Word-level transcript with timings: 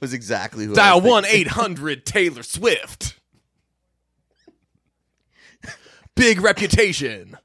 was 0.00 0.12
exactly 0.12 0.64
who 0.66 0.74
Dial 0.74 1.00
one 1.00 1.24
eight 1.24 1.48
hundred 1.48 2.04
Taylor 2.04 2.42
Swift. 2.42 3.18
Big 6.14 6.40
reputation. 6.40 7.36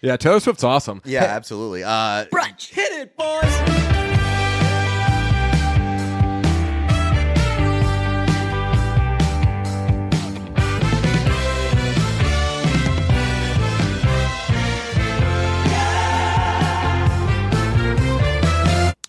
Yeah, 0.00 0.16
Taylor 0.16 0.40
Swift's 0.40 0.64
awesome. 0.64 1.00
Yeah, 1.04 1.22
absolutely. 1.22 1.84
Uh, 1.84 2.24
Brunch. 2.26 2.70
Hit 2.72 2.92
it, 2.92 3.16
boys. 3.16 3.71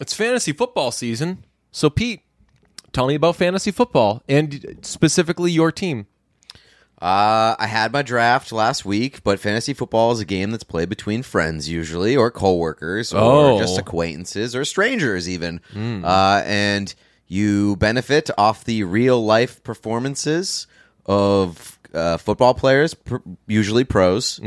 It's 0.04 0.14
fantasy 0.14 0.52
football 0.52 0.92
season. 0.92 1.46
So, 1.72 1.90
Pete, 1.90 2.24
tell 2.92 3.08
me 3.08 3.16
about 3.16 3.38
fantasy 3.38 3.72
football 3.72 4.22
and 4.28 4.78
specifically 4.82 5.50
your 5.50 5.72
team. 5.72 6.08
Uh, 7.02 7.56
I 7.58 7.68
had 7.68 7.94
my 7.94 8.02
draft 8.02 8.52
last 8.52 8.84
week, 8.84 9.24
but 9.24 9.40
fantasy 9.40 9.74
football 9.74 10.12
is 10.12 10.20
a 10.20 10.26
game 10.26 10.52
that's 10.52 10.66
played 10.66 10.90
between 10.90 11.24
friends 11.24 11.70
usually, 11.70 12.18
or 12.18 12.30
coworkers, 12.32 13.14
or 13.14 13.52
Oh. 13.52 13.58
just 13.60 13.78
acquaintances, 13.80 14.54
or 14.58 14.66
strangers 14.66 15.30
even. 15.30 15.62
Uh, 15.74 16.42
and 16.46 16.94
you 17.28 17.78
benefit 17.78 18.30
off 18.38 18.66
the 18.66 18.84
real 18.84 19.24
life 19.24 19.64
performances 19.64 20.68
of 21.06 21.78
uh, 21.94 22.18
football 22.18 22.54
players, 22.54 22.94
pr- 22.94 23.18
usually 23.48 23.84
pros, 23.84 24.40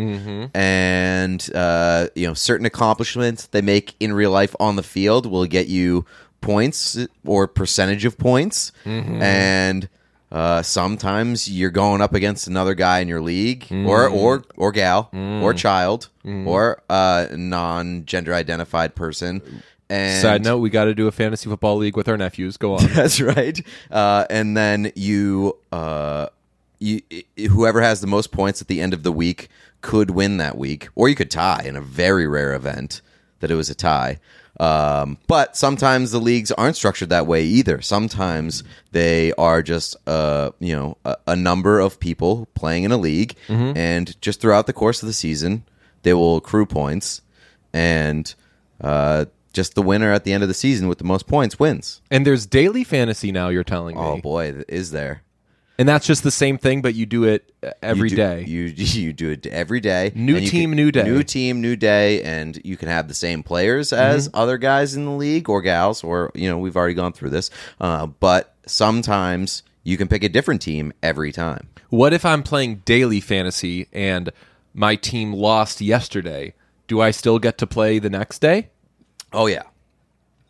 and 0.55 1.51
uh, 1.55 2.09
you 2.15 2.27
know 2.27 2.35
certain 2.35 2.67
accomplishments 2.67 3.47
they 3.47 3.63
make 3.63 3.95
in 4.01 4.13
real 4.13 4.31
life 4.31 4.55
on 4.59 4.77
the 4.77 4.83
field 4.83 5.27
will 5.27 5.47
get 5.47 5.69
you 5.69 6.05
points 6.41 6.99
or 7.25 7.47
percentage 7.49 8.05
of 8.05 8.19
points, 8.19 8.73
and 8.85 9.89
uh, 10.33 10.61
sometimes 10.63 11.49
you're 11.49 11.71
going 11.71 12.01
up 12.01 12.15
against 12.15 12.49
another 12.49 12.75
guy 12.75 12.99
in 13.01 13.07
your 13.09 13.21
league, 13.21 13.67
or 13.71 14.09
or 14.09 14.43
or 14.57 14.73
gal, 14.73 15.09
or 15.15 15.55
child, 15.55 16.09
or 16.25 16.83
uh, 16.91 17.27
non-gender 17.33 18.35
identified 18.35 18.95
person. 18.97 19.41
And 19.89 20.21
Side 20.21 20.43
note, 20.43 20.59
we 20.59 20.69
got 20.71 20.87
to 20.87 20.95
do 20.97 21.07
a 21.07 21.13
fantasy 21.13 21.49
football 21.49 21.77
league 21.77 21.97
with 21.97 22.09
our 22.09 22.17
nephews. 22.17 22.57
Go 22.57 22.75
on. 22.75 22.85
that's 22.93 23.21
right. 23.21 23.57
Uh, 23.89 24.25
and 24.29 24.57
then 24.57 24.91
you, 24.97 25.57
uh, 25.71 26.27
you, 26.79 27.01
whoever 27.51 27.81
has 27.81 28.01
the 28.01 28.07
most 28.07 28.33
points 28.33 28.61
at 28.61 28.69
the 28.69 28.81
end 28.81 28.93
of 28.95 29.03
the 29.03 29.13
week 29.13 29.49
could 29.81 30.11
win 30.11 30.37
that 30.39 30.57
week, 30.59 30.89
or 30.95 31.09
you 31.09 31.15
could 31.15 31.31
tie 31.31 31.63
in 31.65 31.77
a 31.77 31.81
very 31.81 32.27
rare 32.27 32.55
event 32.55 33.01
that 33.41 33.51
it 33.51 33.55
was 33.55 33.71
a 33.71 33.75
tie. 33.75 34.19
Um, 34.59 35.19
but 35.27 35.55
sometimes 35.55 36.13
the 36.13 36.19
leagues 36.19 36.51
aren't 36.53 36.77
structured 36.77 37.11
that 37.11 37.27
way 37.27 37.45
either. 37.45 37.83
Sometimes 37.83 38.65
they 38.93 39.33
are 39.35 39.63
just, 39.63 39.97
uh, 40.09 40.51
you 40.61 40.75
know, 40.75 40.97
a, 41.05 41.17
a 41.27 41.37
number 41.37 41.79
of 41.79 42.01
people 42.01 42.49
playing 42.55 42.85
in 42.85 42.91
a 42.93 42.97
league, 42.97 43.35
and 43.49 44.19
just 44.23 44.41
throughout 44.41 44.67
the 44.67 44.73
course 44.73 45.03
of 45.03 45.07
the 45.09 45.13
season, 45.13 45.65
they 46.05 46.15
will 46.15 46.37
accrue 46.39 46.65
points, 46.65 47.21
and 47.75 48.35
uh, 48.81 49.27
just 49.53 49.75
the 49.75 49.83
winner 49.83 50.11
at 50.13 50.25
the 50.25 50.33
end 50.33 50.43
of 50.43 50.49
the 50.49 50.55
season 50.55 50.89
with 50.89 50.99
the 50.99 51.05
most 51.05 51.27
points 51.27 51.59
wins. 51.59 52.01
and 52.11 52.27
there's 52.27 52.47
daily 52.47 52.83
fantasy 52.85 53.31
now, 53.33 53.49
you're 53.49 53.63
telling 53.65 53.97
me. 53.97 54.03
Oh 54.03 54.17
boy, 54.23 54.63
is 54.69 54.91
there? 54.91 55.23
And 55.79 55.87
that's 55.89 56.07
just 56.07 56.23
the 56.23 56.31
same 56.31 56.57
thing, 56.57 56.81
but 56.81 56.95
you 56.95 57.05
do 57.05 57.25
it 57.25 57.53
uh, 57.63 57.71
every 57.83 58.09
you 58.09 58.17
day. 58.17 58.45
do, 58.45 58.51
You 58.51 58.63
you 58.65 59.13
do 59.13 59.31
it 59.31 59.47
every 59.47 59.81
day. 59.81 60.11
New 60.15 60.41
team, 60.41 60.71
can- 60.71 60.77
new 60.77 60.91
day. 60.91 61.03
New 61.03 61.23
team, 61.23 61.61
new 61.61 61.77
day, 61.77 62.23
and 62.23 62.59
you 62.65 62.77
can 62.79 62.89
have 62.89 63.09
the 63.09 63.15
same 63.15 63.43
players 63.43 63.91
Mm-hmm. 63.91 64.01
as 64.17 64.31
other 64.33 64.57
guys 64.57 64.95
in 64.97 65.05
the 65.05 65.11
league 65.11 65.49
or 65.51 65.61
gals, 65.61 66.03
or 66.03 66.33
you 66.35 66.49
know 66.49 66.57
we've 66.59 66.77
already 66.77 66.95
gone 66.95 67.13
through 67.13 67.31
this. 67.31 67.51
Uh, 67.81 68.07
but 68.07 68.55
sometimes 68.67 69.63
you 69.85 69.97
can 69.97 70.09
pick 70.09 70.25
a 70.25 70.29
different 70.29 70.63
team 70.63 70.93
every 71.03 71.31
time. 71.33 71.69
What 71.91 72.13
if 72.13 72.25
I'm 72.25 72.43
playing 72.43 72.83
daily 72.85 73.21
fantasy 73.21 73.87
and 73.93 74.31
my 74.75 74.97
team 74.97 75.33
lost 75.33 75.81
yesterday? 75.81 76.55
Do 76.89 77.01
I 77.01 77.11
still 77.11 77.39
get 77.39 77.59
to 77.59 77.67
play 77.67 77.99
the 77.99 78.11
next 78.11 78.39
day? 78.41 78.69
Oh 79.33 79.47
yeah, 79.47 79.63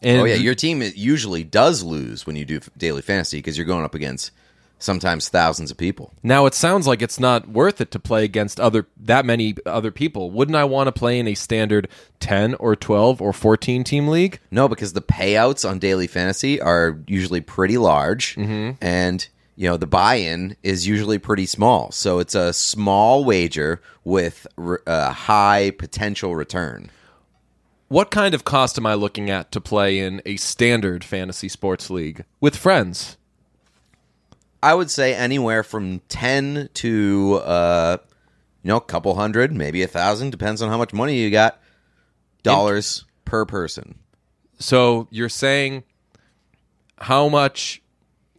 And 0.02 0.20
oh 0.20 0.24
yeah. 0.24 0.34
Your 0.36 0.54
team 0.54 0.82
usually 0.94 1.42
does 1.44 1.82
lose 1.82 2.26
when 2.26 2.36
you 2.36 2.44
do 2.44 2.60
daily 2.78 3.02
fantasy 3.02 3.38
because 3.38 3.56
you're 3.58 3.66
going 3.66 3.84
up 3.84 3.94
against 3.94 4.30
sometimes 4.78 5.28
thousands 5.28 5.70
of 5.70 5.76
people. 5.76 6.12
now 6.22 6.44
it 6.46 6.54
sounds 6.54 6.86
like 6.86 7.00
it's 7.02 7.18
not 7.18 7.48
worth 7.48 7.80
it 7.80 7.90
to 7.90 7.98
play 7.98 8.24
against 8.24 8.60
other 8.60 8.86
that 8.98 9.24
many 9.24 9.54
other 9.64 9.90
people. 9.90 10.30
Wouldn't 10.30 10.56
I 10.56 10.64
want 10.64 10.86
to 10.88 10.92
play 10.92 11.18
in 11.18 11.26
a 11.26 11.34
standard 11.34 11.88
10 12.20 12.54
or 12.56 12.76
12 12.76 13.22
or 13.22 13.32
14 13.32 13.84
team 13.84 14.08
league? 14.08 14.38
No, 14.50 14.68
because 14.68 14.92
the 14.92 15.00
payouts 15.02 15.68
on 15.68 15.78
daily 15.78 16.06
fantasy 16.06 16.60
are 16.60 16.98
usually 17.06 17.40
pretty 17.40 17.78
large, 17.78 18.34
Mm-hmm. 18.36 18.72
and 18.84 19.28
you 19.58 19.66
know 19.70 19.78
the 19.78 19.86
buy-in 19.86 20.54
is 20.62 20.86
usually 20.86 21.18
pretty 21.18 21.46
small. 21.46 21.90
So 21.90 22.18
it's 22.18 22.34
a 22.34 22.52
small 22.52 23.24
wager 23.24 23.80
with 24.04 24.46
a 24.86 25.10
high 25.12 25.70
potential 25.70 26.36
return. 26.36 26.90
What 27.88 28.10
kind 28.10 28.34
of 28.34 28.44
cost 28.44 28.76
am 28.78 28.84
I 28.86 28.94
looking 28.94 29.30
at 29.30 29.52
to 29.52 29.60
play 29.60 29.98
in 30.00 30.20
a 30.26 30.36
standard 30.36 31.04
fantasy 31.04 31.48
sports 31.48 31.88
league 31.88 32.24
with 32.40 32.56
friends? 32.56 33.16
I 34.66 34.74
would 34.74 34.90
say 34.90 35.14
anywhere 35.14 35.62
from 35.62 36.00
ten 36.08 36.68
to 36.74 37.40
uh, 37.44 37.98
you 38.64 38.68
know 38.68 38.78
a 38.78 38.80
couple 38.80 39.14
hundred, 39.14 39.52
maybe 39.52 39.84
a 39.84 39.86
thousand, 39.86 40.30
depends 40.30 40.60
on 40.60 40.68
how 40.68 40.76
much 40.76 40.92
money 40.92 41.18
you 41.18 41.30
got. 41.30 41.60
Dollars 42.42 43.04
per 43.24 43.44
person. 43.44 44.00
So 44.58 45.06
you're 45.12 45.28
saying 45.28 45.84
how 46.98 47.28
much 47.28 47.80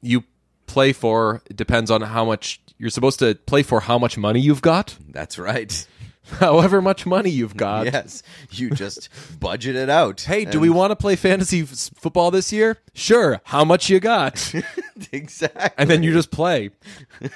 you 0.01 0.25
play 0.65 0.91
for 0.91 1.41
depends 1.55 1.89
on 1.89 2.01
how 2.01 2.25
much 2.25 2.59
you're 2.77 2.89
supposed 2.89 3.19
to 3.19 3.35
play 3.35 3.63
for 3.63 3.79
how 3.79 3.97
much 3.97 4.17
money 4.17 4.41
you've 4.41 4.61
got? 4.61 4.97
That's 5.09 5.39
right. 5.39 5.87
However 6.39 6.81
much 6.81 7.05
money 7.05 7.29
you've 7.29 7.55
got. 7.55 7.85
yes, 7.85 8.21
you 8.51 8.69
just 8.69 9.09
budget 9.39 9.75
it 9.75 9.89
out. 9.89 10.21
Hey, 10.21 10.45
do 10.45 10.59
we 10.59 10.69
want 10.69 10.91
to 10.91 10.95
play 10.95 11.15
fantasy 11.15 11.61
f- 11.61 11.69
football 11.95 12.31
this 12.31 12.51
year? 12.51 12.77
Sure. 12.93 13.39
How 13.45 13.63
much 13.63 13.89
you 13.89 13.99
got? 13.99 14.53
exactly? 15.11 15.69
and 15.77 15.89
then 15.89 16.03
you 16.03 16.11
just 16.13 16.31
play. 16.31 16.71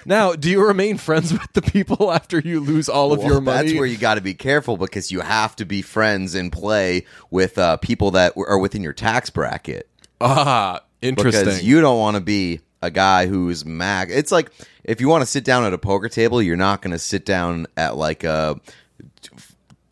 Now, 0.06 0.34
do 0.34 0.50
you 0.50 0.66
remain 0.66 0.98
friends 0.98 1.32
with 1.34 1.54
the 1.54 1.62
people 1.62 2.12
after 2.12 2.40
you 2.40 2.60
lose 2.60 2.90
all 2.90 3.14
of 3.14 3.20
Well, 3.20 3.28
your 3.30 3.42
money? 3.42 3.70
That's 3.70 3.78
where 3.80 3.88
you 3.88 3.98
got 3.98 4.16
to 4.16 4.22
be 4.22 4.34
careful 4.34 4.78
because 4.78 5.12
you 5.12 5.22
have 5.22 5.56
to 5.58 5.66
be 5.66 5.82
friends 5.82 6.36
and 6.36 6.52
play 6.52 7.06
with 7.30 7.58
uh, 7.58 7.78
people 7.78 8.12
that 8.12 8.34
are 8.36 8.58
within 8.60 8.84
your 8.84 8.94
tax 8.94 9.30
bracket. 9.30 9.88
ah, 10.20 10.82
interesting. 11.02 11.46
Because 11.46 11.64
you 11.64 11.82
don't 11.82 11.98
want 12.00 12.16
to 12.16 12.22
be 12.22 12.60
a 12.82 12.92
guy 12.92 13.28
who's 13.28 13.64
max. 13.66 14.12
It's 14.12 14.32
like 14.32 14.52
if 14.84 15.00
you 15.00 15.08
want 15.08 15.22
to 15.22 15.26
sit 15.28 15.44
down 15.44 15.64
at 15.64 15.74
a 15.74 15.78
poker 15.78 16.10
table, 16.10 16.42
you're 16.42 16.58
not 16.58 16.82
going 16.82 16.92
to 16.92 17.00
sit 17.00 17.26
down 17.26 17.68
at 17.78 17.96
like 17.96 18.24
a 18.24 18.60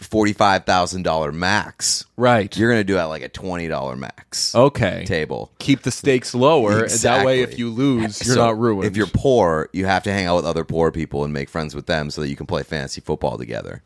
forty-five 0.09 0.65
thousand 0.65 1.03
dollar 1.03 1.31
max. 1.31 2.05
right. 2.17 2.55
You're 2.57 2.69
going 2.71 2.79
to 2.79 2.83
do 2.83 2.97
it 2.97 3.01
at 3.01 3.05
like 3.05 3.21
a 3.21 3.29
twenty 3.29 3.67
dollar 3.67 3.95
max 3.95 4.55
okay. 4.55 5.05
table. 5.05 5.51
Keep 5.59 5.83
the 5.83 5.91
stakes 5.91 6.33
lower. 6.35 6.83
and 6.83 6.91
That 6.91 7.25
way, 7.25 7.41
if 7.41 7.57
you 7.59 7.69
lose, 7.69 8.21
you're 8.25 8.35
So 8.35 8.45
not 8.45 8.59
ruined. 8.59 8.85
If 8.85 8.97
you're 8.97 9.07
poor, 9.07 9.69
you 9.73 9.85
have 9.85 10.03
to 10.03 10.11
hang 10.11 10.25
out 10.25 10.35
with 10.37 10.45
other 10.45 10.63
poor 10.63 10.91
people 10.91 11.23
and 11.23 11.33
make 11.33 11.49
friends 11.49 11.75
with 11.75 11.85
them 11.85 12.09
so 12.09 12.21
that 12.21 12.29
you 12.29 12.35
can 12.35 12.45
play 12.45 12.63
fantasy 12.63 13.01
football 13.01 13.37
together. 13.37 13.83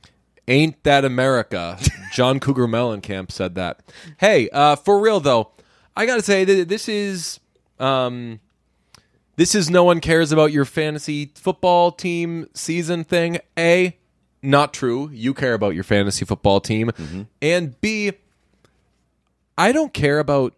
Ain't 0.47 0.83
that 0.83 1.05
America? 1.05 1.79
John 2.13 2.39
Cougar 2.39 2.67
Mellencamp 2.67 3.31
said 3.31 3.55
that. 3.55 3.79
Hey, 4.17 4.49
uh, 4.49 4.75
for 4.75 4.99
real 4.99 5.19
though, 5.19 5.51
I 5.95 6.05
gotta 6.05 6.21
say 6.21 6.43
that 6.43 6.67
this 6.67 6.89
is 6.89 7.39
um, 7.79 8.39
this 9.35 9.55
is 9.55 9.69
no 9.69 9.83
one 9.83 9.99
cares 9.99 10.31
about 10.31 10.51
your 10.51 10.65
fantasy 10.65 11.31
football 11.35 11.91
team 11.91 12.47
season 12.53 13.03
thing. 13.03 13.39
A, 13.57 13.97
not 14.43 14.73
true. 14.73 15.09
You 15.11 15.33
care 15.33 15.53
about 15.53 15.73
your 15.73 15.83
fantasy 15.83 16.25
football 16.25 16.59
team, 16.61 16.89
mm-hmm. 16.89 17.23
and 17.41 17.79
B, 17.81 18.11
I 19.57 19.71
don't 19.71 19.93
care 19.93 20.19
about. 20.19 20.53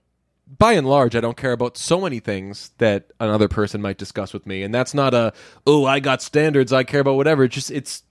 By 0.59 0.73
and 0.73 0.87
large, 0.87 1.15
I 1.15 1.21
don't 1.21 1.35
care 1.35 1.53
about 1.53 1.75
so 1.75 1.99
many 1.99 2.19
things 2.19 2.69
that 2.77 3.11
another 3.19 3.47
person 3.47 3.81
might 3.81 3.97
discuss 3.97 4.31
with 4.31 4.45
me, 4.45 4.61
and 4.61 4.73
that's 4.73 4.93
not 4.93 5.13
a 5.13 5.33
oh 5.65 5.85
I 5.85 5.99
got 5.99 6.21
standards. 6.21 6.71
I 6.71 6.83
care 6.83 6.99
about 6.99 7.15
whatever. 7.15 7.45
It's 7.45 7.55
just 7.55 7.71
it's 7.71 8.03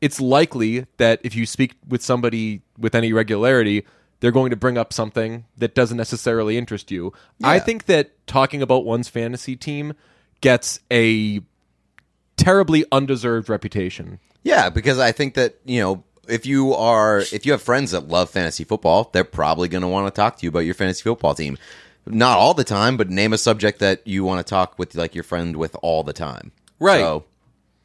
it's 0.00 0.20
likely 0.20 0.86
that 0.96 1.20
if 1.22 1.36
you 1.36 1.44
speak 1.44 1.74
with 1.86 2.02
somebody 2.02 2.62
with 2.78 2.94
any 2.94 3.12
regularity, 3.12 3.84
they're 4.20 4.32
going 4.32 4.50
to 4.50 4.56
bring 4.56 4.78
up 4.78 4.92
something 4.92 5.44
that 5.56 5.74
doesn't 5.74 5.96
necessarily 5.96 6.56
interest 6.56 6.90
you. 6.90 7.12
I 7.42 7.58
think 7.58 7.84
that 7.86 8.26
talking 8.26 8.62
about 8.62 8.84
one's 8.84 9.08
fantasy 9.08 9.54
team 9.54 9.92
gets 10.40 10.80
a 10.90 11.40
terribly 12.36 12.84
undeserved 12.90 13.48
reputation. 13.48 14.18
Yeah, 14.44 14.70
because 14.70 14.98
I 14.98 15.10
think 15.10 15.34
that, 15.34 15.56
you 15.64 15.80
know, 15.80 16.04
if 16.28 16.46
you 16.46 16.74
are 16.74 17.18
if 17.18 17.44
you 17.44 17.52
have 17.52 17.62
friends 17.62 17.90
that 17.90 18.08
love 18.08 18.30
fantasy 18.30 18.64
football, 18.64 19.10
they're 19.12 19.24
probably 19.24 19.68
going 19.68 19.82
to 19.82 19.88
want 19.88 20.06
to 20.06 20.18
talk 20.18 20.38
to 20.38 20.42
you 20.44 20.48
about 20.48 20.60
your 20.60 20.74
fantasy 20.74 21.02
football 21.02 21.34
team. 21.34 21.58
Not 22.06 22.38
all 22.38 22.54
the 22.54 22.64
time, 22.64 22.96
but 22.96 23.10
name 23.10 23.32
a 23.32 23.38
subject 23.38 23.78
that 23.80 24.06
you 24.06 24.24
want 24.24 24.46
to 24.46 24.48
talk 24.48 24.78
with 24.78 24.94
like 24.94 25.14
your 25.14 25.24
friend 25.24 25.56
with 25.56 25.74
all 25.82 26.02
the 26.02 26.12
time. 26.12 26.52
Right. 26.78 27.00
So 27.00 27.24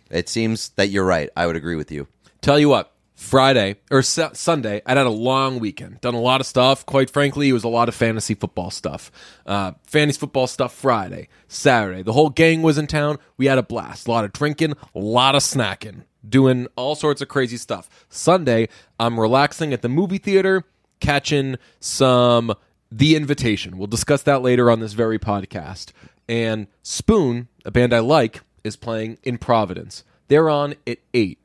it 0.10 0.28
seems 0.30 0.70
that 0.70 0.90
you're 0.90 1.06
right. 1.06 1.30
I 1.36 1.48
would 1.48 1.56
agree 1.56 1.76
with 1.76 1.92
you. 1.92 2.08
Tell 2.42 2.60
you 2.60 2.70
what, 2.70 2.94
Friday 3.16 3.76
or 3.92 4.02
su- 4.02 4.30
Sunday, 4.34 4.82
I 4.86 4.96
had 4.96 5.06
a 5.06 5.10
long 5.10 5.60
weekend. 5.60 6.02
Done 6.02 6.16
a 6.16 6.22
lot 6.22 6.42
of 6.42 6.48
stuff. 6.48 6.86
Quite 6.86 7.10
frankly, 7.10 7.50
it 7.50 7.54
was 7.54 7.66
a 7.66 7.70
lot 7.70 7.90
of 7.90 7.96
fantasy 7.96 8.34
football 8.34 8.72
stuff. 8.72 9.12
Uh, 9.46 9.74
fantasy 9.84 10.20
football 10.20 10.48
stuff 10.48 10.74
Friday, 10.74 11.28
Saturday. 11.48 12.02
The 12.02 12.14
whole 12.14 12.30
gang 12.30 12.62
was 12.62 12.78
in 12.78 12.88
town. 12.88 13.20
We 13.38 13.48
had 13.48 13.58
a 13.58 13.64
blast. 13.64 14.08
A 14.08 14.12
lot 14.12 14.26
of 14.26 14.34
drinking, 14.34 14.74
a 14.96 15.00
lot 15.00 15.36
of 15.36 15.42
snacking, 15.42 16.04
doing 16.28 16.68
all 16.76 16.96
sorts 16.96 17.22
of 17.22 17.28
crazy 17.28 17.58
stuff. 17.58 17.90
Sunday, 18.10 18.68
I'm 19.00 19.20
relaxing 19.20 19.74
at 19.74 19.82
the 19.82 19.90
movie 19.90 20.18
theater, 20.18 20.64
catching 21.00 21.58
some 21.80 22.54
The 22.92 23.16
Invitation. 23.16 23.78
We'll 23.78 23.88
discuss 23.88 24.24
that 24.24 24.42
later 24.42 24.70
on 24.70 24.80
this 24.80 24.94
very 24.94 25.20
podcast. 25.20 25.92
And 26.28 26.68
Spoon, 26.84 27.48
a 27.66 27.72
band 27.72 27.94
I 27.94 28.00
like, 28.00 28.42
is 28.64 28.76
playing 28.76 29.18
in 29.24 29.38
Providence. 29.38 30.04
They're 30.28 30.50
on 30.50 30.76
at 30.86 31.00
8. 31.14 31.40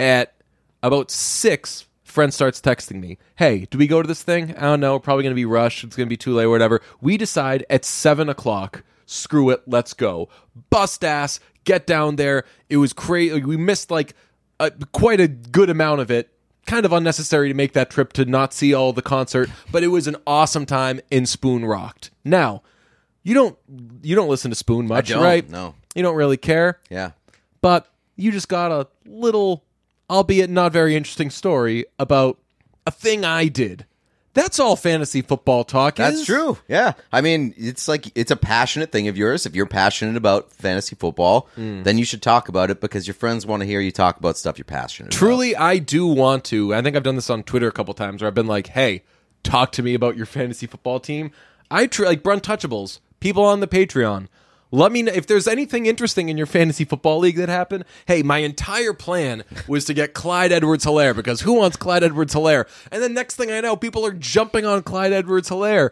At 0.00 0.34
about 0.82 1.10
six, 1.10 1.86
friend 2.04 2.32
starts 2.32 2.60
texting 2.60 3.00
me, 3.00 3.18
"Hey, 3.36 3.66
do 3.70 3.78
we 3.78 3.86
go 3.86 4.02
to 4.02 4.08
this 4.08 4.22
thing? 4.22 4.54
I 4.56 4.62
don't 4.62 4.80
know. 4.80 4.98
Probably 4.98 5.22
going 5.22 5.34
to 5.34 5.36
be 5.36 5.44
rushed. 5.44 5.84
It's 5.84 5.96
going 5.96 6.06
to 6.06 6.10
be 6.10 6.16
too 6.16 6.34
late, 6.34 6.44
or 6.44 6.50
whatever." 6.50 6.80
We 7.00 7.16
decide 7.16 7.64
at 7.70 7.84
seven 7.84 8.28
o'clock. 8.28 8.82
Screw 9.06 9.50
it. 9.50 9.62
Let's 9.66 9.94
go. 9.94 10.28
Bust 10.70 11.04
ass. 11.04 11.40
Get 11.64 11.86
down 11.86 12.16
there. 12.16 12.44
It 12.68 12.76
was 12.76 12.92
crazy. 12.92 13.40
We 13.42 13.56
missed 13.56 13.90
like 13.90 14.14
a, 14.60 14.70
quite 14.92 15.20
a 15.20 15.28
good 15.28 15.70
amount 15.70 16.00
of 16.00 16.10
it. 16.10 16.30
Kind 16.66 16.84
of 16.84 16.92
unnecessary 16.92 17.48
to 17.48 17.54
make 17.54 17.72
that 17.74 17.90
trip 17.90 18.12
to 18.14 18.24
not 18.24 18.52
see 18.52 18.74
all 18.74 18.92
the 18.92 19.02
concert, 19.02 19.48
but 19.70 19.84
it 19.84 19.88
was 19.88 20.08
an 20.08 20.16
awesome 20.26 20.66
time. 20.66 21.00
And 21.12 21.28
Spoon 21.28 21.64
rocked. 21.64 22.10
Now, 22.24 22.62
you 23.22 23.34
don't 23.34 23.56
you 24.02 24.14
don't 24.16 24.28
listen 24.28 24.50
to 24.50 24.56
Spoon 24.56 24.86
much, 24.88 25.12
right? 25.12 25.48
no. 25.48 25.74
you 25.94 26.02
don't 26.02 26.16
really 26.16 26.36
care 26.36 26.80
Yeah. 26.90 27.12
but 27.60 27.88
you 28.16 28.32
just 28.32 28.48
got 28.48 28.72
a 28.72 28.86
little, 29.04 29.64
albeit 30.08 30.48
not 30.50 30.72
very 30.72 30.96
interesting 30.96 31.30
story 31.30 31.84
about 31.98 32.38
a 32.86 32.90
thing 32.90 33.24
I 33.24 33.46
did. 33.48 33.84
That's 34.36 34.60
all 34.60 34.76
fantasy 34.76 35.22
football 35.22 35.64
talk 35.64 35.96
That's 35.96 36.18
is. 36.20 36.26
true. 36.26 36.58
Yeah. 36.68 36.92
I 37.10 37.22
mean, 37.22 37.52
it's 37.56 37.88
like 37.88 38.12
it's 38.14 38.30
a 38.30 38.36
passionate 38.36 38.92
thing 38.92 39.08
of 39.08 39.16
yours. 39.16 39.46
If 39.46 39.56
you're 39.56 39.66
passionate 39.66 40.16
about 40.16 40.52
fantasy 40.52 40.94
football, 40.94 41.48
Hmm. 41.56 41.82
then 41.82 41.98
you 41.98 42.04
should 42.04 42.22
talk 42.22 42.48
about 42.48 42.70
it 42.70 42.80
because 42.80 43.06
your 43.08 43.14
friends 43.14 43.46
want 43.46 43.62
to 43.62 43.66
hear 43.66 43.80
you 43.80 43.90
talk 43.90 44.18
about 44.18 44.36
stuff 44.36 44.58
you're 44.58 44.64
passionate 44.66 45.08
about. 45.12 45.18
Truly, 45.18 45.56
I 45.56 45.78
do 45.78 46.06
want 46.06 46.44
to. 46.44 46.72
I 46.74 46.82
think 46.82 46.94
I've 46.96 47.02
done 47.02 47.16
this 47.16 47.30
on 47.30 47.42
Twitter 47.42 47.66
a 47.66 47.72
couple 47.72 47.94
times 47.94 48.20
where 48.22 48.28
I've 48.28 48.34
been 48.34 48.46
like, 48.46 48.68
"Hey, 48.68 49.02
talk 49.42 49.72
to 49.72 49.82
me 49.82 49.94
about 49.94 50.16
your 50.16 50.26
fantasy 50.26 50.66
football 50.66 51.00
team." 51.00 51.30
I 51.70 51.86
tr- 51.86 52.04
like 52.04 52.22
Bruntouchables, 52.22 53.00
people 53.20 53.44
on 53.44 53.60
the 53.60 53.66
Patreon. 53.66 54.28
Let 54.72 54.90
me 54.92 55.02
know 55.02 55.12
if 55.12 55.26
there's 55.26 55.46
anything 55.46 55.86
interesting 55.86 56.28
in 56.28 56.36
your 56.36 56.46
fantasy 56.46 56.84
football 56.84 57.18
league 57.18 57.36
that 57.36 57.48
happened. 57.48 57.84
Hey, 58.06 58.22
my 58.22 58.38
entire 58.38 58.92
plan 58.92 59.44
was 59.68 59.84
to 59.84 59.94
get 59.94 60.12
Clyde 60.12 60.52
Edwards 60.52 60.84
Helaire 60.84 61.14
because 61.14 61.42
who 61.42 61.54
wants 61.54 61.76
Clyde 61.76 62.02
Edwards 62.02 62.34
Helaire? 62.34 62.68
And 62.90 63.02
then 63.02 63.14
next 63.14 63.36
thing 63.36 63.50
I 63.50 63.60
know, 63.60 63.76
people 63.76 64.04
are 64.04 64.12
jumping 64.12 64.66
on 64.66 64.82
Clyde 64.82 65.12
Edwards 65.12 65.50
Helaire. 65.50 65.90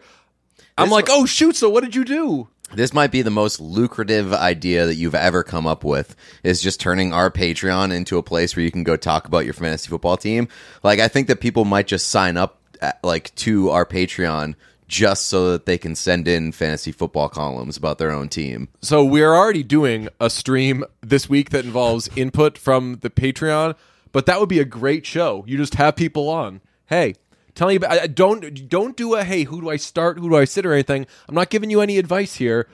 I'm 0.77 0.87
This 0.87 0.93
like, 0.93 1.07
oh 1.09 1.25
shoot! 1.25 1.55
So 1.55 1.69
what 1.69 1.83
did 1.83 1.95
you 1.95 2.03
do? 2.03 2.49
This 2.73 2.93
might 2.93 3.11
be 3.11 3.21
the 3.21 3.29
most 3.29 3.59
lucrative 3.61 4.33
idea 4.33 4.85
that 4.85 4.95
you've 4.95 5.15
ever 5.15 5.43
come 5.43 5.67
up 5.67 5.83
with 5.83 6.15
is 6.43 6.61
just 6.61 6.79
turning 6.79 7.13
our 7.13 7.31
Patreon 7.31 7.93
into 7.93 8.17
a 8.17 8.23
place 8.23 8.55
where 8.55 8.65
you 8.65 8.71
can 8.71 8.83
go 8.83 8.97
talk 8.97 9.27
about 9.27 9.45
your 9.45 9.53
fantasy 9.53 9.87
football 9.87 10.17
team. 10.17 10.47
Like 10.83 10.99
I 10.99 11.07
think 11.07 11.27
that 11.27 11.39
people 11.39 11.63
might 11.63 11.87
just 11.87 12.09
sign 12.09 12.35
up 12.37 12.59
at, 12.81 13.01
like 13.03 13.33
to 13.35 13.69
our 13.69 13.85
Patreon 13.85 14.55
just 14.87 15.25
so 15.27 15.51
that 15.51 15.65
they 15.65 15.77
can 15.77 15.95
send 15.95 16.27
in 16.27 16.51
fantasy 16.51 16.91
football 16.91 17.29
columns 17.29 17.77
about 17.77 17.97
their 17.97 18.11
own 18.11 18.29
team. 18.29 18.67
So 18.81 19.03
we're 19.03 19.33
already 19.33 19.63
doing 19.63 20.07
a 20.19 20.29
stream 20.29 20.83
this 21.01 21.27
week 21.29 21.49
that 21.49 21.65
involves 21.65 22.09
input 22.15 22.57
from 22.57 22.99
the 23.01 23.09
Patreon, 23.09 23.75
but 24.11 24.25
that 24.27 24.39
would 24.39 24.49
be 24.49 24.59
a 24.59 24.65
great 24.65 25.05
show. 25.05 25.43
You 25.47 25.57
just 25.57 25.75
have 25.75 25.95
people 25.95 26.29
on. 26.29 26.61
Hey, 26.85 27.15
tell 27.55 27.67
me 27.67 27.75
about. 27.75 28.13
Don't 28.15 28.69
don't 28.69 28.95
do 28.95 29.15
a 29.15 29.23
hey. 29.23 29.43
Who 29.43 29.61
do 29.61 29.69
I 29.69 29.77
start? 29.77 30.19
Who 30.19 30.29
do 30.29 30.35
I 30.35 30.45
sit 30.45 30.65
or 30.65 30.73
anything? 30.73 31.07
I'm 31.27 31.35
not 31.35 31.49
giving 31.49 31.69
you 31.69 31.81
any 31.81 31.97
advice 31.97 32.35
here. 32.35 32.67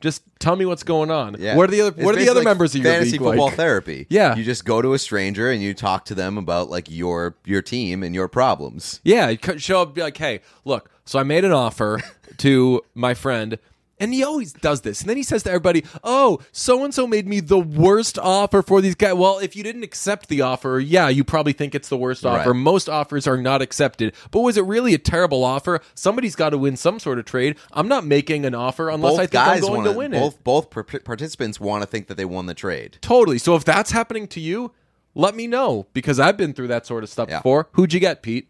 Just 0.00 0.22
tell 0.38 0.54
me 0.54 0.66
what's 0.66 0.82
going 0.82 1.10
on. 1.10 1.36
Yeah. 1.38 1.56
What 1.56 1.70
are 1.70 1.72
the 1.72 1.80
other 1.80 1.94
It's 1.96 2.04
What 2.04 2.14
are 2.14 2.18
the 2.18 2.28
other 2.28 2.40
like 2.40 2.44
members 2.44 2.74
of 2.74 2.82
your 2.82 2.92
fantasy 2.92 3.12
league 3.12 3.22
football 3.22 3.46
like? 3.46 3.54
therapy? 3.54 4.06
Yeah. 4.10 4.36
you 4.36 4.44
just 4.44 4.66
go 4.66 4.82
to 4.82 4.92
a 4.92 4.98
stranger 4.98 5.50
and 5.50 5.62
you 5.62 5.72
talk 5.72 6.04
to 6.06 6.14
them 6.14 6.36
about 6.36 6.68
like 6.68 6.90
your 6.90 7.36
your 7.46 7.62
team 7.62 8.02
and 8.02 8.14
your 8.14 8.28
problems. 8.28 9.00
Yeah, 9.02 9.30
you 9.30 9.38
show 9.58 9.80
up, 9.80 9.94
be 9.94 10.02
like, 10.02 10.18
"Hey, 10.18 10.40
look, 10.66 10.90
so 11.04 11.18
I 11.18 11.22
made 11.22 11.44
an 11.44 11.52
offer 11.52 12.00
to 12.38 12.82
my 12.94 13.14
friend." 13.14 13.58
And 14.00 14.12
he 14.12 14.24
always 14.24 14.52
does 14.52 14.80
this. 14.80 15.00
And 15.02 15.08
then 15.08 15.16
he 15.16 15.22
says 15.22 15.44
to 15.44 15.50
everybody, 15.50 15.84
Oh, 16.02 16.40
so 16.50 16.84
and 16.84 16.92
so 16.92 17.06
made 17.06 17.28
me 17.28 17.38
the 17.38 17.60
worst 17.60 18.18
offer 18.18 18.60
for 18.60 18.80
these 18.80 18.96
guys. 18.96 19.14
Well, 19.14 19.38
if 19.38 19.54
you 19.54 19.62
didn't 19.62 19.84
accept 19.84 20.28
the 20.28 20.40
offer, 20.42 20.80
yeah, 20.80 21.08
you 21.08 21.22
probably 21.22 21.52
think 21.52 21.76
it's 21.76 21.88
the 21.88 21.96
worst 21.96 22.26
offer. 22.26 22.50
Right. 22.50 22.58
Most 22.58 22.88
offers 22.88 23.28
are 23.28 23.36
not 23.40 23.62
accepted. 23.62 24.12
But 24.32 24.40
was 24.40 24.56
it 24.56 24.64
really 24.64 24.94
a 24.94 24.98
terrible 24.98 25.44
offer? 25.44 25.80
Somebody's 25.94 26.34
got 26.34 26.50
to 26.50 26.58
win 26.58 26.76
some 26.76 26.98
sort 26.98 27.20
of 27.20 27.24
trade. 27.24 27.56
I'm 27.72 27.86
not 27.86 28.04
making 28.04 28.44
an 28.44 28.54
offer 28.54 28.90
unless 28.90 29.12
both 29.12 29.20
I 29.20 29.26
think 29.26 29.42
I'm 29.42 29.60
going 29.60 29.72
wanna, 29.84 29.92
to 29.92 29.96
win 29.96 30.10
both 30.10 30.34
it. 30.34 30.44
both 30.44 30.70
participants 31.04 31.60
want 31.60 31.82
to 31.84 31.86
think 31.86 32.08
that 32.08 32.16
they 32.16 32.24
won 32.24 32.46
the 32.46 32.54
trade. 32.54 32.98
Totally. 33.00 33.38
So 33.38 33.54
if 33.54 33.64
that's 33.64 33.92
happening 33.92 34.26
to 34.28 34.40
you, 34.40 34.72
let 35.14 35.36
me 35.36 35.46
know 35.46 35.86
because 35.92 36.18
I've 36.18 36.36
been 36.36 36.52
through 36.52 36.68
that 36.68 36.84
sort 36.84 37.04
of 37.04 37.10
stuff 37.10 37.28
Yeah. 37.30 37.38
before. 37.38 37.68
Who'd 37.72 37.92
you 37.92 38.00
get, 38.00 38.22
Pete? 38.22 38.48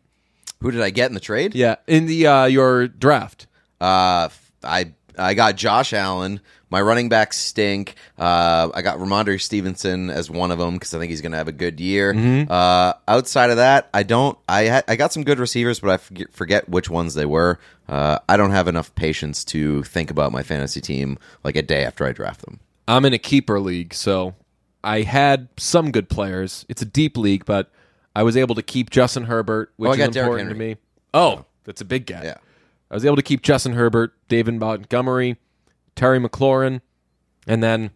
Who 0.65 0.71
did 0.71 0.81
I 0.81 0.89
get 0.89 1.11
in 1.11 1.15
the 1.15 1.21
trade? 1.21 1.55
Yeah, 1.55 1.77
in 1.87 2.07
the 2.07 2.27
uh, 2.27 2.45
your 2.47 2.89
draft. 2.89 3.47
Uh, 3.83 4.31
I 4.63 4.93
I 5.19 5.35
got 5.35 5.57
Josh 5.57 5.93
Allen. 5.93 6.41
My 6.71 6.81
running 6.81 7.11
backs 7.11 7.37
stink. 7.37 7.97
Uh, 8.19 8.71
I 8.73 8.81
got 8.81 8.97
Rhamondre 8.97 9.39
Stevenson 9.39 10.09
as 10.09 10.31
one 10.31 10.51
of 10.51 10.59
them 10.59 10.75
because 10.75 10.95
I 10.95 10.99
think 10.99 11.11
he's 11.11 11.21
going 11.21 11.33
to 11.33 11.39
have 11.39 11.49
a 11.49 11.53
good 11.53 11.81
year. 11.81 12.15
Mm-hmm. 12.15 12.51
Uh, 12.51 12.95
outside 13.07 13.51
of 13.51 13.59
that, 13.59 13.91
I 13.93 14.05
don't. 14.05 14.39
I 14.49 14.69
ha- 14.69 14.83
I 14.89 14.97
got 14.97 15.13
some 15.13 15.23
good 15.23 15.39
receivers, 15.39 15.81
but 15.81 15.91
I 15.91 15.99
forget, 15.99 16.33
forget 16.33 16.67
which 16.67 16.89
ones 16.89 17.13
they 17.13 17.27
were. 17.27 17.59
Uh, 17.87 18.21
I 18.27 18.39
don't 18.39 18.53
have 18.53 18.67
enough 18.67 18.95
patience 18.95 19.45
to 19.47 19.83
think 19.83 20.11
about 20.11 20.33
my 20.33 20.43
fantasy 20.43 20.81
team 20.81 21.19
like 21.45 21.57
a 21.57 21.63
day 21.63 21.85
after 21.85 22.07
I 22.07 22.13
draft 22.13 22.41
them. 22.41 22.59
I'm 22.89 23.05
in 23.05 23.13
a 23.13 23.19
keeper 23.19 23.61
league, 23.61 23.93
so 23.93 24.35
I 24.83 25.03
had 25.03 25.49
some 25.59 25.91
good 25.91 26.09
players. 26.09 26.65
It's 26.71 26.81
a 26.81 26.87
deep 26.87 27.19
league, 27.19 27.45
but 27.45 27.71
I 28.15 28.23
was 28.23 28.37
able 28.37 28.55
to 28.55 28.63
keep 28.63 28.91
Justin 28.91 29.25
Herbert, 29.25 29.73
which 29.77 29.89
Oh, 29.89 29.93
I 29.93 29.95
is 29.95 29.99
got 29.99 30.13
Derrick 30.13 30.27
important 30.27 30.49
to 30.51 30.55
Henry. 30.55 30.69
me. 30.75 30.77
Oh, 31.13 31.45
that's 31.65 31.81
a 31.81 31.85
big 31.85 32.07
get. 32.07 32.25
Yeah. 32.25 32.37
I 32.91 32.95
was 32.95 33.05
able 33.05 33.17
to 33.17 33.23
keep 33.23 33.43
Justin 33.43 33.73
Herbert, 33.73 34.15
David 34.29 34.55
Montgomery, 34.55 35.37
Terry 35.97 36.21
McLaurin, 36.21 36.81
and 37.47 37.63
then 37.63 37.91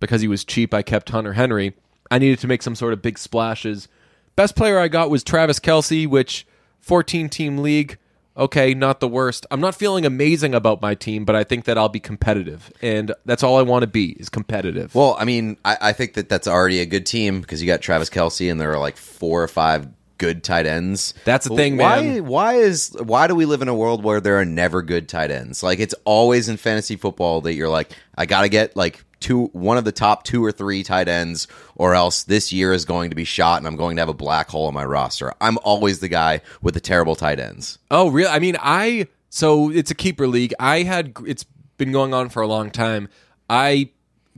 because 0.00 0.20
he 0.22 0.28
was 0.28 0.44
cheap, 0.44 0.72
I 0.72 0.82
kept 0.82 1.10
Hunter 1.10 1.34
Henry. 1.34 1.74
I 2.10 2.18
needed 2.18 2.38
to 2.40 2.46
make 2.46 2.62
some 2.62 2.74
sort 2.74 2.92
of 2.92 3.02
big 3.02 3.18
splashes. 3.18 3.88
Best 4.36 4.56
player 4.56 4.78
I 4.78 4.88
got 4.88 5.10
was 5.10 5.22
Travis 5.24 5.58
Kelce, 5.60 6.06
which 6.06 6.46
14 6.80 7.28
team 7.28 7.58
league. 7.58 7.98
Okay, 8.38 8.72
not 8.72 9.00
the 9.00 9.08
worst. 9.08 9.46
I'm 9.50 9.60
not 9.60 9.74
feeling 9.74 10.06
amazing 10.06 10.54
about 10.54 10.80
my 10.80 10.94
team, 10.94 11.24
but 11.24 11.34
I 11.34 11.42
think 11.42 11.64
that 11.64 11.76
I'll 11.76 11.88
be 11.88 11.98
competitive, 11.98 12.72
and 12.80 13.12
that's 13.24 13.42
all 13.42 13.58
I 13.58 13.62
want 13.62 13.82
to 13.82 13.88
be 13.88 14.12
is 14.12 14.28
competitive. 14.28 14.94
Well, 14.94 15.16
I 15.18 15.24
mean, 15.24 15.56
I, 15.64 15.76
I 15.80 15.92
think 15.92 16.14
that 16.14 16.28
that's 16.28 16.46
already 16.46 16.78
a 16.78 16.86
good 16.86 17.04
team 17.04 17.40
because 17.40 17.60
you 17.60 17.66
got 17.66 17.80
Travis 17.80 18.08
Kelce, 18.08 18.48
and 18.50 18.60
there 18.60 18.72
are 18.72 18.78
like 18.78 18.96
four 18.96 19.42
or 19.42 19.48
five 19.48 19.88
good 20.18 20.44
tight 20.44 20.66
ends. 20.66 21.14
That's 21.24 21.48
the 21.48 21.56
thing, 21.56 21.76
why, 21.76 22.00
man. 22.00 22.26
Why 22.26 22.54
is 22.54 22.94
why 23.00 23.26
do 23.26 23.34
we 23.34 23.44
live 23.44 23.62
in 23.62 23.68
a 23.68 23.74
world 23.74 24.04
where 24.04 24.20
there 24.20 24.38
are 24.38 24.44
never 24.44 24.82
good 24.82 25.08
tight 25.08 25.30
ends? 25.30 25.62
Like 25.62 25.80
it's 25.80 25.94
always 26.04 26.48
in 26.48 26.58
fantasy 26.58 26.96
football 26.96 27.40
that 27.42 27.54
you're 27.54 27.68
like, 27.68 27.90
I 28.16 28.26
got 28.26 28.42
to 28.42 28.48
get 28.48 28.76
like 28.76 29.04
two, 29.20 29.46
one 29.46 29.78
of 29.78 29.84
the 29.84 29.92
top 29.92 30.24
two 30.24 30.44
or 30.44 30.52
three 30.52 30.82
tight 30.82 31.08
ends, 31.08 31.48
or 31.74 31.94
else 31.94 32.24
this 32.24 32.52
year 32.52 32.72
is 32.72 32.84
going 32.84 33.10
to 33.10 33.16
be 33.16 33.24
shot, 33.24 33.58
and 33.58 33.66
I'm 33.66 33.76
going 33.76 33.96
to 33.96 34.02
have 34.02 34.08
a 34.08 34.14
black 34.14 34.48
hole 34.48 34.68
in 34.68 34.74
my 34.74 34.84
roster. 34.84 35.32
I'm 35.40 35.58
always 35.62 36.00
the 36.00 36.08
guy 36.08 36.40
with 36.62 36.74
the 36.74 36.80
terrible 36.80 37.16
tight 37.16 37.40
ends. 37.40 37.78
Oh, 37.90 38.08
really? 38.08 38.30
I 38.30 38.38
mean, 38.38 38.56
I 38.60 39.08
so 39.30 39.70
it's 39.70 39.90
a 39.90 39.94
keeper 39.94 40.26
league. 40.26 40.54
I 40.58 40.82
had 40.82 41.14
it's 41.26 41.44
been 41.76 41.92
going 41.92 42.14
on 42.14 42.28
for 42.28 42.42
a 42.42 42.48
long 42.48 42.70
time. 42.70 43.08
I 43.48 43.90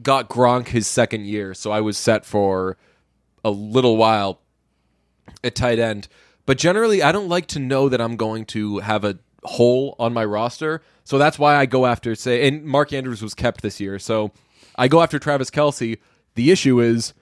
got 0.03 0.29
Gronk 0.29 0.69
his 0.69 0.87
second 0.87 1.27
year, 1.27 1.55
so 1.55 1.71
I 1.71 1.81
was 1.81 1.97
set 1.97 2.25
for 2.25 2.77
a 3.45 3.51
little 3.51 3.97
while 3.97 4.41
at 5.43 5.55
tight 5.55 5.79
end. 5.79 6.09
But 6.47 6.59
generally, 6.59 7.03
I 7.03 7.13
don't 7.13 7.29
like 7.29 7.47
to 7.49 7.59
know 7.59 7.89
that 7.89 8.01
I'm 8.01 8.17
going 8.17 8.45
to 8.47 8.79
have 8.79 9.05
a 9.05 9.19
hole 9.45 9.95
on 9.99 10.13
my 10.13 10.25
roster. 10.25 10.83
So 11.05 11.19
that's 11.19 11.39
why 11.39 11.57
I 11.57 11.67
go 11.67 11.87
after 11.87 12.15
say 12.15 12.47
and 12.47 12.65
Mark 12.65 12.93
Andrews 12.93 13.23
was 13.23 13.35
kept 13.35 13.63
this 13.63 13.81
year. 13.81 13.99
So 13.99 14.33
I 14.81 14.89
go 14.89 15.03
after 15.03 15.19
Travis 15.19 15.51
Kelce. 15.51 15.99
The 16.37 16.51
issue 16.51 16.81
is, 16.81 17.13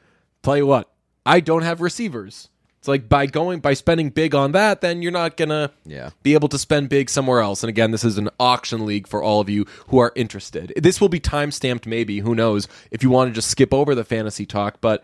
tell 0.42 0.56
you 0.56 0.66
what, 0.66 0.88
I 1.26 1.40
don't 1.40 1.62
have 1.62 1.80
receivers. 1.80 2.48
It's 2.78 2.86
like 2.86 3.08
by 3.08 3.26
going 3.26 3.58
by 3.58 3.74
spending 3.74 4.10
big 4.10 4.34
on 4.36 4.52
that, 4.52 4.80
then 4.80 5.02
you're 5.02 5.10
not 5.10 5.36
gonna 5.36 5.72
Yeah. 5.84 6.10
be 6.22 6.34
able 6.34 6.48
to 6.50 6.58
spend 6.58 6.88
big 6.88 7.10
somewhere 7.10 7.40
else. 7.40 7.64
And 7.64 7.68
again, 7.68 7.90
this 7.90 8.04
is 8.04 8.16
an 8.18 8.28
auction 8.38 8.86
league 8.86 9.08
for 9.08 9.20
all 9.20 9.40
of 9.40 9.48
you 9.50 9.66
who 9.88 9.98
are 9.98 10.12
interested. 10.14 10.72
This 10.76 11.00
will 11.00 11.08
be 11.08 11.18
time 11.18 11.50
stamped, 11.50 11.86
maybe. 11.88 12.20
Who 12.20 12.36
knows? 12.36 12.68
If 12.92 13.02
you 13.02 13.10
want 13.10 13.30
to 13.30 13.34
just 13.34 13.50
skip 13.50 13.74
over 13.74 13.96
the 13.96 14.04
fantasy 14.04 14.46
talk, 14.46 14.80
but 14.80 15.02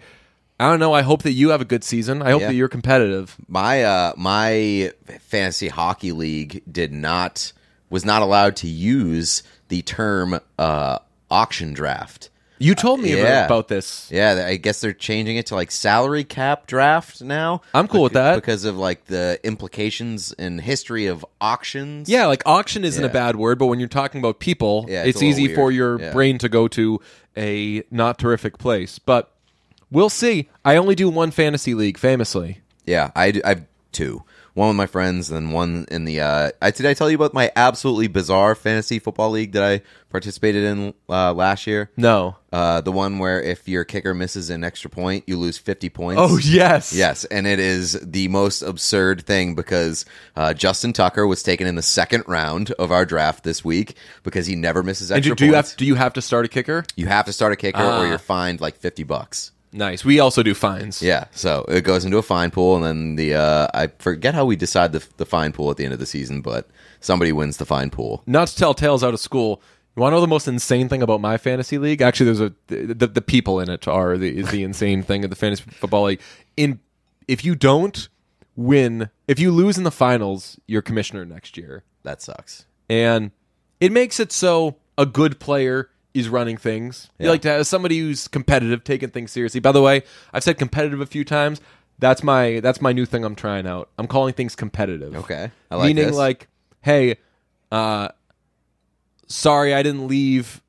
I 0.60 0.70
don't 0.70 0.78
know. 0.78 0.92
I 0.92 1.02
hope 1.02 1.24
that 1.24 1.32
you 1.32 1.48
have 1.48 1.60
a 1.60 1.64
good 1.64 1.82
season. 1.82 2.22
I 2.22 2.30
hope 2.30 2.42
Yeah. 2.42 2.46
that 2.48 2.54
you're 2.54 2.68
competitive. 2.68 3.34
My 3.48 3.82
uh 3.82 4.12
my 4.16 4.92
fantasy 5.20 5.66
hockey 5.66 6.12
league 6.12 6.62
did 6.70 6.92
not 6.92 7.52
was 7.90 8.04
not 8.04 8.22
allowed 8.22 8.54
to 8.56 8.68
use 8.68 9.42
the 9.68 9.82
term 9.82 10.38
uh 10.60 10.98
auction 11.28 11.72
draft. 11.72 12.30
You 12.58 12.74
told 12.74 13.00
me 13.00 13.12
about- 13.12 13.24
yeah. 13.28 13.46
about 13.46 13.68
this. 13.68 14.08
Yeah, 14.12 14.44
I 14.46 14.56
guess 14.56 14.80
they're 14.80 14.92
changing 14.92 15.36
it 15.36 15.46
to 15.46 15.54
like 15.56 15.70
salary 15.70 16.22
cap 16.24 16.66
draft 16.66 17.20
now. 17.20 17.62
I'm 17.74 17.88
cool 17.88 18.04
with 18.04 18.12
that. 18.12 18.36
because 18.36 18.64
of 18.64 18.76
like 18.76 19.06
the 19.06 19.38
implications 19.42 20.32
and 20.38 20.60
history 20.60 21.06
of 21.06 21.24
auctions. 21.40 22.08
Yeah, 22.08 22.26
like 22.26 22.42
auction 22.46 22.84
isn't 22.84 23.04
a 23.04 23.08
bad 23.08 23.36
word, 23.36 23.58
but 23.58 23.66
when 23.66 23.80
you're 23.80 23.88
talking 23.88 24.20
about 24.20 24.38
people, 24.38 24.86
Yeah, 24.88 25.02
it's, 25.02 25.16
it's 25.16 25.22
easy 25.22 25.54
for 25.54 25.72
your 25.72 26.00
Yeah. 26.00 26.12
brain 26.12 26.38
to 26.38 26.48
go 26.48 26.68
to 26.68 27.00
a 27.36 27.82
not 27.90 28.18
terrific 28.18 28.58
place. 28.58 28.98
But 29.00 29.32
we'll 29.90 30.08
see. 30.10 30.48
I 30.64 30.76
only 30.76 30.94
do 30.94 31.08
one 31.08 31.32
fantasy 31.32 31.74
league, 31.74 31.98
famously. 31.98 32.60
yeah. 32.86 33.10
I 33.16 33.32
do- 33.32 33.40
I 33.44 33.48
have 33.50 33.64
two. 33.92 34.22
One 34.54 34.68
with 34.68 34.76
my 34.76 34.86
friends, 34.86 35.32
and 35.32 35.52
one 35.52 35.86
in 35.90 36.04
the. 36.04 36.20
Uh, 36.20 36.50
I 36.62 36.70
did 36.70 36.86
I 36.86 36.94
tell 36.94 37.10
you 37.10 37.16
about 37.16 37.34
my 37.34 37.50
absolutely 37.56 38.06
bizarre 38.06 38.54
fantasy 38.54 39.00
football 39.00 39.30
league 39.30 39.50
that 39.52 39.64
I 39.64 39.82
participated 40.10 40.62
in 40.62 40.94
uh, 41.08 41.32
last 41.34 41.66
year? 41.66 41.90
No. 41.96 42.36
Uh, 42.52 42.80
the 42.80 42.92
one 42.92 43.18
where 43.18 43.42
if 43.42 43.66
your 43.66 43.84
kicker 43.84 44.14
misses 44.14 44.50
an 44.50 44.62
extra 44.62 44.88
point, 44.88 45.24
you 45.26 45.36
lose 45.36 45.58
fifty 45.58 45.88
points. 45.90 46.20
Oh 46.22 46.38
yes. 46.38 46.92
Yes, 46.92 47.24
and 47.24 47.48
it 47.48 47.58
is 47.58 47.94
the 48.00 48.28
most 48.28 48.62
absurd 48.62 49.26
thing 49.26 49.56
because 49.56 50.04
uh, 50.36 50.54
Justin 50.54 50.92
Tucker 50.92 51.26
was 51.26 51.42
taken 51.42 51.66
in 51.66 51.74
the 51.74 51.82
second 51.82 52.22
round 52.28 52.70
of 52.72 52.92
our 52.92 53.04
draft 53.04 53.42
this 53.42 53.64
week 53.64 53.96
because 54.22 54.46
he 54.46 54.54
never 54.54 54.84
misses 54.84 55.10
And 55.10 55.18
extra 55.18 55.34
do, 55.34 55.40
do 55.40 55.46
you 55.46 55.54
have 55.54 55.76
do 55.76 55.84
you 55.84 55.96
have 55.96 56.12
to 56.12 56.22
start 56.22 56.44
a 56.44 56.48
kicker? 56.48 56.84
you 56.94 57.08
have 57.08 57.24
to 57.26 57.32
start 57.32 57.52
a 57.52 57.56
kicker 57.56 57.78
Ah. 57.80 58.02
or 58.02 58.06
you're 58.06 58.18
fined 58.18 58.60
like 58.60 58.76
fifty 58.76 59.02
bucks. 59.02 59.50
Nice. 59.74 60.04
We 60.04 60.20
also 60.20 60.44
do 60.44 60.54
fines. 60.54 61.02
Yeah, 61.02 61.24
so 61.32 61.64
it 61.68 61.82
goes 61.82 62.04
into 62.04 62.16
a 62.16 62.22
fine 62.22 62.52
pool, 62.52 62.76
and 62.76 62.84
then 62.84 63.16
the 63.16 63.34
uh, 63.34 63.66
I 63.74 63.88
forget 63.98 64.32
how 64.32 64.44
we 64.44 64.54
decide 64.54 64.92
the 64.92 65.04
the 65.16 65.26
fine 65.26 65.52
pool 65.52 65.70
at 65.70 65.76
the 65.76 65.84
end 65.84 65.92
of 65.92 65.98
the 65.98 66.06
season, 66.06 66.42
but 66.42 66.68
somebody 67.00 67.32
wins 67.32 67.56
the 67.56 67.66
fine 67.66 67.90
pool. 67.90 68.22
Not 68.24 68.48
to 68.48 68.56
tell 68.56 68.72
tales 68.72 69.02
out 69.02 69.14
of 69.14 69.20
school. 69.20 69.60
You 69.96 70.00
want 70.00 70.12
to 70.12 70.16
know 70.16 70.20
the 70.20 70.28
most 70.28 70.46
insane 70.48 70.88
thing 70.88 71.02
about 71.02 71.20
my 71.20 71.38
fantasy 71.38 71.78
league? 71.78 72.02
Actually, 72.02 72.26
there's 72.26 72.40
a 72.40 72.52
the, 72.68 73.06
the 73.08 73.20
people 73.20 73.58
in 73.60 73.68
it 73.68 73.88
are 73.88 74.16
the 74.16 74.38
is 74.38 74.50
the 74.50 74.62
insane 74.62 75.02
thing 75.02 75.24
of 75.24 75.30
the 75.30 75.36
fantasy 75.36 75.64
football 75.70 76.04
league. 76.04 76.20
In 76.56 76.78
if 77.26 77.44
you 77.44 77.56
don't 77.56 78.08
win, 78.54 79.10
if 79.26 79.40
you 79.40 79.50
lose 79.50 79.76
in 79.76 79.82
the 79.82 79.90
finals, 79.90 80.58
you're 80.68 80.82
commissioner 80.82 81.24
next 81.24 81.56
year. 81.56 81.82
That 82.04 82.22
sucks. 82.22 82.66
and 82.88 83.32
it 83.80 83.90
makes 83.90 84.20
it 84.20 84.30
so 84.30 84.76
a 84.96 85.04
good 85.04 85.40
player 85.40 85.90
is 86.14 86.28
running 86.28 86.56
things. 86.56 87.08
You 87.18 87.24
Yeah. 87.26 87.30
like 87.32 87.42
to 87.42 87.48
have 87.50 87.66
somebody 87.66 87.98
who's 87.98 88.28
competitive, 88.28 88.84
taking 88.84 89.10
things 89.10 89.32
seriously. 89.32 89.60
By 89.60 89.72
the 89.72 89.82
way, 89.82 90.02
I've 90.32 90.44
said 90.44 90.56
competitive 90.58 91.00
a 91.00 91.06
few 91.06 91.24
times. 91.24 91.60
That's 91.98 92.22
my 92.22 92.60
that's 92.60 92.80
my 92.80 92.92
new 92.92 93.04
thing 93.06 93.24
I'm 93.24 93.34
trying 93.34 93.66
out. 93.66 93.88
I'm 93.98 94.06
calling 94.06 94.32
things 94.34 94.56
competitive. 94.56 95.14
Okay, 95.16 95.50
I 95.70 95.76
like 95.76 95.86
meaning 95.88 96.06
this. 96.06 96.16
like, 96.16 96.48
hey, 96.82 97.16
uh, 97.70 98.08
sorry 99.26 99.74
I 99.74 99.82
didn't 99.82 100.08
leave 100.08 100.60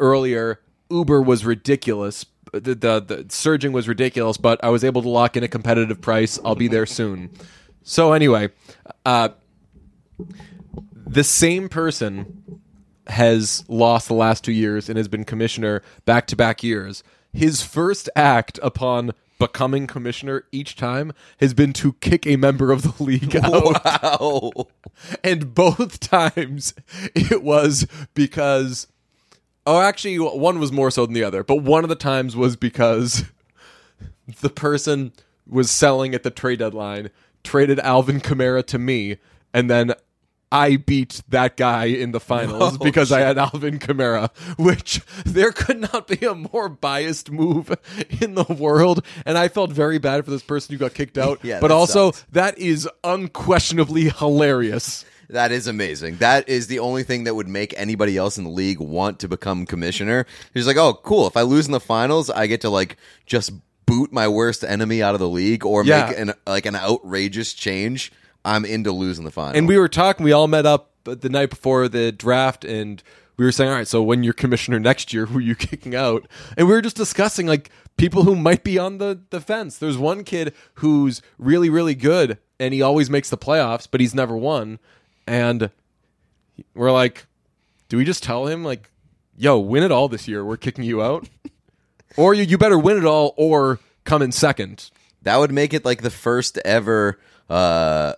earlier. 0.00 0.60
Uber 0.90 1.20
was 1.22 1.44
ridiculous. 1.44 2.24
The, 2.52 2.60
the 2.60 3.00
the 3.00 3.26
surging 3.28 3.72
was 3.72 3.88
ridiculous, 3.88 4.36
but 4.38 4.62
I 4.64 4.68
was 4.70 4.84
able 4.84 5.02
to 5.02 5.08
lock 5.08 5.36
in 5.36 5.42
a 5.44 5.48
competitive 5.48 6.00
price. 6.00 6.38
I'll 6.44 6.54
be 6.54 6.68
there 6.68 6.86
soon. 6.86 7.30
So 7.82 8.12
anyway, 8.12 8.50
uh, 9.04 9.30
the 11.06 11.24
same 11.24 11.68
person 11.68 12.60
has 13.08 13.64
lost 13.68 14.08
the 14.08 14.14
last 14.14 14.44
two 14.44 14.52
years 14.52 14.88
and 14.88 14.96
has 14.96 15.08
been 15.08 15.24
commissioner 15.24 15.82
back 16.04 16.26
to 16.28 16.36
back 16.36 16.62
years. 16.62 17.02
His 17.32 17.62
first 17.62 18.08
act 18.16 18.58
upon 18.62 19.12
becoming 19.38 19.86
commissioner 19.86 20.44
each 20.50 20.76
time 20.76 21.12
has 21.38 21.54
been 21.54 21.72
to 21.72 21.92
kick 21.94 22.26
a 22.26 22.36
member 22.36 22.72
of 22.72 22.82
the 22.82 23.02
league 23.02 23.36
out. 23.36 23.84
Wow. 23.84 24.52
And 25.22 25.54
both 25.54 26.00
times 26.00 26.74
it 27.14 27.42
was 27.42 27.86
because. 28.14 28.86
Oh, 29.66 29.80
actually, 29.80 30.18
one 30.18 30.58
was 30.58 30.72
more 30.72 30.90
so 30.90 31.04
than 31.04 31.12
the 31.12 31.24
other, 31.24 31.44
but 31.44 31.56
one 31.56 31.84
of 31.84 31.90
the 31.90 31.94
times 31.94 32.34
was 32.34 32.56
because 32.56 33.24
the 34.40 34.48
person 34.48 35.12
was 35.46 35.70
selling 35.70 36.14
at 36.14 36.22
the 36.22 36.30
trade 36.30 36.60
deadline, 36.60 37.10
traded 37.44 37.78
Alvin 37.80 38.20
Kamara 38.20 38.64
to 38.64 38.78
me, 38.78 39.18
and 39.52 39.68
then 39.68 39.92
I 40.50 40.76
beat 40.76 41.22
that 41.28 41.56
guy 41.58 41.86
in 41.86 42.12
the 42.12 42.20
finals 42.20 42.74
Oh, 42.80 42.84
because 42.84 43.12
I 43.12 43.20
had 43.20 43.36
Alvin 43.36 43.78
Kamara, 43.78 44.30
which 44.58 45.02
there 45.26 45.52
could 45.52 45.80
not 45.92 46.06
be 46.06 46.24
a 46.26 46.34
more 46.34 46.68
biased 46.70 47.30
move 47.30 47.70
in 48.22 48.34
the 48.34 48.44
world. 48.44 49.04
And 49.26 49.36
I 49.36 49.48
felt 49.48 49.70
very 49.72 49.98
bad 49.98 50.24
for 50.24 50.30
this 50.30 50.42
person 50.42 50.72
who 50.72 50.78
got 50.78 50.94
kicked 50.94 51.18
out. 51.24 51.40
Yeah, 51.42 51.60
but 51.60 51.68
that 51.68 51.74
also, 51.74 52.12
sucks. 52.12 52.24
that 52.32 52.58
is 52.58 52.88
unquestionably 53.04 54.08
hilarious. 54.08 55.04
That 55.30 55.52
is 55.52 55.66
amazing. 55.66 56.16
That 56.16 56.48
is 56.48 56.68
the 56.68 56.78
only 56.78 57.02
thing 57.02 57.24
that 57.24 57.34
would 57.34 57.48
make 57.48 57.74
anybody 57.76 58.16
else 58.16 58.38
in 58.38 58.44
the 58.44 58.50
league 58.50 58.80
want 58.80 59.18
to 59.20 59.28
become 59.28 59.66
commissioner. 59.66 60.24
He's 60.54 60.66
like, 60.66 60.78
oh, 60.78 60.94
cool. 60.94 61.26
If 61.26 61.36
I 61.36 61.42
lose 61.42 61.66
in 61.66 61.72
the 61.72 61.80
finals, 61.80 62.30
I 62.30 62.46
get 62.46 62.62
to 62.62 62.70
like 62.70 62.96
just 63.26 63.52
boot 63.84 64.10
my 64.12 64.26
worst 64.28 64.64
enemy 64.64 65.02
out 65.02 65.12
of 65.14 65.20
the 65.20 65.28
league 65.28 65.66
or 65.66 65.84
Yeah. 65.84 66.06
make 66.08 66.18
an 66.18 66.32
like 66.46 66.64
an 66.64 66.76
outrageous 66.76 67.52
change. 67.52 68.10
I'm 68.44 68.64
into 68.64 68.92
losing 68.92 69.24
the 69.24 69.30
final. 69.30 69.56
And 69.56 69.68
we 69.68 69.78
were 69.78 69.88
talking, 69.88 70.24
we 70.24 70.32
all 70.32 70.48
met 70.48 70.66
up 70.66 70.90
the 71.04 71.28
night 71.28 71.50
before 71.50 71.88
the 71.88 72.12
draft 72.12 72.64
and 72.64 73.02
we 73.36 73.44
were 73.44 73.52
saying, 73.52 73.70
all 73.70 73.76
right, 73.76 73.88
so 73.88 74.02
when 74.02 74.22
you're 74.22 74.32
commissioner 74.32 74.78
next 74.80 75.12
year, 75.12 75.26
who 75.26 75.38
are 75.38 75.42
you 75.42 75.54
kicking 75.54 75.94
out? 75.94 76.26
And 76.56 76.66
we 76.66 76.74
were 76.74 76.82
just 76.82 76.96
discussing 76.96 77.46
like 77.46 77.70
people 77.96 78.24
who 78.24 78.36
might 78.36 78.64
be 78.64 78.78
on 78.78 78.98
the, 78.98 79.20
the 79.30 79.40
fence. 79.40 79.78
There's 79.78 79.98
one 79.98 80.24
kid 80.24 80.54
who's 80.74 81.22
really, 81.38 81.70
really 81.70 81.94
good 81.94 82.38
and 82.60 82.74
he 82.74 82.82
always 82.82 83.08
makes 83.08 83.30
the 83.30 83.38
playoffs, 83.38 83.86
but 83.90 84.00
he's 84.00 84.14
never 84.14 84.36
won. 84.36 84.78
And 85.26 85.70
we're 86.74 86.92
like, 86.92 87.26
do 87.88 87.96
we 87.96 88.04
just 88.04 88.22
tell 88.22 88.46
him, 88.46 88.64
like, 88.64 88.90
yo, 89.36 89.58
win 89.58 89.82
it 89.82 89.92
all 89.92 90.08
this 90.08 90.26
year? 90.26 90.44
We're 90.44 90.56
kicking 90.56 90.84
you 90.84 91.02
out? 91.02 91.28
or 92.16 92.34
you, 92.34 92.42
you 92.42 92.58
better 92.58 92.78
win 92.78 92.96
it 92.96 93.04
all 93.04 93.34
or 93.36 93.78
come 94.04 94.22
in 94.22 94.32
second. 94.32 94.90
that 95.22 95.36
would 95.36 95.52
make 95.52 95.72
it 95.72 95.84
like 95.84 96.02
the 96.02 96.10
first 96.10 96.58
ever 96.64 97.18
uh 97.48 98.12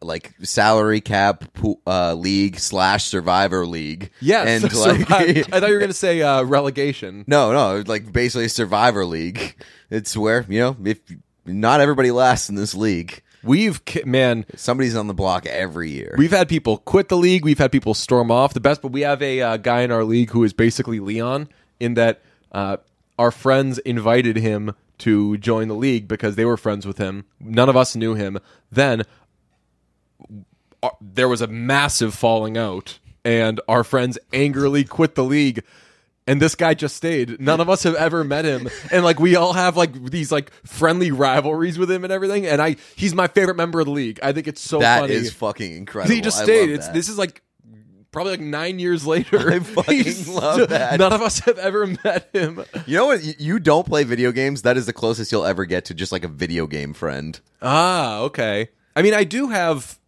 like 0.00 0.34
salary 0.42 1.00
cap 1.00 1.44
uh 1.86 2.14
league 2.14 2.58
slash 2.58 3.04
survivor 3.04 3.66
league. 3.66 4.10
Yes. 4.20 4.62
And 4.62 4.72
like 4.74 5.10
I 5.10 5.42
thought 5.42 5.68
you 5.68 5.74
were 5.74 5.80
going 5.80 5.88
to 5.88 5.94
say 5.94 6.22
uh, 6.22 6.42
relegation. 6.42 7.24
No, 7.26 7.52
no, 7.52 7.82
like 7.86 8.12
basically 8.12 8.48
survivor 8.48 9.04
league. 9.04 9.54
It's 9.90 10.16
where, 10.16 10.44
you 10.48 10.60
know, 10.60 10.76
if 10.84 11.00
not 11.46 11.80
everybody 11.80 12.10
lasts 12.10 12.48
in 12.48 12.54
this 12.54 12.74
league. 12.74 13.22
We've, 13.42 13.80
man, 14.04 14.44
Somebody's 14.56 14.96
on 14.96 15.06
the 15.06 15.14
block 15.14 15.46
every 15.46 15.90
year. 15.90 16.14
We've 16.18 16.32
had 16.32 16.48
people 16.48 16.78
quit 16.78 17.08
the 17.08 17.16
league. 17.16 17.44
We've 17.44 17.58
had 17.58 17.70
people 17.70 17.94
storm 17.94 18.30
off 18.30 18.52
the 18.52 18.60
best, 18.60 18.82
but 18.82 18.92
we 18.92 19.02
have 19.02 19.22
a 19.22 19.40
uh, 19.40 19.56
guy 19.58 19.82
in 19.82 19.92
our 19.92 20.04
league 20.04 20.30
who 20.30 20.42
is 20.44 20.52
basically 20.52 20.98
Leon 20.98 21.48
in 21.78 21.94
that 21.94 22.20
uh, 22.52 22.78
our 23.18 23.30
friends 23.30 23.78
invited 23.78 24.36
him 24.36 24.74
to 24.98 25.38
join 25.38 25.68
the 25.68 25.74
league 25.74 26.08
because 26.08 26.34
they 26.34 26.44
were 26.44 26.56
friends 26.56 26.86
with 26.86 26.98
him. 26.98 27.24
None 27.40 27.68
of 27.68 27.76
us 27.76 27.94
knew 27.94 28.14
him. 28.14 28.38
Then 28.70 29.04
uh, 30.82 30.90
there 31.00 31.28
was 31.28 31.40
a 31.40 31.46
massive 31.46 32.14
falling 32.14 32.56
out, 32.56 32.98
and 33.24 33.60
our 33.68 33.84
friends 33.84 34.18
angrily 34.32 34.84
quit 34.84 35.14
the 35.14 35.24
league. 35.24 35.62
And 36.26 36.42
this 36.42 36.54
guy 36.54 36.74
just 36.74 36.94
stayed. 36.94 37.40
None 37.40 37.58
of 37.58 37.70
us 37.70 37.84
have 37.84 37.94
ever 37.94 38.22
met 38.22 38.44
him, 38.44 38.68
and 38.92 39.02
like 39.02 39.18
we 39.18 39.34
all 39.34 39.54
have 39.54 39.78
like 39.78 39.94
these 40.10 40.30
like 40.30 40.52
friendly 40.66 41.10
rivalries 41.10 41.78
with 41.78 41.90
him 41.90 42.04
and 42.04 42.12
everything. 42.12 42.44
And 42.46 42.60
I, 42.60 42.76
he's 42.96 43.14
my 43.14 43.28
favorite 43.28 43.56
member 43.56 43.80
of 43.80 43.86
the 43.86 43.92
league. 43.92 44.20
I 44.22 44.32
think 44.32 44.46
it's 44.46 44.60
so 44.60 44.80
That 44.80 45.00
funny. 45.00 45.14
is 45.14 45.32
fucking 45.32 45.74
incredible. 45.74 46.14
He 46.14 46.20
just 46.20 46.38
I 46.40 46.44
stayed. 46.44 46.60
love 46.68 46.70
It's 46.76 46.86
that. 46.88 46.92
this 46.94 47.08
is 47.08 47.16
like 47.16 47.40
probably 48.12 48.32
like 48.32 48.40
nine 48.40 48.78
years 48.78 49.06
later. 49.06 49.50
I 49.52 49.58
fucking 49.60 49.94
He's 50.04 50.28
love 50.28 50.68
that. 50.68 50.98
None 50.98 51.14
of 51.14 51.22
us 51.22 51.38
have 51.40 51.56
ever 51.58 51.86
met 51.86 52.28
him. 52.34 52.62
You 52.86 52.98
know 52.98 53.06
what? 53.06 53.24
You- 53.24 53.34
You 53.38 53.58
don't 53.58 53.86
play 53.86 54.04
video 54.04 54.30
games. 54.30 54.60
That 54.62 54.76
is 54.76 54.84
the 54.84 54.92
closest 54.92 55.32
you'll 55.32 55.46
ever 55.46 55.64
get 55.64 55.86
to 55.86 55.94
just 55.94 56.12
like 56.12 56.24
a 56.24 56.28
video 56.28 56.66
game 56.66 56.92
friend. 56.92 57.40
Ah, 57.62 58.18
okay. 58.18 58.68
I 58.94 59.00
mean, 59.00 59.14
I 59.14 59.24
do 59.24 59.48
have 59.48 59.98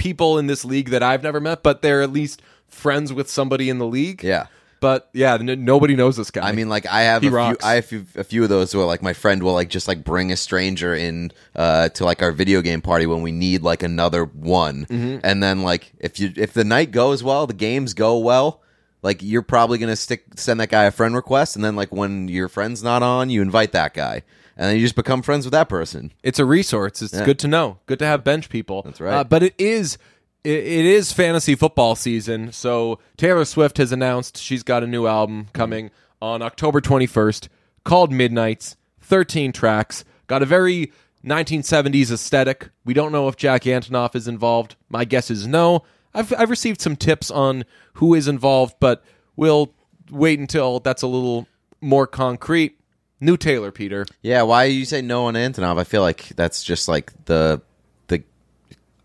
people 0.00 0.38
in 0.38 0.46
this 0.48 0.64
league 0.64 0.88
that 0.90 1.02
I've 1.02 1.22
never 1.22 1.38
met, 1.38 1.62
but 1.62 1.82
they're 1.82 2.02
at 2.02 2.10
least 2.12 2.42
friends 2.68 3.12
with 3.12 3.28
somebody 3.30 3.68
in 3.70 3.78
the 3.78 3.86
league. 3.86 4.24
Yeah. 4.24 4.46
But 4.80 5.10
yeah, 5.12 5.34
n- 5.34 5.66
nobody 5.66 5.94
knows 5.94 6.16
this 6.16 6.30
guy. 6.30 6.48
I 6.48 6.52
mean, 6.52 6.70
like 6.70 6.86
I 6.86 7.02
have 7.02 7.20
He 7.20 7.28
a 7.28 7.30
few, 7.30 7.36
rocks. 7.36 7.62
I 7.64 7.74
have 7.74 7.84
a 7.84 7.86
few, 7.86 8.06
a 8.16 8.24
few 8.24 8.42
of 8.42 8.48
those 8.48 8.74
where 8.74 8.86
like 8.86 9.02
my 9.02 9.12
friend 9.12 9.42
will 9.42 9.52
like 9.52 9.68
just 9.68 9.86
like 9.86 10.02
bring 10.04 10.32
a 10.32 10.36
stranger 10.36 10.94
in 10.94 11.32
uh, 11.54 11.90
to 11.90 12.04
like 12.06 12.22
our 12.22 12.32
video 12.32 12.62
game 12.62 12.80
party 12.80 13.04
when 13.04 13.20
we 13.20 13.30
need 13.30 13.62
like 13.62 13.82
another 13.82 14.24
one, 14.24 14.86
Mm-hmm. 14.86 15.18
and 15.22 15.42
then 15.42 15.60
like 15.62 15.92
if 15.98 16.18
you 16.18 16.32
if 16.34 16.54
the 16.54 16.64
night 16.64 16.92
goes 16.92 17.22
well, 17.22 17.46
the 17.46 17.52
games 17.52 17.92
go 17.92 18.16
well, 18.16 18.62
like 19.02 19.22
you're 19.22 19.42
probably 19.42 19.76
gonna 19.76 19.96
stick 19.96 20.24
send 20.36 20.60
that 20.60 20.70
guy 20.70 20.84
a 20.84 20.90
friend 20.90 21.14
request, 21.14 21.56
and 21.56 21.64
then 21.64 21.76
like 21.76 21.92
when 21.92 22.28
your 22.28 22.48
friend's 22.48 22.82
not 22.82 23.02
on, 23.02 23.28
you 23.28 23.42
invite 23.42 23.72
that 23.72 23.92
guy, 23.92 24.22
and 24.60 24.68
then 24.68 24.76
you 24.76 24.82
just 24.82 24.94
become 24.94 25.22
friends 25.22 25.44
with 25.44 25.52
that 25.52 25.68
person. 25.68 26.12
it's 26.22 26.38
a 26.38 26.44
resource. 26.44 27.02
It's 27.02 27.14
Yeah. 27.14 27.24
good 27.24 27.38
to 27.40 27.48
know. 27.48 27.78
Good 27.86 27.98
to 27.98 28.06
have 28.06 28.22
bench 28.22 28.48
people. 28.48 28.82
That's 28.82 29.00
right. 29.00 29.14
Uh, 29.14 29.24
but 29.24 29.42
it 29.42 29.54
is 29.58 29.98
it, 30.44 30.52
it 30.58 30.86
is 30.86 31.12
fantasy 31.12 31.54
football 31.54 31.94
season. 31.96 32.52
So 32.52 32.98
Taylor 33.16 33.44
Swift 33.44 33.76
has 33.78 33.90
announced 33.92 34.36
she's 34.38 34.62
got 34.62 34.82
a 34.84 34.86
new 34.86 35.06
album 35.06 35.48
coming 35.52 35.90
on 36.22 36.40
October 36.42 36.80
21st 36.80 37.48
called 37.84 38.12
Midnights. 38.12 38.76
13 39.00 39.52
tracks. 39.52 40.04
Got 40.28 40.42
a 40.42 40.46
very 40.46 40.92
1970s 41.24 42.10
aesthetic. 42.10 42.70
We 42.84 42.94
don't 42.94 43.12
know 43.12 43.28
if 43.28 43.36
Jack 43.36 43.62
Antonoff 43.64 44.14
is 44.14 44.26
involved. 44.28 44.76
My 44.88 45.04
guess 45.04 45.30
is 45.30 45.46
no. 45.46 45.82
I've 46.14 46.32
I've 46.38 46.50
received 46.50 46.80
some 46.80 46.96
tips 46.96 47.30
on 47.30 47.64
who 47.94 48.14
is 48.14 48.26
involved, 48.28 48.74
but 48.80 49.04
we'll 49.36 49.74
wait 50.10 50.38
until 50.40 50.80
that's 50.80 51.02
a 51.02 51.06
little 51.06 51.46
more 51.80 52.06
concrete. 52.06 52.79
New 53.20 53.36
Taylor, 53.36 53.70
Peter. 53.70 54.06
Yeah, 54.22 54.42
why 54.42 54.64
you 54.64 54.84
say 54.84 55.02
no 55.02 55.26
on 55.26 55.34
Antonoff? 55.34 55.78
I 55.78 55.84
feel 55.84 56.02
like 56.02 56.28
that's 56.36 56.62
just 56.64 56.88
like 56.88 57.12
the 57.26 57.60
the 58.08 58.22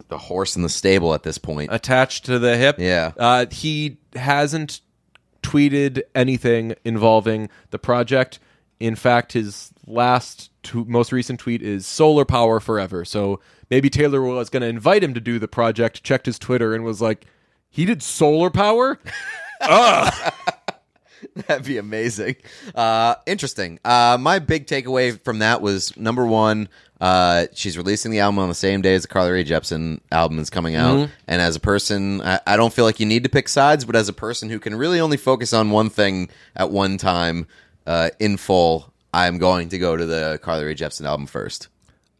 the 0.08 0.18
horse 0.18 0.56
in 0.56 0.62
the 0.62 0.70
stable 0.70 1.14
at 1.14 1.24
this 1.24 1.38
point. 1.38 1.70
attached 1.74 2.26
to 2.26 2.40
the 2.40 2.56
hip. 2.58 2.78
Yeah. 2.80 3.12
Uh, 3.18 3.46
he 3.52 3.98
hasn't 4.16 4.82
tweeted 5.44 6.02
anything 6.14 6.76
involving 6.84 7.50
the 7.72 7.80
project. 7.80 8.40
In 8.80 8.96
fact, 8.96 9.34
his 9.34 9.72
last, 9.88 10.52
t- 10.64 10.84
most 10.88 11.12
recent 11.12 11.40
tweet 11.40 11.62
is 11.62 11.86
solar 11.86 12.26
power 12.26 12.60
forever. 12.60 13.06
So 13.06 13.40
maybe 13.70 13.90
Taylor 13.90 14.22
was 14.22 14.50
going 14.50 14.62
to 14.62 14.68
invite 14.68 15.04
him 15.04 15.14
to 15.14 15.20
do 15.22 15.40
the 15.40 15.48
project, 15.48 16.04
checked 16.04 16.26
his 16.26 16.40
Twitter, 16.40 16.74
and 16.74 16.84
was 16.84 17.02
like, 17.02 17.26
he 17.70 17.86
did 17.86 18.02
solar 18.02 18.50
power? 18.50 19.00
That'd 21.48 21.66
be 21.66 21.78
amazing. 21.78 22.36
Uh, 22.74 23.16
interesting. 23.26 23.80
Uh, 23.84 24.18
my 24.20 24.40
big 24.40 24.68
takeaway 24.68 25.22
from 25.24 25.40
that 25.40 25.62
was 25.62 25.96
number 25.98 26.26
one, 26.26 26.70
uh, 27.02 27.48
she's 27.54 27.78
releasing 27.78 28.12
the 28.12 28.20
album 28.20 28.40
on 28.40 28.50
the 28.50 28.56
same 28.56 28.82
day 28.82 28.96
as 28.96 29.02
the 29.02 29.08
Carly 29.08 29.32
Rae 29.32 29.44
Jepsen 29.44 30.00
album 30.12 30.40
is 30.40 30.50
coming 30.50 30.76
out. 30.76 31.10
And 31.28 31.42
as 31.42 31.56
a 31.56 31.60
person, 31.60 32.22
I, 32.22 32.40
I 32.48 32.58
don't 32.58 32.74
feel 32.74 32.86
like 32.86 33.00
you 33.00 33.06
need 33.06 33.24
to 33.24 33.30
pick 33.30 33.50
sides, 33.50 33.86
but 33.86 33.96
as 33.96 34.10
a 34.10 34.14
person 34.14 34.50
who 34.50 34.60
can 34.60 34.76
really 34.76 35.00
only 35.00 35.18
focus 35.18 35.54
on 35.54 35.72
one 35.72 35.90
thing 35.90 36.30
at 36.56 36.72
one 36.72 36.98
time 36.98 37.48
uh, 37.86 38.10
in 38.20 38.38
full, 38.38 38.94
I'm 39.14 39.38
going 39.38 39.70
to 39.70 39.78
go 39.78 39.96
to 39.96 40.06
the 40.06 40.40
Carly 40.42 40.66
Rae 40.66 40.76
Jepsen 40.76 41.06
album 41.06 41.28
first. 41.28 41.68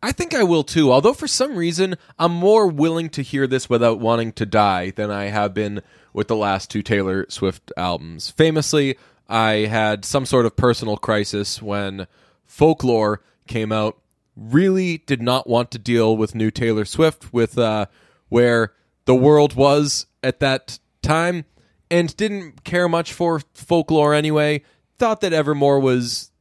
I 0.04 0.12
think 0.12 0.36
I 0.36 0.44
will 0.44 0.64
too. 0.64 0.92
Although 0.92 1.14
for 1.14 1.28
some 1.28 1.56
reason 1.56 1.96
I'm 2.20 2.32
more 2.32 2.68
willing 2.68 3.10
to 3.10 3.24
hear 3.24 3.48
this 3.48 3.70
without 3.70 4.00
wanting 4.00 4.34
to 4.34 4.46
die 4.46 4.92
than 4.92 5.10
I 5.10 5.26
have 5.26 5.54
been 5.54 5.82
with 6.16 6.30
the 6.30 6.36
last 6.36 6.72
two 6.72 6.82
Taylor 6.82 7.26
Swift 7.30 7.72
albums. 7.76 8.32
Famously, 8.32 8.98
I 9.28 9.66
had 9.66 10.06
some 10.06 10.26
sort 10.26 10.46
of 10.46 10.56
personal 10.56 10.96
crisis 10.98 11.62
when 11.62 12.08
Folklore 12.46 13.22
came 13.48 13.72
out. 13.72 13.98
Really 14.36 15.00
did 15.00 15.22
not 15.22 15.48
want 15.48 15.72
to 15.72 15.78
deal 15.78 16.16
with 16.16 16.34
new 16.34 16.52
Taylor 16.52 16.86
Swift 16.86 17.34
with 17.34 17.58
uh, 17.58 17.88
where 18.30 18.74
the 19.04 19.16
world 19.16 19.56
was 19.56 20.08
at 20.24 20.40
that 20.40 20.80
time 21.02 21.46
and 21.92 22.16
didn't 22.18 22.64
care 22.64 22.88
much 22.88 23.14
for 23.14 23.42
Folklore 23.54 24.14
anyway. 24.14 24.64
Thought 24.98 25.22
that 25.22 25.34
Evermore 25.34 25.80
was 25.80 26.32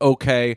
okay. 0.00 0.56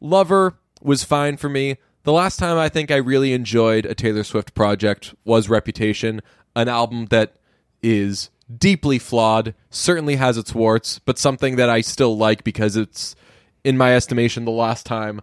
Lover 0.00 0.58
was 0.82 1.02
fine 1.02 1.38
for 1.38 1.48
me. 1.48 1.78
The 2.04 2.12
last 2.12 2.38
time 2.38 2.58
I 2.58 2.68
think 2.68 2.90
I 2.90 2.96
really 2.96 3.32
enjoyed 3.32 3.86
a 3.86 3.94
Taylor 3.94 4.24
Swift 4.24 4.54
project 4.54 5.14
was 5.24 5.48
Reputation, 5.48 6.20
an 6.54 6.68
album 6.68 7.06
that 7.06 7.36
is 7.82 8.30
deeply 8.58 8.98
flawed, 8.98 9.54
certainly 9.70 10.16
has 10.16 10.36
its 10.36 10.54
warts, 10.54 10.98
but 11.00 11.18
something 11.18 11.56
that 11.56 11.70
I 11.70 11.80
still 11.80 12.16
like 12.16 12.44
because 12.44 12.76
it's, 12.76 13.16
in 13.64 13.76
my 13.76 13.94
estimation, 13.94 14.44
the 14.44 14.50
last 14.50 14.86
time 14.86 15.20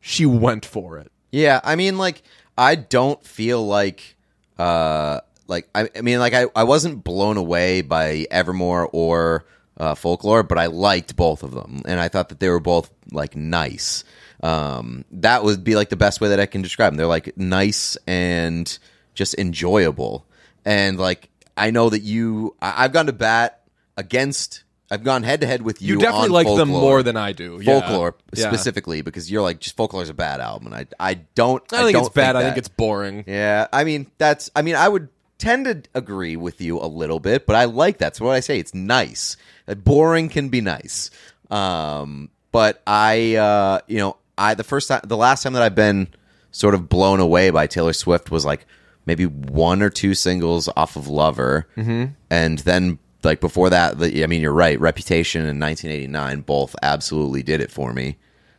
she 0.00 0.26
went 0.26 0.64
for 0.64 0.98
it. 0.98 1.12
Yeah, 1.30 1.60
I 1.62 1.76
mean, 1.76 1.98
like, 1.98 2.22
I 2.56 2.74
don't 2.74 3.24
feel 3.24 3.64
like, 3.66 4.16
uh, 4.58 5.20
like, 5.46 5.68
I, 5.74 5.88
I 5.96 6.00
mean, 6.00 6.18
like, 6.18 6.34
I, 6.34 6.46
I 6.56 6.64
wasn't 6.64 7.04
blown 7.04 7.36
away 7.36 7.82
by 7.82 8.26
Evermore 8.30 8.88
or 8.92 9.46
uh, 9.80 9.94
Folklore, 9.94 10.42
but 10.42 10.58
I 10.58 10.66
liked 10.66 11.16
both 11.16 11.42
of 11.42 11.52
them, 11.52 11.80
and 11.86 11.98
I 11.98 12.08
thought 12.08 12.28
that 12.28 12.38
they 12.38 12.50
were 12.50 12.60
both 12.60 12.90
like 13.12 13.34
nice. 13.34 14.04
Um, 14.42 15.06
that 15.10 15.42
would 15.42 15.64
be 15.64 15.74
like 15.74 15.88
the 15.88 15.96
best 15.96 16.20
way 16.20 16.28
that 16.28 16.38
I 16.38 16.46
can 16.46 16.60
describe 16.60 16.92
them. 16.92 16.98
They're 16.98 17.06
like 17.06 17.36
nice 17.38 17.96
and 18.06 18.78
just 19.14 19.34
enjoyable, 19.38 20.26
and 20.66 20.98
like 20.98 21.29
I 21.60 21.70
know 21.70 21.90
that 21.90 22.00
you, 22.00 22.56
I, 22.60 22.84
I've 22.84 22.92
gone 22.92 23.06
to 23.06 23.12
bat 23.12 23.62
against. 23.96 24.64
I've 24.90 25.04
gone 25.04 25.22
head 25.22 25.42
to 25.42 25.46
head 25.46 25.62
with 25.62 25.80
you. 25.80 25.94
You 25.94 26.00
definitely 26.00 26.30
like 26.30 26.46
them 26.48 26.68
more 26.68 27.02
than 27.04 27.16
I 27.16 27.32
do. 27.32 27.60
Yeah. 27.62 27.78
Folklore 27.80 28.16
Yeah. 28.34 28.48
specifically 28.48 29.02
because 29.02 29.30
you're 29.30 29.42
like 29.42 29.60
just 29.60 29.76
Folklore 29.76 30.02
is 30.02 30.08
a 30.08 30.14
bad 30.14 30.40
album, 30.40 30.72
and 30.72 30.74
I 30.74 31.10
I 31.10 31.14
don't 31.14 31.62
I 31.72 31.76
don't 31.76 31.84
think 31.86 31.92
don't 31.94 32.06
it's 32.06 32.14
bad. 32.14 32.34
I 32.34 32.42
think 32.42 32.56
it's 32.56 32.68
boring. 32.68 33.22
Yeah, 33.28 33.68
I 33.72 33.84
mean 33.84 34.10
that's. 34.18 34.50
I 34.56 34.62
mean, 34.62 34.74
I 34.74 34.88
would 34.88 35.08
tend 35.38 35.64
to 35.66 35.82
agree 35.94 36.36
with 36.36 36.60
you 36.60 36.80
a 36.80 36.86
little 36.88 37.20
bit, 37.20 37.46
but 37.46 37.54
I 37.56 37.66
like 37.66 37.98
that. 37.98 38.16
So 38.16 38.24
what 38.24 38.34
I 38.34 38.40
say, 38.40 38.58
it's 38.58 38.74
nice. 38.74 39.36
Uh, 39.68 39.74
Boring 39.74 40.28
can 40.28 40.48
be 40.48 40.60
nice. 40.60 41.10
Um, 41.50 42.30
but 42.52 42.82
I, 42.86 43.36
uh, 43.36 43.80
you 43.86 43.98
know, 43.98 44.16
I 44.36 44.54
the 44.54 44.64
first 44.64 44.88
time, 44.88 45.00
the 45.04 45.16
last 45.16 45.42
time 45.42 45.52
that 45.54 45.62
I've 45.62 45.74
been 45.74 46.08
sort 46.50 46.74
of 46.74 46.88
blown 46.88 47.20
away 47.20 47.50
by 47.50 47.66
Taylor 47.68 47.92
Swift 47.92 48.30
was 48.30 48.44
like 48.44 48.66
maybe 49.06 49.26
one 49.26 49.82
or 49.82 49.90
two 49.90 50.14
singles 50.14 50.68
off 50.76 50.96
of 50.96 51.08
Lover, 51.08 51.68
mm-hmm. 51.76 52.12
and 52.30 52.58
then 52.60 52.98
like 53.22 53.40
before 53.40 53.70
that, 53.70 53.98
the, 53.98 54.22
I 54.22 54.26
mean, 54.26 54.40
you're 54.40 54.52
right. 54.52 54.80
Reputation 54.80 55.42
and 55.42 55.60
1989 55.60 56.42
both 56.42 56.74
absolutely 56.82 57.42
did 57.42 57.60
it 57.60 57.70
for 57.70 57.92
me. 57.92 58.16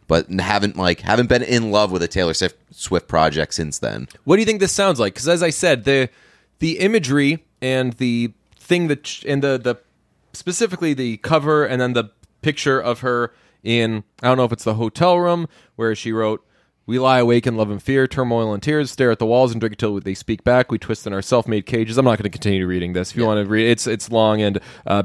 But 0.08 0.30
haven't 0.30 0.75
like 0.75 0.99
haven't 1.01 1.30
been 1.30 1.41
in 1.41 1.71
love 1.71 1.91
with 1.91 2.04
a 2.04 2.08
Taylor 2.08 2.34
Swift, 2.34 2.58
Swift 2.71 3.08
project 3.08 3.54
since 3.54 3.80
then. 3.80 4.10
What 4.25 4.36
do 4.36 4.41
you 4.41 4.45
think 4.45 4.60
this 4.60 4.73
sounds 4.73 4.99
like? 4.99 5.13
Because 5.13 5.30
as 5.30 5.41
I 5.41 5.51
said, 5.51 5.86
the 5.86 6.10
the 6.60 6.80
imagery 6.80 7.45
and 7.62 7.93
the 7.93 8.34
thing 8.58 8.88
that 8.88 9.23
and 9.25 9.41
the 9.41 9.58
the 9.58 9.75
specifically 10.34 10.93
the 10.93 11.17
cover 11.17 11.65
and 11.65 11.82
then 11.82 11.93
the 11.93 12.06
picture 12.41 12.80
of 12.80 12.99
her 12.99 13.34
in 13.63 14.04
I 14.21 14.27
don't 14.27 14.38
know 14.38 14.43
if 14.43 14.51
it's 14.51 14.65
the 14.65 14.73
hotel 14.73 15.17
room 15.17 15.47
where 15.75 15.95
she 15.95 16.12
wrote. 16.12 16.45
We 16.86 17.00
lie 17.00 17.20
awake 17.20 17.46
in 17.46 17.56
love 17.56 17.70
and 17.70 17.82
fear, 17.82 18.08
turmoil 18.08 18.54
and 18.54 18.62
tears, 18.62 18.91
stare 18.91 19.12
at 19.12 19.20
the 19.20 19.26
walls 19.26 19.52
and 19.52 19.62
drink 19.62 19.74
until 19.74 20.00
they 20.00 20.13
speak 20.13 20.44
back. 20.44 20.72
We 20.72 20.80
twist 20.80 21.06
in 21.06 21.13
our 21.13 21.22
self-made 21.22 21.65
cages. 21.65 21.98
I'm 21.98 22.06
not 22.06 22.17
going 22.17 22.24
to 22.24 22.30
continue 22.30 22.65
reading 22.65 22.94
this. 22.94 23.12
If 23.12 23.17
you 23.17 23.26
want 23.26 23.44
to 23.44 23.50
read, 23.50 23.70
it's 23.70 23.88
it's 23.88 24.12
long 24.12 24.41
and 24.41 24.60
uh, 24.86 25.04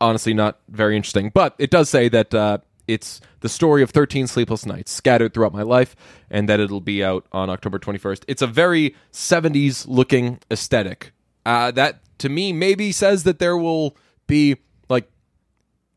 honestly 0.00 0.34
not 0.34 0.58
very 0.68 0.96
interesting. 0.96 1.30
But 1.32 1.54
it 1.58 1.70
does 1.70 1.90
say 1.90 2.08
that 2.08 2.34
uh, 2.34 2.58
it's 2.88 3.20
the 3.40 3.48
story 3.48 3.82
of 3.82 3.90
13 3.90 4.26
sleepless 4.26 4.66
nights 4.66 4.90
scattered 4.90 5.34
throughout 5.34 5.52
my 5.52 5.62
life, 5.62 5.94
and 6.30 6.48
that 6.48 6.60
it'll 6.60 6.80
be 6.80 7.04
out 7.04 7.26
on 7.32 7.50
October 7.50 7.78
21st. 7.78 8.24
It's 8.26 8.42
a 8.42 8.46
very 8.46 8.94
70s 9.12 9.86
looking 9.86 10.38
aesthetic. 10.50 11.12
Uh, 11.44 11.70
that 11.72 12.00
to 12.18 12.28
me 12.28 12.52
maybe 12.52 12.92
says 12.92 13.24
that 13.24 13.38
there 13.38 13.56
will 13.56 13.96
be 14.26 14.56
like 14.88 15.10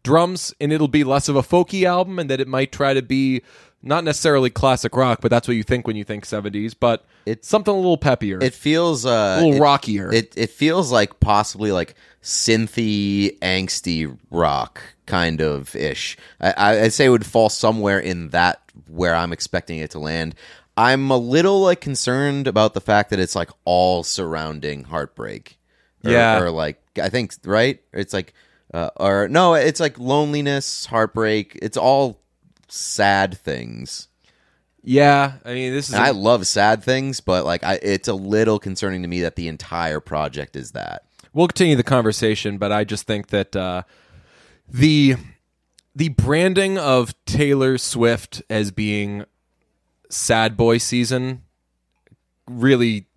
drums 0.04 0.54
and 0.60 0.74
it'll 0.74 0.88
be 0.88 1.04
less 1.04 1.30
of 1.30 1.36
a 1.36 1.42
folky 1.42 1.84
album 1.84 2.18
and 2.18 2.30
that 2.30 2.40
it 2.40 2.48
might 2.48 2.72
try 2.72 2.94
to 2.94 3.02
be 3.02 3.42
not 3.86 4.04
necessarily 4.04 4.50
classic 4.50 4.96
rock 4.96 5.20
but 5.22 5.30
that's 5.30 5.48
what 5.48 5.56
you 5.56 5.64
think 5.64 5.86
when 5.88 5.96
you 5.96 6.04
think 6.04 6.26
70s 6.26 6.74
but 6.80 7.06
It- 7.26 7.46
something 7.46 7.74
a 7.74 7.78
little 7.78 7.98
peppier 7.98 8.42
It 8.44 8.54
feels 8.54 9.06
uh, 9.06 9.38
a 9.40 9.42
little 9.44 9.56
it- 9.56 9.60
rockier 9.62 10.12
It 10.14 10.34
it 10.36 10.50
feels 10.50 10.92
like 10.92 11.20
possibly 11.20 11.72
like 11.72 11.96
synthy, 12.22 13.38
angsty 13.40 14.18
rock 14.32 14.82
kind 15.06 15.42
of 15.42 15.76
ish. 15.76 16.18
I, 16.42 16.52
I- 16.58 16.82
I'd 16.84 16.94
say 16.94 17.06
it 17.06 17.10
would 17.10 17.26
fall 17.26 17.50
somewhere 17.50 18.00
in 18.00 18.30
that 18.30 18.62
where 18.88 19.16
I'm 19.16 19.32
expecting 19.34 19.80
it 19.80 19.92
to 19.92 20.00
land. 20.00 20.36
I'm 20.78 21.10
a 21.12 21.18
little 21.18 21.62
like 21.62 21.82
concerned 21.82 22.48
about 22.48 22.74
the 22.74 22.82
fact 22.82 23.10
that 23.12 23.20
it's 23.20 23.36
like 23.36 23.50
all 23.64 24.04
surrounding 24.04 24.86
heartbreak. 24.86 25.58
Or, 26.04 26.12
Yeah. 26.12 26.42
or 26.42 26.50
like 26.52 26.82
I 27.02 27.10
think 27.10 27.34
right. 27.46 27.80
It's 27.94 28.14
like 28.14 28.34
uh, 28.74 28.90
or 28.98 29.28
no, 29.30 29.54
it's 29.54 29.80
like 29.80 29.98
loneliness, 30.00 30.86
heartbreak. 30.88 31.58
It's 31.62 31.78
all 31.78 32.20
sad 32.76 33.38
things. 33.38 34.08
yeah 34.84 35.34
i 35.46 35.54
mean 35.54 35.74
this 35.74 35.88
is 35.90 35.94
And 35.96 36.04
a- 36.04 36.08
I 36.08 36.12
love 36.12 36.46
sad 36.48 36.84
things, 36.84 37.20
but 37.22 37.46
like 37.46 37.64
I, 37.64 37.76
it's 37.82 38.08
a 38.08 38.14
little 38.14 38.60
concerning 38.60 39.02
to 39.02 39.08
me 39.08 39.22
that 39.22 39.36
the 39.36 39.48
entire 39.48 40.00
project 40.00 40.56
is 40.56 40.72
that. 40.72 41.04
we'll 41.34 41.48
continue 41.48 41.76
the 41.76 41.84
conversation, 41.84 42.58
but 42.58 42.72
I 42.72 42.84
just 42.84 43.08
think 43.08 43.28
that 43.28 43.56
uh, 43.56 43.84
the 44.70 45.16
the 45.96 46.10
branding 46.10 46.78
of 46.78 47.14
Taylor 47.26 47.78
Swift 47.78 48.42
as 48.50 48.72
being 48.72 49.24
sad 50.10 50.56
boy 50.58 50.78
season 50.78 51.42
really 52.48 53.08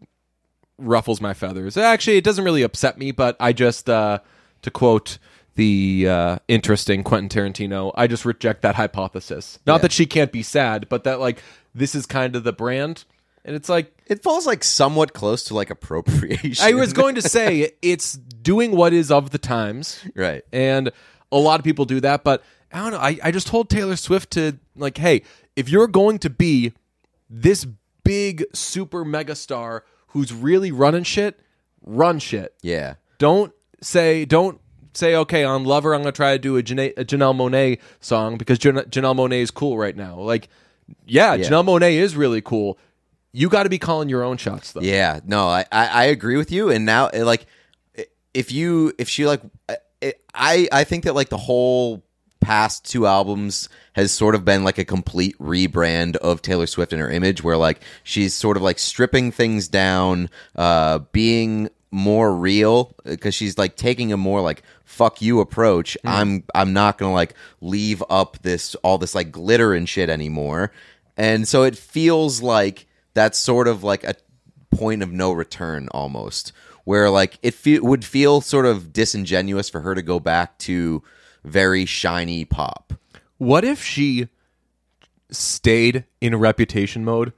ruffles 0.78 1.20
my 1.20 1.34
feathers. 1.34 1.76
Actually, 1.76 2.16
it 2.16 2.24
doesn't 2.24 2.44
really 2.44 2.62
upset 2.62 2.98
me, 2.98 3.10
but 3.10 3.36
I 3.40 3.52
just 3.52 3.90
uh, 3.90 4.20
to 4.62 4.70
quote 4.70 5.18
the 5.58 6.06
uh, 6.08 6.38
interesting 6.46 7.02
Quentin 7.02 7.28
Tarantino, 7.28 7.90
I 7.96 8.06
just 8.06 8.24
reject 8.24 8.62
that 8.62 8.76
hypothesis. 8.76 9.58
Not 9.66 9.74
Yeah. 9.74 9.78
that 9.82 9.92
she 9.92 10.06
can't 10.06 10.30
be 10.30 10.42
sad, 10.44 10.88
but 10.88 11.02
that 11.04 11.18
like 11.20 11.42
this 11.74 11.94
is 11.96 12.06
kind 12.06 12.36
of 12.36 12.44
the 12.44 12.52
brand, 12.52 13.04
and 13.44 13.54
it's 13.56 13.68
like 13.68 13.92
It 14.06 14.22
falls 14.22 14.46
like 14.46 14.62
somewhat 14.62 15.12
close 15.12 15.42
to 15.44 15.54
like 15.54 15.68
appropriation. 15.70 16.64
I 16.64 16.74
was 16.74 16.92
going 16.92 17.16
to 17.16 17.22
say 17.22 17.72
it's 17.82 18.12
doing 18.14 18.70
what 18.76 18.92
is 18.92 19.10
of 19.10 19.30
the 19.30 19.38
times, 19.38 20.02
right. 20.14 20.42
and 20.52 20.90
a 21.32 21.38
lot 21.38 21.60
of 21.60 21.64
people 21.64 21.84
do 21.84 22.00
that. 22.00 22.22
But 22.24 22.42
I 22.72 22.78
don't 22.78 22.92
know. 22.92 22.98
I, 22.98 23.18
I 23.24 23.30
just 23.32 23.48
told 23.48 23.68
Taylor 23.68 23.96
Swift 23.96 24.30
to 24.32 24.58
like, 24.76 24.96
hey, 24.98 25.22
if 25.56 25.68
you're 25.68 25.88
going 25.88 26.18
to 26.20 26.30
be 26.30 26.72
this 27.28 27.66
big 28.04 28.44
super 28.54 29.04
mega 29.04 29.34
star 29.34 29.84
who's 30.08 30.32
really 30.32 30.70
running 30.70 31.02
shit, 31.02 31.40
run 31.82 32.18
shit. 32.20 32.54
Yeah. 32.62 32.94
Don't 33.18 33.52
say 33.82 34.24
don't 34.24 34.60
say 34.94 35.14
okay 35.14 35.44
on 35.44 35.64
Lover. 35.64 35.94
I'm 35.94 36.00
gonna 36.02 36.12
try 36.12 36.32
to 36.32 36.38
do 36.38 36.56
a, 36.56 36.62
Jana- 36.62 36.92
a 36.96 37.04
Janelle 37.04 37.34
Monáe 37.36 37.78
song 38.00 38.36
because 38.38 38.58
Jan- 38.58 38.76
Janelle 38.90 39.16
Monáe 39.16 39.40
is 39.42 39.50
cool 39.50 39.76
right 39.78 39.96
now. 39.96 40.16
Like, 40.18 40.48
yeah, 41.06 41.34
Yeah. 41.34 41.48
Janelle 41.48 41.64
Monáe 41.66 41.92
is 41.94 42.16
really 42.16 42.40
cool. 42.40 42.78
You 43.32 43.48
got 43.48 43.64
to 43.64 43.68
be 43.68 43.78
calling 43.78 44.08
your 44.08 44.22
own 44.24 44.36
shots 44.38 44.72
though. 44.72 44.80
Yeah. 44.80 45.20
No, 45.24 45.48
I, 45.48 45.64
I, 45.70 45.86
I 45.86 46.04
agree 46.04 46.36
with 46.36 46.50
you. 46.50 46.70
And 46.70 46.86
now, 46.86 47.10
like, 47.14 47.46
if 48.34 48.50
you, 48.52 48.92
if 48.98 49.08
she, 49.08 49.26
like, 49.26 49.42
it, 50.00 50.20
I 50.34 50.68
I 50.72 50.84
think 50.84 51.04
that 51.04 51.14
like 51.14 51.28
the 51.28 51.36
whole 51.36 52.02
past 52.40 52.84
two 52.90 53.04
albums 53.06 53.68
has 53.94 54.12
sort 54.12 54.34
of 54.36 54.44
been 54.44 54.62
like 54.62 54.78
a 54.78 54.84
complete 54.84 55.36
rebrand 55.38 56.14
of 56.16 56.40
Taylor 56.40 56.66
Swift 56.66 56.92
and 56.92 57.02
her 57.02 57.10
image 57.10 57.42
where 57.42 57.56
like 57.56 57.80
she's 58.04 58.32
sort 58.32 58.56
of 58.56 58.62
like 58.62 58.78
stripping 58.78 59.32
things 59.32 59.66
down 59.66 60.30
uh 60.54 61.00
being 61.10 61.68
more 61.90 62.34
real 62.34 62.94
because 63.04 63.34
she's 63.34 63.56
like 63.56 63.76
taking 63.76 64.12
a 64.12 64.16
more 64.16 64.40
like 64.40 64.62
fuck 64.84 65.22
you 65.22 65.40
approach. 65.40 65.96
I'm 66.04 66.44
i'm 66.54 66.72
not 66.72 66.98
gonna 66.98 67.14
like 67.14 67.34
leave 67.60 68.02
up 68.10 68.38
this 68.42 68.74
all 68.76 68.98
this 68.98 69.14
like 69.14 69.32
glitter 69.32 69.72
and 69.72 69.88
shit 69.88 70.10
anymore. 70.10 70.72
And 71.16 71.48
so 71.48 71.62
it 71.62 71.76
feels 71.76 72.42
like 72.42 72.86
that's 73.14 73.38
sort 73.38 73.68
of 73.68 73.82
like 73.82 74.04
a 74.04 74.14
point 74.70 75.02
of 75.02 75.10
no 75.10 75.32
return 75.32 75.88
almost 75.92 76.52
where 76.84 77.10
like 77.10 77.38
it 77.42 77.54
fe- 77.54 77.80
would 77.80 78.04
feel 78.04 78.40
sort 78.40 78.66
of 78.66 78.92
disingenuous 78.92 79.68
for 79.68 79.80
her 79.80 79.94
to 79.94 80.02
go 80.02 80.20
back 80.20 80.56
to 80.58 81.02
very 81.44 81.84
shiny 81.84 82.44
pop. 82.44 82.94
What 83.38 83.64
if 83.64 83.82
she 83.82 84.28
stayed 85.30 86.04
in 86.20 86.36
reputation 86.36 87.04
mode 87.04 87.32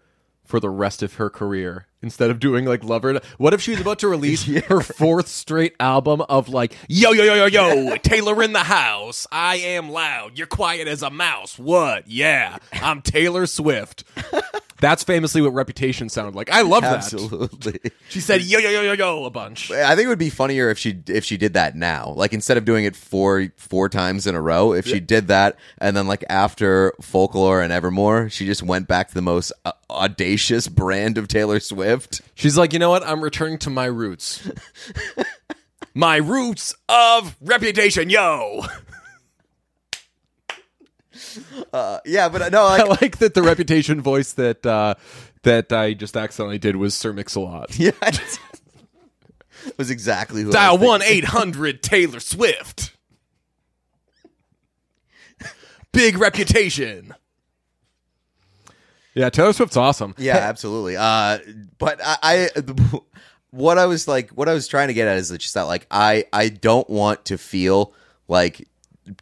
for 0.50 0.60
the 0.60 0.68
rest 0.68 1.02
of 1.02 1.14
her 1.14 1.30
career 1.30 1.86
instead 2.02 2.28
of 2.30 2.40
doing 2.40 2.64
like 2.64 2.82
lover? 2.84 3.20
What 3.38 3.54
if 3.54 3.62
she 3.62 3.70
was 3.70 3.80
about 3.80 4.00
to 4.00 4.08
release 4.16 4.44
her 4.44 4.80
fourth 4.80 5.28
straight 5.28 5.74
album 5.78 6.22
of 6.22 6.48
like 6.48 6.74
yo 6.88 7.12
yo 7.12 7.22
yo 7.22 7.46
yo 7.46 7.46
yo 7.46 7.96
Taylor 7.96 8.42
in 8.42 8.52
the 8.52 8.64
house? 8.64 9.26
I 9.30 9.56
am 9.56 9.90
loud. 9.90 10.36
You're 10.36 10.46
quiet 10.48 10.88
as 10.88 11.02
a 11.02 11.10
mouse. 11.10 11.58
What? 11.58 12.08
Yeah, 12.08 12.58
I'm 12.72 13.00
Taylor 13.00 13.46
Swift. 13.46 14.04
That's 14.80 15.04
famously 15.04 15.42
what 15.42 15.52
Reputation 15.52 16.08
sounded 16.08 16.34
like. 16.34 16.50
I 16.50 16.62
love 16.62 16.82
that. 16.82 16.96
absolutely 16.96 17.78
She 18.08 18.20
said 18.20 18.42
yo 18.42 18.58
yo 18.58 18.70
yo 18.70 18.82
yo 18.82 18.92
yo 18.92 19.24
a 19.24 19.30
bunch. 19.30 19.70
I 19.70 19.94
think 19.94 20.06
it 20.06 20.08
would 20.08 20.18
be 20.18 20.30
funnier 20.30 20.70
if 20.70 20.78
she 20.78 21.02
if 21.06 21.24
she 21.24 21.36
did 21.36 21.54
that 21.54 21.76
now. 21.76 22.14
Like 22.16 22.32
instead 22.32 22.56
of 22.56 22.64
doing 22.64 22.84
it 22.84 22.96
four 22.96 23.48
four 23.56 23.88
times 23.88 24.26
in 24.26 24.34
a 24.34 24.40
row, 24.40 24.72
if 24.72 24.86
she 24.86 25.00
did 25.00 25.28
that 25.28 25.56
and 25.78 25.96
then 25.96 26.06
like 26.06 26.24
after 26.28 26.94
Folklore 27.00 27.60
and 27.60 27.72
Evermore, 27.72 28.30
she 28.30 28.46
just 28.46 28.62
went 28.62 28.88
back 28.88 29.08
to 29.08 29.14
the 29.14 29.22
most 29.22 29.52
uh, 29.64 29.72
audacious 29.90 30.68
brand 30.68 31.18
of 31.18 31.28
Taylor 31.28 31.60
Swift. 31.60 32.20
She's 32.34 32.56
like, 32.56 32.72
you 32.72 32.78
know 32.78 32.90
what? 32.90 33.06
I'm 33.06 33.22
returning 33.22 33.58
to 33.58 33.70
my 33.70 33.86
roots. 33.86 34.48
my 35.94 36.16
roots 36.16 36.74
of 36.88 37.36
reputation, 37.40 38.10
yo. 38.10 38.62
Yeah, 42.04 42.28
but 42.28 42.50
no, 42.52 42.64
I 42.64 42.82
like 42.82 43.00
like 43.02 43.18
that 43.18 43.34
the 43.34 43.42
reputation 43.42 44.00
voice 44.00 44.32
that 44.34 44.64
uh, 44.64 44.94
that 45.42 45.72
I 45.72 45.94
just 45.94 46.16
accidentally 46.16 46.58
did 46.58 46.76
was 46.76 46.94
Sir 46.94 47.12
Mix-a-Lot. 47.12 47.78
yeah, 47.78 47.92
it 48.02 49.78
was 49.78 49.90
exactly 49.90 50.42
who 50.42 50.50
I 50.50 50.52
Dial 50.52 50.78
one 50.78 51.02
eight 51.02 51.24
hundred 51.24 51.82
Taylor 51.82 52.20
Swift. 52.20 52.96
Big 55.92 56.18
reputation. 56.18 57.14
Yeah, 59.14 59.28
Taylor 59.28 59.52
Swift's 59.52 59.76
awesome. 59.76 60.14
Yeah, 60.18 60.36
absolutely. 60.36 60.96
Uh, 60.96 61.38
but 61.78 62.00
I, 62.02 62.16
I, 62.22 62.48
what 63.50 63.76
I 63.76 63.86
was 63.86 64.06
like, 64.06 64.30
what 64.30 64.48
I 64.48 64.54
was 64.54 64.68
trying 64.68 64.88
to 64.88 64.94
get 64.94 65.08
at 65.08 65.18
is 65.18 65.30
just 65.30 65.54
that, 65.54 65.62
like, 65.62 65.86
I, 65.90 66.26
I 66.32 66.48
don't 66.48 66.88
want 66.88 67.24
to 67.26 67.38
feel 67.38 67.92
like 68.28 68.68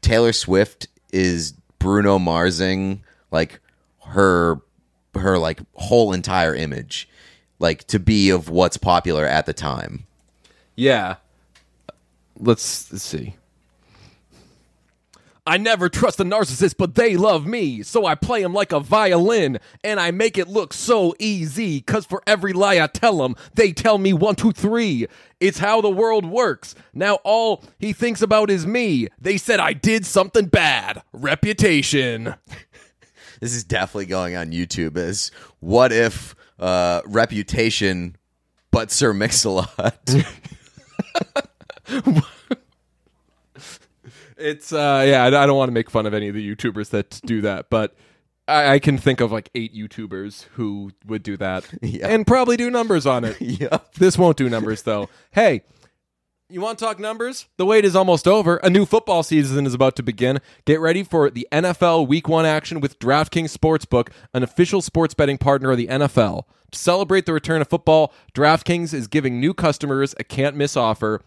Taylor 0.03 0.35
Swift 0.35 0.89
is 1.11 1.55
Bruno 1.79 2.19
Marsing, 2.19 3.03
like 3.31 3.61
her, 4.05 4.61
her 5.15 5.39
like 5.39 5.61
whole 5.75 6.13
entire 6.13 6.55
image, 6.55 7.09
like 7.59 7.85
to 7.89 7.99
be 7.99 8.31
of 8.31 8.49
what's 8.49 8.77
popular 8.77 9.27
at 9.27 9.47
the 9.47 9.53
time. 9.53 10.07
Yeah. 10.77 11.17
Let's, 12.39 12.93
let's 12.93 13.05
see. 13.05 13.35
I 15.49 15.57
never 15.57 15.89
trust 15.89 16.21
a 16.21 16.25
narcissist, 16.25 16.75
but 16.77 16.95
they 16.95 17.17
love 17.17 17.47
me. 17.47 17.83
So 17.83 18.05
I 18.05 18.15
play 18.15 18.43
them 18.43 18.53
like 18.53 18.71
a 18.71 18.81
violin, 18.81 19.59
and 19.83 19.99
I 19.99 20.11
make 20.11 20.37
it 20.37 20.47
look 20.47 20.75
so 20.75 21.15
easy. 21.19 21.81
Cause 21.81 22.05
for 22.05 22.23
every 22.27 22.53
lie 22.53 22.79
I 22.79 22.87
tell 22.87 23.17
them, 23.17 23.35
they 23.55 23.73
tell 23.73 23.97
me 23.97 24.13
one, 24.13 24.35
two, 24.35 24.53
three. 24.53 25.07
It's 25.41 25.59
how 25.59 25.81
the 25.81 25.89
world 25.89 26.27
works. 26.27 26.75
Now 26.93 27.15
all 27.25 27.65
he 27.79 27.95
thinks 27.95 28.21
about 28.21 28.51
is 28.51 28.67
me. 28.67 29.09
They 29.19 29.39
said 29.39 29.59
I 29.59 29.73
did 29.73 30.05
something 30.05 30.47
bad. 30.47 31.03
Reputation. 31.13 32.35
This 33.41 33.55
is 33.55 33.63
definitely 33.63 34.07
going 34.07 34.35
on 34.35 34.51
YouTube. 34.51 34.97
As 34.97 35.31
what 35.61 35.93
if 35.93 36.35
uh, 36.59 37.03
Reputation, 37.07 38.17
but 38.73 38.91
Sir 38.91 39.13
Mix-a-Lot? 39.13 40.11
It's 44.39 44.73
uh 44.73 45.05
yeah, 45.07 45.25
I 45.25 45.31
don't 45.47 45.57
want 45.57 45.69
to 45.69 45.75
make 45.75 45.91
fun 45.91 46.07
of 46.07 46.15
any 46.15 46.29
of 46.29 46.35
the 46.35 46.55
YouTubers 46.57 46.91
that 46.91 47.21
do 47.25 47.41
that, 47.43 47.71
but 47.71 47.95
I, 48.47 48.75
I 48.75 48.79
can 48.79 48.97
think 48.99 49.21
of 49.21 49.31
like 49.33 49.51
eight 49.55 49.75
YouTubers 49.75 50.45
who 50.55 50.93
would 51.07 51.23
do 51.23 51.37
that 51.37 51.69
Yeah. 51.83 52.09
and 52.09 52.27
probably 52.27 52.57
do 52.57 52.71
numbers 52.71 53.05
on 53.07 53.25
it. 53.25 53.41
yep. 53.41 53.93
This 53.95 54.17
won't 54.17 54.37
do 54.37 54.49
numbers 54.49 54.83
though. 54.83 55.09
Hey, 55.33 55.63
you 56.51 56.63
want 56.63 56.79
to 56.79 56.85
talk 56.85 56.99
numbers? 56.99 57.47
The 57.59 57.67
wait 57.67 57.85
is 57.85 57.95
almost 57.95 58.27
over. 58.27 58.57
A 58.59 58.71
new 58.71 58.87
football 58.87 59.23
season 59.23 59.67
is 59.67 59.75
about 59.75 59.97
to 59.97 60.03
begin. 60.03 60.41
Get 60.65 60.81
ready 60.81 61.03
for 61.03 61.29
the 61.29 61.47
NFL 61.53 62.09
Week 62.09 62.27
1 62.27 62.47
action 62.47 62.81
with 62.81 62.99
DraftKings 62.99 63.55
Sportsbook, 63.55 64.09
an 64.33 64.43
official 64.43 64.81
sports 64.81 65.13
betting 65.13 65.37
partner 65.37 65.71
of 65.71 65.77
the 65.77 65.87
NFL. 65.89 66.45
To 66.71 66.79
celebrate 66.79 67.27
the 67.27 67.35
return 67.35 67.61
of 67.61 67.69
football, 67.69 68.15
DraftKings 68.35 68.95
is 68.95 69.09
giving 69.09 69.39
new 69.39 69.53
customers 69.53 70.15
a 70.19 70.25
can't 70.25 70.57
miss 70.57 70.75
offer. 70.75 71.21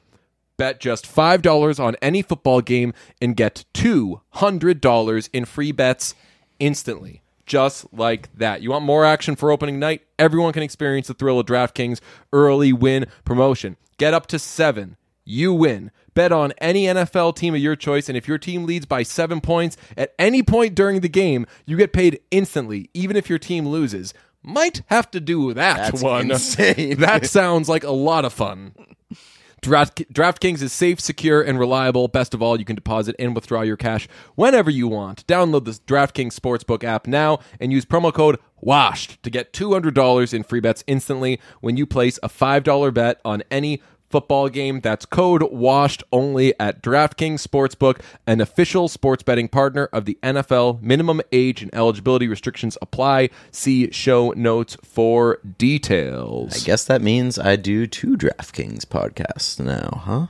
Bet 0.58 0.80
just 0.80 1.06
$5 1.06 1.80
on 1.80 1.96
any 2.02 2.22
football 2.22 2.62
game 2.62 2.94
and 3.22 3.36
get 3.36 3.66
$200 3.74 5.30
in 5.34 5.46
free 5.46 5.72
bets 5.72 6.16
instantly. 6.60 7.22
Just 7.46 7.92
like 7.92 8.34
that. 8.38 8.62
You 8.62 8.70
want 8.72 8.86
more 8.86 9.04
action 9.04 9.36
for 9.36 9.52
opening 9.52 9.80
night? 9.80 10.04
Everyone 10.20 10.54
can 10.54 10.64
experience 10.64 11.08
the 11.08 11.14
thrill 11.14 11.40
of 11.40 11.46
DraftKings 11.48 12.00
early 12.32 12.72
win 12.72 13.08
promotion. 13.26 13.78
Get 13.98 14.14
up 14.14 14.28
to 14.28 14.40
seven. 14.40 14.98
You 15.26 15.54
win. 15.54 15.92
Bet 16.14 16.32
on 16.32 16.54
any 16.60 16.86
NFL 16.86 17.36
team 17.36 17.56
of 17.56 17.62
your 17.62 17.76
choice, 17.76 18.10
and 18.10 18.18
if 18.18 18.28
your 18.28 18.38
team 18.38 18.66
leads 18.66 18.86
by 18.86 19.04
seven 19.04 19.42
points 19.42 19.78
at 19.98 20.14
any 20.20 20.44
point 20.44 20.76
during 20.76 21.02
the 21.02 21.10
game, 21.10 21.46
you 21.66 21.78
get 21.78 21.94
paid 21.94 22.20
instantly, 22.32 22.90
even 22.94 23.16
if 23.16 23.30
your 23.30 23.40
team 23.40 23.68
loses. 23.68 24.14
Might 24.44 24.82
have 24.88 25.10
to 25.12 25.20
do 25.20 25.54
that 25.54 25.78
That's 25.92 26.02
one. 26.02 26.32
insane. 26.32 26.98
That 27.00 27.26
sounds 27.28 27.70
like 27.70 27.84
a 27.84 27.92
lot 27.92 28.26
of 28.26 28.34
fun. 28.34 28.74
Draft, 29.62 30.12
DraftKings 30.12 30.64
is 30.64 30.74
safe, 30.74 31.00
secure, 31.00 31.40
and 31.40 31.60
reliable. 31.60 32.08
Best 32.08 32.34
of 32.34 32.42
all, 32.42 32.58
you 32.58 32.66
can 32.66 32.76
deposit 32.76 33.16
and 33.20 33.36
withdraw 33.36 33.62
your 33.62 33.78
cash 33.78 34.08
whenever 34.34 34.72
you 34.72 34.88
want. 34.88 35.26
Download 35.28 35.66
the 35.66 35.72
DraftKings 35.72 36.34
Sportsbook 36.34 36.84
app 36.84 37.06
now 37.06 37.38
and 37.60 37.72
use 37.72 37.86
promo 37.86 38.12
code 38.12 38.40
WASHED 38.64 39.22
to 39.22 39.30
get 39.30 39.54
$200 39.54 40.34
in 40.34 40.42
free 40.42 40.62
bets 40.62 40.84
instantly 40.88 41.40
when 41.60 41.78
you 41.78 41.86
place 41.86 42.18
a 42.24 42.30
$5 42.30 42.92
bet 42.92 43.22
on 43.24 43.44
any 43.52 43.84
football 44.12 44.50
game. 44.50 44.82
That's 44.82 45.06
code 45.06 45.42
WASHED 45.42 46.04
only 46.12 46.54
at 46.60 46.84
DraftKings 46.84 47.46
Sportsbook, 47.46 48.02
an 48.28 48.42
official 48.42 48.88
sports 48.88 49.24
betting 49.24 49.48
partner 49.48 49.86
of 49.92 50.06
the 50.06 50.20
NFL. 50.22 50.82
Minimum 50.82 51.22
age 51.32 51.62
and 51.62 51.74
eligibility 51.74 52.28
restrictions 52.28 52.78
apply. 52.82 53.30
See 53.52 53.90
show 53.92 54.32
notes 54.32 54.78
for 54.84 55.40
details. 55.58 56.62
I 56.62 56.66
guess 56.66 56.84
that 56.86 57.02
means 57.02 57.40
I 57.40 57.56
do 57.56 57.88
two 57.88 58.18
DraftKings 58.18 58.86
podcasts 58.86 59.60
now, 59.60 60.02
huh? 60.04 60.28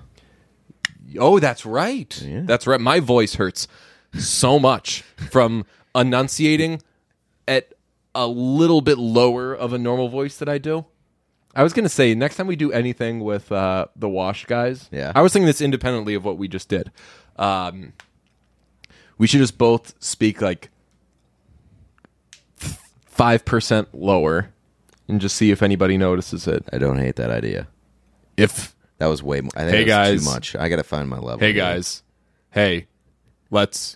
Oh, 1.20 1.40
that's 1.40 1.66
right. 1.66 2.24
That's 2.46 2.68
right. 2.68 2.80
My 2.80 3.00
voice 3.00 3.36
hurts 3.36 3.68
so 4.18 4.60
much 4.60 5.02
from 5.30 5.66
enunciating 5.96 6.82
at 7.48 7.74
a 8.14 8.28
little 8.28 8.82
bit 8.82 8.98
lower 8.98 9.54
of 9.54 9.74
a 9.74 9.78
normal 9.78 10.10
voice 10.10 10.38
that 10.38 10.50
I 10.50 10.58
do. 10.58 10.86
I 11.56 11.64
was 11.64 11.74
going 11.74 11.84
to 11.84 11.90
say 11.90 12.16
next 12.16 12.38
time 12.38 12.48
we 12.48 12.56
do 12.56 12.72
anything 12.72 13.20
with 13.20 13.52
uh, 13.52 13.88
the 13.96 14.08
Wash 14.08 14.46
guys. 14.46 14.88
Yeah. 14.92 15.12
I 15.14 15.22
was 15.22 15.34
thinking 15.34 15.48
this 15.48 15.60
independently 15.62 16.14
of 16.14 16.24
what 16.24 16.38
we 16.38 16.48
just 16.48 16.70
did. 16.70 16.92
Um, 17.36 17.94
we 19.18 19.28
should 19.28 19.40
just 19.40 19.58
both 19.58 19.94
speak 20.00 20.42
like 20.42 20.70
five 23.06 23.46
percent 23.46 23.94
lower, 23.94 24.52
and 25.08 25.20
just 25.22 25.36
see 25.36 25.52
if 25.52 25.62
anybody 25.62 25.98
notices 25.98 26.48
it. 26.48 26.64
I 26.72 26.78
don't 26.78 26.98
hate 26.98 27.18
that 27.18 27.30
idea. 27.32 27.68
If 28.38 28.76
That 29.00 29.08
was 29.08 29.22
way 29.22 29.42
more. 29.42 29.52
I 29.56 29.62
think 29.62 29.74
Hey, 29.76 29.86
guys. 29.86 30.24
too 30.24 30.30
much. 30.32 30.56
I 30.56 30.70
got 30.70 30.78
to 30.78 30.84
find 30.84 31.10
my 31.10 31.18
level. 31.18 31.40
hey 31.40 31.54
here. 31.54 31.62
guys 31.62 32.04
hey 32.54 32.86
let's 33.50 33.96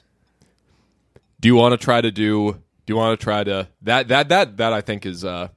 do 1.42 1.48
you 1.50 1.56
want 1.56 1.74
to 1.74 1.78
try 1.84 2.00
to 2.00 2.10
do 2.10 2.54
do 2.86 2.94
you 2.94 2.96
want 2.96 3.20
to 3.20 3.22
try 3.24 3.44
to 3.44 3.68
that 3.82 4.08
that 4.08 4.30
that 4.30 4.56
that 4.58 4.72
i 4.72 4.80
think 4.80 5.06
is 5.06 5.26
uh 5.26 5.50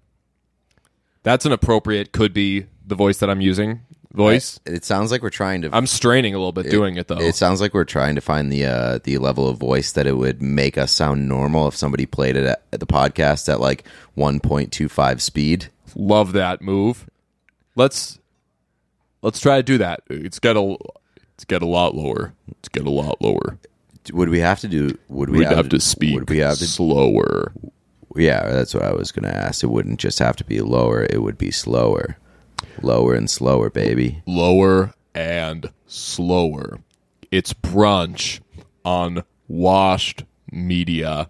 that's 1.29 1.45
an 1.47 1.53
appropriate 1.53 2.13
could 2.13 2.33
be 2.33 2.65
the 2.87 2.95
voice 2.95 3.19
that 3.19 3.29
i'm 3.31 3.41
using 3.41 3.81
voice 4.13 4.59
It 4.67 4.85
sounds 4.85 5.11
like 5.13 5.23
we're 5.23 5.31
trying 5.31 5.63
to. 5.63 5.71
i'm 5.73 5.87
straining 5.87 6.35
a 6.35 6.39
little 6.39 6.53
bit 6.53 6.71
doing 6.71 6.97
it 6.97 7.09
though 7.09 7.19
It 7.21 7.35
sounds 7.37 7.61
like 7.61 7.75
we're 7.75 7.85
trying 7.85 8.15
to 8.15 8.21
find 8.21 8.51
the 8.51 8.65
uh, 8.65 8.99
the 9.05 9.19
level 9.19 9.47
of 9.49 9.59
voice 9.59 9.93
that 9.93 10.07
it 10.07 10.17
would 10.17 10.41
make 10.43 10.77
us 10.79 10.91
sound 10.93 11.29
normal 11.29 11.69
if 11.69 11.77
somebody 11.77 12.07
played 12.07 12.35
it 12.37 12.45
at, 12.45 12.63
at 12.73 12.81
the 12.81 12.87
podcast 12.87 13.49
at 13.53 13.61
like 13.61 13.85
1.25 14.17 15.21
speed. 15.21 15.69
love 15.95 16.33
that 16.33 16.63
move 16.63 17.09
let's 17.77 18.19
let's 19.23 19.39
try 19.41 19.57
to 19.59 19.63
do 19.63 19.79
that 19.79 20.01
it's 20.09 20.39
got 20.39 20.57
a 20.57 20.77
Let's 21.39 21.45
get 21.45 21.63
a 21.63 21.67
lot 21.67 21.95
lower. 21.95 22.35
Let's 22.49 22.69
get 22.69 22.85
a 22.85 22.91
lot 22.91 23.23
lower. 23.23 23.59
Would 24.13 24.29
we 24.29 24.41
have 24.41 24.59
to 24.59 24.67
do? 24.67 24.99
Would 25.09 25.31
we 25.31 25.39
We'd 25.39 25.47
have 25.47 25.69
to 25.69 25.79
speak 25.79 26.17
Would 26.17 26.29
we 26.31 26.39
have 26.39 26.59
to? 26.59 26.67
slower. 26.67 27.53
Yeah, 28.17 28.49
that's 28.49 28.75
what 28.75 28.83
I 28.83 28.93
was 28.93 29.13
gonna 29.13 29.29
ask. 29.29 29.63
It 29.63 29.69
wouldn't 29.69 30.01
just 30.01 30.19
have 30.19 30.37
to 30.37 30.45
be 30.45 30.61
lower; 30.61 31.07
it 31.09 31.23
would 31.23 31.39
be 31.39 31.51
slower, 31.51 32.17
lower 32.83 33.15
and 33.15 33.29
slower, 33.29 33.71
baby. 33.71 34.23
Lower 34.27 34.95
and 35.15 35.71
slower. 35.87 36.81
It's 37.31 37.53
brunch 37.53 38.41
on 38.85 39.25
Washed 39.49 40.25
Media. 40.51 41.29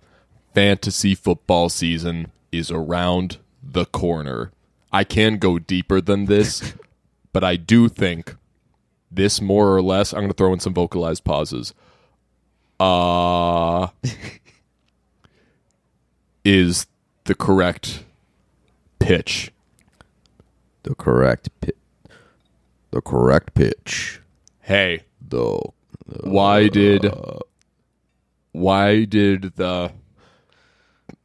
Fantasy 0.54 1.14
football 1.14 1.68
season 1.68 2.30
is 2.52 2.70
around 2.70 3.38
the 3.62 3.84
corner. 3.84 4.52
I 4.92 5.04
can 5.04 5.38
go 5.38 5.58
deeper 5.58 6.00
than 6.00 6.26
this, 6.26 6.74
but 7.32 7.44
I 7.44 7.56
do 7.56 7.88
think 7.88 8.36
this 9.10 9.40
more 9.40 9.74
or 9.74 9.82
less. 9.82 10.12
I'm 10.12 10.20
going 10.20 10.30
to 10.30 10.34
throw 10.34 10.52
in 10.52 10.60
some 10.60 10.74
vocalized 10.74 11.24
pauses. 11.24 11.74
Uh, 12.80 13.88
is 16.48 16.86
the 17.24 17.34
correct 17.34 18.04
pitch. 18.98 19.52
The 20.84 20.94
correct 20.94 21.50
pitch. 21.60 21.76
The 22.90 23.02
correct 23.02 23.54
pitch. 23.54 24.20
Hey, 24.62 25.02
Though 25.20 25.74
why 26.22 26.64
uh, 26.64 26.68
did 26.68 27.12
why 28.52 29.04
did 29.04 29.56
the 29.56 29.92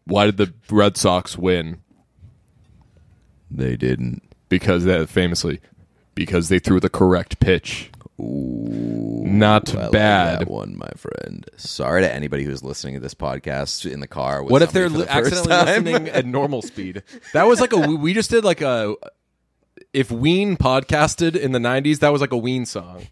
why 0.06 0.26
did 0.26 0.38
the 0.38 0.54
Red 0.70 0.98
Sox 0.98 1.38
win? 1.38 1.80
they 3.50 3.78
didn't. 3.78 4.24
Because 4.50 4.84
that 4.84 5.08
famously 5.10 5.62
because 6.16 6.50
they 6.50 6.60
threw 6.60 6.80
the 6.80 6.90
correct 6.90 7.40
pitch. 7.40 7.92
Not 8.17 9.76
I 9.76 9.89
bad. 9.89 10.41
that 10.41 10.47
one, 10.49 10.78
my 10.78 10.89
friend. 10.95 11.45
Sorry 11.58 12.02
to 12.02 12.13
anybody 12.13 12.43
who's 12.43 12.63
listening 12.63 12.93
to 12.95 12.99
this 12.99 13.13
podcast 13.13 13.89
in 13.91 13.99
the 13.99 14.08
car. 14.08 14.43
What 14.43 14.62
if 14.62 14.71
they're 14.71 14.89
li- 14.89 15.04
the 15.04 15.12
accidentally 15.12 15.49
time. 15.49 15.84
listening 15.84 16.10
at 16.13 16.26
normal 16.26 16.62
speed? 16.62 17.04
That 17.34 17.43
was 17.47 17.60
like 17.60 17.73
a 17.73 17.78
we 17.78 18.13
just 18.13 18.30
did 18.30 18.43
like 18.43 18.62
a 18.62 18.95
if 19.93 20.12
Ween 20.12 20.58
podcasted 20.58 21.36
in 21.36 21.52
the 21.52 21.60
90s, 21.60 21.99
that 21.99 22.10
was 22.12 22.21
like 22.21 22.32
a 22.32 22.38
Ween 22.38 22.65
song. 22.65 23.08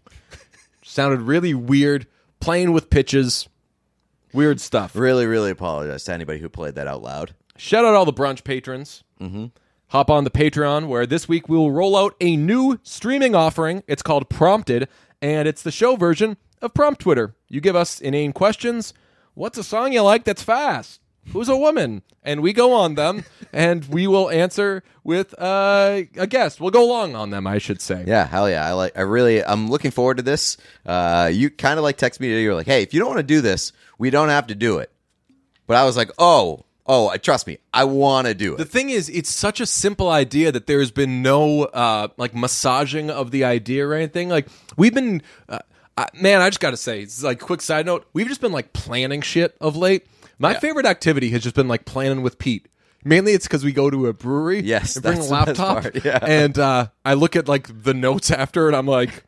Sounded 0.82 1.20
really 1.22 1.54
weird, 1.54 2.06
playing 2.40 2.72
with 2.72 2.90
pitches, 2.90 3.48
weird 4.32 4.60
stuff. 4.60 4.94
really, 4.96 5.26
really 5.26 5.50
apologize 5.50 6.04
to 6.04 6.12
anybody 6.12 6.38
who 6.38 6.48
played 6.48 6.74
that 6.74 6.86
out 6.86 7.02
loud. 7.02 7.34
Shout 7.56 7.84
out 7.84 7.94
all 7.94 8.04
the 8.04 8.12
brunch 8.12 8.44
patrons. 8.44 9.02
Mm-hmm. 9.20 9.46
Hop 9.92 10.08
on 10.08 10.24
the 10.24 10.30
Patreon, 10.30 10.86
where 10.86 11.04
this 11.04 11.28
week 11.28 11.50
we 11.50 11.56
will 11.58 11.70
roll 11.70 11.98
out 11.98 12.16
a 12.18 12.34
new 12.34 12.80
streaming 12.82 13.34
offering. 13.34 13.82
It's 13.86 14.00
called 14.02 14.30
Prompted, 14.30 14.88
and 15.20 15.46
it's 15.46 15.60
the 15.60 15.70
show 15.70 15.96
version 15.96 16.38
of 16.62 16.72
Prompt 16.72 16.98
Twitter. 16.98 17.36
You 17.48 17.60
give 17.60 17.76
us 17.76 18.00
inane 18.00 18.32
questions. 18.32 18.94
What's 19.34 19.58
a 19.58 19.62
song 19.62 19.92
you 19.92 20.00
like 20.00 20.24
that's 20.24 20.42
fast? 20.42 21.02
Who's 21.34 21.50
a 21.50 21.58
woman? 21.58 22.00
And 22.22 22.40
we 22.40 22.54
go 22.54 22.72
on 22.72 22.94
them, 22.94 23.26
and 23.52 23.84
we 23.84 24.06
will 24.06 24.30
answer 24.30 24.82
with 25.04 25.38
uh, 25.38 26.04
a 26.16 26.26
guest. 26.26 26.58
We'll 26.58 26.70
go 26.70 26.86
long 26.86 27.14
on 27.14 27.28
them, 27.28 27.46
I 27.46 27.58
should 27.58 27.82
say. 27.82 28.02
Yeah, 28.06 28.24
hell 28.24 28.48
yeah. 28.48 28.66
I 28.66 28.72
like 28.72 28.96
I 28.96 29.02
really 29.02 29.44
I'm 29.44 29.68
looking 29.68 29.90
forward 29.90 30.16
to 30.16 30.22
this. 30.22 30.56
Uh 30.86 31.28
you 31.30 31.50
kind 31.50 31.78
of 31.78 31.82
like 31.82 31.98
text 31.98 32.18
me 32.18 32.40
you're 32.40 32.54
like, 32.54 32.64
"Hey, 32.64 32.82
if 32.82 32.94
you 32.94 33.00
don't 33.00 33.10
want 33.10 33.18
to 33.18 33.34
do 33.34 33.42
this, 33.42 33.74
we 33.98 34.08
don't 34.08 34.30
have 34.30 34.46
to 34.46 34.54
do 34.54 34.78
it." 34.78 34.90
But 35.66 35.76
I 35.76 35.84
was 35.84 35.98
like, 35.98 36.10
"Oh, 36.16 36.64
oh, 36.92 37.08
I 37.08 37.16
trust 37.16 37.46
me. 37.46 37.56
I 37.72 37.84
want 37.84 38.26
to 38.26 38.34
do 38.34 38.54
it. 38.54 38.58
The 38.58 38.66
thing 38.66 38.90
is, 38.90 39.08
it's 39.08 39.30
such 39.30 39.60
a 39.60 39.66
simple 39.66 40.10
idea 40.10 40.52
that 40.52 40.66
there's 40.66 40.90
been 40.90 41.22
no 41.22 41.62
uh, 41.64 42.08
like 42.18 42.34
massaging 42.34 43.10
of 43.10 43.30
the 43.30 43.44
idea 43.44 43.86
or 43.88 43.94
anything. 43.94 44.28
Like 44.28 44.48
we've 44.76 44.92
been, 44.92 45.22
uh, 45.48 45.60
uh, 45.96 46.06
man, 46.14 46.42
I 46.42 46.50
just 46.50 46.60
got 46.60 46.72
to 46.72 46.76
say, 46.76 47.00
it's 47.00 47.22
like 47.22 47.40
quick 47.40 47.62
side 47.62 47.86
note. 47.86 48.06
We've 48.12 48.28
just 48.28 48.42
been 48.42 48.52
like 48.52 48.74
planning 48.74 49.22
shit 49.22 49.56
of 49.60 49.74
late. 49.74 50.06
My 50.38 50.54
favorite 50.54 50.86
activity 50.86 51.30
has 51.30 51.42
just 51.42 51.54
been 51.54 51.68
like 51.68 51.84
planning 51.84 52.20
with 52.22 52.38
Pete. 52.38 52.68
Mainly, 53.04 53.32
it's 53.32 53.46
because 53.46 53.64
we 53.64 53.72
go 53.72 53.90
to 53.90 54.06
a 54.06 54.12
brewery. 54.12 54.60
Yes, 54.60 54.96
and 54.96 55.02
bring 55.02 55.14
a 55.14 55.16
that's 55.16 55.28
the 55.28 55.34
best 55.34 55.58
laptop. 55.58 55.82
part, 55.82 56.04
yeah. 56.04 56.18
and 56.22 56.58
uh, 56.58 56.88
I 57.04 57.14
look 57.14 57.36
at 57.36 57.48
like 57.48 57.82
the 57.82 57.94
notes 57.94 58.30
after, 58.30 58.66
and 58.68 58.76
I'm 58.76 58.86
like, 58.86 59.24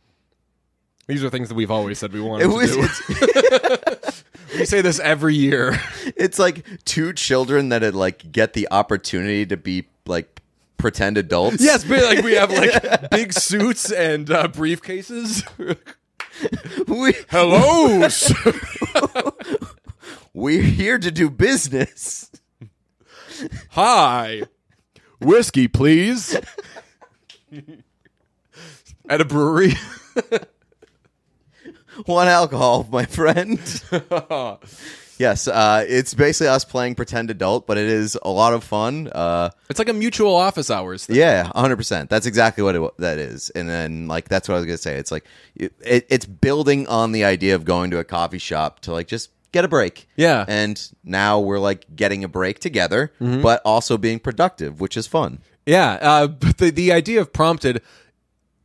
these 1.07 1.25
are 1.25 1.31
things 1.31 1.49
that 1.49 1.55
we've 1.55 1.71
always 1.71 1.99
said 1.99 2.13
we 2.13 2.21
wanted 2.21 2.45
It 2.45 2.49
to 2.51 2.55
was 2.55 2.71
do. 2.75 4.01
we 4.55 4.65
say 4.65 4.81
this 4.81 5.01
every 5.01 5.35
year. 5.35 5.81
it's 6.17 6.39
like 6.39 6.65
two 6.85 7.13
children 7.13 7.71
that 7.71 7.83
had 7.83 7.95
like 7.95 8.31
get 8.33 8.53
the 8.53 8.69
opportunity 8.71 9.47
to 9.47 9.57
be 9.57 9.87
like 10.07 10.43
pretend 10.77 11.19
adults. 11.19 11.61
yes, 11.61 11.85
but 11.85 12.03
like 12.03 12.25
we 12.25 12.35
have 12.35 12.51
like 12.51 13.11
big 13.11 13.33
suits 13.33 13.91
and 13.91 14.31
uh, 14.31 14.49
briefcases. 14.49 15.47
we 16.89 17.15
Hello. 17.31 18.09
we're 20.33 20.63
here 20.63 20.99
to 20.99 21.11
do 21.11 21.31
business. 21.31 22.31
Hi. 23.71 24.43
Whiskey, 25.21 25.69
please. 25.69 26.37
At 29.09 29.21
a 29.21 29.25
brewery. 29.25 29.75
One 32.07 32.29
alcohol, 32.29 32.87
my 32.91 33.05
friend. 33.07 33.59
yes, 35.19 35.49
uh, 35.49 35.85
it's 35.89 36.15
basically 36.15 36.49
us 36.49 36.65
playing 36.65 36.95
pretend 36.95 37.31
adult, 37.31 37.67
but 37.67 37.79
it 37.79 37.87
is 37.87 38.19
a 38.23 38.31
lot 38.31 38.53
of 38.53 38.65
fun. 38.65 39.09
Uh, 39.13 39.51
It's 39.71 39.79
like 39.79 39.89
a 39.89 39.93
mutual 39.93 40.35
office 40.35 40.71
hours 40.71 41.07
thing. 41.07 41.17
yeah, 41.17 41.51
hundred 41.55 41.77
percent. 41.77 42.11
That's 42.11 42.27
exactly 42.27 42.63
what 42.65 42.75
it, 42.77 42.91
that 42.99 43.19
is. 43.19 43.51
And 43.51 43.69
then, 43.69 44.09
like, 44.09 44.29
that's 44.29 44.49
what 44.49 44.57
I 44.57 44.59
was 44.59 44.67
gonna 44.67 44.79
say. 44.79 44.97
It's 44.97 45.13
like 45.13 45.25
it, 45.55 45.73
it, 45.85 46.07
it's 46.11 46.27
building 46.27 46.87
on 46.89 47.13
the 47.13 47.25
idea 47.25 47.55
of 47.55 47.65
going 47.65 47.91
to 47.93 47.99
a 47.99 48.05
coffee 48.05 48.39
shop 48.39 48.81
to 48.81 48.93
like 48.93 49.07
just 49.09 49.31
get 49.53 49.65
a 49.65 49.69
break. 49.69 50.09
Yeah. 50.17 50.45
and 50.49 50.81
now 51.05 51.39
we're 51.39 51.61
like 51.61 51.87
getting 51.95 52.25
a 52.25 52.29
break 52.29 52.59
together, 52.59 53.13
Mm-hmm. 53.21 53.41
but 53.43 53.63
also 53.65 53.97
being 53.97 54.19
productive, 54.19 54.81
which 54.81 54.97
is 54.97 55.07
fun. 55.07 55.39
Yeah, 55.67 55.93
uh, 56.03 56.27
but 56.43 56.59
the 56.59 56.71
the 56.71 56.93
idea 56.93 57.21
of 57.21 57.33
prompted 57.33 57.81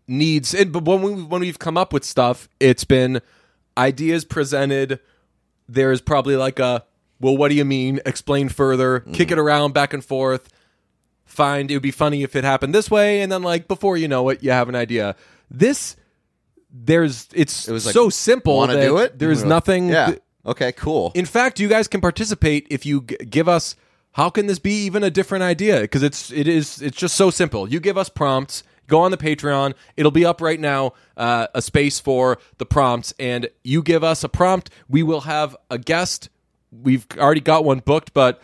needs 0.09 0.53
and 0.53 0.73
but 0.73 0.83
when 0.83 1.01
we 1.01 1.11
when 1.13 1.41
we've 1.41 1.59
come 1.59 1.77
up 1.77 1.93
with 1.93 2.03
stuff, 2.03 2.49
it's 2.59 2.83
been 2.83 3.21
ideas 3.77 4.25
presented. 4.25 4.99
There's 5.67 6.01
probably 6.01 6.35
like 6.35 6.59
a 6.59 6.85
well, 7.19 7.35
what 7.35 7.49
do 7.49 7.55
you 7.55 7.65
mean? 7.65 7.99
Explain 8.05 8.49
further. 8.49 9.01
Kick 9.01 9.27
mm-hmm. 9.27 9.33
it 9.33 9.39
around 9.39 9.73
back 9.73 9.93
and 9.93 10.03
forth. 10.03 10.49
Find 11.25 11.69
it 11.69 11.75
would 11.75 11.83
be 11.83 11.91
funny 11.91 12.23
if 12.23 12.35
it 12.35 12.43
happened 12.43 12.73
this 12.73 12.89
way, 12.89 13.21
and 13.21 13.31
then 13.31 13.43
like 13.43 13.67
before 13.67 13.97
you 13.97 14.07
know 14.07 14.29
it, 14.29 14.41
you 14.41 14.51
have 14.51 14.69
an 14.69 14.75
idea. 14.75 15.15
This 15.51 15.95
there's 16.71 17.27
it's 17.33 17.67
It 17.67 17.71
was 17.71 17.85
like, 17.85 17.93
so 17.93 18.09
simple. 18.09 18.57
Want 18.57 18.71
to 18.71 18.81
do 18.81 18.97
it? 18.97 19.17
There's 19.19 19.43
nothing. 19.43 19.89
Yeah. 19.89 20.07
th- 20.07 20.19
okay. 20.45 20.71
Cool. 20.71 21.11
in 21.15 21.25
fact, 21.25 21.59
you 21.59 21.67
guys 21.67 21.87
can 21.87 22.01
participate 22.01 22.67
if 22.69 22.85
you 22.85 23.01
g- 23.01 23.17
give 23.17 23.47
us. 23.47 23.75
How 24.13 24.31
can 24.31 24.47
this 24.47 24.57
be 24.57 24.85
even 24.85 25.03
a 25.03 25.11
different 25.11 25.43
idea? 25.43 25.81
Because 25.81 26.01
it's 26.01 26.31
it 26.31 26.47
is 26.47 26.81
it's 26.81 26.97
just 26.97 27.15
so 27.15 27.29
simple. 27.29 27.69
You 27.69 27.79
give 27.79 27.97
us 27.97 28.09
prompts. 28.09 28.63
Go 28.89 28.99
on 28.99 29.11
the 29.11 29.17
Patreon. 29.17 29.73
It'll 29.95 30.11
be 30.11 30.25
up 30.25 30.41
right 30.41 30.59
now. 30.59 30.93
Uh, 31.15 31.47
a 31.55 31.61
space 31.61 31.99
for 31.99 32.39
the 32.57 32.65
prompts, 32.65 33.13
and 33.19 33.49
you 33.63 33.81
give 33.81 34.03
us 34.03 34.23
a 34.23 34.29
prompt. 34.29 34.69
We 34.89 35.03
will 35.03 35.21
have 35.21 35.55
a 35.69 35.77
guest. 35.77 36.29
We've 36.71 37.07
already 37.17 37.41
got 37.41 37.63
one 37.63 37.79
booked, 37.79 38.13
but 38.13 38.41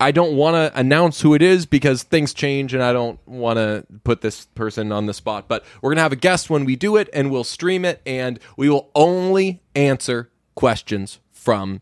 I 0.00 0.10
don't 0.10 0.36
want 0.36 0.54
to 0.54 0.78
announce 0.78 1.20
who 1.20 1.34
it 1.34 1.42
is 1.42 1.66
because 1.66 2.02
things 2.02 2.34
change, 2.34 2.74
and 2.74 2.82
I 2.82 2.92
don't 2.92 3.20
want 3.26 3.58
to 3.58 3.86
put 4.02 4.20
this 4.20 4.46
person 4.46 4.90
on 4.90 5.06
the 5.06 5.14
spot. 5.14 5.46
But 5.46 5.64
we're 5.80 5.92
gonna 5.92 6.02
have 6.02 6.12
a 6.12 6.16
guest 6.16 6.50
when 6.50 6.64
we 6.64 6.76
do 6.76 6.96
it, 6.96 7.08
and 7.12 7.30
we'll 7.30 7.44
stream 7.44 7.84
it, 7.84 8.02
and 8.04 8.40
we 8.56 8.68
will 8.68 8.90
only 8.94 9.62
answer 9.76 10.30
questions 10.54 11.20
from 11.32 11.80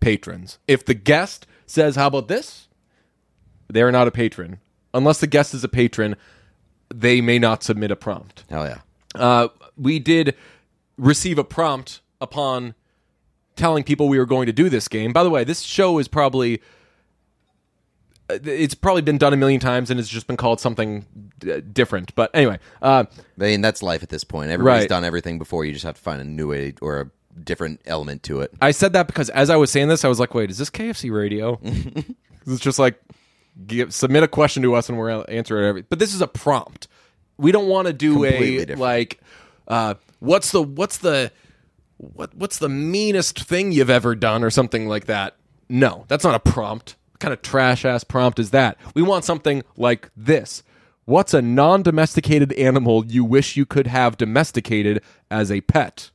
patrons. 0.00 0.58
If 0.68 0.84
the 0.84 0.94
guest 0.94 1.46
says, 1.66 1.96
"How 1.96 2.08
about 2.08 2.28
this?" 2.28 2.68
They're 3.68 3.90
not 3.90 4.08
a 4.08 4.12
patron. 4.12 4.58
Unless 4.92 5.20
the 5.20 5.26
guest 5.26 5.54
is 5.54 5.64
a 5.64 5.68
patron, 5.68 6.16
they 7.00 7.20
may 7.20 7.38
not 7.38 7.62
submit 7.62 7.90
a 7.90 7.96
prompt. 7.96 8.44
Hell 8.50 8.66
yeah. 8.66 8.78
Uh, 9.14 9.48
we 9.76 9.98
did 9.98 10.34
receive 10.96 11.38
a 11.38 11.44
prompt 11.44 12.00
upon 12.20 12.74
telling 13.56 13.84
people 13.84 14.08
we 14.08 14.18
were 14.18 14.26
going 14.26 14.46
to 14.46 14.52
do 14.52 14.68
this 14.68 14.88
game. 14.88 15.12
By 15.12 15.22
the 15.22 15.30
way, 15.30 15.44
this 15.44 15.62
show 15.62 15.98
is 15.98 16.08
probably 16.08 16.60
uh, 18.30 18.38
it's 18.44 18.74
probably 18.74 19.02
been 19.02 19.18
done 19.18 19.32
a 19.32 19.36
million 19.36 19.60
times 19.60 19.90
and 19.90 20.00
it's 20.00 20.08
just 20.08 20.26
been 20.26 20.36
called 20.36 20.60
something 20.60 21.04
uh, 21.48 21.60
different. 21.72 22.14
But 22.14 22.30
anyway, 22.34 22.58
uh, 22.82 23.04
I 23.38 23.42
mean, 23.42 23.60
that's 23.60 23.82
life 23.82 24.02
at 24.02 24.08
this 24.08 24.24
point. 24.24 24.50
Everybody's 24.50 24.82
Right. 24.82 24.88
done 24.88 25.04
everything 25.04 25.38
before. 25.38 25.64
You 25.64 25.72
just 25.72 25.84
have 25.84 25.96
to 25.96 26.00
find 26.00 26.20
a 26.20 26.24
new 26.24 26.48
way 26.48 26.74
or 26.80 27.00
a 27.02 27.10
different 27.40 27.80
element 27.86 28.22
to 28.24 28.40
it. 28.40 28.52
I 28.62 28.70
said 28.70 28.92
that 28.94 29.06
because 29.06 29.28
as 29.30 29.50
I 29.50 29.56
was 29.56 29.70
saying 29.70 29.88
this, 29.88 30.04
I 30.04 30.08
was 30.08 30.18
like, 30.20 30.34
"Wait, 30.34 30.50
is 30.50 30.58
this 30.58 30.70
KFC 30.70 31.10
radio?" 31.12 31.58
it's 32.46 32.60
just 32.60 32.78
like 32.78 32.98
give, 33.66 33.94
submit 33.94 34.22
a 34.22 34.28
question 34.28 34.62
to 34.62 34.74
us 34.74 34.88
and 34.88 34.98
we'll 34.98 35.24
answer 35.28 35.62
it. 35.62 35.68
Every, 35.68 35.82
but 35.82 35.98
this 35.98 36.14
is 36.14 36.20
a 36.20 36.26
prompt. 36.26 36.88
We 37.36 37.52
don't 37.52 37.68
want 37.68 37.86
to 37.86 37.92
do 37.92 38.12
Completely 38.12 38.56
a 38.56 38.60
different. 38.60 38.80
like, 38.80 39.20
uh, 39.66 39.94
what's 40.20 40.52
the 40.52 40.62
what's 40.62 40.98
the 40.98 41.32
what 41.98 42.34
what's 42.34 42.58
the 42.58 42.68
meanest 42.68 43.38
thing 43.40 43.72
you've 43.72 43.90
ever 43.90 44.14
done 44.14 44.42
or 44.42 44.50
something 44.50 44.86
like 44.88 45.06
that. 45.06 45.36
No, 45.68 46.04
that's 46.08 46.24
not 46.24 46.34
a 46.34 46.40
prompt. 46.50 46.96
What 47.12 47.20
kind 47.20 47.32
of 47.32 47.42
trash 47.42 47.84
ass 47.84 48.04
prompt 48.04 48.38
is 48.38 48.50
that? 48.50 48.76
We 48.94 49.02
want 49.02 49.24
something 49.24 49.62
like 49.76 50.10
this. 50.16 50.62
What's 51.06 51.34
a 51.34 51.42
non 51.42 51.82
domesticated 51.82 52.52
animal 52.54 53.04
you 53.06 53.24
wish 53.24 53.56
you 53.56 53.66
could 53.66 53.86
have 53.86 54.16
domesticated 54.16 55.02
as 55.30 55.50
a 55.50 55.60
pet? 55.62 56.10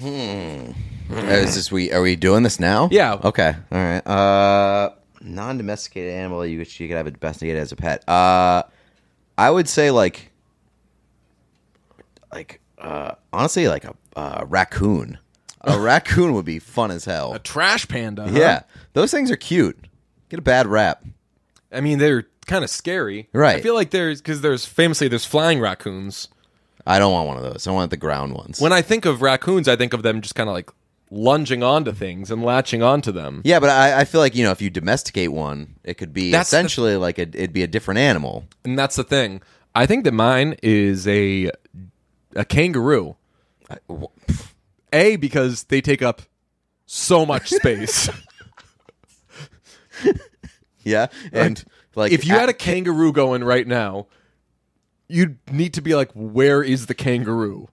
Uh, 0.00 0.72
Is 1.10 1.54
this 1.54 1.72
we? 1.72 1.92
Are 1.92 2.02
we 2.02 2.16
doing 2.16 2.42
this 2.42 2.60
now? 2.60 2.88
Yeah. 2.90 3.18
Okay. 3.24 3.54
All 3.72 3.78
right. 3.78 4.06
Uh, 4.06 4.90
non-domesticated 5.20 6.12
animal 6.12 6.44
you 6.46 6.58
which 6.58 6.78
you 6.80 6.88
could 6.88 6.96
have 6.96 7.06
a 7.06 7.10
domesticated 7.10 7.60
as 7.60 7.72
a 7.72 7.76
pet. 7.76 8.08
Uh, 8.08 8.62
I 9.36 9.50
would 9.50 9.68
say 9.68 9.90
like, 9.90 10.30
like 12.32 12.60
uh, 12.78 13.12
honestly, 13.32 13.68
like 13.68 13.84
a 13.84 13.94
uh, 14.16 14.44
raccoon. 14.48 15.18
A 15.62 15.78
raccoon 15.80 16.34
would 16.34 16.44
be 16.44 16.58
fun 16.58 16.90
as 16.90 17.04
hell. 17.04 17.34
A 17.34 17.38
trash 17.38 17.88
panda. 17.88 18.24
huh? 18.28 18.38
Yeah, 18.38 18.62
those 18.92 19.10
things 19.10 19.30
are 19.30 19.36
cute. 19.36 19.78
Get 20.28 20.38
a 20.38 20.42
bad 20.42 20.66
rap. 20.66 21.04
I 21.72 21.80
mean, 21.80 21.98
they're 21.98 22.26
kind 22.46 22.64
of 22.64 22.70
scary. 22.70 23.28
Right. 23.32 23.56
I 23.56 23.60
feel 23.60 23.74
like 23.74 23.90
there's 23.90 24.20
because 24.20 24.40
there's 24.40 24.64
famously 24.66 25.08
there's 25.08 25.24
flying 25.24 25.60
raccoons. 25.60 26.28
I 26.86 26.98
don't 26.98 27.12
want 27.12 27.28
one 27.28 27.36
of 27.36 27.42
those. 27.42 27.66
I 27.66 27.72
want 27.72 27.90
the 27.90 27.96
ground 27.98 28.32
ones. 28.34 28.60
When 28.60 28.72
I 28.72 28.80
think 28.82 29.04
of 29.04 29.20
raccoons, 29.20 29.68
I 29.68 29.76
think 29.76 29.92
of 29.92 30.02
them 30.02 30.22
just 30.22 30.34
kind 30.34 30.48
of 30.48 30.54
like 30.54 30.70
lunging 31.10 31.62
onto 31.62 31.92
things 31.92 32.30
and 32.30 32.42
latching 32.44 32.82
onto 32.82 33.10
them. 33.12 33.40
yeah, 33.44 33.60
but 33.60 33.70
I, 33.70 34.00
I 34.00 34.04
feel 34.04 34.20
like 34.20 34.34
you 34.34 34.44
know 34.44 34.50
if 34.50 34.60
you 34.62 34.70
domesticate 34.70 35.32
one, 35.32 35.76
it 35.84 35.94
could 35.94 36.12
be 36.12 36.30
That's 36.30 36.50
the- 36.50 36.56
essentially 36.58 36.96
like 36.96 37.18
a, 37.18 37.22
it'd 37.22 37.52
be 37.52 37.62
a 37.62 37.66
different 37.66 37.98
animal. 37.98 38.44
And 38.64 38.78
that's 38.78 38.96
the 38.96 39.04
thing. 39.04 39.40
I 39.74 39.86
think 39.86 40.04
that 40.04 40.12
mine 40.12 40.56
is 40.62 41.06
a 41.08 41.50
a 42.36 42.44
kangaroo. 42.44 43.16
A 44.92 45.16
because 45.16 45.64
they 45.64 45.80
take 45.80 46.02
up 46.02 46.22
so 46.86 47.24
much 47.26 47.50
space. 47.54 48.08
Yeah, 50.84 51.08
and 51.32 51.62
like 51.96 52.12
if 52.12 52.24
you 52.24 52.32
had 52.32 52.48
a 52.48 52.54
kangaroo 52.54 53.12
going 53.12 53.44
right 53.44 53.66
now, 53.66 54.06
you'd 55.06 55.36
need 55.52 55.74
to 55.74 55.82
be 55.82 55.94
like, 55.94 56.10
where 56.14 56.62
is 56.62 56.86
the 56.86 56.94
kangaroo? 56.94 57.68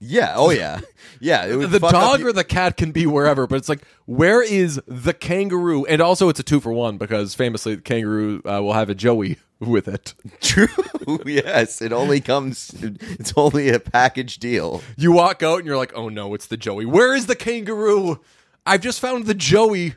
Yeah, 0.00 0.34
oh 0.36 0.50
yeah, 0.50 0.80
yeah. 1.20 1.46
The 1.46 1.78
dog 1.78 2.22
or 2.22 2.32
the 2.32 2.44
cat 2.44 2.76
can 2.76 2.92
be 2.92 3.06
wherever, 3.06 3.46
but 3.46 3.56
it's 3.56 3.68
like, 3.68 3.82
where 4.06 4.42
is 4.42 4.80
the 4.86 5.14
kangaroo? 5.14 5.84
And 5.84 6.00
also, 6.00 6.28
it's 6.28 6.40
a 6.40 6.42
two 6.42 6.60
for 6.60 6.72
one 6.72 6.98
because 6.98 7.34
famously, 7.34 7.76
the 7.76 7.82
kangaroo 7.82 8.42
uh, 8.44 8.62
will 8.62 8.72
have 8.72 8.90
a 8.90 8.94
Joey 8.94 9.38
with 9.60 9.88
it. 9.88 10.14
True. 10.40 10.68
yes, 11.26 11.80
it 11.82 11.92
only 11.92 12.20
comes. 12.20 12.74
It's 12.82 13.32
only 13.36 13.70
a 13.70 13.80
package 13.80 14.38
deal. 14.38 14.82
You 14.96 15.12
walk 15.12 15.42
out 15.42 15.58
and 15.58 15.66
you're 15.66 15.76
like, 15.76 15.92
oh 15.94 16.08
no, 16.08 16.34
it's 16.34 16.46
the 16.46 16.56
Joey. 16.56 16.86
Where 16.86 17.14
is 17.14 17.26
the 17.26 17.36
kangaroo? 17.36 18.20
I've 18.64 18.80
just 18.80 19.00
found 19.00 19.26
the 19.26 19.34
Joey. 19.34 19.94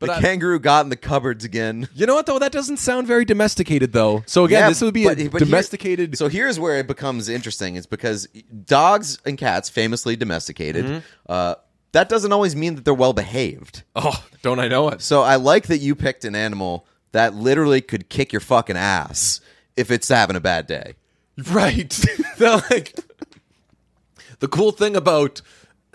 But 0.00 0.06
the 0.06 0.12
I- 0.14 0.20
kangaroo 0.22 0.58
got 0.58 0.84
in 0.86 0.88
the 0.90 0.96
cupboards 0.96 1.44
again. 1.44 1.88
You 1.94 2.06
know 2.06 2.14
what 2.14 2.26
though? 2.26 2.38
That 2.38 2.52
doesn't 2.52 2.78
sound 2.78 3.06
very 3.06 3.24
domesticated 3.24 3.92
though. 3.92 4.22
So 4.26 4.44
again, 4.46 4.60
Yeah, 4.62 4.68
this 4.70 4.80
would 4.80 4.94
be 4.94 5.04
but- 5.04 5.18
a 5.20 5.28
but 5.28 5.40
here- 5.42 5.46
domesticated. 5.46 6.16
so 6.18 6.28
here's 6.28 6.58
where 6.58 6.78
it 6.78 6.86
becomes 6.86 7.28
interesting. 7.28 7.76
Is 7.76 7.86
because 7.86 8.26
dogs 8.64 9.18
and 9.26 9.36
cats, 9.38 9.68
famously 9.68 10.16
domesticated, 10.16 10.84
Mm-hmm. 10.86 10.98
uh, 11.28 11.54
that 11.92 12.08
doesn't 12.08 12.32
always 12.32 12.56
mean 12.56 12.76
that 12.76 12.84
they're 12.84 12.94
well 12.94 13.12
behaved. 13.12 13.82
oh, 13.94 14.24
don't 14.42 14.58
I 14.58 14.68
know 14.68 14.88
it? 14.88 15.02
So 15.02 15.22
I 15.22 15.36
like 15.36 15.66
that 15.66 15.78
you 15.78 15.94
picked 15.94 16.24
an 16.24 16.34
animal 16.34 16.86
that 17.12 17.34
literally 17.34 17.80
could 17.80 18.08
kick 18.08 18.32
your 18.32 18.40
fucking 18.40 18.76
ass 18.76 19.40
if 19.76 19.90
it's 19.90 20.08
having 20.08 20.36
a 20.36 20.40
bad 20.40 20.66
day. 20.66 20.94
Right. 21.50 21.90
They're 22.38 22.62
like 22.70 22.94
the 24.38 24.48
cool 24.48 24.72
thing 24.72 24.94
about 24.96 25.42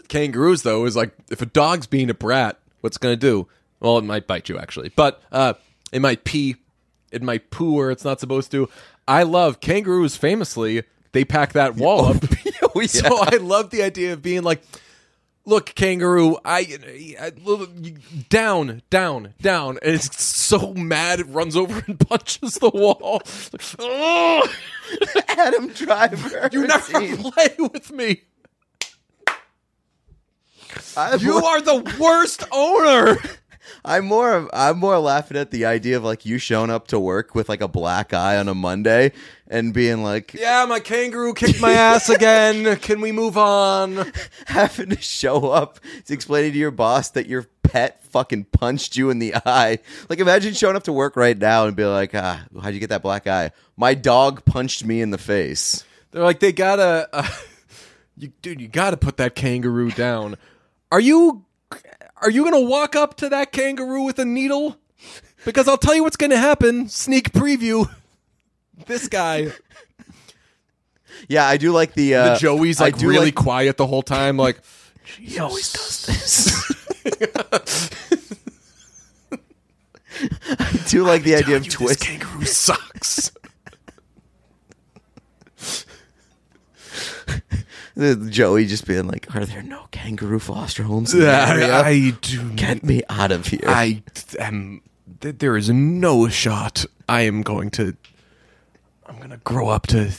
kangaroos 0.07 0.61
though 0.63 0.85
is 0.85 0.95
like 0.95 1.11
if 1.31 1.41
a 1.41 1.45
dog's 1.45 1.87
being 1.87 2.09
a 2.09 2.13
brat, 2.13 2.59
what's 2.81 2.97
it 2.97 3.01
gonna 3.01 3.15
do? 3.15 3.47
Well, 3.85 3.99
it 3.99 4.03
might 4.03 4.25
bite 4.25 4.49
you 4.49 4.57
actually, 4.57 4.89
but 4.95 5.21
uh, 5.31 5.53
it 5.91 5.99
might 6.01 6.23
pee, 6.23 6.55
it 7.11 7.21
might 7.21 7.51
poo 7.51 7.73
where 7.73 7.91
it's 7.91 8.03
not 8.03 8.19
supposed 8.19 8.49
to. 8.49 8.67
I 9.07 9.21
love 9.21 9.59
kangaroos. 9.59 10.15
Famously, 10.17 10.81
they 11.11 11.23
pack 11.23 11.53
that 11.53 11.75
wall 11.75 12.05
up. 12.05 12.17
So 12.87 13.19
I 13.21 13.37
love 13.37 13.69
the 13.69 13.83
idea 13.83 14.11
of 14.11 14.21
being 14.21 14.43
like, 14.43 14.61
look, 15.45 15.67
kangaroo, 15.75 16.37
I, 16.43 17.15
I 17.21 17.31
down, 18.27 18.81
down, 18.89 19.33
down, 19.39 19.79
and 19.81 19.95
it's 19.95 20.21
so 20.21 20.73
mad 20.73 21.21
it 21.21 21.27
runs 21.27 21.55
over 21.55 21.83
and 21.87 21.97
punches 22.09 22.55
the 22.55 22.69
wall. 22.69 23.21
Adam 25.29 25.69
Driver. 25.69 26.49
You 26.51 26.67
never 26.67 27.31
play 27.31 27.55
with 27.59 27.91
me. 27.93 28.23
I'm 30.97 31.19
You 31.19 31.35
are 31.35 31.61
the 31.61 31.95
worst 31.99 32.43
owner. 32.51 33.17
I'm 33.83 34.05
more 34.05 34.49
I'm 34.53 34.79
more 34.79 34.97
laughing 34.99 35.37
at 35.37 35.51
the 35.51 35.65
idea 35.65 35.97
of 35.97 36.03
like 36.03 36.25
you 36.25 36.37
showing 36.37 36.69
up 36.69 36.87
to 36.87 36.99
work 36.99 37.35
with 37.35 37.49
like 37.49 37.61
a 37.61 37.67
black 37.67 38.13
eye 38.13 38.37
on 38.37 38.47
a 38.47 38.55
Monday 38.55 39.11
and 39.47 39.73
being 39.73 40.03
like 40.03 40.33
Yeah, 40.33 40.65
my 40.67 40.79
kangaroo 40.79 41.33
kicked 41.33 41.61
my 41.61 41.71
ass 41.71 42.09
again. 42.09 42.75
Can 42.77 43.01
we 43.01 43.11
move 43.11 43.37
on? 43.37 44.11
having 44.47 44.89
to 44.89 45.01
show 45.01 45.49
up 45.49 45.79
to 46.05 46.13
explaining 46.13 46.51
to 46.53 46.57
your 46.57 46.71
boss 46.71 47.09
that 47.11 47.27
your 47.27 47.47
pet 47.63 48.03
fucking 48.05 48.45
punched 48.45 48.95
you 48.95 49.09
in 49.09 49.19
the 49.19 49.35
eye. 49.45 49.79
Like 50.09 50.19
imagine 50.19 50.53
showing 50.53 50.75
up 50.75 50.83
to 50.83 50.93
work 50.93 51.15
right 51.15 51.37
now 51.37 51.65
and 51.65 51.75
be 51.75 51.85
like, 51.85 52.13
ah, 52.13 52.45
how'd 52.61 52.73
you 52.73 52.79
get 52.79 52.89
that 52.89 53.01
black 53.01 53.27
eye? 53.27 53.51
My 53.75 53.93
dog 53.93 54.45
punched 54.45 54.85
me 54.85 55.01
in 55.01 55.11
the 55.11 55.17
face. 55.17 55.83
They're 56.11 56.23
like, 56.23 56.39
they 56.39 56.53
gotta, 56.53 57.09
uh, 57.11 57.27
you, 58.17 58.31
dude, 58.41 58.61
you 58.61 58.69
gotta 58.69 58.95
put 58.95 59.17
that 59.17 59.35
kangaroo 59.35 59.91
down. 59.91 60.37
Are 60.91 60.99
you, 60.99 61.43
are 62.25 62.31
you 62.31 62.43
gonna 62.43 62.59
walk 62.59 62.95
up 62.95 63.15
to 63.17 63.29
that 63.29 63.51
kangaroo 63.51 64.03
with 64.03 64.17
a 64.19 64.25
needle? 64.25 64.77
Because 65.45 65.67
I'll 65.67 65.77
tell 65.77 65.93
you 65.95 66.03
what's 66.03 66.17
gonna 66.17 66.37
happen. 66.37 66.89
Sneak 66.89 67.31
preview. 67.31 67.87
This 68.87 69.07
guy, 69.07 69.51
Yeah, 71.29 71.45
I 71.47 71.57
do 71.57 71.71
like 71.71 71.93
the 71.93 72.15
uh, 72.15 72.33
the 72.33 72.39
Joey's 72.39 72.81
I 72.81 72.85
like 72.85 72.97
do 72.97 73.07
really 73.07 73.25
like- 73.27 73.35
quiet 73.35 73.77
the 73.77 73.87
whole 73.87 74.01
time. 74.03 74.37
Like, 74.37 74.59
He 75.19 75.39
always 75.39 75.71
does 75.71 76.05
this. 76.07 76.51
I 80.49 80.79
do 80.87 81.03
like 81.03 81.23
the 81.23 81.35
idea 81.35 81.57
of 81.57 81.63
"You, 81.65 81.69
this 81.71 81.73
twist. 81.75 82.01
kangaroo 82.01 82.45
sucks. 82.45 83.31
the 87.95 88.15
Joey 88.29 88.65
just 88.65 88.85
being 88.85 89.07
like, 89.07 89.33
"Are 89.35 89.45
there 89.45 89.63
no 89.63 89.87
kangaroo 89.91 90.39
foster 90.39 90.83
homes 90.83 91.13
in 91.13 91.21
the 91.21 91.31
area? 91.31 91.73
I 91.75 92.11
do 92.21 92.51
Get 92.51 92.83
me 92.83 93.01
out 93.09 93.31
of 93.31 93.47
here." 93.47 93.61
I 93.65 94.03
am. 94.39 94.81
th- 95.21 95.37
There 95.39 95.55
is 95.57 95.69
no 95.69 96.27
shot. 96.27 96.85
I 97.07 97.21
am 97.21 97.41
going 97.41 97.69
to. 97.71 97.95
I'm 99.07 99.19
gonna 99.19 99.37
grow 99.37 99.69
up 99.69 99.87
to, 99.87 100.11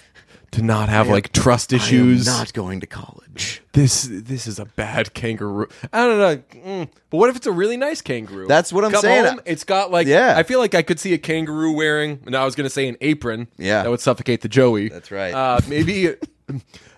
to 0.53 0.63
not 0.63 0.89
have 0.89 1.09
like 1.09 1.33
trust 1.33 1.73
I 1.73 1.77
am 1.77 1.83
issues. 1.83 2.27
not 2.27 2.53
going 2.53 2.81
to 2.81 2.87
college. 2.87 3.61
this 3.73 4.09
this 4.11 4.47
is 4.47 4.59
a 4.61 4.65
bad 4.65 5.13
kangaroo. 5.13 5.67
I 5.93 6.07
don't 6.07 6.19
know. 6.19 6.61
Mm. 6.65 6.89
But 7.11 7.17
what 7.19 7.29
if 7.29 7.37
it's 7.37 7.47
a 7.49 7.53
really 7.53 7.77
nice 7.77 8.01
kangaroo? 8.01 8.47
That's 8.47 8.73
what 8.73 8.85
I'm 8.85 8.93
Come 8.93 9.03
saying. 9.03 9.25
home, 9.27 9.41
it's 9.45 9.65
got 9.65 9.91
like. 9.91 10.07
Yeah. 10.07 10.35
I 10.37 10.45
feel 10.45 10.61
like 10.61 10.75
I 10.75 10.83
could 10.83 11.01
see 11.01 11.13
a 11.15 11.19
kangaroo 11.19 11.73
wearing. 11.73 12.21
No, 12.27 12.41
I 12.41 12.45
was 12.45 12.55
gonna 12.55 12.71
say 12.71 12.87
an 12.89 12.97
apron. 13.01 13.49
Yeah. 13.59 13.83
That 13.83 13.91
would 13.91 14.01
suffocate 14.01 14.41
the 14.43 14.49
Joey. 14.49 14.89
That's 14.89 15.11
right. 15.11 15.35
Uh, 15.35 15.61
maybe. 15.69 16.15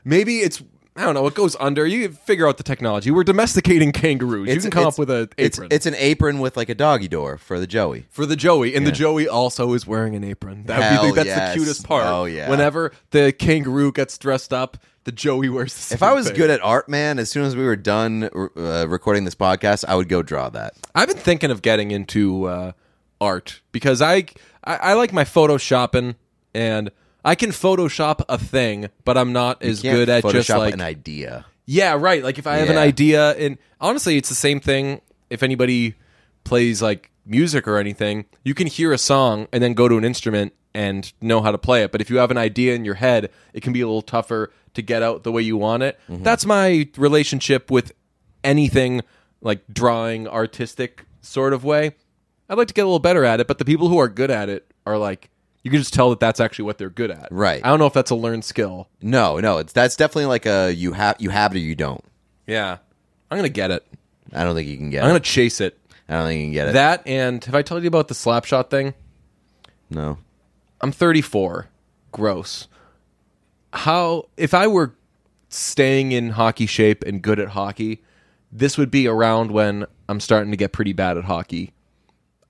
maybe 0.05 0.39
it's. 0.39 0.63
I 0.97 1.03
don't 1.03 1.15
know. 1.15 1.29
It 1.29 1.35
goes 1.35 1.55
under. 1.61 1.87
You 1.87 2.09
figure 2.09 2.49
out 2.49 2.57
the 2.57 2.65
technology. 2.65 3.13
We're 3.13 3.23
domesticating 3.23 3.93
kangaroos. 3.93 4.49
you 4.49 4.61
can 4.61 4.73
come 4.73 4.85
up 4.85 4.99
with 4.99 5.11
an 5.11 5.29
it's, 5.37 5.57
apron. 5.57 5.69
It's 5.71 5.87
an 5.87 5.95
apron 5.95 6.41
with 6.41 6.57
like 6.57 6.69
a 6.69 6.75
doggy 6.75 7.07
door 7.07 7.39
for 7.39 7.61
the 7.61 7.69
Joey. 7.69 8.07
for 8.11 8.27
the 8.27 8.35
Joey, 8.35 8.75
and 8.75 8.85
the 8.85 8.91
Joey 8.91 9.29
also 9.29 9.75
is 9.75 9.87
wearing 9.87 10.17
an 10.17 10.25
apron. 10.25 10.65
That 10.65 10.79
would 10.79 10.85
Hell 10.85 11.03
be 11.03 11.09
the, 11.11 11.15
that's 11.15 11.27
yes. 11.29 11.53
the 11.53 11.59
cutest 11.61 11.87
part. 11.87 12.05
Oh, 12.07 12.25
yeah. 12.25 12.51
Whenever 12.51 12.93
the 13.11 13.33
kangaroo 13.33 13.93
gets 13.93 14.19
dressed 14.19 14.53
up, 14.53 14.77
the 15.05 15.13
Joey 15.13 15.49
wears 15.49 15.89
the 15.89 15.95
If 15.95 16.03
I 16.03 16.13
was 16.13 16.31
good 16.33 16.51
at 16.51 16.61
art, 16.63 16.89
man, 16.89 17.21
as 17.21 17.31
soon 17.31 17.45
as 17.45 17.55
we 17.55 17.65
were 17.65 17.77
done 17.77 18.25
uh, 18.25 18.87
recording 18.89 19.25
this 19.25 19.37
podcast, 19.37 19.85
I 19.87 19.95
would 19.95 20.09
go 20.09 20.23
draw 20.23 20.49
that. 20.51 20.75
I've 20.97 21.09
been 21.09 21.17
thinking 21.17 21.53
of 21.53 21.63
getting 21.63 21.93
into 21.93 22.45
uh, 22.47 22.73
art 23.21 23.61
because 23.73 24.03
I, 24.03 24.27
I 24.65 24.77
I 24.77 24.93
like 24.95 25.13
my 25.13 25.25
photoshopping 25.25 26.17
and 26.55 26.91
I 27.25 27.35
can 27.35 27.51
Photoshop 27.51 28.25
a 28.29 28.39
thing, 28.39 28.89
but 29.05 29.19
I'm 29.19 29.33
not 29.33 29.63
as 29.63 29.83
Can't 29.83 29.97
good 29.97 30.09
at 30.09 30.25
Photoshop 30.25 30.33
just 30.33 30.49
like 30.51 30.75
an 30.75 30.81
idea. 30.81 31.47
Yeah, 31.67 31.97
right. 31.99 32.23
Like 32.23 32.39
if 32.39 32.47
I 32.47 32.57
have 32.59 32.69
an 32.71 32.77
Yeah. 32.77 32.81
idea, 32.83 33.31
and 33.37 33.59
honestly, 33.81 34.17
it's 34.17 34.29
the 34.29 34.35
same 34.35 34.61
thing. 34.61 35.01
If 35.29 35.43
anybody 35.43 35.95
plays 36.45 36.81
like 36.81 37.11
music 37.27 37.69
or 37.69 37.77
anything, 37.77 38.25
you 38.45 38.55
can 38.55 38.67
hear 38.67 38.93
a 38.93 38.99
song 38.99 39.49
and 39.53 39.63
then 39.63 39.75
go 39.75 39.89
to 39.89 39.99
an 39.99 40.05
instrument 40.05 40.55
and 40.75 41.13
know 41.21 41.43
how 41.43 41.51
to 41.51 41.59
play 41.59 41.83
it. 41.83 41.93
But 41.93 42.01
if 42.01 42.09
you 42.09 42.19
have 42.19 42.31
an 42.31 42.39
idea 42.39 42.75
in 42.75 42.85
your 42.85 42.95
head, 42.95 43.31
it 43.53 43.63
can 43.63 43.73
be 43.73 43.81
a 43.81 43.87
little 43.87 44.01
tougher 44.03 44.51
to 44.75 44.81
get 44.83 45.03
out 45.03 45.25
the 45.25 45.33
way 45.33 45.43
you 45.43 45.57
want 45.57 45.83
it. 45.83 45.99
Mm-hmm. 46.09 46.23
That's 46.23 46.47
my 46.47 46.89
relationship 46.97 47.71
with 47.71 47.93
anything 48.45 49.03
like 49.41 49.63
drawing, 49.73 50.27
artistic 50.29 51.05
sort 51.21 51.53
of 51.53 51.65
way. 51.65 51.93
I'd 52.49 52.57
like 52.57 52.69
to 52.69 52.75
get 52.75 52.83
a 52.83 52.87
little 52.87 52.99
better 52.99 53.25
at 53.25 53.41
it, 53.41 53.47
but 53.47 53.59
the 53.59 53.65
people 53.65 53.89
who 53.89 53.99
are 53.99 54.09
good 54.09 54.31
at 54.31 54.49
it 54.49 54.71
are 54.87 54.97
like, 54.97 55.29
you 55.69 55.73
can 55.73 55.81
just 55.81 55.93
tell 55.93 56.09
that 56.09 56.19
that's 56.19 56.41
actually 56.41 56.65
what 56.65 56.79
they're 56.79 56.89
good 56.89 57.11
at. 57.11 57.29
Right. 57.31 57.61
I 57.63 57.69
don't 57.69 57.79
know 57.79 57.85
if 57.85 57.93
that's 57.93 58.11
a 58.11 58.15
learned 58.15 58.43
skill. 58.43 58.89
No, 59.03 59.39
no, 59.39 59.59
it's 59.59 59.75
that's 59.75 59.97
definitely 59.97 60.25
like 60.25 60.47
a 60.47 60.73
you 60.73 60.95
have 60.95 61.17
you 61.19 61.29
have 61.29 61.55
it 61.55 61.59
or 61.59 61.61
you 61.61 61.75
don't. 61.75 62.03
Yeah. 62.47 62.79
I'm 63.31 63.37
going 63.37 63.43
to 63.43 63.53
get 63.53 63.71
it. 63.71 63.87
I 64.33 64.45
don't 64.45 64.55
think 64.55 64.67
you 64.67 64.79
can 64.79 64.89
get 64.89 64.99
it. 64.99 65.01
I'm 65.03 65.09
it. 65.09 65.13
going 65.13 65.23
to 65.23 65.29
chase 65.29 65.61
it. 65.61 65.79
I 66.09 66.15
don't 66.15 66.27
think 66.27 66.41
you 66.41 66.47
can 66.47 66.53
get 66.55 66.69
it. 66.69 66.73
That 66.73 67.07
and 67.07 67.45
have 67.45 67.55
I 67.55 67.61
told 67.61 67.83
you 67.83 67.89
about 67.89 68.09
the 68.09 68.15
slapshot 68.15 68.71
thing? 68.71 68.95
no. 69.91 70.19
I'm 70.81 70.93
34. 70.93 71.67
Gross. 72.13 72.69
How 73.73 74.29
if 74.39 74.55
I 74.55 74.69
were 74.69 74.95
staying 75.51 76.13
in 76.13 76.31
hockey 76.31 76.67
shape 76.67 77.05
and 77.05 77.21
good 77.21 77.39
at 77.39 77.49
hockey, 77.49 78.03
this 78.51 78.79
would 78.79 78.91
be 78.91 79.07
around 79.07 79.51
when 79.51 79.87
I'm 80.09 80.21
starting 80.21 80.51
to 80.53 80.57
get 80.57 80.73
pretty 80.73 80.95
bad 80.95 81.19
at 81.19 81.25
hockey. 81.25 81.73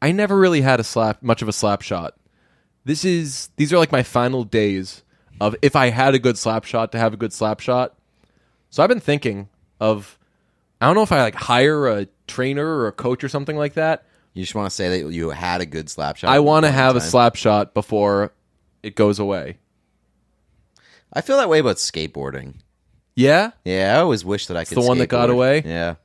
I 0.00 0.12
never 0.12 0.38
really 0.38 0.60
had 0.60 0.78
a 0.78 0.84
slap 0.84 1.22
much 1.22 1.42
of 1.42 1.48
a 1.48 1.52
slap 1.52 1.82
shot. 1.82 2.14
This 2.88 3.04
is 3.04 3.50
these 3.56 3.70
are 3.70 3.76
like 3.76 3.92
my 3.92 4.02
final 4.02 4.44
days 4.44 5.02
of 5.42 5.54
if 5.60 5.76
I 5.76 5.90
had 5.90 6.14
a 6.14 6.18
good 6.18 6.38
slap 6.38 6.64
shot 6.64 6.90
to 6.92 6.98
have 6.98 7.12
a 7.12 7.18
good 7.18 7.34
slap 7.34 7.60
shot. 7.60 7.94
So 8.70 8.82
I've 8.82 8.88
been 8.88 8.98
thinking 8.98 9.50
of 9.78 10.18
I 10.80 10.86
don't 10.86 10.94
know 10.94 11.02
if 11.02 11.12
I 11.12 11.20
like 11.20 11.34
hire 11.34 11.86
a 11.86 12.06
trainer 12.26 12.66
or 12.66 12.86
a 12.86 12.92
coach 12.92 13.22
or 13.22 13.28
something 13.28 13.58
like 13.58 13.74
that. 13.74 14.06
You 14.32 14.42
just 14.42 14.54
want 14.54 14.70
to 14.70 14.74
say 14.74 15.02
that 15.02 15.12
you 15.12 15.28
had 15.28 15.60
a 15.60 15.66
good 15.66 15.90
slap 15.90 16.16
shot. 16.16 16.30
I 16.30 16.38
want 16.38 16.64
to 16.64 16.70
have 16.70 16.96
a 16.96 17.00
time. 17.00 17.08
slap 17.10 17.36
shot 17.36 17.74
before 17.74 18.32
it 18.82 18.94
goes 18.94 19.18
away. 19.18 19.58
I 21.12 21.20
feel 21.20 21.36
that 21.36 21.50
way 21.50 21.58
about 21.58 21.76
skateboarding. 21.76 22.54
Yeah, 23.14 23.50
Yeah, 23.66 23.96
I 23.96 24.00
always 24.00 24.24
wish 24.24 24.46
that 24.46 24.56
I 24.56 24.64
could. 24.64 24.78
the 24.78 24.82
one 24.82 24.96
that 24.96 25.08
got 25.08 25.28
away? 25.28 25.62
Yeah, 25.62 25.96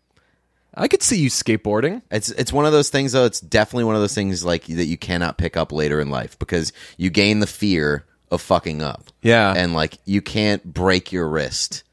I 0.76 0.88
could 0.88 1.04
see 1.04 1.20
you 1.20 1.30
skateboarding. 1.30 2.02
it's 2.12 2.30
it's 2.32 2.52
one 2.52 2.66
of 2.66 2.72
those 2.72 2.90
things 2.90 3.12
though. 3.12 3.26
It's 3.26 3.40
definitely 3.40 3.84
one 3.86 3.96
of 3.96 4.02
those 4.02 4.16
things 4.16 4.44
like 4.44 4.66
that 4.66 4.86
you 4.86 4.98
cannot 4.98 5.38
pick 5.38 5.56
up 5.56 5.72
later 5.72 6.00
in 6.00 6.10
life 6.10 6.38
because 6.40 6.74
you 6.98 7.10
gain 7.10 7.40
the 7.40 7.48
fear 7.48 8.06
of 8.32 8.42
fucking 8.42 8.82
up. 8.82 9.04
Yeah. 9.22 9.54
and 9.56 9.74
like 9.74 9.98
you 10.06 10.22
can't 10.22 10.64
break 10.64 11.12
your 11.12 11.28
wrist 11.30 11.84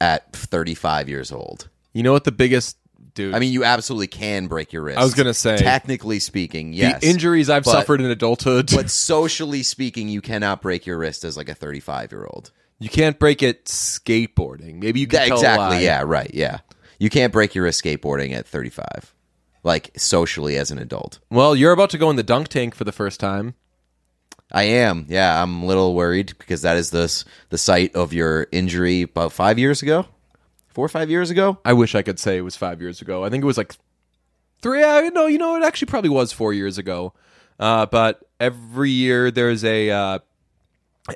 at 0.00 0.32
35 0.32 1.08
years 1.08 1.30
old. 1.30 1.68
You 1.92 2.02
know 2.02 2.12
what 2.12 2.24
the 2.24 2.32
biggest 2.32 2.76
dude? 3.14 3.34
I 3.34 3.38
mean, 3.38 3.52
you 3.52 3.64
absolutely 3.64 4.06
can 4.06 4.46
break 4.46 4.72
your 4.72 4.82
wrist. 4.82 4.98
I 4.98 5.04
was 5.04 5.12
gonna 5.14 5.34
say- 5.34 5.58
technically 5.58 6.18
speaking, 6.18 6.72
yes. 6.72 7.00
the 7.02 7.08
injuries 7.08 7.50
I've 7.50 7.64
but- 7.64 7.72
suffered 7.72 8.00
in 8.00 8.10
adulthood. 8.10 8.70
but 8.74 8.90
socially 8.90 9.62
speaking, 9.62 10.08
you 10.08 10.22
cannot 10.22 10.62
break 10.62 10.86
your 10.86 10.96
wrist 10.96 11.24
as 11.24 11.36
like 11.36 11.50
a 11.50 11.54
35 11.54 12.10
year 12.12 12.26
old. 12.32 12.50
you 12.78 12.88
can't 12.88 13.18
break 13.18 13.42
it 13.42 13.66
skateboarding. 13.66 14.80
Maybe 14.82 15.00
you 15.00 15.06
can 15.06 15.28
Yeah, 15.28 15.34
exactly. 15.34 15.84
Yeah, 15.84 16.02
right. 16.06 16.30
Yeah. 16.32 16.58
You 17.02 17.10
can't 17.10 17.32
break 17.32 17.52
your 17.56 17.64
wrist 17.64 17.82
skateboarding 17.82 18.32
at 18.32 18.46
35. 18.46 19.12
Like 19.64 19.90
socially 19.96 20.56
as 20.56 20.70
an 20.70 20.78
adult. 20.78 21.18
Well, 21.30 21.56
you're 21.56 21.72
about 21.72 21.90
to 21.90 21.98
go 21.98 22.08
in 22.10 22.14
the 22.14 22.22
dunk 22.22 22.46
tank 22.46 22.76
for 22.76 22.84
the 22.84 22.92
first 22.92 23.18
time. 23.18 23.54
I 24.52 24.62
am. 24.62 25.06
Yeah, 25.08 25.42
I'm 25.42 25.64
a 25.64 25.66
little 25.66 25.96
worried 25.96 26.34
because 26.38 26.62
that 26.62 26.76
is 26.76 26.92
this 26.92 27.24
the 27.48 27.58
site 27.58 27.92
of 27.96 28.12
your 28.12 28.46
injury 28.52 29.02
about 29.02 29.32
5 29.32 29.58
years 29.58 29.82
ago. 29.82 30.06
4 30.68 30.84
or 30.84 30.88
5 30.88 31.10
years 31.10 31.28
ago? 31.28 31.58
I 31.64 31.72
wish 31.72 31.96
I 31.96 32.02
could 32.02 32.20
say 32.20 32.36
it 32.36 32.42
was 32.42 32.54
five 32.54 32.80
years 32.80 33.00
ago. 33.00 33.24
I 33.24 33.30
think 33.30 33.42
it 33.42 33.48
was 33.48 33.58
like 33.58 33.74
three. 34.60 34.84
Uh, 34.84 35.10
no, 35.10 35.26
you 35.26 35.38
know, 35.38 35.56
it 35.56 35.64
actually 35.64 35.86
probably 35.86 36.10
was 36.10 36.30
four 36.30 36.52
years 36.52 36.78
ago. 36.78 37.14
Uh, 37.58 37.84
but 37.84 38.22
every 38.38 38.90
year 38.90 39.32
there's 39.32 39.64
a 39.64 39.90
uh, 39.90 40.18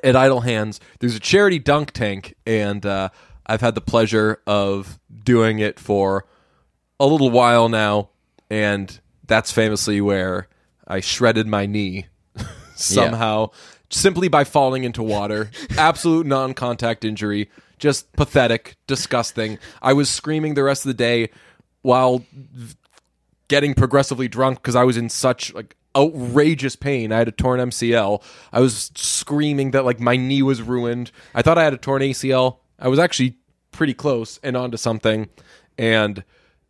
at 0.03 0.17
Idle 0.17 0.41
Hands 0.41 0.77
there's 0.99 1.15
a 1.15 1.19
charity 1.19 1.59
dunk 1.59 1.91
tank, 1.91 2.35
and 2.45 2.85
uh, 2.85 3.09
I've 3.47 3.61
had 3.61 3.75
the 3.75 3.81
pleasure 3.81 4.41
of 4.45 4.99
doing 5.23 5.59
it 5.59 5.79
for 5.79 6.25
a 6.99 7.07
little 7.07 7.31
while 7.31 7.69
now, 7.69 8.09
and 8.49 8.99
that's 9.25 9.51
famously 9.51 10.01
where 10.01 10.47
I 10.87 10.99
shredded 10.99 11.47
my 11.47 11.65
knee 11.65 12.07
somehow 12.75 13.51
simply 13.89 14.27
by 14.27 14.43
falling 14.43 14.83
into 14.83 15.01
water. 15.01 15.49
Absolute 15.77 16.25
non-contact 16.25 17.05
injury. 17.05 17.49
Just 17.79 18.11
pathetic, 18.13 18.75
disgusting. 18.87 19.59
I 19.81 19.93
was 19.93 20.09
screaming 20.09 20.55
the 20.55 20.63
rest 20.63 20.85
of 20.85 20.89
the 20.89 20.95
day 20.95 21.29
while 21.83 22.23
getting 23.47 23.73
progressively 23.73 24.27
drunk 24.27 24.61
because 24.61 24.75
I 24.75 24.83
was 24.83 24.97
in 24.97 25.09
such 25.09 25.53
like 25.53 25.75
outrageous 25.95 26.75
pain. 26.75 27.11
I 27.11 27.19
had 27.19 27.27
a 27.27 27.31
torn 27.31 27.59
MCL. 27.59 28.21
I 28.51 28.59
was 28.59 28.91
screaming 28.95 29.71
that 29.71 29.85
like 29.85 29.99
my 29.99 30.15
knee 30.15 30.41
was 30.41 30.61
ruined. 30.61 31.11
I 31.33 31.41
thought 31.41 31.57
I 31.57 31.63
had 31.63 31.73
a 31.73 31.77
torn 31.77 32.01
ACL. 32.01 32.57
I 32.79 32.87
was 32.87 32.99
actually 32.99 33.37
pretty 33.71 33.93
close 33.93 34.39
and 34.43 34.55
onto 34.57 34.77
something. 34.77 35.29
And 35.77 36.23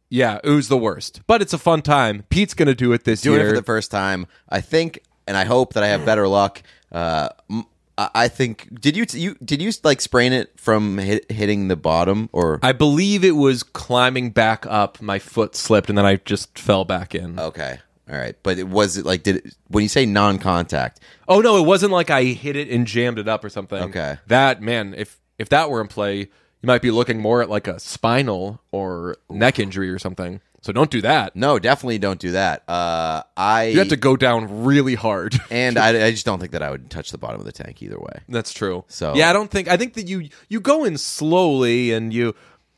yeah, 0.09 0.39
it 0.43 0.49
was 0.49 0.67
the 0.67 0.77
worst. 0.77 1.21
But 1.27 1.41
it's 1.41 1.53
a 1.53 1.57
fun 1.57 1.81
time. 1.81 2.23
Pete's 2.29 2.53
gonna 2.53 2.75
do 2.75 2.93
it 2.93 3.03
this 3.03 3.21
Doing 3.21 3.39
year. 3.39 3.47
it 3.47 3.51
for 3.51 3.55
the 3.57 3.63
first 3.63 3.91
time. 3.91 4.27
I 4.49 4.61
think 4.61 4.99
and 5.27 5.35
I 5.35 5.45
hope 5.45 5.73
that 5.73 5.83
I 5.83 5.87
have 5.87 6.05
better 6.05 6.27
luck. 6.27 6.61
Uh 6.91 7.29
m- 7.49 7.65
I 7.97 8.09
I 8.13 8.27
think 8.27 8.79
did 8.79 8.95
you 8.95 9.05
you 9.11 9.35
did 9.43 9.61
you 9.61 9.71
like 9.83 10.01
sprain 10.01 10.31
it 10.33 10.57
from 10.59 10.97
hit, 10.97 11.29
hitting 11.31 11.67
the 11.67 11.75
bottom 11.75 12.29
or 12.31 12.59
I 12.63 12.71
believe 12.71 13.23
it 13.23 13.31
was 13.35 13.63
climbing 13.63 14.31
back 14.31 14.65
up. 14.67 15.01
My 15.01 15.19
foot 15.19 15.55
slipped, 15.55 15.89
and 15.89 15.97
then 15.97 16.05
I 16.05 16.17
just 16.17 16.57
fell 16.59 16.85
back 16.85 17.15
in. 17.15 17.39
Okay. 17.39 17.79
All 18.09 18.15
right. 18.15 18.35
But 18.43 18.57
it 18.59 18.67
was 18.69 18.97
it 18.97 19.05
like 19.05 19.23
did 19.23 19.37
it, 19.37 19.55
when 19.67 19.81
you 19.81 19.89
say 19.89 20.05
non-contact, 20.05 20.99
Oh 21.27 21.41
no, 21.41 21.57
it 21.57 21.65
wasn't 21.65 21.91
like 21.91 22.09
I 22.09 22.23
hit 22.23 22.55
it 22.55 22.69
and 22.69 22.85
jammed 22.87 23.19
it 23.19 23.27
up 23.27 23.43
or 23.43 23.49
something. 23.49 23.81
Okay. 23.83 24.17
That 24.27 24.61
man, 24.61 24.93
if 24.95 25.19
if 25.37 25.49
that 25.49 25.69
were 25.69 25.81
in 25.81 25.87
play, 25.87 26.17
you 26.19 26.27
might 26.63 26.81
be 26.81 26.91
looking 26.91 27.19
more 27.19 27.41
at 27.41 27.49
like 27.49 27.67
a 27.67 27.79
spinal 27.79 28.61
or 28.71 29.17
neck 29.29 29.59
injury 29.59 29.89
or 29.89 29.99
something. 29.99 30.41
So 30.61 30.73
don't 30.73 30.89
do 30.91 31.01
that. 31.01 31.35
no, 31.35 31.59
definitely 31.59 31.99
don't 31.99 32.19
do 32.19 32.31
that. 32.31 32.63
Uh 32.67 33.21
I 33.37 33.65
You 33.65 33.79
have 33.79 33.89
to 33.89 33.95
go 33.95 34.17
down 34.17 34.65
really 34.65 34.95
hard. 34.95 35.35
and 35.51 35.77
I, 35.77 36.07
I 36.07 36.11
just 36.11 36.25
don't 36.25 36.39
think 36.39 36.51
that 36.51 36.63
I 36.63 36.71
would 36.71 36.89
touch 36.89 37.11
the 37.11 37.17
bottom 37.17 37.39
of 37.39 37.45
the 37.45 37.51
tank 37.51 37.81
either 37.81 37.99
way. 37.99 38.21
That's 38.27 38.51
true. 38.51 38.83
So- 38.87 39.15
yeah, 39.15 39.29
I 39.29 39.33
don't 39.33 39.51
think 39.51 39.67
I 39.67 39.77
think 39.77 39.93
that 39.93 40.07
you 40.07 40.29
you 40.49 40.59
go 40.59 40.83
in 40.83 40.97
slowly 40.97 41.91
and 41.93 42.11
you. 42.13 42.35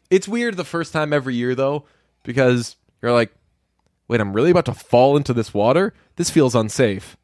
It's 0.10 0.28
weird 0.28 0.58
the 0.58 0.66
first 0.66 0.92
time 0.94 1.14
every 1.14 1.36
year 1.36 1.56
though 1.56 1.86
because 2.24 2.76
you're 3.02 3.14
like, 3.14 3.34
wait, 4.08 4.20
I'm 4.20 4.34
really 4.34 4.52
about 4.52 4.66
to 4.66 4.74
fall 4.74 5.16
into 5.16 5.34
this 5.34 5.54
water. 5.54 5.94
This 6.18 6.30
feels 6.30 6.54
unsafe. 6.56 7.16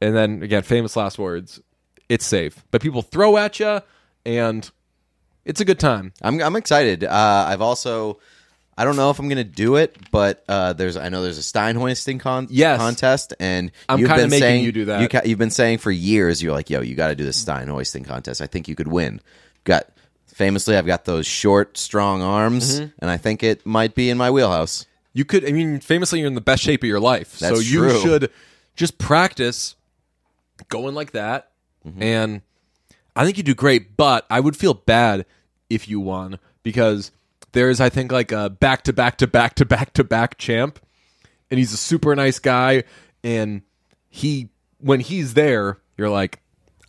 And 0.00 0.16
then 0.16 0.42
again, 0.42 0.62
famous 0.62 0.96
last 0.96 1.18
words. 1.18 1.60
It's 2.08 2.24
safe, 2.24 2.64
but 2.70 2.80
people 2.80 3.02
throw 3.02 3.36
at 3.36 3.60
you, 3.60 3.82
and 4.24 4.70
it's 5.48 5.60
a 5.60 5.64
good 5.64 5.80
time. 5.80 6.12
I'm 6.22 6.40
I'm 6.40 6.54
excited. 6.56 7.02
Uh, 7.02 7.46
I've 7.48 7.60
also 7.62 8.20
I 8.76 8.84
don't 8.84 8.94
know 8.94 9.10
if 9.10 9.18
I'm 9.18 9.28
gonna 9.28 9.42
do 9.42 9.74
it, 9.76 9.96
but 10.12 10.44
uh, 10.48 10.72
there's 10.74 10.96
I 10.96 11.08
know 11.08 11.22
there's 11.22 11.38
a 11.38 11.42
Stein 11.42 11.74
hoisting 11.74 12.18
con- 12.20 12.46
Yes. 12.50 12.78
contest, 12.78 13.34
and 13.40 13.72
I'm 13.88 13.98
you've 13.98 14.08
kinda 14.08 14.22
been 14.24 14.30
making 14.30 14.40
saying 14.42 14.64
you 14.64 14.70
do 14.72 14.84
that. 14.84 15.00
You 15.00 15.08
ca- 15.08 15.22
you've 15.24 15.38
been 15.38 15.50
saying 15.50 15.78
for 15.78 15.90
years, 15.90 16.40
you're 16.42 16.52
like, 16.52 16.70
yo, 16.70 16.80
you 16.82 16.94
got 16.94 17.08
to 17.08 17.16
do 17.16 17.24
the 17.24 17.32
Stein 17.32 17.66
hoisting 17.66 18.04
contest. 18.04 18.40
I 18.40 18.46
think 18.46 18.68
you 18.68 18.76
could 18.76 18.86
win. 18.88 19.20
Got 19.64 19.88
famously, 20.26 20.76
I've 20.76 20.86
got 20.86 21.04
those 21.06 21.26
short, 21.26 21.76
strong 21.76 22.22
arms, 22.22 22.78
Mm-hmm. 22.78 22.90
and 23.00 23.10
I 23.10 23.16
think 23.16 23.42
it 23.42 23.66
might 23.66 23.96
be 23.96 24.08
in 24.10 24.16
my 24.16 24.30
wheelhouse. 24.30 24.86
You 25.12 25.24
could, 25.24 25.44
I 25.44 25.50
mean, 25.50 25.80
famously, 25.80 26.20
you're 26.20 26.28
in 26.28 26.34
the 26.36 26.40
best 26.40 26.62
shape 26.62 26.84
of 26.84 26.88
your 26.88 27.00
life. 27.00 27.38
so 27.38 27.48
That's 27.48 27.68
you 27.68 27.80
true. 27.80 28.00
should 28.00 28.30
just 28.76 28.98
practice 28.98 29.74
going 30.68 30.94
like 30.94 31.10
that. 31.12 31.50
Mm-hmm. 31.84 32.02
And 32.02 32.42
I 33.16 33.24
think 33.24 33.36
you 33.36 33.42
do 33.42 33.54
great, 33.56 33.96
but 33.96 34.26
I 34.30 34.38
would 34.38 34.56
feel 34.56 34.74
bad 34.74 35.26
if 35.70 35.88
you 35.88 36.00
won 36.00 36.38
because 36.62 37.10
there's, 37.52 37.80
I 37.80 37.88
think, 37.88 38.12
like 38.12 38.32
a 38.32 38.50
back 38.50 38.82
to 38.84 38.92
back 38.92 39.18
to 39.18 39.26
back 39.26 39.54
to 39.54 39.64
back 39.64 39.92
to 39.94 40.04
back 40.04 40.38
champ. 40.38 40.78
And 41.50 41.58
he's 41.58 41.72
a 41.72 41.78
super 41.78 42.14
nice 42.14 42.38
guy. 42.38 42.84
And 43.24 43.62
he, 44.08 44.50
when 44.78 45.00
he's 45.00 45.34
there, 45.34 45.78
you're 45.96 46.10
like, 46.10 46.40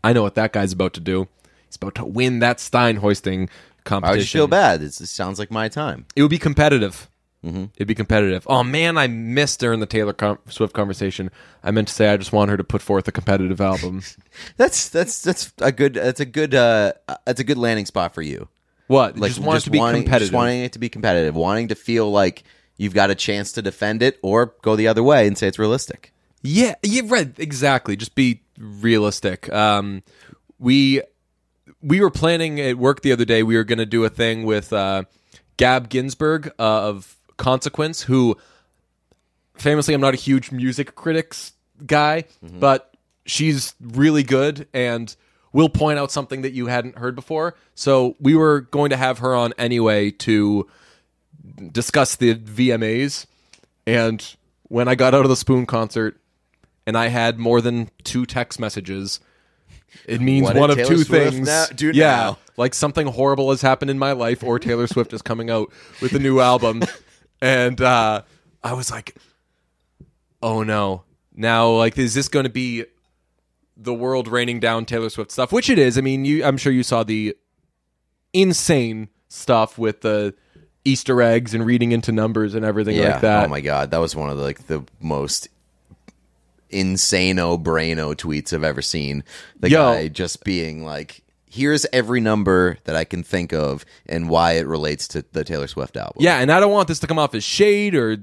I 0.04 0.14
know 0.14 0.22
what 0.22 0.36
that 0.36 0.54
guy's 0.54 0.74
about 0.74 0.94
to 0.94 1.00
do. 1.00 1.28
He's 1.66 1.76
about 1.76 1.96
to 1.96 2.06
win 2.06 2.40
that 2.40 2.60
Stein 2.60 2.98
hoisting 2.98 3.50
competition. 3.84 4.10
I 4.10 4.12
would 4.12 4.22
just 4.22 4.34
feel 4.34 4.48
bad. 4.48 4.82
It's, 4.82 5.00
it 5.02 5.08
sounds 5.08 5.40
like 5.40 5.52
my 5.52 5.70
time. 5.70 6.06
It 6.16 6.22
would 6.22 6.32
be 6.32 6.40
competitive. 6.40 7.10
Mm-hmm. 7.46 7.66
It'd 7.76 7.88
be 7.88 7.96
competitive. 7.96 8.46
Oh 8.50 8.64
man, 8.64 8.98
I 8.98 9.08
missed 9.08 9.62
during 9.62 9.80
the 9.80 9.86
Taylor 9.86 10.12
com- 10.12 10.40
Swift 10.50 10.74
conversation. 10.74 11.32
I 11.64 11.72
meant 11.72 11.88
to 11.88 11.94
say 11.94 12.10
I 12.10 12.18
just 12.18 12.34
want 12.34 12.52
her 12.52 12.58
to 12.58 12.66
put 12.66 12.82
forth 12.82 13.08
a 13.08 13.14
competitive 13.14 13.62
album. 13.62 14.04
That's 14.58 14.90
that's 14.90 15.22
that's 15.22 15.54
a 15.60 15.72
good 15.72 15.94
that's 15.94 16.20
a 16.20 16.26
good 16.26 16.54
uh 16.54 16.94
that's 17.26 17.40
a 17.40 17.46
good 17.46 17.58
landing 17.58 17.86
spot 17.86 18.14
for 18.14 18.22
you. 18.22 18.50
What? 18.90 19.20
like 19.20 19.34
just 19.34 19.66
to 19.66 19.70
be 19.70 19.78
wanting, 19.78 20.02
competitive. 20.02 20.30
Just 20.30 20.34
wanting 20.34 20.64
it 20.64 20.74
to 20.74 20.80
be 20.80 20.90
competitive, 20.90 21.36
wanting 21.36 21.68
to 21.68 21.76
feel 21.76 22.12
like 22.12 22.44
you've 22.76 22.96
got 22.96 23.12
a 23.12 23.16
chance 23.16 23.52
to 23.52 23.62
defend 23.62 24.02
it 24.02 24.18
or 24.24 24.56
go 24.64 24.76
the 24.76 24.88
other 24.88 25.04
way 25.04 25.28
and 25.28 25.38
say 25.38 25.48
it's 25.48 25.60
realistic. 25.60 26.12
Yeah, 26.42 26.74
yeah, 26.82 27.04
right. 27.06 27.32
Exactly. 27.38 27.96
Just 27.96 28.16
be 28.16 28.42
realistic. 28.58 29.48
Um, 29.54 30.02
we 30.58 31.04
we 31.84 32.02
were 32.02 32.10
planning 32.10 32.60
at 32.60 32.80
work 32.80 33.04
the 33.04 33.12
other 33.12 33.26
day. 33.26 33.44
We 33.44 33.58
were 33.58 33.64
going 33.64 33.78
to 33.78 33.86
do 33.86 34.04
a 34.06 34.10
thing 34.10 34.44
with 34.44 34.74
uh, 34.74 35.04
Gab 35.58 35.90
Ginsburg 35.90 36.48
uh, 36.58 36.88
of 36.88 37.16
Consequence, 37.38 38.02
who 38.02 38.38
famously 39.54 39.94
I'm 39.94 40.02
not 40.02 40.16
a 40.16 40.18
huge 40.18 40.52
music 40.52 40.96
critics 40.96 41.54
guy, 41.86 42.24
but 42.42 42.92
she's 43.28 43.76
really 43.80 44.24
good 44.24 44.68
and 44.74 45.16
will 45.54 45.70
point 45.70 46.00
out 46.00 46.12
something 46.12 46.42
that 46.44 46.54
you 46.54 46.68
hadn't 46.68 46.98
heard 46.98 47.16
before. 47.16 47.56
So 47.76 48.16
we 48.20 48.36
were 48.36 48.62
going 48.62 48.90
to 48.92 48.98
have 48.98 49.20
her 49.20 49.36
on 49.36 49.54
anyway 49.58 50.12
to 50.12 50.68
discuss 51.72 52.16
the 52.16 52.36
VMAs. 52.36 53.26
And 53.88 54.36
when 54.64 54.88
I 54.88 54.96
got 54.96 55.14
out 55.14 55.24
of 55.26 55.30
the 55.30 55.36
Spoon 55.36 55.66
concert 55.66 56.20
and 56.86 56.98
I 56.98 57.08
had 57.08 57.40
more 57.40 57.62
than 57.62 57.90
two 58.04 58.26
text 58.26 58.60
messages, 58.60 59.20
it 60.06 60.22
means 60.22 60.44
What 60.44 60.54
did 60.54 60.60
one 60.60 60.70
of 60.72 60.78
Taylor 60.78 60.90
two 60.90 61.04
Swift 61.04 61.34
things. 61.34 61.48
now- 61.48 61.66
do 61.74 61.92
yeah, 61.94 62.16
now? 62.16 62.38
like 62.58 62.76
something 62.76 63.08
horrible 63.08 63.50
has 63.50 63.62
happened 63.64 63.90
in 63.90 63.98
my 63.98 64.12
life, 64.12 64.44
or 64.44 64.60
Taylor 64.60 64.86
Swift 64.94 65.14
is 65.14 65.22
coming 65.24 65.50
out 65.50 65.72
with 66.02 66.14
a 66.14 66.20
new 66.20 66.40
album. 66.40 66.84
And 67.42 67.80
uh, 67.82 68.22
I 68.64 68.74
was 68.74 68.92
like, 68.92 69.16
oh 70.44 70.62
no. 70.64 71.04
Now, 71.34 71.70
like, 71.72 71.98
is 71.98 72.14
this 72.14 72.28
going 72.28 72.44
to 72.44 72.50
be 72.50 72.84
the 73.82 73.94
world 73.94 74.28
raining 74.28 74.60
down 74.60 74.86
Taylor 74.86 75.10
Swift 75.10 75.32
stuff? 75.32 75.52
Which 75.52 75.70
it 75.70 75.80
is. 75.80 75.98
I 75.98 76.02
mean, 76.02 76.26
you, 76.26 76.44
I'm 76.44 76.58
sure 76.58 76.72
you 76.72 76.84
saw 76.84 77.04
the 77.04 77.36
insane 78.34 79.10
stuff 79.30 79.78
with 79.78 80.02
the 80.02 80.34
Easter 80.86 81.22
eggs 81.22 81.54
and 81.54 81.66
reading 81.66 81.92
into 81.92 82.12
numbers 82.12 82.56
and 82.56 82.66
everything 82.66 82.96
yeah. 82.96 83.14
like 83.14 83.22
that. 83.22 83.46
Oh 83.46 83.50
my 83.50 83.62
god, 83.62 83.92
that 83.92 83.98
was 83.98 84.16
one 84.16 84.30
of 84.30 84.38
the, 84.38 84.44
like 84.44 84.68
the 84.68 84.84
most 85.00 85.48
insano 86.72 87.62
braino 87.62 88.16
tweets 88.16 88.54
I've 88.54 88.64
ever 88.64 88.82
seen. 88.82 89.24
The 89.60 89.70
Yo. 89.70 89.78
guy 89.78 90.08
just 90.08 90.44
being 90.44 90.86
like, 90.86 91.24
"Here's 91.50 91.86
every 91.92 92.22
number 92.22 92.78
that 92.86 92.96
I 92.96 93.04
can 93.04 93.24
think 93.24 93.52
of 93.54 93.84
and 94.06 94.30
why 94.30 94.54
it 94.54 94.68
relates 94.68 95.08
to 95.10 95.26
the 95.32 95.44
Taylor 95.44 95.68
Swift 95.68 95.98
album." 95.98 96.18
Yeah, 96.20 96.38
and 96.40 96.52
I 96.52 96.60
don't 96.60 96.72
want 96.72 96.88
this 96.88 97.00
to 97.00 97.08
come 97.08 97.20
off 97.20 97.36
as 97.36 97.44
shade 97.44 97.96
or 97.96 98.18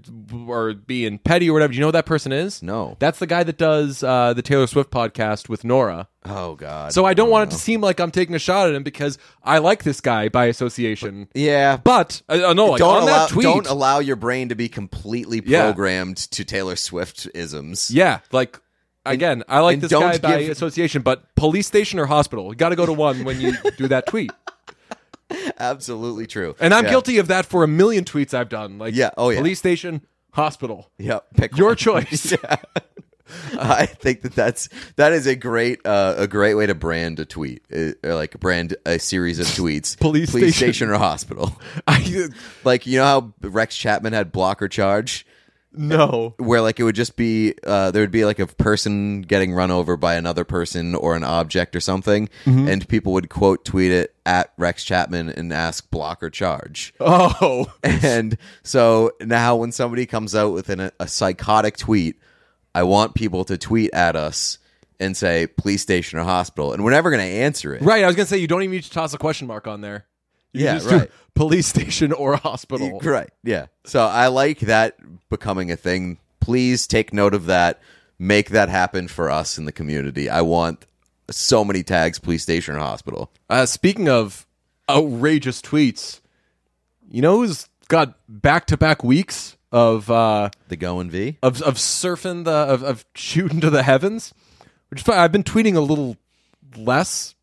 or 0.46 0.74
being 0.74 1.18
petty 1.18 1.50
or 1.50 1.52
whatever. 1.52 1.72
Do 1.72 1.76
you 1.76 1.80
know 1.80 1.88
who 1.88 1.92
that 1.92 2.06
person 2.06 2.32
is? 2.32 2.62
No. 2.62 2.96
That's 2.98 3.18
the 3.18 3.26
guy 3.26 3.42
that 3.42 3.58
does 3.58 4.02
uh, 4.02 4.32
the 4.34 4.42
Taylor 4.42 4.66
Swift 4.66 4.90
podcast 4.90 5.48
with 5.48 5.64
Nora. 5.64 6.08
Oh 6.28 6.56
god. 6.56 6.92
So 6.92 7.04
I 7.04 7.14
don't 7.14 7.30
want 7.30 7.50
it 7.50 7.54
to 7.54 7.60
seem 7.60 7.80
like 7.80 8.00
I'm 8.00 8.10
taking 8.10 8.34
a 8.34 8.38
shot 8.40 8.68
at 8.68 8.74
him 8.74 8.82
because 8.82 9.16
I 9.44 9.58
like 9.58 9.84
this 9.84 10.00
guy 10.00 10.28
by 10.28 10.46
association. 10.46 11.28
Yeah. 11.34 11.76
But 11.76 12.20
I 12.28 12.44
I 12.46 12.52
know, 12.52 12.66
like 12.66 12.78
don't 12.80 12.96
on 12.96 13.02
allow 13.04 13.26
tweet, 13.26 13.44
don't 13.44 13.66
allow 13.68 14.00
your 14.00 14.16
brain 14.16 14.48
to 14.48 14.56
be 14.56 14.68
completely 14.68 15.40
Yeah. 15.44 15.62
programmed 15.66 16.16
to 16.32 16.44
Taylor 16.44 16.74
Swift 16.76 17.28
isms. 17.34 17.90
yeah, 17.92 18.18
like 18.32 18.58
again, 19.12 19.42
I 19.48 19.60
like 19.60 19.74
and 19.74 19.82
this 19.82 19.90
don't 19.90 20.02
guy 20.02 20.18
by 20.18 20.40
give- 20.42 20.50
association. 20.50 21.02
But 21.02 21.34
police 21.36 21.66
station 21.66 21.98
or 21.98 22.06
hospital, 22.06 22.48
you 22.50 22.54
got 22.56 22.70
to 22.70 22.76
go 22.76 22.86
to 22.86 22.92
one 22.92 23.24
when 23.24 23.40
you 23.40 23.54
do 23.78 23.88
that 23.88 24.06
tweet. 24.08 24.30
Absolutely 25.58 26.26
true. 26.26 26.54
And 26.60 26.72
I'm 26.72 26.84
Yeah. 26.84 26.90
guilty 26.90 27.18
of 27.18 27.28
that 27.28 27.46
for 27.46 27.64
a 27.64 27.68
million 27.68 28.04
tweets 28.04 28.34
I've 28.34 28.48
done. 28.48 28.78
Like, 28.78 28.94
Yeah, 28.94 29.10
oh, 29.16 29.30
yeah. 29.30 29.38
police 29.38 29.58
station, 29.58 30.02
hospital. 30.32 30.90
Yep. 30.98 31.26
Pick 31.36 31.56
Your 31.56 31.68
one. 31.68 31.76
choice. 31.76 32.32
Yeah. 32.42 32.56
I 33.58 33.86
think 33.86 34.22
that 34.22 34.36
that's 34.36 34.68
that 34.94 35.12
is 35.12 35.26
a 35.26 35.34
great 35.34 35.84
uh, 35.84 36.14
a 36.16 36.28
great 36.28 36.54
way 36.54 36.64
to 36.66 36.76
brand 36.76 37.18
a 37.18 37.24
tweet, 37.24 37.60
uh, 37.74 37.90
or 38.04 38.14
like 38.14 38.38
brand 38.38 38.76
a 38.86 39.00
series 39.00 39.40
of 39.40 39.46
tweets. 39.46 39.98
Police 39.98 40.30
police 40.30 40.54
station. 40.54 40.72
station 40.74 40.88
or 40.90 40.98
hospital. 40.98 41.60
I 41.88 42.28
like 42.62 42.86
you 42.86 42.98
know 43.00 43.04
how 43.04 43.32
Rex 43.40 43.76
Chapman 43.76 44.12
had 44.12 44.30
blocker 44.30 44.68
charge, 44.68 45.25
no. 45.76 46.34
where 46.38 46.60
like 46.60 46.80
it 46.80 46.84
would 46.84 46.94
just 46.94 47.16
be 47.16 47.54
uh, 47.64 47.90
there 47.90 48.02
would 48.02 48.10
be 48.10 48.24
like 48.24 48.38
a 48.38 48.46
person 48.46 49.22
getting 49.22 49.52
run 49.52 49.70
over 49.70 49.96
by 49.96 50.14
another 50.14 50.44
person 50.44 50.94
or 50.94 51.14
an 51.16 51.24
object 51.24 51.76
or 51.76 51.80
something, 51.80 52.28
Mm-hmm. 52.44 52.68
and 52.68 52.88
people 52.88 53.12
would 53.12 53.28
quote 53.28 53.64
tweet 53.64 53.92
it 53.92 54.14
at 54.24 54.52
Rex 54.56 54.84
Chapman 54.84 55.28
and 55.30 55.52
ask 55.52 55.90
blocker 55.90 56.30
charge. 56.30 56.94
Oh, 57.00 57.66
And 57.82 58.36
so 58.62 59.12
now 59.20 59.56
when 59.56 59.72
somebody 59.72 60.06
comes 60.06 60.34
out 60.34 60.52
with 60.52 60.68
an, 60.68 60.90
a 60.98 61.06
psychotic 61.08 61.76
tweet, 61.76 62.16
I 62.74 62.82
want 62.82 63.14
people 63.14 63.44
to 63.46 63.56
tweet 63.56 63.92
at 63.94 64.16
us 64.16 64.58
and 64.98 65.16
say 65.16 65.46
police 65.46 65.82
station 65.82 66.18
or 66.18 66.22
hospital, 66.24 66.72
and 66.72 66.82
we're 66.82 66.90
never 66.90 67.10
going 67.10 67.20
to 67.22 67.26
answer 67.40 67.74
it. 67.74 67.82
right. 67.82 68.02
I 68.02 68.06
was 68.06 68.16
gonna 68.16 68.26
say 68.26 68.38
you 68.38 68.46
don't 68.46 68.62
even 68.62 68.72
need 68.76 68.84
to 68.84 68.90
toss 68.90 69.12
a 69.14 69.18
question 69.18 69.46
mark 69.46 69.66
on 69.66 69.80
there. 69.82 70.06
Yeah, 70.56 70.80
right. 70.84 71.10
police 71.34 71.66
station 71.66 72.12
or 72.12 72.36
hospital. 72.36 73.00
Right. 73.00 73.30
Yeah. 73.44 73.66
So 73.84 74.04
I 74.04 74.28
like 74.28 74.60
that 74.60 74.96
becoming 75.28 75.70
a 75.70 75.76
thing. 75.76 76.18
Please 76.40 76.86
take 76.86 77.12
note 77.12 77.34
of 77.34 77.46
that. 77.46 77.80
Make 78.18 78.50
that 78.50 78.68
happen 78.68 79.08
for 79.08 79.30
us 79.30 79.58
in 79.58 79.66
the 79.66 79.72
community. 79.72 80.30
I 80.30 80.40
want 80.40 80.86
so 81.30 81.64
many 81.64 81.82
tags, 81.82 82.18
police 82.18 82.42
station 82.42 82.74
or 82.74 82.78
hospital. 82.78 83.30
Uh, 83.50 83.66
speaking 83.66 84.08
of 84.08 84.46
outrageous 84.88 85.60
tweets, 85.60 86.20
you 87.10 87.20
know 87.20 87.38
who's 87.38 87.68
got 87.88 88.14
back 88.28 88.66
to 88.68 88.76
back 88.76 89.04
weeks 89.04 89.56
of 89.72 90.10
uh, 90.10 90.50
The 90.68 90.76
going 90.76 91.10
V. 91.10 91.38
of 91.42 91.60
of 91.62 91.74
surfing 91.74 92.44
the 92.44 92.52
of, 92.52 92.82
of 92.82 93.04
shooting 93.14 93.60
to 93.60 93.70
the 93.70 93.82
heavens? 93.82 94.32
Which. 94.88 95.06
I've 95.08 95.32
been 95.32 95.42
tweeting 95.44 95.76
a 95.76 95.80
little 95.80 96.16
less, 96.76 97.34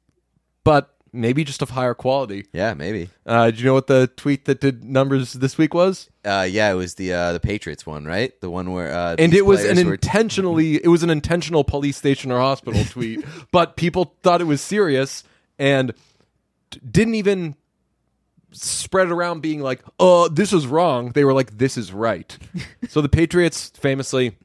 but 0.64 0.93
maybe 1.14 1.44
just 1.44 1.62
of 1.62 1.70
higher 1.70 1.94
quality. 1.94 2.48
Yeah, 2.52 2.74
maybe. 2.74 3.10
Uh, 3.26 3.52
do 3.52 3.58
you 3.58 3.66
know 3.66 3.74
what 3.74 3.88
the 3.88 4.08
tweet 4.18 4.46
that 4.46 4.60
did 4.60 4.84
numbers 4.84 5.34
this 5.34 5.58
week 5.58 5.74
was? 5.74 6.10
Uh, 6.26 6.48
yeah, 6.50 6.72
it 6.72 6.76
was 6.76 6.96
the 6.96 7.14
uh, 7.14 7.34
the 7.34 7.40
Patriots 7.40 7.86
one, 7.86 8.06
right? 8.06 8.40
The 8.42 8.50
one 8.50 8.72
where 8.74 8.92
uh, 8.92 9.16
and 9.20 9.34
it 9.34 9.46
was 9.46 9.64
an 9.64 9.86
were- 9.86 9.94
intentionally 9.94 10.76
it 10.84 10.88
was 10.88 11.04
an 11.04 11.10
intentional 11.10 11.64
police 11.64 11.96
station 11.96 12.32
or 12.32 12.40
hospital 12.40 12.84
tweet 12.90 13.24
but 13.52 13.78
people 13.78 14.16
thought 14.24 14.42
it 14.42 14.46
was 14.46 14.62
serious 14.62 15.24
and 15.60 15.94
didn't 16.90 17.16
even 17.16 17.56
spread 18.52 19.08
it 19.08 19.12
around 19.14 19.42
being 19.42 19.60
like 19.62 19.82
uh 20.00 20.28
this 20.30 20.54
is 20.54 20.68
wrong 20.68 21.12
they 21.14 21.24
were 21.24 21.34
like 21.34 21.58
this 21.58 21.78
is 21.78 21.92
right 21.92 22.38
so 22.88 23.02
the 23.02 23.10
patriots 23.10 23.72
famously 23.76 24.36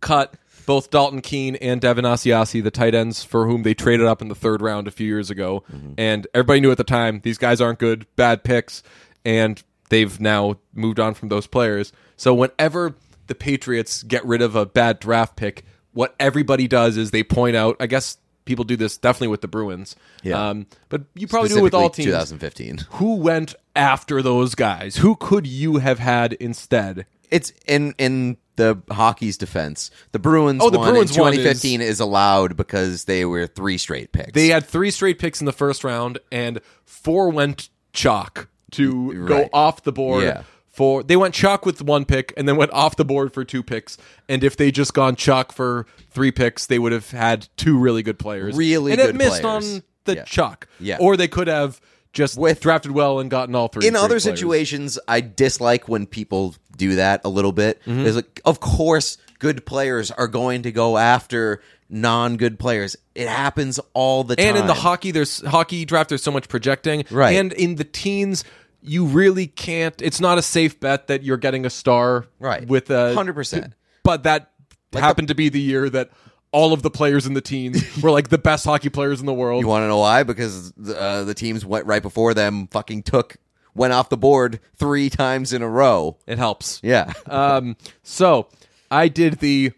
cut 0.00 0.34
both 0.68 0.90
Dalton 0.90 1.22
Keene 1.22 1.56
and 1.56 1.80
Devin 1.80 2.04
Asiasi, 2.04 2.62
the 2.62 2.70
tight 2.70 2.94
ends 2.94 3.24
for 3.24 3.46
whom 3.46 3.62
they 3.62 3.72
traded 3.72 4.04
up 4.04 4.20
in 4.20 4.28
the 4.28 4.34
third 4.34 4.60
round 4.60 4.86
a 4.86 4.90
few 4.90 5.06
years 5.06 5.30
ago. 5.30 5.64
And 5.96 6.26
everybody 6.34 6.60
knew 6.60 6.70
at 6.70 6.76
the 6.76 6.84
time 6.84 7.20
these 7.24 7.38
guys 7.38 7.62
aren't 7.62 7.78
good, 7.78 8.06
bad 8.16 8.44
picks, 8.44 8.82
and 9.24 9.62
they've 9.88 10.20
now 10.20 10.58
moved 10.74 11.00
on 11.00 11.14
from 11.14 11.30
those 11.30 11.46
players. 11.46 11.90
So 12.18 12.34
whenever 12.34 12.94
the 13.28 13.34
Patriots 13.34 14.02
get 14.02 14.22
rid 14.26 14.42
of 14.42 14.56
a 14.56 14.66
bad 14.66 15.00
draft 15.00 15.36
pick, 15.36 15.64
what 15.94 16.14
everybody 16.20 16.68
does 16.68 16.98
is 16.98 17.12
they 17.12 17.22
point 17.22 17.56
out, 17.56 17.76
I 17.80 17.86
guess 17.86 18.18
people 18.44 18.66
do 18.66 18.76
this 18.76 18.98
definitely 18.98 19.28
with 19.28 19.40
the 19.40 19.48
Bruins. 19.48 19.96
Yeah. 20.22 20.50
Um, 20.50 20.66
but 20.90 21.04
you 21.14 21.26
probably 21.26 21.48
do 21.48 21.60
it 21.60 21.62
with 21.62 21.72
all 21.72 21.88
teams. 21.88 22.08
2015. 22.08 22.80
Who 22.90 23.14
went 23.14 23.54
after 23.74 24.20
those 24.20 24.54
guys? 24.54 24.96
Who 24.96 25.16
could 25.16 25.46
you 25.46 25.78
have 25.78 25.98
had 25.98 26.34
instead? 26.34 27.06
It's 27.30 27.54
in 27.66 27.94
in 27.96 28.36
the 28.58 28.78
hockey's 28.90 29.38
defense. 29.38 29.90
The 30.12 30.18
Bruins. 30.18 30.60
Oh, 30.62 30.68
the 30.68 30.78
one 30.78 30.90
Bruins 30.90 31.16
in 31.16 31.22
one 31.22 31.32
is- 31.32 31.38
2015 31.38 31.80
is... 31.80 32.00
allowed 32.00 32.56
because 32.56 33.06
they 33.06 33.24
were 33.24 33.46
three 33.46 33.78
straight 33.78 34.12
picks. 34.12 34.32
They 34.32 34.48
had 34.48 34.66
three 34.66 34.90
straight 34.90 35.18
picks 35.18 35.40
in 35.40 35.46
the 35.46 35.52
first 35.52 35.82
round, 35.84 36.18
and 36.30 36.60
four 36.84 37.30
went 37.30 37.70
chalk 37.94 38.48
to 38.72 39.26
go 39.26 39.48
off 39.54 39.82
the 39.84 39.92
board. 39.92 40.24
Yeah. 40.24 40.42
For 40.68 41.02
they 41.02 41.16
went 41.16 41.34
chalk 41.34 41.64
with 41.66 41.82
one 41.82 42.04
pick, 42.04 42.32
and 42.36 42.46
then 42.46 42.56
went 42.56 42.72
off 42.72 42.94
the 42.96 43.04
board 43.04 43.32
for 43.32 43.44
two 43.44 43.62
picks. 43.62 43.96
And 44.28 44.44
if 44.44 44.56
they 44.56 44.70
just 44.70 44.94
gone 44.94 45.16
chalk 45.16 45.50
for 45.50 45.86
three 46.10 46.30
picks, 46.30 46.66
they 46.66 46.78
would 46.78 46.92
have 46.92 47.10
had 47.10 47.48
two 47.56 47.78
really 47.78 48.02
good 48.02 48.18
players. 48.18 48.56
Really 48.56 48.92
and 48.92 49.00
it 49.00 49.16
missed 49.16 49.40
players. 49.40 49.74
on 49.74 49.82
the 50.04 50.16
Yeah. 50.16 50.24
chalk. 50.24 50.68
Yeah. 50.78 50.98
or 51.00 51.16
they 51.16 51.26
could 51.28 51.48
have 51.48 51.80
just 52.12 52.38
With- 52.38 52.60
drafted 52.60 52.92
well 52.92 53.20
and 53.20 53.30
gotten 53.30 53.54
all 53.54 53.68
three. 53.68 53.86
in 53.86 53.94
other 53.96 54.08
players. 54.08 54.24
situations, 54.24 54.98
I 55.08 55.20
dislike 55.20 55.88
when 55.88 56.06
people 56.06 56.54
do 56.76 56.96
that 56.96 57.20
a 57.24 57.28
little 57.28 57.52
bit. 57.52 57.80
Mm-hmm. 57.82 58.02
There's 58.04 58.16
like, 58.16 58.40
of 58.44 58.60
course, 58.60 59.18
good 59.38 59.66
players 59.66 60.10
are 60.10 60.28
going 60.28 60.62
to 60.62 60.72
go 60.72 60.96
after 60.98 61.60
non-good 61.90 62.58
players. 62.58 62.96
It 63.14 63.28
happens 63.28 63.80
all 63.94 64.24
the 64.24 64.36
time. 64.36 64.46
And 64.46 64.56
in 64.58 64.66
the 64.66 64.74
hockey, 64.74 65.10
there's 65.10 65.40
hockey 65.46 65.84
draft. 65.84 66.08
There's 66.10 66.22
so 66.22 66.30
much 66.30 66.48
projecting, 66.48 67.04
Right. 67.10 67.36
And 67.36 67.52
in 67.54 67.76
the 67.76 67.84
teens, 67.84 68.44
you 68.82 69.06
really 69.06 69.46
can't. 69.46 70.00
It's 70.02 70.20
not 70.20 70.38
a 70.38 70.42
safe 70.42 70.78
bet 70.78 71.06
that 71.08 71.22
you're 71.22 71.36
getting 71.36 71.64
a 71.66 71.70
star, 71.70 72.26
Right. 72.38 72.66
With 72.66 72.90
a 72.90 73.14
100%. 73.16 73.72
But 74.02 74.22
that 74.24 74.50
happened 74.92 75.28
to 75.28 75.34
be 75.34 75.48
the 75.48 75.60
year 75.60 75.88
that 75.90 76.10
all 76.52 76.72
of 76.72 76.82
the 76.82 76.90
players 76.90 77.26
in 77.26 77.34
the 77.34 77.40
teens 77.40 77.82
were 78.02 78.10
like 78.10 78.28
the 78.28 78.38
best 78.38 78.64
hockey 78.64 78.88
players 78.88 79.20
in 79.20 79.26
the 79.26 79.34
world. 79.34 79.62
you 79.62 79.68
want 79.68 79.82
to 79.82 79.88
know 79.88 79.98
why? 79.98 80.22
Because 80.22 80.72
uh, 80.78 81.24
the 81.24 81.34
teams 81.34 81.64
went 81.64 81.86
right 81.86 82.02
before 82.02 82.34
them 82.34 82.66
fucking 82.68 83.02
took 83.02 83.36
went 83.74 83.92
off 83.92 84.08
the 84.08 84.16
board 84.16 84.60
three 84.76 85.08
times 85.08 85.52
in 85.52 85.62
a 85.62 85.68
row. 85.68 86.16
it 86.26 86.38
helps. 86.38 86.80
Yeah. 86.82 87.12
Um. 87.26 87.76
So 88.02 88.48
I 88.90 89.08
did 89.08 89.34
the 89.40 89.72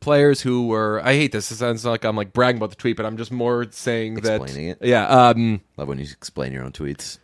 players 0.00 0.40
who 0.40 0.66
were. 0.66 1.00
I 1.02 1.14
hate 1.14 1.32
this. 1.32 1.50
It 1.50 1.56
sounds 1.56 1.84
like 1.84 2.04
I'm 2.04 2.16
like 2.16 2.32
bragging 2.32 2.58
about 2.58 2.70
the 2.70 2.76
tweet, 2.76 2.96
but 2.96 3.06
I'm 3.06 3.16
just 3.16 3.30
more 3.32 3.66
saying 3.70 4.14
that. 4.16 4.40
Explaining 4.42 4.70
it. 4.70 4.78
Yeah. 4.82 5.06
Um. 5.06 5.60
Love 5.76 5.88
when 5.88 5.98
you 5.98 6.04
explain 6.04 6.52
your 6.52 6.64
own 6.64 6.72
tweets. 6.72 7.18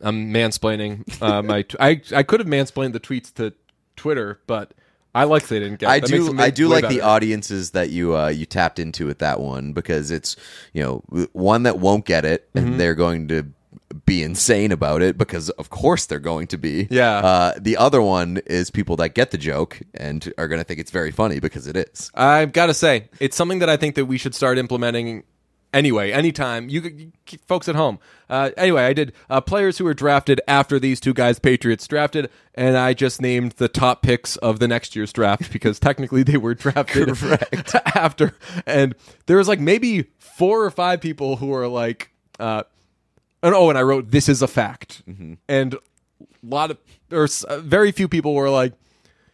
I'm 0.00 0.32
mansplaining. 0.32 1.22
Uh, 1.22 1.42
my 1.42 1.62
t- 1.62 1.76
I 1.78 2.00
I 2.14 2.22
could 2.22 2.40
have 2.40 2.48
mansplained 2.48 2.92
the 2.92 3.00
tweets 3.00 3.32
to 3.34 3.54
Twitter, 3.96 4.40
but 4.46 4.74
I 5.16 5.24
like 5.24 5.48
they 5.48 5.58
didn't 5.58 5.80
get. 5.80 5.88
I 5.88 6.00
do. 6.00 6.38
I 6.38 6.50
do 6.50 6.68
like 6.68 6.88
the 6.88 7.00
audiences 7.00 7.70
that 7.72 7.90
you 7.90 8.16
uh, 8.16 8.28
you 8.28 8.46
tapped 8.46 8.78
into 8.78 9.06
with 9.06 9.18
that 9.20 9.40
one 9.40 9.72
because 9.72 10.10
it's 10.10 10.36
you 10.72 10.82
know 10.82 11.02
one 11.32 11.62
that 11.64 11.78
won't 11.78 12.04
get 12.04 12.24
it 12.24 12.52
Mm-hmm. 12.54 12.66
and 12.66 12.80
they're 12.80 12.94
going 12.94 13.28
to 13.28 13.46
be 14.04 14.22
insane 14.22 14.72
about 14.72 15.00
it 15.00 15.16
because 15.16 15.48
of 15.50 15.70
course 15.70 16.06
they're 16.06 16.18
going 16.18 16.46
to 16.48 16.58
be. 16.58 16.86
Yeah. 16.90 17.18
Uh, 17.18 17.54
the 17.58 17.76
other 17.76 18.02
one 18.02 18.38
is 18.46 18.70
people 18.70 18.96
that 18.96 19.10
get 19.14 19.30
the 19.30 19.38
joke 19.38 19.80
and 19.94 20.32
are 20.38 20.48
going 20.48 20.60
to 20.60 20.64
think 20.64 20.80
it's 20.80 20.90
very 20.90 21.10
funny 21.12 21.40
because 21.40 21.66
it 21.66 21.76
is. 21.76 22.10
I've 22.14 22.52
got 22.52 22.66
to 22.66 22.74
say, 22.74 23.08
it's 23.20 23.36
something 23.36 23.60
that 23.60 23.68
I 23.68 23.76
think 23.76 23.94
that 23.94 24.06
we 24.06 24.18
should 24.18 24.34
start 24.34 24.58
implementing 24.58 25.24
anyway, 25.72 26.12
anytime. 26.12 26.68
You, 26.68 26.80
you 26.80 27.12
folks 27.46 27.68
at 27.68 27.74
home. 27.74 27.98
Uh, 28.28 28.50
anyway, 28.56 28.84
I 28.84 28.92
did 28.92 29.12
uh, 29.30 29.40
players 29.40 29.78
who 29.78 29.84
were 29.84 29.94
drafted 29.94 30.40
after 30.48 30.78
these 30.78 31.00
two 31.00 31.14
guys, 31.14 31.38
Patriots, 31.38 31.86
drafted, 31.86 32.30
and 32.54 32.76
I 32.76 32.94
just 32.94 33.20
named 33.20 33.52
the 33.52 33.68
top 33.68 34.02
picks 34.02 34.36
of 34.36 34.58
the 34.58 34.68
next 34.68 34.96
year's 34.96 35.12
draft 35.12 35.52
because 35.52 35.78
technically 35.78 36.22
they 36.22 36.36
were 36.36 36.54
drafted 36.54 37.10
after. 37.94 38.36
And 38.66 38.94
there 39.26 39.36
was 39.36 39.48
like 39.48 39.60
maybe 39.60 40.06
four 40.18 40.64
or 40.64 40.70
five 40.70 41.00
people 41.00 41.36
who 41.36 41.48
were 41.48 41.68
like, 41.68 42.10
uh, 42.38 42.64
and 43.42 43.54
oh, 43.54 43.68
and 43.68 43.78
I 43.78 43.82
wrote, 43.82 44.10
this 44.10 44.28
is 44.28 44.42
a 44.42 44.48
fact. 44.48 45.02
And 45.48 45.74
a 45.74 45.78
lot 46.42 46.70
of, 46.70 46.78
or 47.12 47.28
uh, 47.48 47.58
very 47.58 47.92
few 47.92 48.08
people 48.08 48.34
were 48.34 48.50
like, 48.50 48.72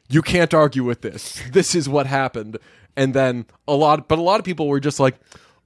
you 0.08 0.22
can't 0.22 0.52
argue 0.52 0.84
with 0.84 1.00
this. 1.00 1.42
This 1.52 1.74
is 1.74 1.88
what 1.88 2.06
happened. 2.06 2.58
And 2.96 3.14
then 3.14 3.46
a 3.66 3.74
lot, 3.74 4.08
but 4.08 4.18
a 4.18 4.22
lot 4.22 4.38
of 4.38 4.44
people 4.44 4.68
were 4.68 4.80
just 4.80 5.00
like, 5.00 5.18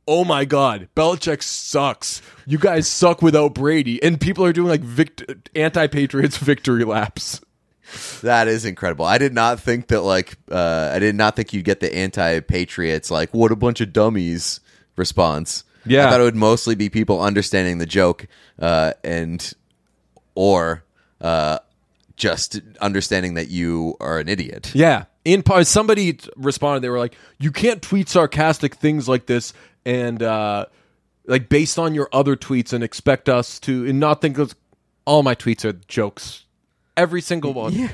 "Oh 0.06 0.24
my 0.24 0.44
god, 0.44 0.88
Belichick 0.96 1.42
sucks. 1.42 2.22
You 2.46 2.58
guys 2.58 2.88
suck 2.88 3.22
without 3.22 3.54
Brady." 3.54 4.02
And 4.02 4.20
people 4.20 4.44
are 4.44 4.52
doing 4.52 4.68
like 4.68 4.82
vict- 4.82 5.24
anti-Patriots 5.54 6.36
victory 6.38 6.84
laps. 6.84 7.40
That 8.22 8.48
is 8.48 8.64
incredible. 8.64 9.04
I 9.04 9.18
did 9.18 9.32
not 9.32 9.60
think 9.60 9.88
that 9.88 10.00
like 10.02 10.36
uh, 10.50 10.90
I 10.94 10.98
did 10.98 11.14
not 11.14 11.36
think 11.36 11.52
you'd 11.52 11.64
get 11.64 11.80
the 11.80 11.94
anti-patriots 11.94 13.10
like 13.10 13.32
what 13.32 13.52
a 13.52 13.56
bunch 13.56 13.80
of 13.80 13.92
dummies 13.92 14.60
response. 14.96 15.64
Yeah. 15.84 16.06
I 16.06 16.10
thought 16.10 16.20
it 16.20 16.24
would 16.24 16.34
mostly 16.36 16.74
be 16.74 16.88
people 16.88 17.20
understanding 17.20 17.78
the 17.78 17.86
joke 17.86 18.26
uh, 18.58 18.94
and 19.04 19.52
or 20.34 20.82
uh, 21.20 21.60
just 22.16 22.60
understanding 22.80 23.34
that 23.34 23.48
you 23.48 23.96
are 24.00 24.18
an 24.18 24.28
idiot. 24.28 24.72
Yeah. 24.74 25.04
In 25.26 25.42
part, 25.42 25.66
somebody 25.66 26.16
responded. 26.36 26.82
They 26.82 26.88
were 26.88 27.00
like, 27.00 27.16
"You 27.40 27.50
can't 27.50 27.82
tweet 27.82 28.08
sarcastic 28.08 28.76
things 28.76 29.08
like 29.08 29.26
this, 29.26 29.52
and 29.84 30.22
uh, 30.22 30.66
like 31.26 31.48
based 31.48 31.80
on 31.80 31.94
your 31.96 32.08
other 32.12 32.36
tweets, 32.36 32.72
and 32.72 32.84
expect 32.84 33.28
us 33.28 33.58
to 33.60 33.86
and 33.88 33.98
not 33.98 34.20
think 34.20 34.38
of 34.38 34.54
all 35.04 35.24
my 35.24 35.34
tweets 35.34 35.64
are 35.64 35.72
jokes. 35.88 36.44
Every 36.96 37.20
single 37.20 37.52
one. 37.54 37.72
Yeah. 37.72 37.88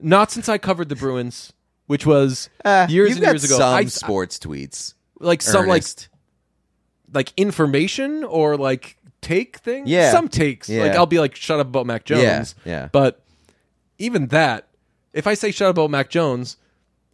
Not 0.00 0.30
since 0.30 0.48
I 0.48 0.56
covered 0.56 0.88
the 0.88 0.96
Bruins, 0.96 1.52
which 1.86 2.06
was 2.06 2.48
Uh, 2.64 2.86
years 2.88 3.12
and 3.12 3.20
years 3.20 3.44
ago. 3.44 3.58
Some 3.58 3.74
I, 3.74 3.84
sports 3.84 4.38
tweets. 4.38 4.94
like 5.20 5.42
some 5.42 5.66
like 5.66 5.84
like 7.12 7.30
information 7.36 8.24
or 8.24 8.56
like 8.56 8.96
take 9.20 9.58
things. 9.58 9.88
Yeah. 9.90 10.12
some 10.12 10.28
takes. 10.28 10.70
Yeah. 10.70 10.84
Like 10.84 10.92
I'll 10.92 11.04
be 11.04 11.20
like, 11.20 11.36
"Shut 11.36 11.60
up 11.60 11.66
about 11.66 11.84
Mac 11.84 12.06
Jones." 12.06 12.54
Yeah, 12.64 12.72
yeah. 12.72 12.88
But 12.90 13.22
even 13.98 14.28
that, 14.28 14.66
if 15.14 15.26
I 15.26 15.32
say 15.34 15.50
"Shut 15.50 15.68
up 15.68 15.76
about 15.76 15.90
Mac 15.90 16.10
Jones," 16.10 16.56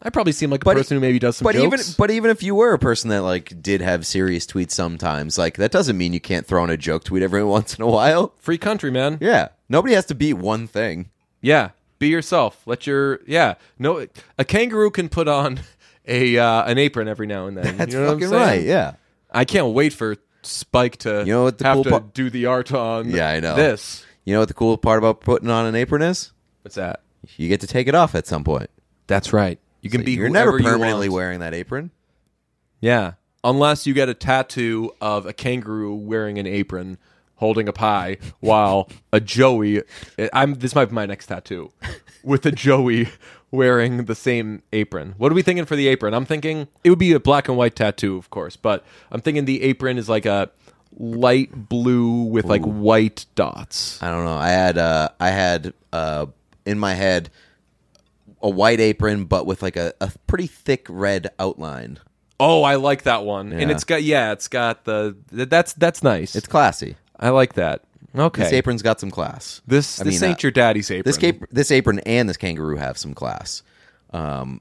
I 0.03 0.11
probably 0.11 0.33
seem 0.33 0.51
like 0.51 0.63
a 0.63 0.65
But 0.65 0.77
person 0.77 0.97
who 0.97 1.01
maybe 1.01 1.19
does 1.19 1.37
some 1.37 1.45
but 1.45 1.55
jokes. 1.55 1.65
even 1.67 1.95
but 1.99 2.11
even 2.11 2.31
if 2.31 2.43
you 2.43 2.55
were 2.55 2.73
a 2.73 2.79
person 2.79 3.11
that 3.11 3.23
like 3.23 3.63
did 3.63 3.81
have 3.81 4.07
serious 4.07 4.47
tweets 4.47 4.73
sometimes, 4.73 5.37
like 5.39 5.57
that 5.59 5.71
doesn't 5.71 5.97
mean 5.97 6.13
you 6.13 6.21
can't 6.21 6.47
throw 6.47 6.65
in 6.65 6.71
a 6.71 6.77
joke 6.77 7.05
tweet 7.05 7.23
every 7.23 7.45
once 7.57 7.75
in 7.75 7.83
a 7.83 7.87
while. 7.87 8.33
free 8.39 8.59
country, 8.59 8.91
man. 8.91 9.19
Yeah, 9.21 9.49
nobody 9.69 9.95
has 9.95 10.07
to 10.07 10.15
be 10.15 10.33
one 10.33 10.67
thing. 10.67 11.11
Yeah, 11.43 11.71
be 11.99 12.09
yourself. 12.09 12.63
Let 12.67 12.87
your 12.87 13.21
yeah. 13.27 13.55
No, 13.79 14.07
a 14.39 14.45
kangaroo 14.45 14.91
can 14.91 15.09
put 15.09 15.29
on 15.29 15.61
a 16.07 16.39
uh, 16.39 16.65
an 16.65 16.79
apron 16.79 17.07
every 17.09 17.27
now 17.27 17.47
and 17.47 17.57
then. 17.57 17.77
That's 17.79 17.93
you 17.93 18.01
know 18.01 18.07
what 18.07 18.13
I'm 18.13 18.19
fucking 18.21 18.29
saying? 18.31 18.43
right. 18.43 18.63
Yeah. 18.67 18.95
I 19.31 19.45
can't 19.45 19.75
wait 19.75 19.93
for 19.93 20.17
Spike 20.43 20.97
to 20.99 21.23
You 21.27 21.33
know 21.35 21.45
what 21.45 21.59
the 21.59 21.65
have 21.67 21.75
cool 21.75 21.85
to 21.85 22.01
do 22.15 22.31
the 22.31 22.47
art 22.47 22.73
on. 22.73 23.11
Yeah, 23.11 23.29
I 23.29 23.39
know. 23.41 23.55
this. 23.55 24.05
You 24.25 24.33
know 24.35 24.41
what 24.41 24.49
the 24.49 24.55
cool 24.55 24.77
part 24.79 24.99
about 24.99 25.21
putting 25.21 25.51
on 25.51 25.67
an 25.67 25.75
apron 25.75 26.03
is? 26.03 26.33
What's 26.63 26.75
that? 26.77 27.01
You 27.37 27.49
get 27.49 27.61
to 27.61 27.67
take 27.67 27.87
it 27.89 27.95
off 27.95 28.15
at 28.15 28.27
some 28.27 28.45
point. 28.45 28.71
That's 29.07 29.33
right. 29.33 29.59
You 29.83 29.91
can 29.91 30.01
So 30.03 30.07
be 30.07 30.13
you're 30.13 30.29
never 30.29 30.59
you 30.59 30.65
permanently 30.65 31.09
want. 31.09 31.17
wearing 31.17 31.41
that 31.41 31.55
apron. 31.55 31.91
Yeah, 32.81 33.13
unless 33.45 33.87
you 33.87 33.95
get 33.95 34.09
a 34.09 34.15
tattoo 34.15 34.93
of 35.01 35.27
a 35.27 35.33
kangaroo 35.33 35.95
wearing 35.95 36.39
an 36.39 36.47
apron, 36.47 36.99
holding 37.37 37.69
a 37.69 37.73
pie, 37.73 38.17
while 38.41 38.89
a 39.13 39.21
Joey. 39.21 39.83
I'm. 40.33 40.55
This 40.55 40.75
might 40.75 40.87
be 40.87 40.95
my 40.95 41.07
next 41.07 41.27
tattoo, 41.27 41.73
with 42.23 42.45
a 42.47 42.53
Joey 42.53 43.09
wearing 43.51 44.05
the 44.05 44.15
same 44.15 44.63
apron. 44.73 45.15
What 45.19 45.33
are 45.33 45.35
we 45.35 45.43
thinking 45.43 45.65
for 45.67 45.77
the 45.77 45.89
apron? 45.89 46.15
I'm 46.15 46.25
thinking 46.27 46.69
it 46.85 46.91
would 46.91 46.99
be 46.99 47.13
a 47.13 47.21
black 47.21 47.49
and 47.49 47.57
white 47.57 47.75
tattoo, 47.77 48.17
of 48.17 48.31
course, 48.31 48.57
but 48.57 48.85
I'm 49.11 49.21
thinking 49.21 49.45
the 49.45 49.63
apron 49.63 49.99
is 49.99 50.09
like 50.09 50.25
a 50.27 50.51
light 50.99 51.69
blue 51.69 52.23
with 52.25 52.45
like 52.47 52.63
white 52.63 53.27
dots. 53.35 54.03
I 54.03 54.11
don't 54.11 54.25
know. 54.25 54.37
I 54.37 54.49
had 54.51 54.79
uh 54.79 55.09
I 55.21 55.31
had 55.31 55.73
uh 55.93 56.27
in 56.67 56.79
my 56.79 56.95
head 56.95 57.31
a 58.43 58.49
white 58.49 58.81
apron 58.81 59.25
but 59.25 59.45
with 59.47 59.63
like 59.63 59.77
a, 59.77 59.93
a 60.01 60.11
pretty 60.27 60.47
thick 60.47 60.87
red 60.89 61.29
outline. 61.39 61.99
Oh, 62.39 62.63
I 62.63 62.77
like 62.77 63.03
that 63.03 63.25
one, 63.25 63.53
and 63.53 63.63
Yeah. 63.69 63.71
it's 63.75 63.85
got 63.85 64.03
yeah, 64.03 64.33
it's 64.33 64.49
got 64.49 64.85
the 64.85 65.15
that's 65.31 65.75
that's 65.75 66.03
nice. 66.03 66.35
It's 66.35 66.47
classy. 66.49 66.97
I 67.19 67.29
like 67.31 67.53
that. 67.55 67.83
Okay, 68.17 68.43
This 68.45 68.53
apron's 68.55 68.83
got 68.83 68.99
some 68.99 69.11
class. 69.11 69.61
This 69.67 70.01
I 70.01 70.05
this 70.05 70.21
mean, 70.21 70.31
ain't 70.31 70.39
uh, 70.39 70.47
your 70.47 70.51
daddy's 70.53 70.91
apron. 70.91 71.05
This 71.05 71.17
cape, 71.19 71.45
this 71.53 71.71
apron 71.71 72.01
and 72.01 72.29
this 72.29 72.37
kangaroo 72.39 72.77
have 72.77 72.97
some 72.99 73.15
class. 73.15 73.63
Um, 74.13 74.61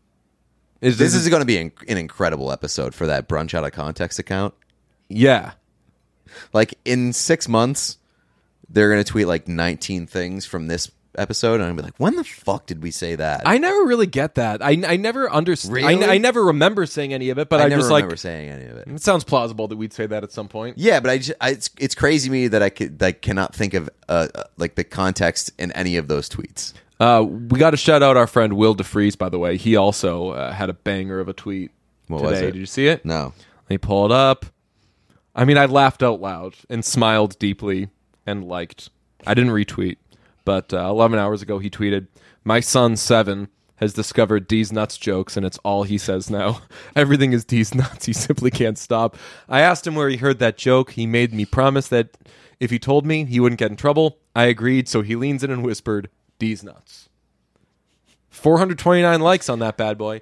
Is 0.81 0.97
this 0.99 1.15
is 1.15 1.27
going 1.29 1.39
to 1.41 1.45
be 1.47 1.57
an, 1.57 1.71
an 1.87 1.97
incredible 1.97 2.51
episode 2.51 2.93
for 2.93 3.07
that 3.07 3.27
brunch 3.29 3.53
out 3.55 3.63
of 3.63 3.71
context 3.71 4.19
account. 4.19 4.53
yeah. 5.07 5.53
Like 6.53 6.77
in 6.85 7.11
six 7.13 7.47
months, 7.47 7.97
they're 8.69 8.91
going 8.91 9.03
to 9.03 9.09
tweet 9.09 9.25
like 9.25 9.47
19 9.47 10.05
things 10.05 10.45
from 10.45 10.67
this 10.67 10.91
episode, 11.19 11.55
and 11.55 11.63
I'm 11.63 11.69
gonna 11.71 11.81
be 11.81 11.85
like, 11.87 11.97
when 11.97 12.15
the 12.15 12.23
fuck 12.23 12.65
did 12.65 12.81
we 12.81 12.91
say 12.91 13.15
that? 13.15 13.43
I 13.45 13.57
never 13.57 13.83
really 13.83 14.07
get 14.07 14.35
that. 14.35 14.63
I, 14.63 14.71
I 14.87 14.97
never 14.97 15.31
understand. 15.31 15.73
Really? 15.75 16.05
I, 16.05 16.13
I 16.13 16.17
never 16.17 16.45
remember 16.45 16.85
saying 16.85 17.13
any 17.13 17.29
of 17.29 17.37
it, 17.37 17.49
but 17.49 17.59
I, 17.59 17.65
I 17.65 17.67
never 17.67 17.81
just 17.81 17.91
remember 17.91 18.11
like 18.11 18.19
saying 18.19 18.49
any 18.49 18.65
of 18.65 18.77
it. 18.77 18.87
it 18.87 19.01
sounds 19.01 19.23
plausible 19.23 19.67
that 19.67 19.77
we'd 19.77 19.93
say 19.93 20.05
that 20.05 20.23
at 20.23 20.31
some 20.31 20.47
point. 20.47 20.77
Yeah, 20.77 20.99
but 20.99 21.11
I, 21.11 21.17
just, 21.17 21.33
I 21.41 21.49
it's 21.51 21.69
it's 21.77 21.95
crazy 21.95 22.29
to 22.29 22.31
me 22.31 22.47
that 22.47 22.63
I 22.63 22.69
could 22.69 22.99
like 23.01 23.21
cannot 23.21 23.53
think 23.53 23.73
of 23.73 23.89
uh, 24.07 24.27
uh, 24.33 24.43
like 24.57 24.75
the 24.75 24.83
context 24.83 25.51
in 25.59 25.71
any 25.73 25.97
of 25.97 26.07
those 26.07 26.29
tweets. 26.29 26.73
Uh, 26.99 27.23
we 27.23 27.59
got 27.59 27.71
to 27.71 27.77
shout 27.77 28.03
out 28.03 28.17
our 28.17 28.27
friend 28.27 28.53
Will 28.53 28.75
DeFries, 28.75 29.17
by 29.17 29.29
the 29.29 29.39
way. 29.39 29.55
He 29.57 29.75
also 29.77 30.31
uh, 30.31 30.51
had 30.51 30.69
a 30.69 30.73
banger 30.73 31.19
of 31.19 31.29
a 31.29 31.33
tweet 31.33 31.71
What 32.07 32.19
today. 32.19 32.29
was 32.31 32.41
it? 32.41 32.45
Did 32.47 32.55
you 32.55 32.65
see 32.65 32.87
it? 32.87 33.05
No, 33.05 33.33
Let 33.63 33.69
me 33.69 33.77
pull 33.77 34.05
it 34.05 34.11
up. 34.11 34.45
I 35.33 35.45
mean, 35.45 35.57
I 35.57 35.65
laughed 35.65 36.03
out 36.03 36.19
loud 36.19 36.55
and 36.69 36.83
smiled 36.83 37.39
deeply 37.39 37.87
and 38.25 38.43
liked. 38.43 38.89
I 39.25 39.33
didn't 39.33 39.51
retweet, 39.51 39.95
but 40.45 40.73
uh, 40.73 40.89
11 40.89 41.19
hours 41.19 41.41
ago 41.41 41.59
he 41.59 41.69
tweeted, 41.69 42.07
"My 42.43 42.59
son 42.59 42.95
seven 42.95 43.49
has 43.77 43.93
discovered 43.93 44.47
D's 44.47 44.71
nuts 44.71 44.97
jokes, 44.97 45.37
and 45.37 45.45
it's 45.45 45.57
all 45.59 45.83
he 45.83 45.97
says 45.97 46.29
now. 46.29 46.61
Everything 46.95 47.31
is 47.33 47.45
D's 47.45 47.73
nuts. 47.75 48.05
He 48.05 48.13
simply 48.13 48.51
can't 48.51 48.77
stop." 48.77 49.17
I 49.47 49.61
asked 49.61 49.85
him 49.85 49.95
where 49.95 50.09
he 50.09 50.17
heard 50.17 50.39
that 50.39 50.57
joke. 50.57 50.91
He 50.91 51.05
made 51.05 51.33
me 51.33 51.45
promise 51.45 51.87
that 51.89 52.17
if 52.59 52.71
he 52.71 52.79
told 52.79 53.05
me, 53.05 53.25
he 53.25 53.39
wouldn't 53.39 53.59
get 53.59 53.71
in 53.71 53.77
trouble. 53.77 54.17
I 54.35 54.45
agreed, 54.45 54.87
so 54.87 55.01
he 55.01 55.15
leans 55.15 55.43
in 55.43 55.51
and 55.51 55.63
whispered, 55.63 56.09
"D's 56.39 56.63
nuts." 56.63 57.09
429 58.29 59.19
likes 59.21 59.49
on 59.49 59.59
that 59.59 59.75
bad 59.77 59.97
boy. 59.97 60.21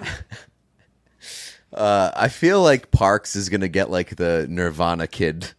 uh, 1.72 2.10
I 2.14 2.28
feel 2.28 2.62
like 2.62 2.90
Parks 2.90 3.36
is 3.36 3.48
gonna 3.48 3.68
get 3.68 3.90
like 3.90 4.16
the 4.16 4.46
Nirvana 4.48 5.06
kid 5.06 5.52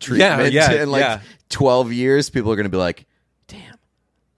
treatment. 0.00 0.52
yeah, 0.52 0.70
yeah, 0.70 0.82
in 0.82 0.90
like 0.90 1.00
yeah. 1.00 1.20
12 1.50 1.92
years, 1.92 2.30
people 2.30 2.52
are 2.52 2.56
gonna 2.56 2.68
be 2.68 2.76
like, 2.76 3.00
"Damn, 3.00 3.06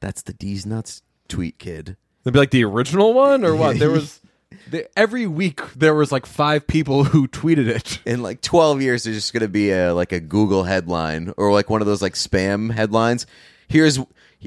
that's 0.00 0.22
the 0.22 0.32
D's 0.32 0.66
nuts 0.66 1.02
tweet 1.28 1.58
kid." 1.58 1.96
They'd 2.24 2.32
be 2.32 2.38
like 2.38 2.50
the 2.50 2.64
original 2.64 3.14
one 3.14 3.44
or 3.44 3.54
what? 3.54 3.78
There 3.78 3.90
was 3.90 4.20
the, 4.70 4.88
every 4.98 5.26
week 5.26 5.60
there 5.74 5.94
was 5.94 6.10
like 6.10 6.26
five 6.26 6.66
people 6.66 7.04
who 7.04 7.28
tweeted 7.28 7.68
it. 7.68 8.00
in 8.04 8.22
like 8.22 8.40
12 8.40 8.82
years 8.82 9.04
there's 9.04 9.16
just 9.16 9.32
going 9.32 9.42
to 9.42 9.48
be 9.48 9.70
a 9.70 9.92
like 9.94 10.12
a 10.12 10.20
google 10.20 10.64
headline 10.64 11.32
or 11.36 11.52
like 11.52 11.68
one 11.70 11.80
of 11.80 11.86
those 11.86 12.00
like 12.02 12.14
spam 12.14 12.72
headlines 12.72 13.26
here's 13.68 13.98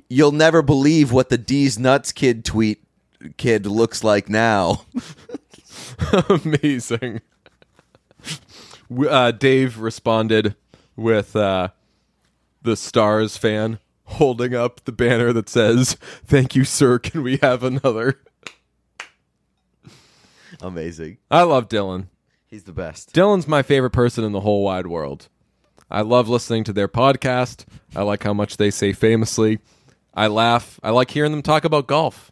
you'll 0.09 0.31
never 0.31 0.61
believe 0.61 1.11
what 1.11 1.29
the 1.29 1.37
d's 1.37 1.77
nuts 1.77 2.11
kid 2.11 2.45
tweet 2.45 2.81
kid 3.37 3.65
looks 3.65 4.03
like 4.03 4.29
now 4.29 4.81
Amazing. 6.29 7.21
Uh, 9.09 9.31
Dave 9.31 9.79
responded 9.79 10.55
with 10.95 11.35
uh, 11.35 11.69
the 12.61 12.75
Stars 12.75 13.37
fan 13.37 13.79
holding 14.09 14.53
up 14.55 14.83
the 14.85 14.91
banner 14.91 15.31
that 15.33 15.49
says, 15.49 15.93
"Thank 16.25 16.55
you, 16.55 16.63
sir. 16.63 16.99
Can 16.99 17.23
we 17.23 17.37
have 17.37 17.63
another?" 17.63 18.19
amazing 20.61 21.17
I 21.29 21.43
love 21.43 21.69
Dylan. 21.69 22.07
he's 22.47 22.63
the 22.63 22.73
best 22.73 23.13
Dylan's 23.13 23.47
my 23.47 23.61
favorite 23.61 23.91
person 23.91 24.23
in 24.23 24.31
the 24.31 24.41
whole 24.41 24.63
wide 24.63 24.87
world. 24.87 25.29
I 25.91 26.01
love 26.01 26.29
listening 26.29 26.63
to 26.65 26.73
their 26.73 26.87
podcast. 26.87 27.65
I 27.95 28.03
like 28.03 28.23
how 28.23 28.33
much 28.33 28.57
they 28.57 28.69
say 28.69 28.93
famously. 28.93 29.59
I 30.13 30.27
laugh. 30.27 30.79
I 30.83 30.91
like 30.91 31.09
hearing 31.11 31.31
them 31.31 31.41
talk 31.41 31.65
about 31.65 31.87
golf. 31.87 32.31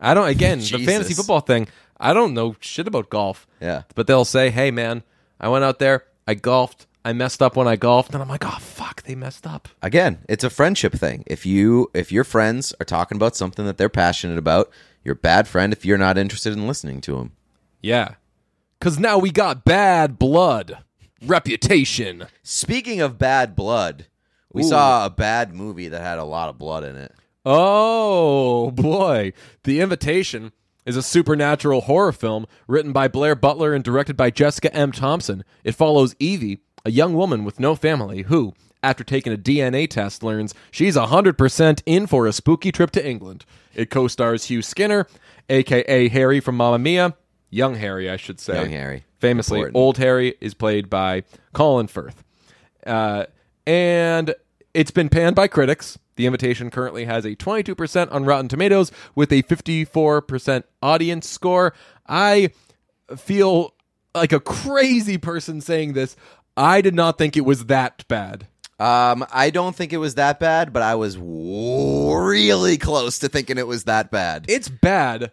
I 0.00 0.14
don't 0.14 0.28
again, 0.28 0.58
the 0.58 0.84
fantasy 0.84 1.14
football 1.14 1.40
thing. 1.40 1.68
I 1.98 2.12
don't 2.12 2.34
know 2.34 2.56
shit 2.60 2.88
about 2.88 3.10
golf. 3.10 3.46
Yeah. 3.60 3.82
But 3.94 4.06
they'll 4.06 4.24
say, 4.24 4.50
"Hey 4.50 4.70
man, 4.70 5.02
I 5.38 5.48
went 5.48 5.64
out 5.64 5.78
there, 5.78 6.04
I 6.26 6.34
golfed, 6.34 6.86
I 7.04 7.12
messed 7.12 7.40
up 7.42 7.56
when 7.56 7.66
I 7.68 7.76
golfed." 7.76 8.12
And 8.14 8.22
I'm 8.22 8.28
like, 8.28 8.44
"Oh 8.44 8.58
fuck, 8.60 9.02
they 9.02 9.14
messed 9.14 9.46
up." 9.46 9.68
again 9.82 10.18
it's 10.28 10.44
a 10.44 10.50
friendship 10.50 10.92
thing 10.94 11.24
if 11.26 11.44
you 11.46 11.90
if 11.94 12.12
your 12.12 12.24
friends 12.24 12.74
are 12.80 12.84
talking 12.84 13.16
about 13.16 13.36
something 13.36 13.64
that 13.66 13.78
they're 13.78 13.88
passionate 13.88 14.38
about 14.38 14.70
you're 15.02 15.14
a 15.14 15.16
bad 15.16 15.48
friend 15.48 15.72
if 15.72 15.84
you're 15.84 15.96
not 15.98 16.18
interested 16.18 16.52
in 16.52 16.66
listening 16.66 17.00
to 17.00 17.16
them 17.16 17.32
Yeah. 17.82 18.14
Cuz 18.80 18.98
now 18.98 19.18
we 19.18 19.30
got 19.30 19.64
bad 19.64 20.18
blood. 20.18 20.78
Reputation. 21.24 22.26
speaking 22.42 23.00
of 23.00 23.18
bad 23.18 23.54
blood 23.56 24.06
we 24.52 24.62
Ooh. 24.62 24.68
saw 24.68 25.06
a 25.06 25.10
bad 25.10 25.54
movie 25.54 25.88
that 25.88 26.02
had 26.02 26.18
a 26.18 26.24
lot 26.24 26.48
of 26.48 26.58
blood 26.58 26.84
in 26.84 26.96
it 26.96 27.14
Oh 27.46 28.70
boy, 28.72 29.32
The 29.64 29.80
Invitation 29.80 30.52
is 30.86 30.96
a 30.96 31.02
supernatural 31.02 31.82
horror 31.82 32.12
film 32.12 32.46
written 32.66 32.92
by 32.92 33.08
Blair 33.08 33.34
Butler 33.34 33.72
and 33.74 33.82
directed 33.84 34.16
by 34.16 34.30
Jessica 34.30 34.74
M. 34.74 34.92
Thompson. 34.92 35.44
It 35.64 35.72
follows 35.74 36.14
Evie, 36.18 36.60
a 36.84 36.90
young 36.90 37.14
woman 37.14 37.44
with 37.44 37.60
no 37.60 37.74
family 37.74 38.22
who, 38.22 38.54
after 38.82 39.04
taking 39.04 39.32
a 39.32 39.36
DNA 39.38 39.88
test, 39.88 40.22
learns 40.22 40.54
she's 40.70 40.96
100% 40.96 41.82
in 41.86 42.06
for 42.06 42.26
a 42.26 42.32
spooky 42.32 42.72
trip 42.72 42.90
to 42.92 43.06
England. 43.06 43.44
It 43.74 43.90
co 43.90 44.08
stars 44.08 44.44
Hugh 44.44 44.62
Skinner, 44.62 45.06
aka 45.48 46.08
Harry 46.08 46.40
from 46.40 46.56
Mamma 46.56 46.78
Mia, 46.78 47.14
young 47.50 47.74
Harry, 47.76 48.10
I 48.10 48.16
should 48.16 48.40
say. 48.40 48.54
Young 48.54 48.70
Harry. 48.70 49.04
Famously, 49.18 49.58
Important. 49.58 49.76
old 49.76 49.98
Harry 49.98 50.34
is 50.40 50.54
played 50.54 50.88
by 50.88 51.24
Colin 51.52 51.86
Firth. 51.86 52.24
Uh, 52.86 53.26
and 53.66 54.34
it's 54.72 54.90
been 54.90 55.08
panned 55.08 55.36
by 55.36 55.46
critics. 55.46 55.98
The 56.16 56.26
Invitation 56.26 56.70
currently 56.70 57.04
has 57.04 57.24
a 57.24 57.36
22% 57.36 58.12
on 58.12 58.24
Rotten 58.24 58.48
Tomatoes 58.48 58.92
with 59.14 59.30
a 59.32 59.42
54% 59.42 60.64
audience 60.82 61.28
score. 61.28 61.74
I 62.06 62.50
feel 63.16 63.74
like 64.14 64.32
a 64.32 64.40
crazy 64.40 65.18
person 65.18 65.60
saying 65.60 65.92
this. 65.92 66.16
I 66.56 66.80
did 66.80 66.94
not 66.94 67.18
think 67.18 67.36
it 67.36 67.44
was 67.44 67.66
that 67.66 68.06
bad. 68.08 68.46
Um, 68.78 69.26
I 69.30 69.50
don't 69.50 69.76
think 69.76 69.92
it 69.92 69.98
was 69.98 70.14
that 70.14 70.40
bad, 70.40 70.72
but 70.72 70.82
I 70.82 70.94
was 70.94 71.16
w- 71.16 72.16
really 72.16 72.78
close 72.78 73.18
to 73.18 73.28
thinking 73.28 73.58
it 73.58 73.66
was 73.66 73.84
that 73.84 74.10
bad. 74.10 74.46
It's 74.48 74.70
bad, 74.70 75.32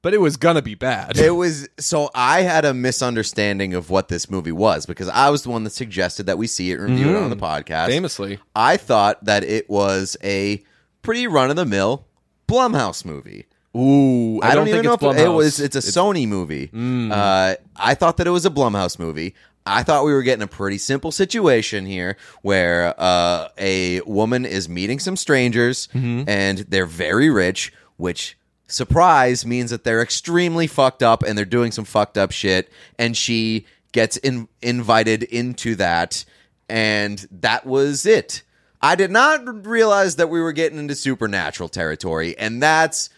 but 0.00 0.14
it 0.14 0.20
was 0.20 0.36
gonna 0.36 0.62
be 0.62 0.76
bad. 0.76 1.18
It 1.18 1.32
was 1.32 1.68
so 1.78 2.08
I 2.14 2.42
had 2.42 2.64
a 2.64 2.72
misunderstanding 2.72 3.74
of 3.74 3.90
what 3.90 4.08
this 4.08 4.30
movie 4.30 4.52
was 4.52 4.86
because 4.86 5.08
I 5.08 5.30
was 5.30 5.42
the 5.42 5.50
one 5.50 5.64
that 5.64 5.70
suggested 5.70 6.26
that 6.26 6.38
we 6.38 6.46
see 6.46 6.70
it 6.70 6.78
and 6.78 6.90
review 6.90 7.16
it 7.16 7.20
on 7.20 7.30
the 7.30 7.36
podcast. 7.36 7.88
Famously. 7.88 8.38
I 8.54 8.76
thought 8.76 9.24
that 9.24 9.42
it 9.42 9.68
was 9.68 10.16
a 10.22 10.62
pretty 11.02 11.26
run 11.26 11.50
of 11.50 11.56
the 11.56 11.66
mill 11.66 12.06
Blumhouse 12.46 13.04
movie. 13.04 13.46
Ooh, 13.76 14.40
I, 14.40 14.50
I, 14.50 14.54
don't, 14.54 14.66
don't, 14.66 14.68
even 14.68 14.84
know 14.84 14.94
it's 14.94 15.02
if 15.02 15.18
it 15.18 15.28
was. 15.28 15.60
It's 15.60 15.74
a 15.74 15.80
Sony 15.80 16.28
movie. 16.28 16.70
Uh, 16.72 17.56
I 17.74 17.94
thought 17.94 18.18
that 18.18 18.28
it 18.28 18.30
was 18.30 18.46
a 18.46 18.50
Blumhouse 18.50 19.00
movie. 19.00 19.34
I 19.66 19.82
thought 19.82 20.04
we 20.04 20.12
were 20.12 20.22
getting 20.22 20.42
a 20.42 20.46
pretty 20.46 20.78
simple 20.78 21.10
situation 21.10 21.86
here, 21.86 22.16
where 22.42 22.94
uh, 22.98 23.48
a 23.56 24.00
woman 24.02 24.44
is 24.44 24.68
meeting 24.68 24.98
some 24.98 25.16
strangers, 25.16 25.88
and 25.94 26.58
they're 26.58 26.84
very 26.86 27.30
rich, 27.30 27.72
which 27.96 28.36
surprise 28.68 29.46
means 29.46 29.70
that 29.70 29.84
they're 29.84 30.02
extremely 30.02 30.66
fucked 30.66 31.02
up 31.02 31.22
and 31.22 31.36
they're 31.38 31.44
doing 31.44 31.72
some 31.72 31.84
fucked 31.84 32.18
up 32.18 32.30
shit, 32.30 32.70
and 32.98 33.16
she 33.16 33.66
gets 33.92 34.16
in- 34.18 34.48
invited 34.60 35.22
into 35.22 35.74
that, 35.76 36.24
and 36.68 37.26
that 37.30 37.64
was 37.64 38.04
it. 38.04 38.42
I 38.82 38.96
did 38.96 39.10
not 39.10 39.66
realize 39.66 40.16
that 40.16 40.28
we 40.28 40.40
were 40.40 40.52
getting 40.52 40.78
into 40.78 40.94
supernatural 40.94 41.70
territory, 41.70 42.36
and 42.36 42.62
that's 42.62 43.08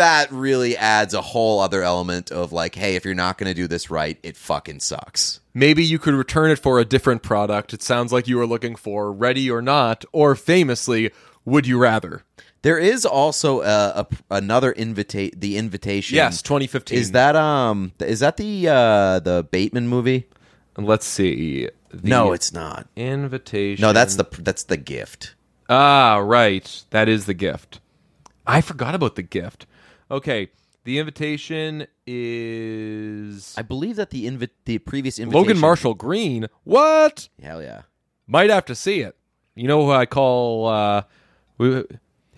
that 0.00 0.32
really 0.32 0.76
adds 0.76 1.12
a 1.14 1.20
whole 1.20 1.60
other 1.60 1.82
element 1.82 2.30
of 2.32 2.52
like, 2.52 2.74
hey, 2.74 2.96
if 2.96 3.04
you're 3.04 3.14
not 3.14 3.36
going 3.38 3.48
to 3.48 3.54
do 3.54 3.68
this 3.68 3.90
right, 3.90 4.18
it 4.22 4.36
fucking 4.36 4.80
sucks. 4.80 5.40
Maybe 5.52 5.84
you 5.84 5.98
could 5.98 6.14
return 6.14 6.50
it 6.50 6.58
for 6.58 6.80
a 6.80 6.84
different 6.84 7.22
product. 7.22 7.74
It 7.74 7.82
sounds 7.82 8.12
like 8.12 8.26
you 8.26 8.38
were 8.38 8.46
looking 8.46 8.76
for 8.76 9.12
Ready 9.12 9.50
or 9.50 9.60
Not, 9.60 10.04
or 10.12 10.34
famously, 10.34 11.10
Would 11.44 11.66
You 11.66 11.78
Rather? 11.78 12.22
There 12.62 12.78
is 12.78 13.04
also 13.06 13.60
a, 13.62 13.66
a 14.00 14.06
another 14.30 14.72
invitate 14.72 15.40
the 15.40 15.56
invitation. 15.56 16.16
Yes, 16.16 16.42
2015. 16.42 16.98
Is 16.98 17.12
that 17.12 17.36
um 17.36 17.92
is 18.00 18.20
that 18.20 18.36
the 18.36 18.68
uh 18.68 19.20
the 19.20 19.46
Bateman 19.50 19.88
movie? 19.88 20.26
Let's 20.76 21.06
see. 21.06 21.68
The 21.90 22.08
no, 22.08 22.32
it's 22.32 22.52
not. 22.52 22.86
invitation. 22.96 23.82
No, 23.82 23.92
that's 23.92 24.16
the 24.16 24.24
that's 24.38 24.64
the 24.64 24.76
gift. 24.76 25.34
ah 25.68 26.16
right. 26.18 26.84
That 26.90 27.08
is 27.08 27.24
the 27.26 27.34
gift. 27.34 27.80
I 28.46 28.60
forgot 28.60 28.94
about 28.94 29.16
the 29.16 29.22
gift. 29.22 29.66
Okay, 30.10 30.48
the 30.84 30.98
invitation 30.98 31.86
is 32.06 33.54
I 33.56 33.62
believe 33.62 33.96
that 33.96 34.10
the 34.10 34.26
invi- 34.26 34.48
the 34.64 34.78
previous 34.78 35.18
invitation 35.18 35.42
Logan 35.42 35.58
Marshall 35.60 35.94
Green. 35.94 36.46
What? 36.64 37.28
Hell 37.42 37.62
yeah. 37.62 37.82
Might 38.26 38.50
have 38.50 38.64
to 38.66 38.74
see 38.74 39.00
it. 39.00 39.16
You 39.54 39.68
know 39.68 39.84
who 39.84 39.92
I 39.92 40.06
call? 40.06 40.66
uh 40.66 41.02
we, 41.58 41.84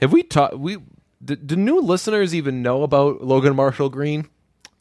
Have 0.01 0.13
we 0.13 0.23
taught? 0.23 0.59
We 0.59 0.79
do, 1.25 1.37
do 1.37 1.57
new 1.57 1.81
listeners 1.81 2.35
even 2.35 2.63
know 2.63 2.83
about 2.83 3.23
Logan 3.23 3.55
Marshall 3.57 3.89
Green? 3.89 4.29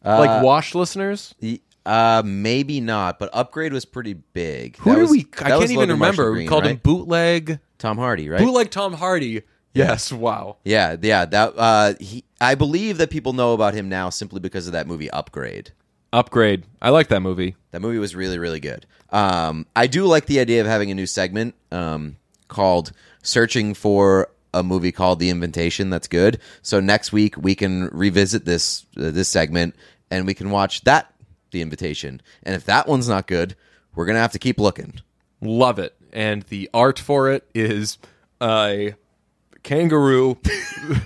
like 0.04 0.44
wash 0.44 0.74
listeners? 0.76 1.36
The, 1.40 1.62
uh 1.86 2.24
maybe 2.26 2.80
not, 2.82 3.20
but 3.20 3.30
Upgrade 3.34 3.74
was 3.74 3.86
pretty 3.86 4.14
big. 4.14 4.78
Who 4.78 4.90
That 4.90 4.96
did 4.98 5.02
was- 5.04 5.12
we? 5.12 5.24
that 5.24 5.44
I 5.44 5.50
can't 5.50 5.62
was 5.62 5.72
even 5.72 5.90
Logan 5.90 6.00
Marshall 6.00 6.24
remember. 6.26 6.32
we 6.32 6.38
Green, 6.40 6.50
called 6.50 6.64
him 6.66 6.72
right? 6.74 6.84
bootleg. 6.84 7.60
Tom 7.78 7.98
Hardy, 7.98 8.30
right? 8.30 8.40
Bootleg 8.40 8.70
Tom 8.72 8.94
Hardy. 8.94 9.42
Yes. 9.74 10.12
Wow. 10.22 10.58
Yeah, 10.64 10.96
yeah. 11.02 11.26
That 11.26 11.54
uh, 11.58 11.94
he, 12.00 12.24
I 12.40 12.56
believe 12.56 12.98
that 12.98 13.10
people 13.10 13.34
know 13.34 13.54
about 13.54 13.74
him 13.74 13.90
now 13.90 14.10
simply 14.10 14.40
because 14.40 14.68
of 14.68 14.74
that 14.74 14.88
movie 14.88 15.10
Upgrade. 15.10 15.72
Upgrade. 16.14 16.66
I 16.82 16.90
like 16.90 17.08
that 17.08 17.22
movie. 17.22 17.56
That 17.72 17.82
movie 17.82 17.98
was 17.98 18.16
really, 18.16 18.38
really 18.38 18.60
good. 18.60 18.86
Um, 19.12 19.66
I 19.76 19.88
do 19.88 20.06
like 20.06 20.26
the 20.26 20.40
idea 20.40 20.62
of 20.62 20.68
having 20.68 20.92
a 20.92 20.96
new 20.96 21.06
segment 21.06 21.56
um, 21.72 22.18
called 22.50 22.92
"Searching 23.24 23.74
for 23.74 24.30
a 24.54 24.62
Movie 24.64 24.92
Called 24.92 25.20
The 25.20 25.30
Invitation." 25.30 25.90
That's 25.90 26.08
good. 26.08 26.40
So 26.62 26.80
next 26.80 27.14
week 27.14 27.38
we 27.38 27.56
can 27.56 27.88
revisit 27.94 28.46
this 28.46 28.86
uh, 28.98 29.12
this 29.12 29.30
segment 29.30 29.76
and 30.10 30.28
we 30.28 30.34
can 30.34 30.52
watch 30.52 30.82
that, 30.82 31.14
The 31.52 31.62
Invitation. 31.62 32.22
And 32.44 32.54
if 32.56 32.66
that 32.66 32.88
one's 32.88 33.08
not 33.08 33.28
good, 33.28 33.56
we're 33.96 34.06
gonna 34.06 34.20
have 34.20 34.34
to 34.34 34.40
keep 34.40 34.60
looking. 34.60 35.00
Love 35.42 35.80
it. 35.80 35.96
And 36.14 36.44
the 36.44 36.70
art 36.74 37.00
for 37.00 37.32
it 37.32 37.50
is 37.56 37.98
a 38.42 38.96
kangaroo 39.64 40.38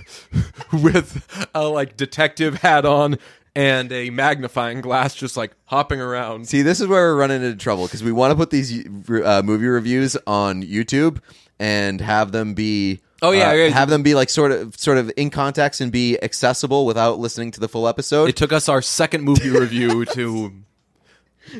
with 0.72 1.48
a 1.54 1.68
like 1.68 1.96
detective 1.96 2.62
hat 2.62 2.84
on 2.84 3.18
and 3.56 3.90
a 3.90 4.10
magnifying 4.10 4.82
glass 4.82 5.14
just 5.14 5.36
like 5.36 5.52
hopping 5.64 6.00
around. 6.00 6.46
See, 6.46 6.62
this 6.62 6.80
is 6.80 6.86
where 6.86 7.12
we're 7.12 7.16
running 7.16 7.42
into 7.42 7.56
trouble 7.56 7.86
because 7.86 8.04
we 8.04 8.12
want 8.12 8.30
to 8.32 8.36
put 8.36 8.50
these 8.50 8.86
uh, 9.24 9.42
movie 9.42 9.66
reviews 9.66 10.16
on 10.26 10.62
YouTube 10.62 11.20
and 11.58 12.00
have 12.00 12.32
them 12.32 12.54
be. 12.54 13.00
Oh, 13.22 13.30
yeah, 13.30 13.48
uh, 13.48 13.52
yeah. 13.54 13.68
have 13.68 13.88
them 13.88 14.02
be 14.02 14.14
like 14.14 14.28
sort 14.28 14.52
of 14.52 14.78
sort 14.78 14.98
of 14.98 15.10
in 15.16 15.30
context 15.30 15.80
and 15.80 15.90
be 15.90 16.22
accessible 16.22 16.84
without 16.84 17.18
listening 17.18 17.50
to 17.52 17.60
the 17.60 17.66
full 17.66 17.88
episode 17.88 18.28
It 18.28 18.36
took 18.36 18.52
us 18.52 18.68
our 18.68 18.82
second 18.82 19.24
movie 19.24 19.48
review 19.48 20.04
to 20.12 20.52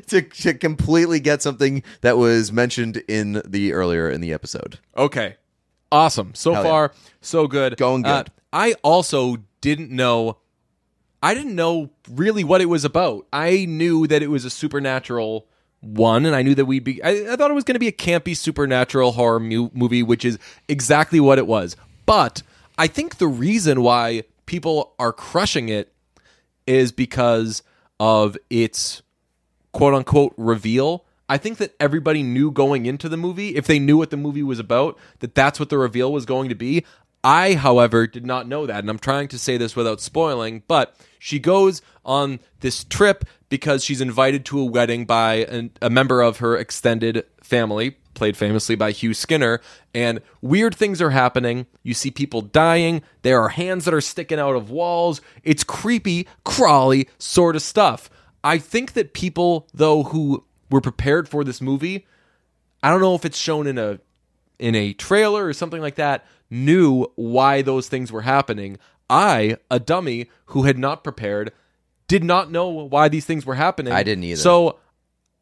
to, 0.09 0.21
to 0.21 0.53
completely 0.53 1.19
get 1.19 1.41
something 1.41 1.83
that 2.03 2.19
was 2.19 2.53
mentioned 2.53 3.03
in 3.09 3.41
the 3.47 3.73
earlier 3.73 4.11
in 4.11 4.21
the 4.21 4.35
episode. 4.35 4.81
Okay. 4.99 5.37
Awesome. 5.93 6.35
So 6.35 6.53
Hell 6.53 6.65
yeah. 6.65 6.71
far, 6.71 6.93
so 7.21 7.47
good. 7.47 7.77
Going 7.77 8.05
Uh, 8.05 8.23
good. 8.23 8.33
I 8.53 8.75
also 8.83 9.39
didn't 9.61 9.91
know 9.91 10.39
I 11.23 11.35
didn't 11.35 11.55
know 11.55 11.91
really 12.11 12.45
what 12.45 12.61
it 12.61 12.67
was 12.67 12.85
about. 12.85 13.27
I 13.33 13.65
knew 13.65 14.07
that 14.07 14.23
it 14.23 14.29
was 14.29 14.45
a 14.45 14.51
supernatural 14.51 15.47
one, 15.81 16.27
and 16.27 16.37
I 16.37 16.43
knew 16.43 16.55
that 16.55 16.67
we'd 16.67 16.85
be. 16.85 17.03
I, 17.03 17.33
I 17.33 17.37
thought 17.37 17.51
it 17.51 17.55
was 17.55 17.65
going 17.65 17.75
to 17.75 17.81
be 17.81 17.89
a 17.89 17.93
campy 17.93 18.37
supernatural 18.37 19.13
horror 19.13 19.41
mu- 19.41 19.71
movie, 19.73 20.03
which 20.03 20.25
is 20.25 20.39
exactly 20.69 21.19
what 21.19 21.39
it 21.39 21.47
was. 21.47 21.77
But 22.05 22.43
I 22.79 22.87
think 22.87 23.17
the 23.19 23.27
reason 23.27 23.83
why 23.83 24.25
people 24.45 24.95
are 24.99 25.13
crushing 25.13 25.69
it 25.69 25.93
is 26.67 26.93
because 26.93 27.63
of 27.99 28.37
its 28.51 29.03
quote 29.73 29.95
unquote 29.95 30.35
reveal. 30.37 31.06
I 31.29 31.39
think 31.39 31.59
that 31.59 31.75
everybody 31.81 32.23
knew 32.23 32.51
going 32.51 32.87
into 32.87 33.09
the 33.09 33.17
movie, 33.17 33.57
if 33.57 33.67
they 33.67 33.79
knew 33.79 33.97
what 33.97 34.11
the 34.11 34.17
movie 34.17 34.43
was 34.43 34.59
about, 34.59 34.99
that 35.19 35.35
that's 35.35 35.59
what 35.59 35.71
the 35.71 35.79
reveal 35.79 36.13
was 36.13 36.25
going 36.25 36.49
to 36.49 36.55
be. 36.55 36.85
I, 37.25 37.55
however, 37.55 38.07
did 38.07 38.25
not 38.25 38.47
know 38.47 38.67
that, 38.67 38.79
and 38.79 38.89
I'm 38.89 39.01
trying 39.01 39.27
to 39.29 39.39
say 39.39 39.57
this 39.57 39.75
without 39.75 40.01
spoiling, 40.01 40.63
but 40.69 40.95
she 41.19 41.41
goes 41.41 41.83
on 42.05 42.39
this 42.61 42.85
trip 42.85 43.25
because 43.49 43.83
she's 43.83 44.01
invited 44.01 44.45
to 44.47 44.61
a 44.61 44.65
wedding 44.65 45.07
by 45.07 45.35
an, 45.47 45.73
a 45.83 45.91
member 45.91 46.23
of 46.23 46.39
her 46.39 46.57
extended 46.57 47.25
family, 47.43 47.97
played 48.15 48.37
famously 48.37 48.77
by 48.77 48.93
Hugh 48.93 49.13
Skinner, 49.13 49.61
and 49.93 50.21
weird 50.41 50.77
things 50.77 51.03
are 51.03 51.11
happening. 51.11 51.67
You 51.83 51.95
see 51.95 52.13
people 52.13 52.43
dying, 52.43 53.03
there 53.23 53.43
are 53.43 53.49
hands 53.49 53.87
that 53.87 53.95
are 53.95 54.01
sticking 54.01 54.39
out 54.39 54.55
of 54.55 54.71
walls. 54.71 55.21
It's 55.43 55.65
creepy, 55.65 56.29
crawly 56.45 57.09
sort 57.19 57.57
of 57.57 57.63
stuff. 57.63 58.09
I 58.45 58.59
think 58.59 58.93
that 58.93 59.15
people, 59.15 59.67
though, 59.75 60.05
who 60.05 60.45
were 60.71 60.81
prepared 60.81 61.29
for 61.29 61.45
this 61.45 61.61
movie, 61.61 62.07
I 62.83 62.91
don't 62.91 63.01
know 63.01 63.15
if 63.15 63.25
it's 63.25 63.39
shown 63.39 63.67
in 63.67 63.79
a 63.79 64.01
in 64.59 64.75
a 64.75 64.93
trailer 64.95 65.47
or 65.47 65.53
something 65.53 65.83
like 65.83 65.97
that, 65.97 66.25
knew 66.51 67.07
why 67.17 67.63
those 67.63 67.89
things 67.89 68.11
were 68.11 68.23
happening. 68.23 68.79
I, 69.09 69.59
a 69.71 69.79
dummy 69.79 70.31
who 70.47 70.65
had 70.65 70.79
not 70.79 71.05
prepared, 71.05 71.53
did 72.09 72.25
not 72.25 72.51
know 72.51 72.69
why 72.69 73.09
these 73.09 73.25
things 73.25 73.45
were 73.45 73.55
happening. 73.55 73.93
I 73.93 74.03
didn't 74.03 74.25
either. 74.25 74.41
So 74.41 74.79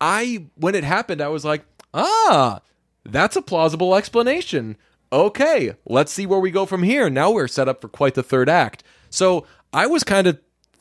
I 0.01 0.47
when 0.57 0.75
it 0.75 0.85
happened, 0.85 1.21
I 1.21 1.29
was 1.29 1.45
like, 1.45 1.65
ah, 1.93 2.61
that's 3.05 3.37
a 3.37 3.43
plausible 3.43 3.95
explanation. 3.95 4.77
Okay, 5.13 5.75
let's 5.87 6.13
see 6.13 6.27
where 6.27 6.41
we 6.41 6.51
go 6.51 6.67
from 6.67 6.83
here. 6.83 7.09
Now 7.09 7.31
we're 7.31 7.49
set 7.49 7.69
up 7.69 7.81
for 7.81 7.89
quite 7.89 8.15
the 8.15 8.23
third 8.23 8.49
act. 8.49 8.83
So 9.11 9.47
I 9.73 9.87
was 9.87 10.03
kind 10.05 10.27
of 10.27 10.39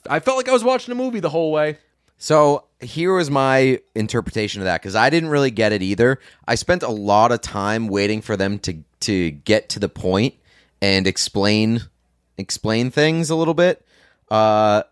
I 0.08 0.20
felt 0.20 0.36
like 0.36 0.48
I 0.48 0.52
was 0.52 0.64
watching 0.64 0.92
a 0.92 0.96
movie 0.96 1.20
the 1.20 1.30
whole 1.30 1.52
way. 1.52 1.78
So 2.16 2.64
here 2.84 3.14
was 3.14 3.30
my 3.30 3.80
interpretation 3.94 4.60
of 4.60 4.66
that 4.66 4.80
because 4.80 4.94
I 4.94 5.10
didn't 5.10 5.30
really 5.30 5.50
get 5.50 5.72
it 5.72 5.82
either. 5.82 6.20
I 6.46 6.54
spent 6.54 6.82
a 6.82 6.90
lot 6.90 7.32
of 7.32 7.40
time 7.40 7.88
waiting 7.88 8.22
for 8.22 8.36
them 8.36 8.58
to 8.60 8.82
to 9.00 9.30
get 9.30 9.68
to 9.70 9.78
the 9.78 9.88
point 9.88 10.34
and 10.80 11.06
explain 11.06 11.82
explain 12.38 12.90
things 12.90 13.30
a 13.30 13.36
little 13.36 13.54
bit. 13.54 13.84
Uh, 14.30 14.82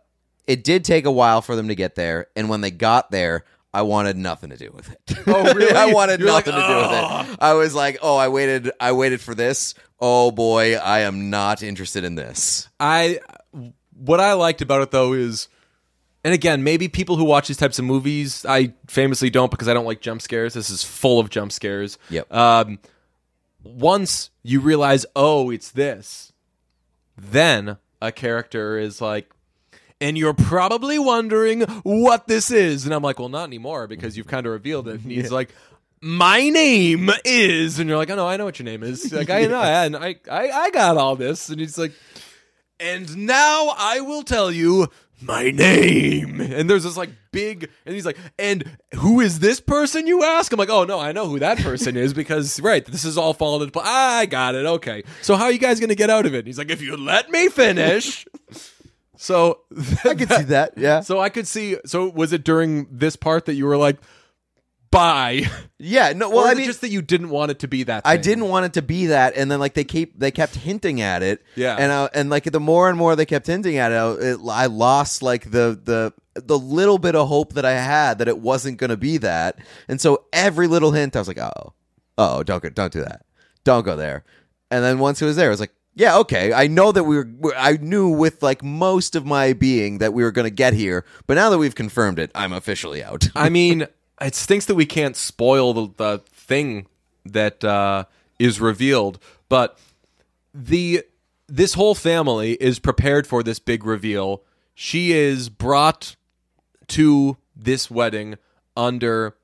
it 0.47 0.65
did 0.65 0.85
take 0.85 1.05
a 1.05 1.11
while 1.11 1.43
for 1.43 1.57
them 1.57 1.69
to 1.69 1.75
get 1.75 1.95
there, 1.95 2.27
and 2.35 2.49
when 2.49 2.61
they 2.61 2.71
got 2.71 3.11
there, 3.11 3.45
I 3.75 3.83
wanted 3.83 4.17
nothing 4.17 4.51
to 4.51 4.57
do 4.57 4.71
with 4.73 4.91
it. 4.91 5.19
Oh, 5.27 5.55
really? 5.55 5.75
I 5.75 5.87
wanted 5.87 6.21
You're 6.21 6.33
like, 6.33 6.47
nothing 6.47 6.61
to 6.61 6.67
do 6.67 6.77
with 6.77 7.31
it. 7.31 7.39
I 7.41 7.55
was 7.55 7.75
like, 7.75 7.99
oh, 8.03 8.17
I 8.17 8.29
waited, 8.29 8.71
I 8.79 8.93
waited 8.93 9.21
for 9.21 9.35
this. 9.35 9.75
Oh 9.99 10.31
boy, 10.31 10.77
I 10.77 11.01
am 11.01 11.31
not 11.31 11.63
interested 11.63 12.05
in 12.05 12.17
this. 12.17 12.69
I 12.79 13.21
what 13.95 14.21
I 14.21 14.33
liked 14.33 14.63
about 14.63 14.83
it 14.83 14.91
though 14.91 15.13
is 15.13 15.49
and 16.25 16.33
again, 16.33 16.63
maybe 16.63 16.89
people 16.89 17.17
who 17.17 17.25
watch 17.25 17.49
these 17.49 17.57
types 17.57 17.79
of 17.79 17.85
movies, 17.85 18.47
I 18.49 18.75
famously 18.87 19.31
don't 19.31 19.51
because 19.51 19.69
I 19.69 19.75
don't 19.75 19.85
like 19.85 20.01
jump 20.01 20.23
scares. 20.23 20.55
This 20.55 20.71
is 20.71 20.85
full 20.85 21.19
of 21.19 21.31
jump 21.31 21.53
scares. 21.53 21.99
Yep. 22.11 22.33
Um, 22.33 22.79
once 23.65 24.31
you 24.43 24.61
realize, 24.61 25.05
oh, 25.17 25.51
it's 25.51 25.71
this, 25.71 26.33
then 27.17 27.79
a 28.01 28.13
character 28.13 28.79
is 28.79 29.01
like, 29.01 29.31
and 30.01 30.19
you're 30.19 30.35
probably 30.35 30.99
wondering 30.99 31.63
what 31.83 32.27
this 32.27 32.51
is. 32.51 32.85
And 32.85 32.95
I'm 32.95 33.03
like, 33.03 33.19
well, 33.19 33.29
not 33.29 33.45
anymore 33.45 33.87
because 33.87 34.17
you've 34.17 34.27
kind 34.27 34.47
of 34.47 34.53
revealed 34.53 34.89
it. 34.89 35.01
And 35.01 35.13
he's 35.13 35.31
like, 35.31 35.51
my 36.01 36.49
name 36.49 37.11
is, 37.25 37.79
and 37.79 37.89
you're 37.89 37.99
like, 37.99 38.11
oh 38.11 38.17
no, 38.17 38.27
I 38.27 38.37
know 38.37 38.45
what 38.45 38.59
your 38.59 38.65
name 38.65 38.83
is. 38.83 39.13
Like 39.13 39.31
I 39.31 39.47
know, 39.47 39.63
and 39.63 39.97
I, 39.97 40.17
I, 40.31 40.51
I 40.51 40.71
got 40.71 40.97
all 40.97 41.15
this. 41.15 41.49
And 41.49 41.61
he's 41.61 41.79
like, 41.79 41.93
and 42.81 43.17
now 43.17 43.73
I 43.77 44.01
will 44.01 44.25
tell 44.25 44.51
you 44.51 44.89
my 45.23 45.51
name. 45.51 46.41
And 46.41 46.69
there's 46.69 46.85
this 46.85 46.97
like 46.97 47.11
big, 47.31 47.71
and 47.87 47.95
he's 47.95 48.07
like, 48.07 48.19
and 48.39 48.65
who 48.95 49.21
is 49.21 49.41
this 49.41 49.61
person 49.61 50.07
you 50.07 50.23
ask? 50.23 50.53
I'm 50.53 50.59
like, 50.59 50.71
oh 50.71 50.85
no, 50.85 50.99
I 50.99 51.13
know 51.13 51.27
who 51.29 51.39
that 51.39 51.59
person 51.59 51.97
is 51.97 52.13
because 52.13 52.61
right, 52.63 52.85
this 52.85 53.05
is 53.05 53.17
all 53.17 53.35
falling 53.35 53.63
into 53.63 53.73
place. 53.73 53.87
I 53.89 54.27
got 54.27 54.55
it. 54.55 54.67
Okay, 54.67 55.05
so 55.23 55.37
how 55.37 55.45
are 55.45 55.53
you 55.53 55.59
guys 55.59 55.81
gonna 55.81 55.95
get 55.95 56.11
out 56.11 56.27
of 56.27 56.35
it? 56.35 56.39
And 56.39 56.47
he's 56.47 56.59
like, 56.59 56.71
if 56.71 56.83
you 56.83 56.97
let 56.97 57.31
me 57.31 57.49
finish. 57.49 58.27
so 59.17 59.61
I 60.05 60.15
could 60.15 60.31
see 60.31 60.45
that. 60.45 60.75
Yeah. 60.77 61.01
So 61.01 61.21
I 61.21 61.29
could 61.29 61.47
see. 61.47 61.77
So 61.87 62.09
was 62.09 62.33
it 62.33 62.45
during 62.45 62.87
this 62.91 63.17
part 63.17 63.47
that 63.47 63.55
you 63.55 63.67
were 63.67 63.77
like, 63.77 63.99
bye? 64.93 65.43
Yeah. 65.79 66.13
No. 66.15 66.31
Well, 66.31 66.47
I 66.47 66.55
mean, 66.55 66.67
just 66.67 66.83
that 66.83 66.91
you 66.91 67.03
didn't 67.03 67.31
want 67.31 67.51
it 67.51 67.59
to 67.61 67.69
be 67.69 67.83
that. 67.83 68.03
I 68.05 68.15
thing? 68.15 68.23
didn't 68.23 68.49
want 68.49 68.67
it 68.67 68.75
to 68.75 68.83
be 68.83 69.07
that, 69.07 69.37
and 69.37 69.51
then 69.51 69.59
like 69.59 69.75
they 69.75 69.83
keep 69.83 70.17
they 70.17 70.31
kept 70.31 70.55
hinting 70.55 71.01
at 71.01 71.25
it. 71.25 71.43
Yeah. 71.57 71.75
And 71.77 71.91
uh, 71.91 72.09
and 72.15 72.31
like 72.31 72.45
the 72.45 72.61
more 72.61 72.89
and 72.89 72.97
more 72.97 73.17
they 73.17 73.27
kept 73.27 73.49
hinting 73.49 73.79
at 73.79 73.91
it, 73.91 73.97
I- 73.97 74.13
it, 74.33 74.39
I 74.49 74.67
lost 74.67 75.23
like 75.23 75.51
the 75.51 75.81
the 75.83 76.13
the 76.41 76.57
little 76.59 76.99
bit 76.99 77.17
of 77.17 77.27
hope 77.27 77.55
that 77.55 77.65
I 77.65 77.73
had 77.73 78.19
that 78.19 78.29
it 78.29 78.39
wasn't 78.39 78.79
going 78.79 78.91
to 78.91 78.97
be 78.97 79.19
that. 79.19 79.59
And 79.89 80.01
so 80.01 80.25
every 80.33 80.69
little 80.69 80.93
hint, 80.93 81.17
I 81.17 81.19
was 81.19 81.29
like, 81.29 81.39
oh, 81.41 81.73
oh, 82.17 82.43
don't 82.45 82.63
go, 82.63 82.69
don't 82.71 82.93
do 82.93 83.01
that, 83.01 83.27
don't 83.65 83.85
go 83.85 83.97
there. 83.97 84.25
And 84.71 84.85
then 84.85 84.99
once 85.01 85.21
it 85.21 85.25
was 85.25 85.35
there, 85.37 85.49
I 85.49 85.51
was 85.51 85.61
like. 85.61 85.73
Yeah, 85.95 86.17
okay. 86.21 86.55
I 86.55 86.69
know 86.69 86.91
that 86.91 87.05
we 87.05 87.17
were. 87.19 87.55
I 87.55 87.73
knew 87.77 88.09
with 88.09 88.43
like 88.43 88.65
most 88.65 89.15
of 89.15 89.27
my 89.27 89.53
being 89.53 89.99
that 89.99 90.15
we 90.15 90.23
were 90.23 90.33
going 90.33 90.47
to 90.47 90.51
get 90.51 90.73
here, 90.73 91.05
but 91.27 91.35
now 91.35 91.51
that 91.51 91.59
we've 91.59 91.75
confirmed 91.75 92.19
it, 92.19 92.31
I'm 92.35 92.55
officially 92.55 93.05
out. 93.05 93.29
I 93.37 93.51
mean, 93.51 93.87
it 94.23 94.35
stinks 94.35 94.67
that 94.67 94.75
we 94.75 94.87
can't 94.87 95.17
spoil 95.17 95.75
the, 95.75 95.89
the 95.97 96.19
thing 96.33 96.87
that 97.25 97.63
uh, 97.65 98.05
is 98.39 98.61
revealed, 98.61 99.19
but 99.49 99.79
the 100.55 101.05
this 101.49 101.75
whole 101.75 101.95
family 101.95 102.53
is 102.55 102.79
prepared 102.79 103.27
for 103.27 103.43
this 103.43 103.59
big 103.59 103.85
reveal. 103.85 104.43
She 104.75 105.13
is 105.13 105.49
brought 105.49 106.17
to 106.89 107.37
this 107.55 107.91
wedding 107.91 108.37
under 108.77 109.37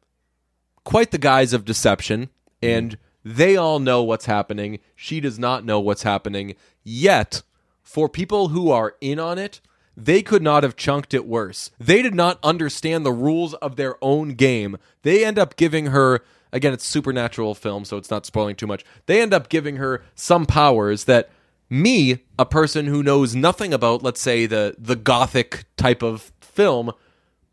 quite 0.84 1.10
the 1.10 1.18
guise 1.18 1.52
of 1.52 1.64
deception, 1.64 2.30
and 2.62 2.96
they 3.24 3.56
all 3.56 3.78
know 3.78 4.02
what's 4.02 4.24
happening. 4.24 4.78
She 4.96 5.20
does 5.20 5.38
not 5.38 5.64
know 5.64 5.80
what's 5.80 6.02
happening. 6.02 6.54
Yet, 6.82 7.42
for 7.82 8.08
people 8.08 8.48
who 8.48 8.70
are 8.70 8.94
in 9.00 9.18
on 9.18 9.36
it, 9.38 9.60
they 9.98 10.22
could 10.22 10.42
not 10.42 10.62
have 10.62 10.76
chunked 10.76 11.12
it 11.12 11.26
worse. 11.26 11.70
They 11.78 12.02
did 12.02 12.14
not 12.14 12.38
understand 12.42 13.04
the 13.04 13.12
rules 13.12 13.54
of 13.54 13.76
their 13.76 13.96
own 14.02 14.34
game. 14.34 14.76
They 15.02 15.24
end 15.24 15.38
up 15.38 15.56
giving 15.56 15.86
her 15.86 16.22
again, 16.52 16.72
it's 16.72 16.86
supernatural 16.86 17.54
film, 17.54 17.84
so 17.84 17.96
it's 17.96 18.10
not 18.10 18.24
spoiling 18.24 18.56
too 18.56 18.66
much. 18.66 18.84
They 19.06 19.20
end 19.20 19.34
up 19.34 19.48
giving 19.48 19.76
her 19.76 20.02
some 20.14 20.46
powers 20.46 21.04
that 21.04 21.30
me, 21.68 22.24
a 22.38 22.46
person 22.46 22.86
who 22.86 23.02
knows 23.02 23.34
nothing 23.34 23.74
about, 23.74 24.02
let's 24.02 24.20
say, 24.20 24.46
the 24.46 24.74
the 24.78 24.96
gothic 24.96 25.64
type 25.76 26.02
of 26.02 26.32
film, 26.40 26.92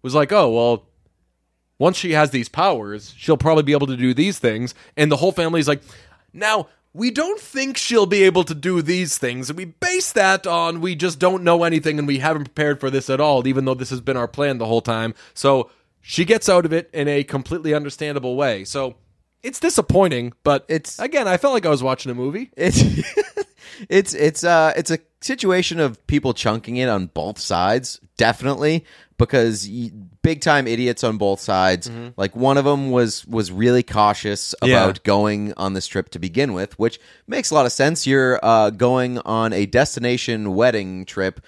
was 0.01 0.15
like, 0.15 0.31
oh 0.31 0.49
well, 0.49 0.85
once 1.79 1.97
she 1.97 2.11
has 2.11 2.29
these 2.29 2.47
powers, 2.47 3.13
she'll 3.17 3.37
probably 3.37 3.63
be 3.63 3.73
able 3.73 3.87
to 3.87 3.97
do 3.97 4.13
these 4.13 4.39
things. 4.39 4.73
And 4.95 5.11
the 5.11 5.17
whole 5.17 5.31
family's 5.31 5.67
like, 5.67 5.81
now, 6.31 6.67
we 6.95 7.11
don't 7.11 7.41
think 7.41 7.75
she'll 7.75 8.05
be 8.05 8.23
able 8.23 8.45
to 8.45 8.55
do 8.55 8.81
these 8.81 9.17
things. 9.17 9.49
And 9.49 9.57
we 9.57 9.65
base 9.65 10.13
that 10.13 10.47
on 10.47 10.79
we 10.79 10.95
just 10.95 11.19
don't 11.19 11.43
know 11.43 11.65
anything 11.65 11.99
and 11.99 12.07
we 12.07 12.19
haven't 12.19 12.45
prepared 12.45 12.79
for 12.79 12.89
this 12.89 13.09
at 13.09 13.19
all, 13.19 13.45
even 13.47 13.65
though 13.65 13.73
this 13.73 13.89
has 13.89 13.99
been 13.99 14.15
our 14.15 14.29
plan 14.29 14.59
the 14.59 14.65
whole 14.65 14.79
time. 14.81 15.13
So 15.33 15.69
she 16.01 16.23
gets 16.23 16.47
out 16.47 16.65
of 16.65 16.71
it 16.71 16.89
in 16.93 17.09
a 17.09 17.25
completely 17.25 17.73
understandable 17.73 18.37
way. 18.37 18.63
So 18.63 18.95
it's 19.43 19.59
disappointing, 19.59 20.31
but 20.45 20.63
It's- 20.69 20.97
again, 20.97 21.27
I 21.27 21.35
felt 21.35 21.53
like 21.53 21.65
I 21.65 21.69
was 21.69 21.83
watching 21.83 22.11
a 22.11 22.15
movie. 22.15 22.49
It's 22.55 22.81
it's 23.89 24.13
it's 24.13 24.43
uh 24.45 24.71
it's 24.77 24.89
a 24.89 24.99
situation 25.21 25.81
of 25.81 26.05
people 26.07 26.33
chunking 26.33 26.77
it 26.77 26.87
on 26.87 27.07
both 27.07 27.39
sides, 27.39 27.99
definitely, 28.15 28.85
because 29.17 29.67
big 30.21 30.41
time 30.41 30.67
idiots 30.67 31.03
on 31.03 31.17
both 31.17 31.39
sides. 31.39 31.89
Like 32.17 32.35
one 32.35 32.57
of 32.57 32.65
them 32.65 32.91
was 32.91 33.25
was 33.27 33.51
really 33.51 33.83
cautious 33.83 34.53
about 34.61 34.69
Yeah. 34.97 35.01
going 35.03 35.53
on 35.57 35.73
this 35.73 35.87
trip 35.87 36.09
to 36.09 36.19
begin 36.19 36.53
with, 36.53 36.77
which 36.79 36.99
makes 37.27 37.51
a 37.51 37.53
lot 37.55 37.65
of 37.65 37.71
sense. 37.71 38.05
You're 38.05 38.39
uh, 38.43 38.69
going 38.71 39.19
on 39.19 39.53
a 39.53 39.65
destination 39.65 40.55
wedding 40.55 41.05
trip 41.05 41.41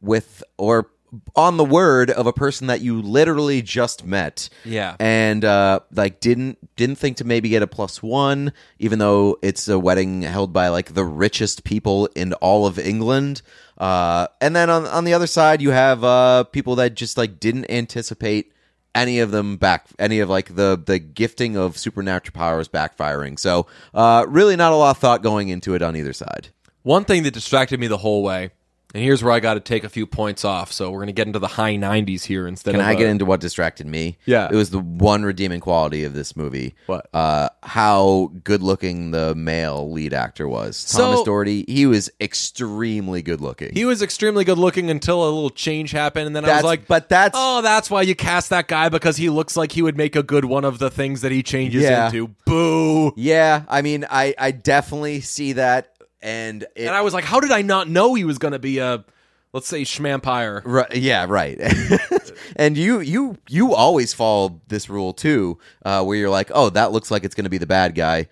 with 0.00 0.42
or 0.58 0.88
on 1.36 1.58
the 1.58 1.64
word 1.64 2.10
of 2.10 2.26
a 2.26 2.32
person 2.32 2.68
that 2.68 2.80
you 2.80 3.02
literally 3.02 3.60
just 3.60 4.02
met 4.06 4.48
Yeah. 4.64 4.96
and 4.98 5.44
uh, 5.44 5.80
like 5.94 6.20
didn't 6.20 6.56
didn't 6.76 6.96
think 6.96 7.18
to 7.18 7.24
maybe 7.24 7.50
get 7.50 7.60
a 7.62 7.66
plus 7.66 8.02
one, 8.02 8.54
even 8.78 8.98
though 8.98 9.38
it's 9.42 9.68
a 9.68 9.78
wedding 9.78 10.22
held 10.22 10.54
by 10.54 10.68
like 10.68 10.94
the 10.94 11.04
richest 11.04 11.64
people 11.64 12.08
in 12.14 12.32
all 12.34 12.64
of 12.66 12.78
England. 12.78 13.42
Uh, 13.82 14.28
and 14.40 14.54
then 14.54 14.70
on 14.70 14.86
on 14.86 15.02
the 15.02 15.12
other 15.12 15.26
side, 15.26 15.60
you 15.60 15.70
have 15.70 16.04
uh, 16.04 16.44
people 16.44 16.76
that 16.76 16.94
just 16.94 17.18
like 17.18 17.40
didn't 17.40 17.68
anticipate 17.68 18.52
any 18.94 19.18
of 19.18 19.32
them 19.32 19.56
back, 19.56 19.86
any 19.98 20.20
of 20.20 20.30
like 20.30 20.54
the 20.54 20.80
the 20.86 21.00
gifting 21.00 21.56
of 21.56 21.76
supernatural 21.76 22.32
powers 22.32 22.68
backfiring. 22.68 23.36
So 23.36 23.66
uh, 23.92 24.24
really, 24.28 24.54
not 24.54 24.72
a 24.72 24.76
lot 24.76 24.92
of 24.92 24.98
thought 24.98 25.20
going 25.20 25.48
into 25.48 25.74
it 25.74 25.82
on 25.82 25.96
either 25.96 26.12
side. 26.12 26.50
One 26.84 27.04
thing 27.04 27.24
that 27.24 27.34
distracted 27.34 27.80
me 27.80 27.88
the 27.88 27.98
whole 27.98 28.22
way, 28.22 28.52
and 28.94 29.02
here's 29.02 29.22
where 29.22 29.32
I 29.32 29.40
got 29.40 29.54
to 29.54 29.60
take 29.60 29.84
a 29.84 29.88
few 29.88 30.06
points 30.06 30.44
off. 30.44 30.72
So 30.72 30.90
we're 30.90 30.98
going 30.98 31.06
to 31.08 31.12
get 31.12 31.26
into 31.26 31.38
the 31.38 31.46
high 31.48 31.74
90s 31.76 32.24
here 32.24 32.46
instead 32.46 32.72
Can 32.72 32.80
of 32.80 32.86
I 32.86 32.94
get 32.94 33.06
uh, 33.06 33.10
into 33.10 33.24
what 33.24 33.40
distracted 33.40 33.86
me? 33.86 34.18
Yeah. 34.26 34.48
It 34.50 34.54
was 34.54 34.70
the 34.70 34.78
one 34.80 35.22
redeeming 35.24 35.60
quality 35.60 36.04
of 36.04 36.12
this 36.14 36.36
movie. 36.36 36.74
What? 36.86 37.08
Uh, 37.14 37.48
how 37.62 38.30
good 38.44 38.62
looking 38.62 39.10
the 39.12 39.34
male 39.34 39.90
lead 39.90 40.12
actor 40.12 40.46
was. 40.46 40.76
So- 40.76 40.98
Thomas 40.98 41.22
Doherty, 41.22 41.64
he 41.66 41.86
was 41.86 42.10
extremely 42.20 43.22
good 43.22 43.40
looking. 43.40 43.72
He 43.72 43.84
was 43.84 44.02
extremely 44.02 44.44
good 44.44 44.58
looking 44.58 44.90
until 44.90 45.22
a 45.22 45.30
little 45.30 45.50
change 45.50 45.90
happened, 45.92 46.26
and 46.26 46.36
then 46.36 46.44
I 46.44 46.48
was 46.48 46.54
That's- 46.56 46.64
like, 46.64 46.86
but 46.86 47.08
that's- 47.08 47.32
oh, 47.34 47.62
that's 47.62 47.90
why 47.90 48.02
you 48.02 48.14
cast 48.14 48.50
that 48.50 48.68
guy 48.68 48.88
because 48.88 49.16
he 49.16 49.30
looks 49.30 49.56
like 49.56 49.72
he 49.72 49.82
would 49.82 49.96
make 49.96 50.16
a 50.16 50.22
good 50.22 50.44
one 50.44 50.64
of 50.64 50.78
the 50.78 50.90
things 50.90 51.22
that 51.22 51.32
he 51.32 51.42
changes 51.42 51.82
Yeah. 51.82 52.06
into. 52.06 52.28
Boo! 52.44 53.12
yeah, 53.16 53.62
I 53.68 53.80
mean, 53.82 54.04
I, 54.10 54.34
I 54.38 54.50
definitely 54.50 55.20
see 55.20 55.54
that. 55.54 55.91
And, 56.22 56.62
it, 56.76 56.86
And 56.86 56.90
I 56.94 57.00
was 57.02 57.12
like, 57.14 57.24
how 57.24 57.40
did 57.40 57.50
I 57.50 57.62
not 57.62 57.88
know 57.88 58.14
he 58.14 58.24
was 58.24 58.38
going 58.38 58.52
to 58.52 58.58
be 58.58 58.78
a, 58.78 59.04
let's 59.52 59.66
say, 59.66 59.82
schmampire? 59.82 60.62
Right, 60.64 60.94
yeah, 60.96 61.26
right. 61.28 61.58
and 62.56 62.76
you 62.76 63.00
you 63.00 63.36
you 63.48 63.74
always 63.74 64.14
follow 64.14 64.60
this 64.68 64.88
rule 64.88 65.12
too, 65.12 65.58
uh, 65.84 66.04
where 66.04 66.16
you're 66.16 66.30
like, 66.30 66.50
oh, 66.54 66.70
that 66.70 66.92
looks 66.92 67.10
like 67.10 67.24
it's 67.24 67.34
going 67.34 67.44
to 67.44 67.50
be 67.50 67.58
the 67.58 67.66
bad 67.66 67.94
guy. 67.94 68.28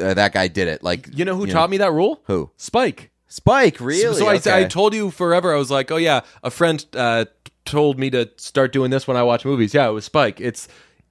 Uh, 0.00 0.14
that 0.14 0.32
guy 0.32 0.48
did 0.48 0.68
it. 0.68 0.82
Like 0.82 1.08
You 1.12 1.24
know 1.24 1.36
who 1.36 1.46
taught 1.46 1.68
me 1.68 1.78
that 1.78 1.92
rule? 1.92 2.22
Who? 2.26 2.50
Spike. 2.56 3.10
Spike, 3.28 3.80
really? 3.80 4.14
So 4.14 4.26
I, 4.28 4.34
Okay. 4.36 4.60
I 4.60 4.64
told 4.64 4.94
you 4.94 5.10
forever. 5.10 5.52
I 5.54 5.56
was 5.58 5.70
like, 5.70 5.90
oh 5.90 5.96
yeah, 5.96 6.20
a 6.42 6.50
friend 6.50 6.84
uh, 6.94 7.24
told 7.64 7.98
me 7.98 8.10
to 8.10 8.30
start 8.36 8.72
doing 8.72 8.90
this 8.90 9.06
when 9.08 9.16
I 9.16 9.22
watch 9.22 9.44
movies. 9.44 9.72
Yeah, 9.74 9.88
it 9.88 9.92
was 9.92 10.04
Spike. 10.04 10.40
It's 10.40 10.68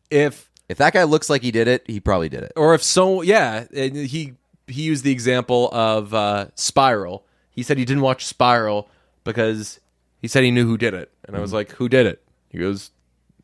if 0.09 0.49
if 0.69 0.77
that 0.77 0.93
guy 0.93 1.03
looks 1.03 1.29
like 1.29 1.41
he 1.41 1.51
did 1.51 1.67
it, 1.67 1.83
he 1.87 1.99
probably 1.99 2.29
did 2.29 2.43
it. 2.43 2.53
or 2.55 2.73
if 2.73 2.81
so 2.83 3.21
yeah 3.21 3.65
and 3.75 3.95
he 3.95 4.33
he 4.67 4.83
used 4.83 5.03
the 5.03 5.11
example 5.11 5.69
of 5.71 6.13
uh, 6.13 6.47
spiral. 6.55 7.25
He 7.49 7.63
said 7.63 7.77
he 7.77 7.85
didn't 7.85 8.03
watch 8.03 8.25
spiral 8.25 8.89
because 9.23 9.79
he 10.21 10.27
said 10.27 10.43
he 10.43 10.51
knew 10.51 10.65
who 10.65 10.77
did 10.77 10.93
it. 10.93 11.11
And 11.25 11.35
i 11.35 11.39
was 11.39 11.53
like 11.53 11.71
who 11.73 11.89
did 11.89 12.05
it? 12.05 12.23
He 12.49 12.57
goes 12.57 12.91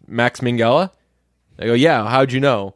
max 0.09 0.39
minghella 0.39 0.89
i 1.59 1.65
go 1.65 1.73
yeah 1.73 2.09
how'd 2.09 2.31
you 2.31 2.39
know? 2.39 2.75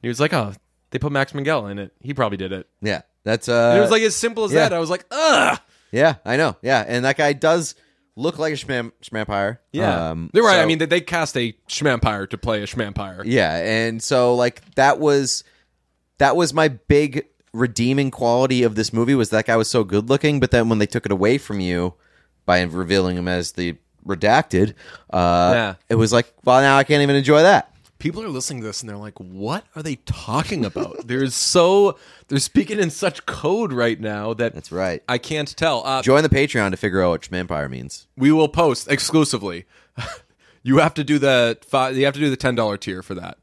He 0.00 0.08
was 0.08 0.18
like 0.18 0.32
oh 0.32 0.52
they 0.90 0.98
put 0.98 1.12
max 1.12 1.32
minghella 1.32 1.70
in 1.70 1.78
it. 1.78 1.92
He 2.00 2.14
probably 2.14 2.36
did 2.36 2.52
it. 2.52 2.68
Yeah, 2.80 3.02
that's 3.24 3.48
uh. 3.48 3.70
and 3.70 3.78
it 3.78 3.80
was 3.80 3.90
like 3.90 4.02
as 4.02 4.14
simple 4.14 4.44
as 4.44 4.52
yeah. 4.52 4.68
that. 4.68 4.72
I 4.72 4.78
was 4.78 4.90
like 4.90 5.04
ugh! 5.10 5.58
Yeah, 5.90 6.16
I 6.24 6.36
know. 6.36 6.56
Yeah, 6.62 6.84
and 6.86 7.04
that 7.04 7.16
guy 7.16 7.32
does 7.32 7.74
look 8.14 8.38
like 8.38 8.52
a 8.52 8.56
schmampire. 8.56 9.58
yeah. 9.72 10.10
Um, 10.10 10.30
they're 10.32 10.42
right. 10.42 10.56
So- 10.56 10.62
i 10.62 10.66
mean 10.66 10.78
they, 10.78 10.86
they 10.86 11.00
cast 11.00 11.36
a 11.36 11.54
schmampire 11.68 12.28
to 12.30 12.38
play 12.38 12.62
a 12.62 12.66
schmampire. 12.66 13.22
Yeah, 13.24 13.56
and 13.56 14.02
so 14.02 14.34
like 14.34 14.62
that 14.74 14.98
was 14.98 15.44
that 16.18 16.36
was 16.36 16.52
my 16.52 16.68
big 16.68 17.26
redeeming 17.52 18.10
quality 18.10 18.62
of 18.62 18.74
this 18.74 18.92
movie 18.92 19.14
was 19.14 19.30
that 19.30 19.46
guy 19.46 19.56
was 19.56 19.68
so 19.70 19.84
good 19.84 20.08
looking, 20.08 20.40
but 20.40 20.50
then 20.50 20.68
when 20.68 20.78
they 20.78 20.86
took 20.86 21.04
it 21.06 21.12
away 21.12 21.38
from 21.38 21.60
you 21.60 21.94
by 22.46 22.60
revealing 22.62 23.16
him 23.16 23.28
as 23.28 23.52
the 23.52 23.76
redacted, 24.06 24.74
uh, 25.12 25.52
Yeah. 25.54 25.74
it 25.88 25.94
was 25.96 26.12
like, 26.12 26.32
well, 26.44 26.60
now 26.60 26.76
I 26.78 26.84
can't 26.84 27.02
even 27.02 27.16
enjoy 27.16 27.42
that. 27.42 27.68
people 27.98 28.20
are 28.24 28.28
listening 28.28 28.60
to 28.60 28.66
this 28.66 28.80
and 28.80 28.90
they're 28.90 28.96
like, 28.96 29.16
"What 29.20 29.64
are 29.76 29.82
they 29.84 29.94
talking 30.06 30.64
about?" 30.64 30.96
they're 31.06 31.28
so 31.28 31.96
they're 32.26 32.40
speaking 32.40 32.80
in 32.80 32.90
such 32.90 33.26
code 33.26 33.72
right 33.72 34.00
now 34.00 34.34
that 34.34 34.54
That's 34.54 34.72
right. 34.72 35.04
I 35.08 35.18
can't 35.18 35.56
tell. 35.56 35.86
Uh, 35.86 36.02
Join 36.02 36.24
the 36.24 36.28
Patreon 36.28 36.72
to 36.72 36.76
figure 36.76 37.00
out 37.00 37.10
what 37.10 37.22
schmampire 37.22 37.70
means. 37.70 38.08
we 38.16 38.32
will 38.32 38.48
post 38.48 38.90
exclusively. 38.90 39.66
You 40.64 40.78
have 40.78 40.94
to 40.94 41.02
do 41.04 41.18
the 41.18 41.58
five, 41.66 41.96
you 41.96 42.04
have 42.04 42.14
to 42.14 42.20
do 42.20 42.30
the 42.30 42.36
ten 42.36 42.54
dollar 42.54 42.76
tier 42.76 43.02
for 43.02 43.14
that. 43.14 43.38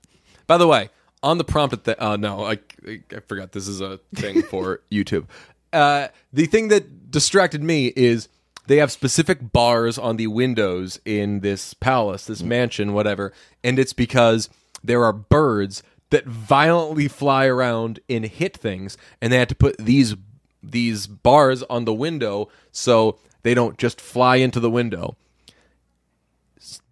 By 0.48 0.58
the 0.58 0.68
way, 0.68 0.90
on 1.22 1.38
the 1.38 1.44
prompt 1.44 1.74
at 1.74 1.84
the 1.84 2.02
uh, 2.02 2.16
no, 2.16 2.46
I 2.46 2.60
I 2.88 3.20
forgot 3.28 3.52
this 3.52 3.68
is 3.68 3.82
a 3.82 4.00
thing 4.16 4.44
for 4.44 4.82
YouTube. 4.92 5.26
Uh, 5.72 6.08
the 6.34 6.46
thing 6.46 6.70
that 6.70 7.12
distracted 7.12 7.64
me 7.64 7.88
is 7.96 8.28
they 8.68 8.78
have 8.78 8.92
specific 8.92 9.52
bars 9.52 9.98
on 9.98 10.18
the 10.18 10.28
windows 10.28 11.00
in 11.06 11.40
this 11.40 11.74
palace, 11.74 12.26
this 12.26 12.44
mansion, 12.44 12.94
whatever, 12.94 13.34
and 13.64 13.80
it's 13.80 13.94
because 13.94 14.50
there 14.84 15.04
are 15.04 15.14
birds 15.14 15.84
that 16.10 16.26
violently 16.26 17.08
fly 17.08 17.46
around 17.46 18.00
and 18.10 18.26
hit 18.26 18.58
things, 18.58 18.98
and 19.22 19.32
they 19.32 19.38
had 19.38 19.50
to 19.50 19.56
put 19.56 19.78
these 19.78 20.16
these 20.62 21.08
bars 21.08 21.64
on 21.64 21.86
the 21.86 21.94
window 21.94 22.50
so 22.72 23.18
they 23.44 23.54
don't 23.54 23.78
just 23.78 24.02
fly 24.02 24.36
into 24.36 24.60
the 24.60 24.70
window. 24.70 25.16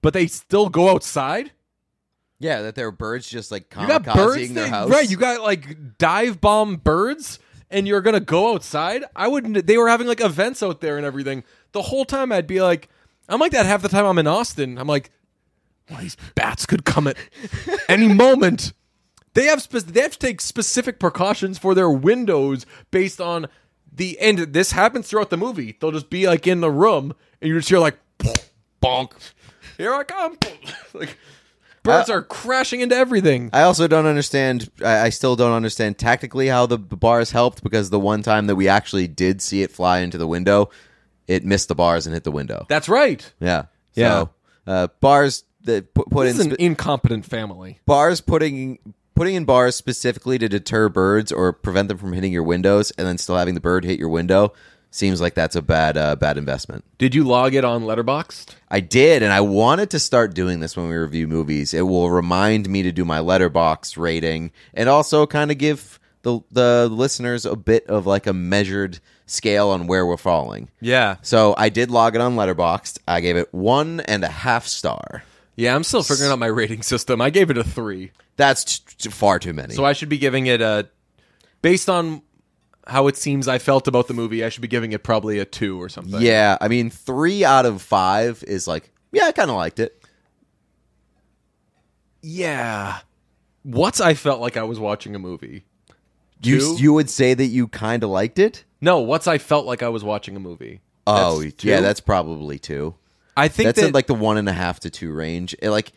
But 0.02 0.14
they 0.14 0.28
still 0.28 0.70
go 0.70 0.90
outside. 0.90 1.52
Yeah, 2.40 2.62
that 2.64 2.76
there 2.76 2.88
are 2.88 2.92
birds 2.92 3.28
just 3.30 3.52
like 3.52 3.74
You 3.80 3.88
got 3.88 4.04
birds, 4.04 4.54
their 4.54 4.64
that- 4.66 4.70
house. 4.70 4.90
right? 4.90 5.10
You 5.10 5.18
got 5.18 5.42
like 5.42 5.98
dive 5.98 6.40
bomb 6.40 6.76
birds, 6.78 7.40
and 7.72 7.88
you're 7.88 8.02
gonna 8.02 8.20
go 8.20 8.54
outside. 8.54 9.04
I 9.16 9.28
wouldn't. 9.28 9.66
They 9.66 9.78
were 9.78 9.90
having 9.90 10.08
like 10.08 10.22
events 10.22 10.62
out 10.62 10.80
there 10.82 10.98
and 10.98 11.06
everything. 11.06 11.44
The 11.72 11.82
whole 11.82 12.06
time, 12.06 12.32
I'd 12.32 12.48
be 12.48 12.62
like, 12.62 12.90
I'm 13.28 13.40
like 13.40 13.52
that 13.54 13.66
half 13.66 13.82
the 13.82 13.90
time 13.90 14.06
I'm 14.06 14.18
in 14.20 14.28
Austin. 14.28 14.78
I'm 14.78 14.88
like, 14.88 15.10
well, 15.90 16.00
these 16.00 16.16
bats 16.36 16.66
could 16.66 16.86
come 16.86 17.08
at 17.08 17.18
any 17.90 18.08
moment. 18.14 18.72
They 19.34 19.46
have 19.46 19.62
spe- 19.62 19.86
they 19.88 20.02
have 20.02 20.12
to 20.12 20.20
take 20.20 20.40
specific 20.42 21.00
precautions 21.00 21.58
for 21.58 21.74
their 21.76 21.90
windows 21.90 22.66
based 22.92 23.20
on 23.20 23.48
the 23.92 24.20
end. 24.20 24.38
This 24.54 24.72
happens 24.74 25.08
throughout 25.08 25.30
the 25.32 25.38
movie. 25.38 25.76
They'll 25.80 25.92
just 25.92 26.10
be 26.12 26.28
like 26.28 26.46
in 26.48 26.62
the 26.62 26.72
room, 26.72 27.14
and 27.42 27.50
you 27.50 27.58
just 27.58 27.70
hear 27.70 27.80
like 27.80 27.98
bonk. 28.84 29.12
Here 29.78 29.94
I 29.94 30.04
come. 30.04 30.38
like 30.94 31.18
birds 31.88 32.10
Uh, 32.10 32.14
are 32.14 32.22
crashing 32.22 32.82
into 32.82 32.96
everything. 32.96 33.50
I 33.54 33.64
also 33.64 33.88
don't 33.88 34.06
understand. 34.06 34.70
I, 34.84 35.00
I 35.06 35.10
still 35.10 35.36
don't 35.36 35.54
understand 35.54 35.98
tactically 35.98 36.48
how 36.48 36.66
the 36.66 36.78
b- 36.78 36.96
bars 36.96 37.32
helped 37.32 37.64
because 37.64 37.90
the 37.90 38.00
one 38.00 38.22
time 38.22 38.48
that 38.48 38.56
we 38.56 38.68
actually 38.68 39.08
did 39.08 39.42
see 39.42 39.62
it 39.64 39.72
fly 39.72 40.00
into 40.00 40.18
the 40.18 40.28
window, 40.28 40.70
it 41.28 41.44
missed 41.46 41.68
the 41.68 41.76
bars 41.76 42.06
and 42.06 42.14
hit 42.14 42.24
the 42.24 42.32
window. 42.32 42.66
That's 42.70 42.88
right. 42.90 43.30
yeah, 43.40 43.64
Yeah. 43.96 44.10
So, 44.10 44.30
uh, 44.68 44.88
bars 45.02 45.44
that 45.64 45.94
put, 45.94 46.10
put 46.10 46.26
This 46.26 46.36
in 46.36 46.40
is 46.42 46.46
an 46.48 46.52
spe- 46.54 46.60
incompetent 46.62 47.26
family. 47.26 47.80
bars 47.86 48.22
putting 48.22 48.80
putting 49.16 49.34
in 49.36 49.46
bars 49.46 49.76
specifically 49.76 50.38
to 50.38 50.48
deter 50.48 50.90
birds 50.90 51.32
or 51.32 51.52
prevent 51.52 51.88
them 51.88 51.98
from 51.98 52.14
hitting 52.14 52.32
your 52.32 52.44
windows, 52.44 52.92
and 52.98 53.08
then 53.08 53.18
still 53.18 53.36
having 53.36 53.56
the 53.56 53.60
bird 53.60 53.84
hit 53.84 53.98
your 53.98 54.10
window 54.10 54.54
seems 54.98 55.22
like 55.22 55.36
that's 55.36 55.56
a 55.56 55.62
bad 55.62 55.98
uh, 55.98 56.16
bad 56.16 56.38
investment. 56.38 56.84
Did 56.98 57.14
you 57.16 57.24
log 57.24 57.54
it 57.54 57.64
on 57.64 57.84
Letterboxd? 57.84 58.56
I 58.70 58.80
did, 58.80 59.24
and 59.24 59.32
I 59.32 59.42
wanted 59.42 59.90
to 59.92 60.00
start 60.00 60.34
doing 60.34 60.60
this 60.60 60.76
when 60.76 60.90
we 60.90 60.96
review 60.96 61.28
movies. 61.28 61.74
It 61.74 61.84
will 61.84 62.10
remind 62.10 62.70
me 62.70 62.84
to 62.84 62.92
do 62.92 63.06
my 63.06 63.20
Letterboxd 63.20 63.98
rating, 63.98 64.52
and 64.74 64.90
also 64.90 65.26
kind 65.28 65.52
of 65.52 65.58
give 65.58 66.00
the 66.24 66.40
the 66.52 66.90
listeners 66.92 67.46
a 67.46 67.56
bit 67.56 67.86
of 67.88 68.06
like 68.06 68.28
a 68.28 68.34
measured 68.34 69.00
scale 69.26 69.70
on 69.70 69.88
where 69.88 70.06
we're 70.06 70.18
falling. 70.18 70.70
Yeah. 70.82 71.18
So 71.22 71.54
I 71.58 71.70
did 71.70 71.92
log 71.92 72.16
it 72.16 72.22
on 72.22 72.36
Letterboxd. 72.36 73.00
I 73.08 73.22
gave 73.22 73.38
it 73.38 73.54
one 73.54 74.00
and 74.02 74.24
a 74.24 74.30
half 74.30 74.66
star. 74.66 75.24
Yeah, 75.56 75.76
I'm 75.76 75.84
still 75.84 76.04
figuring 76.04 76.32
out 76.32 76.40
my 76.40 76.48
rating 76.48 76.84
system. 76.84 77.20
I 77.20 77.30
gave 77.30 77.50
it 77.50 77.58
a 77.58 77.64
three. 77.64 78.12
That's 78.36 78.80
t- 78.80 78.96
t- 78.98 79.10
far 79.10 79.40
too 79.40 79.54
many. 79.54 79.74
So 79.74 79.84
I 79.84 79.94
should 79.94 80.10
be 80.10 80.20
giving 80.20 80.46
it 80.46 80.62
a 80.62 80.88
based 81.62 81.90
on 81.90 82.22
how 82.88 83.08
it 83.08 83.18
seems 83.18 83.48
I 83.48 83.60
felt 83.60 83.88
about 83.88 84.08
the 84.08 84.14
movie, 84.14 84.44
I 84.44 84.50
should 84.50 84.62
be 84.62 84.68
giving 84.68 84.92
it 84.92 85.04
probably 85.04 85.40
a 85.40 85.46
two 85.46 85.82
or 85.82 85.90
something. 85.90 86.22
yeah, 86.22 86.58
I 86.60 86.68
mean, 86.68 86.90
three 86.90 87.44
out 87.46 87.66
of 87.66 87.82
five 87.82 88.44
is 88.48 88.68
like, 88.68 88.92
yeah, 89.12 89.26
I 89.26 89.32
kind 89.32 89.50
of 89.50 89.56
liked 89.58 89.80
it. 89.80 90.02
Yeah. 92.22 93.00
Once 93.64 94.00
I 94.00 94.14
felt 94.14 94.42
like 94.42 94.58
I 94.58 94.64
was 94.64 94.80
watching 94.80 95.16
a 95.16 95.20
movie. 95.20 95.66
You 96.42 96.60
Two? 96.60 96.76
you 96.78 96.94
would 96.94 97.10
say 97.10 97.34
that 97.34 97.46
you 97.46 97.68
kind 97.68 98.04
of 98.04 98.10
liked 98.10 98.38
it? 98.40 98.64
No, 98.80 99.00
once 99.00 99.28
I 99.28 99.38
felt 99.38 99.66
like 99.66 99.82
I 99.82 99.90
was 99.90 100.04
watching 100.04 100.36
a 100.36 100.40
movie. 100.40 100.82
Oh, 101.08 101.42
That's 101.42 101.64
yeah, 101.64 101.82
that's 101.82 102.00
probably 102.00 102.60
two. 102.60 102.96
I 103.36 103.48
think 103.48 103.68
that's 103.68 103.80
that 103.80 103.88
in 103.88 103.94
like 103.94 104.08
the 104.08 104.14
one 104.14 104.38
and 104.38 104.48
a 104.48 104.54
half 104.54 104.80
to 104.82 104.90
two 104.90 105.12
range. 105.12 105.56
It, 105.62 105.70
like, 105.70 105.94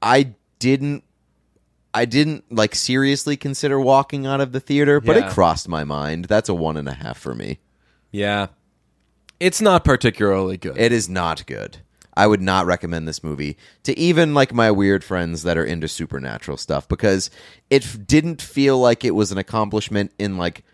I 0.00 0.34
didn't, 0.58 1.04
I 1.98 2.04
didn't 2.04 2.44
like 2.50 2.74
seriously 2.74 3.36
consider 3.36 3.80
walking 3.80 4.26
out 4.26 4.40
of 4.40 4.52
the 4.52 4.60
theater, 4.60 5.00
but 5.00 5.16
Yeah. 5.16 5.26
it 5.26 5.32
crossed 5.32 5.68
my 5.68 5.84
mind. 5.84 6.26
That's 6.26 6.48
a 6.48 6.54
one 6.54 6.76
and 6.76 6.88
a 6.88 6.94
half 6.94 7.18
for 7.18 7.34
me. 7.34 7.58
yeah. 8.12 8.48
It's 9.40 9.60
not 9.60 9.84
particularly 9.84 10.56
good. 10.56 10.76
It 10.76 10.90
is 10.90 11.08
not 11.08 11.46
good. 11.46 11.78
I 12.16 12.26
would 12.26 12.40
not 12.40 12.66
recommend 12.66 13.06
this 13.06 13.22
movie 13.22 13.56
to 13.84 13.96
even 13.96 14.34
like 14.34 14.52
my 14.52 14.72
weird 14.72 15.04
friends 15.04 15.44
that 15.44 15.56
are 15.56 15.64
into 15.64 15.86
supernatural 15.86 16.56
stuff 16.56 16.88
because 16.88 17.30
it 17.70 17.84
f- 17.84 17.96
didn't 18.04 18.42
feel 18.42 18.80
like 18.80 19.04
it 19.04 19.14
was 19.14 19.30
an 19.30 19.38
accomplishment 19.38 20.10
in 20.18 20.36
like 20.38 20.64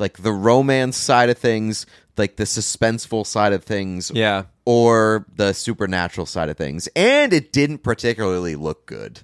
like 0.00 0.18
the 0.18 0.32
romance 0.32 0.96
side 0.96 1.30
of 1.30 1.38
things, 1.38 1.86
like 2.16 2.34
the 2.36 2.42
suspenseful 2.44 3.24
side 3.24 3.52
of 3.52 3.62
things, 3.62 4.10
yeah. 4.12 4.44
or 4.64 5.24
the 5.36 5.52
supernatural 5.52 6.26
side 6.26 6.48
of 6.48 6.56
things. 6.56 6.88
And 6.96 7.32
it 7.32 7.52
didn't 7.52 7.84
particularly 7.84 8.56
look 8.56 8.84
good. 8.86 9.20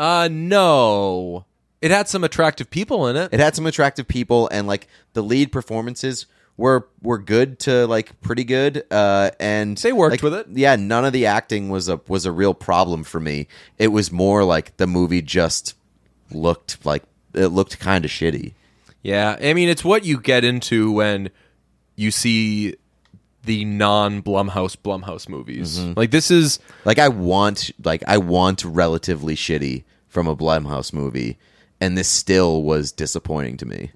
Uh 0.00 0.30
no. 0.32 1.44
It 1.82 1.90
had 1.90 2.08
some 2.08 2.24
attractive 2.24 2.70
people 2.70 3.06
in 3.08 3.16
it. 3.16 3.34
It 3.34 3.38
had 3.38 3.54
some 3.54 3.66
attractive 3.66 4.08
people 4.08 4.48
and 4.50 4.66
like 4.66 4.88
the 5.12 5.22
lead 5.22 5.52
performances 5.52 6.24
were 6.56 6.88
were 7.02 7.18
good 7.18 7.58
to 7.60 7.86
like 7.86 8.18
pretty 8.22 8.44
good 8.44 8.82
uh 8.90 9.30
and 9.38 9.76
They 9.76 9.92
worked 9.92 10.12
like, 10.12 10.22
with 10.22 10.32
it. 10.34 10.46
Yeah, 10.52 10.76
none 10.76 11.04
of 11.04 11.12
the 11.12 11.26
acting 11.26 11.68
was 11.68 11.90
a 11.90 12.00
was 12.08 12.24
a 12.24 12.32
real 12.32 12.54
problem 12.54 13.04
for 13.04 13.20
me. 13.20 13.46
It 13.76 13.88
was 13.88 14.10
more 14.10 14.42
like 14.42 14.74
the 14.78 14.86
movie 14.86 15.20
just 15.20 15.74
looked 16.30 16.84
like 16.86 17.02
it 17.34 17.48
looked 17.48 17.78
kind 17.78 18.06
of 18.06 18.10
shitty. 18.10 18.54
Yeah, 19.02 19.36
I 19.38 19.52
mean 19.52 19.68
it's 19.68 19.84
what 19.84 20.06
you 20.06 20.18
get 20.18 20.44
into 20.44 20.92
when 20.92 21.28
you 21.94 22.10
see 22.10 22.76
the 23.44 23.64
non 23.64 24.22
Blumhouse 24.22 24.76
Blumhouse 24.76 25.28
movies. 25.28 25.78
Mm-hmm. 25.78 25.92
Like 25.98 26.10
this 26.10 26.30
is 26.30 26.58
Like 26.84 26.98
I 26.98 27.08
want 27.08 27.70
like 27.84 28.02
I 28.06 28.18
want 28.18 28.64
relatively 28.64 29.34
shitty 29.34 29.84
from 30.08 30.26
a 30.26 30.36
Blumhouse 30.36 30.92
movie 30.92 31.38
and 31.80 31.96
this 31.96 32.08
still 32.08 32.62
was 32.62 32.92
disappointing 32.92 33.56
to 33.58 33.66
me. 33.66 33.90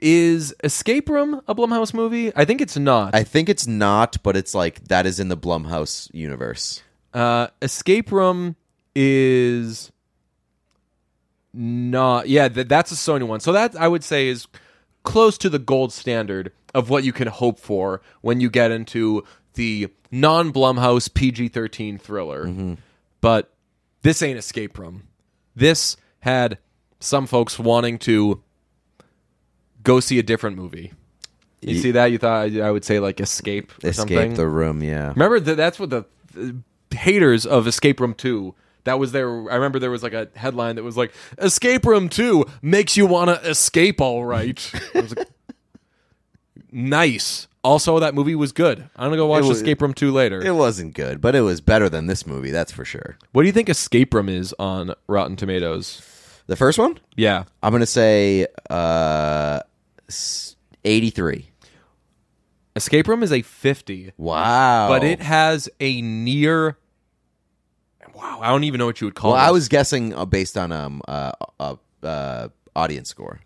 is 0.00 0.54
Escape 0.64 1.08
Room 1.08 1.40
a 1.46 1.54
Blumhouse 1.54 1.94
movie? 1.94 2.32
I 2.34 2.44
think 2.44 2.60
it's 2.60 2.76
not. 2.76 3.14
I 3.14 3.22
think 3.22 3.48
it's 3.48 3.66
not, 3.66 4.22
but 4.22 4.36
it's 4.36 4.54
like 4.54 4.84
that 4.88 5.06
is 5.06 5.20
in 5.20 5.28
the 5.28 5.36
Blumhouse 5.36 6.12
universe. 6.12 6.82
uh, 7.14 7.48
Escape 7.62 8.10
Room 8.12 8.56
is 8.94 9.92
not. 11.54 12.28
Yeah, 12.28 12.48
th- 12.48 12.68
that's 12.68 12.92
a 12.92 12.94
Sony 12.94 13.26
one. 13.26 13.40
So 13.40 13.52
that 13.52 13.76
I 13.76 13.88
would 13.88 14.04
say 14.04 14.28
is 14.28 14.46
close 15.06 15.38
to 15.38 15.48
the 15.48 15.58
gold 15.58 15.94
standard 15.94 16.52
of 16.74 16.90
what 16.90 17.02
you 17.04 17.12
can 17.14 17.28
hope 17.28 17.58
for 17.58 18.02
when 18.20 18.40
you 18.40 18.50
get 18.50 18.70
into 18.70 19.24
the 19.54 19.88
non 20.10 20.52
Blumhouse 20.52 21.12
PG 21.12 21.48
thirteen 21.48 21.96
thriller. 21.96 22.44
Mm-hmm. 22.44 22.74
But 23.22 23.54
this 24.02 24.20
ain't 24.20 24.38
Escape 24.38 24.78
Room. 24.78 25.04
This 25.54 25.96
had 26.20 26.58
some 27.00 27.26
folks 27.26 27.58
wanting 27.58 27.98
to 28.00 28.42
go 29.82 30.00
see 30.00 30.18
a 30.18 30.22
different 30.22 30.56
movie. 30.56 30.92
You 31.62 31.74
Ye- 31.76 31.80
see 31.80 31.90
that? 31.92 32.06
You 32.06 32.18
thought 32.18 32.50
I 32.50 32.60
I 32.60 32.70
would 32.70 32.84
say 32.84 33.00
like 33.00 33.20
Escape 33.20 33.72
or 33.82 33.88
Escape 33.88 34.08
something? 34.08 34.34
the 34.34 34.46
room, 34.46 34.82
yeah. 34.82 35.08
Remember 35.10 35.40
that 35.40 35.56
that's 35.56 35.78
what 35.78 35.88
the, 35.90 36.04
the 36.34 36.56
haters 36.94 37.46
of 37.46 37.66
Escape 37.66 38.00
Room 38.00 38.12
2 38.14 38.54
that 38.86 38.98
was 38.98 39.12
there 39.12 39.28
I 39.28 39.54
remember 39.54 39.78
there 39.78 39.90
was 39.90 40.02
like 40.02 40.14
a 40.14 40.28
headline 40.34 40.74
that 40.76 40.82
was 40.82 40.96
like 40.96 41.12
Escape 41.38 41.84
Room 41.84 42.08
2 42.08 42.44
makes 42.62 42.96
you 42.96 43.06
want 43.06 43.28
to 43.30 43.48
escape 43.48 44.00
all 44.00 44.24
right. 44.24 44.58
I 44.94 45.00
was 45.00 45.14
like 45.16 45.28
nice. 46.72 47.46
Also 47.62 47.98
that 47.98 48.14
movie 48.14 48.34
was 48.34 48.52
good. 48.52 48.78
I'm 48.96 49.08
going 49.08 49.12
to 49.12 49.16
go 49.18 49.26
watch 49.26 49.44
was- 49.44 49.58
Escape 49.58 49.82
Room 49.82 49.92
2 49.94 50.12
later. 50.12 50.40
It 50.40 50.54
wasn't 50.54 50.94
good, 50.94 51.20
but 51.20 51.34
it 51.34 51.40
was 51.42 51.60
better 51.60 51.88
than 51.88 52.06
this 52.06 52.26
movie, 52.26 52.50
that's 52.52 52.72
for 52.72 52.84
sure. 52.84 53.18
what 53.32 53.42
do 53.42 53.46
you 53.46 53.52
think 53.52 53.68
Escape 53.68 54.14
Room 54.14 54.28
is 54.28 54.54
on 54.58 54.94
Rotten 55.08 55.36
Tomatoes? 55.36 56.00
The 56.46 56.56
first 56.56 56.78
one? 56.78 56.98
Yeah. 57.16 57.44
I'm 57.62 57.72
going 57.72 57.80
to 57.80 57.86
say 57.86 58.46
uh 58.70 59.60
83. 60.84 61.50
Escape 62.76 63.08
Room 63.08 63.22
is 63.22 63.32
a 63.32 63.42
50, 63.42 64.12
Wow. 64.16 64.88
but 64.88 65.02
it 65.02 65.20
has 65.20 65.68
a 65.80 66.00
near 66.02 66.76
Wow, 68.16 68.40
I 68.40 68.48
don't 68.48 68.64
even 68.64 68.78
know 68.78 68.86
what 68.86 69.00
you 69.00 69.06
would 69.06 69.14
call 69.14 69.32
it. 69.32 69.34
Well, 69.34 69.44
it. 69.44 69.48
I 69.48 69.50
was 69.50 69.68
guessing 69.68 70.14
uh, 70.14 70.24
based 70.24 70.56
on 70.56 70.72
um 70.72 71.02
uh, 71.06 71.32
uh, 71.60 71.76
uh 72.02 72.48
audience 72.74 73.10
score. 73.10 73.40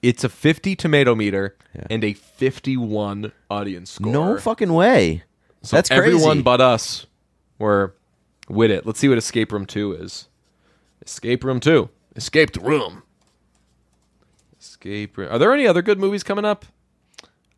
It's 0.00 0.24
a 0.24 0.28
50 0.28 0.74
tomato 0.74 1.14
meter 1.14 1.56
and 1.88 2.02
a 2.02 2.14
51 2.14 3.30
audience 3.48 3.92
score. 3.92 4.12
No 4.12 4.38
fucking 4.38 4.72
way. 4.72 5.22
So 5.62 5.76
That's 5.76 5.90
crazy. 5.90 6.16
Everyone 6.16 6.42
but 6.42 6.60
us 6.60 7.06
were 7.60 7.94
with 8.48 8.72
it. 8.72 8.84
Let's 8.84 8.98
see 8.98 9.08
what 9.08 9.16
Escape 9.16 9.52
Room 9.52 9.64
2 9.64 9.92
is. 9.92 10.28
Escape 11.06 11.44
Room 11.44 11.60
2. 11.60 11.88
Escape 12.16 12.52
the 12.52 12.60
room. 12.60 13.04
Escape 14.60 15.16
Room. 15.16 15.32
Are 15.32 15.38
there 15.38 15.52
any 15.52 15.68
other 15.68 15.82
good 15.82 16.00
movies 16.00 16.24
coming 16.24 16.44
up? 16.44 16.66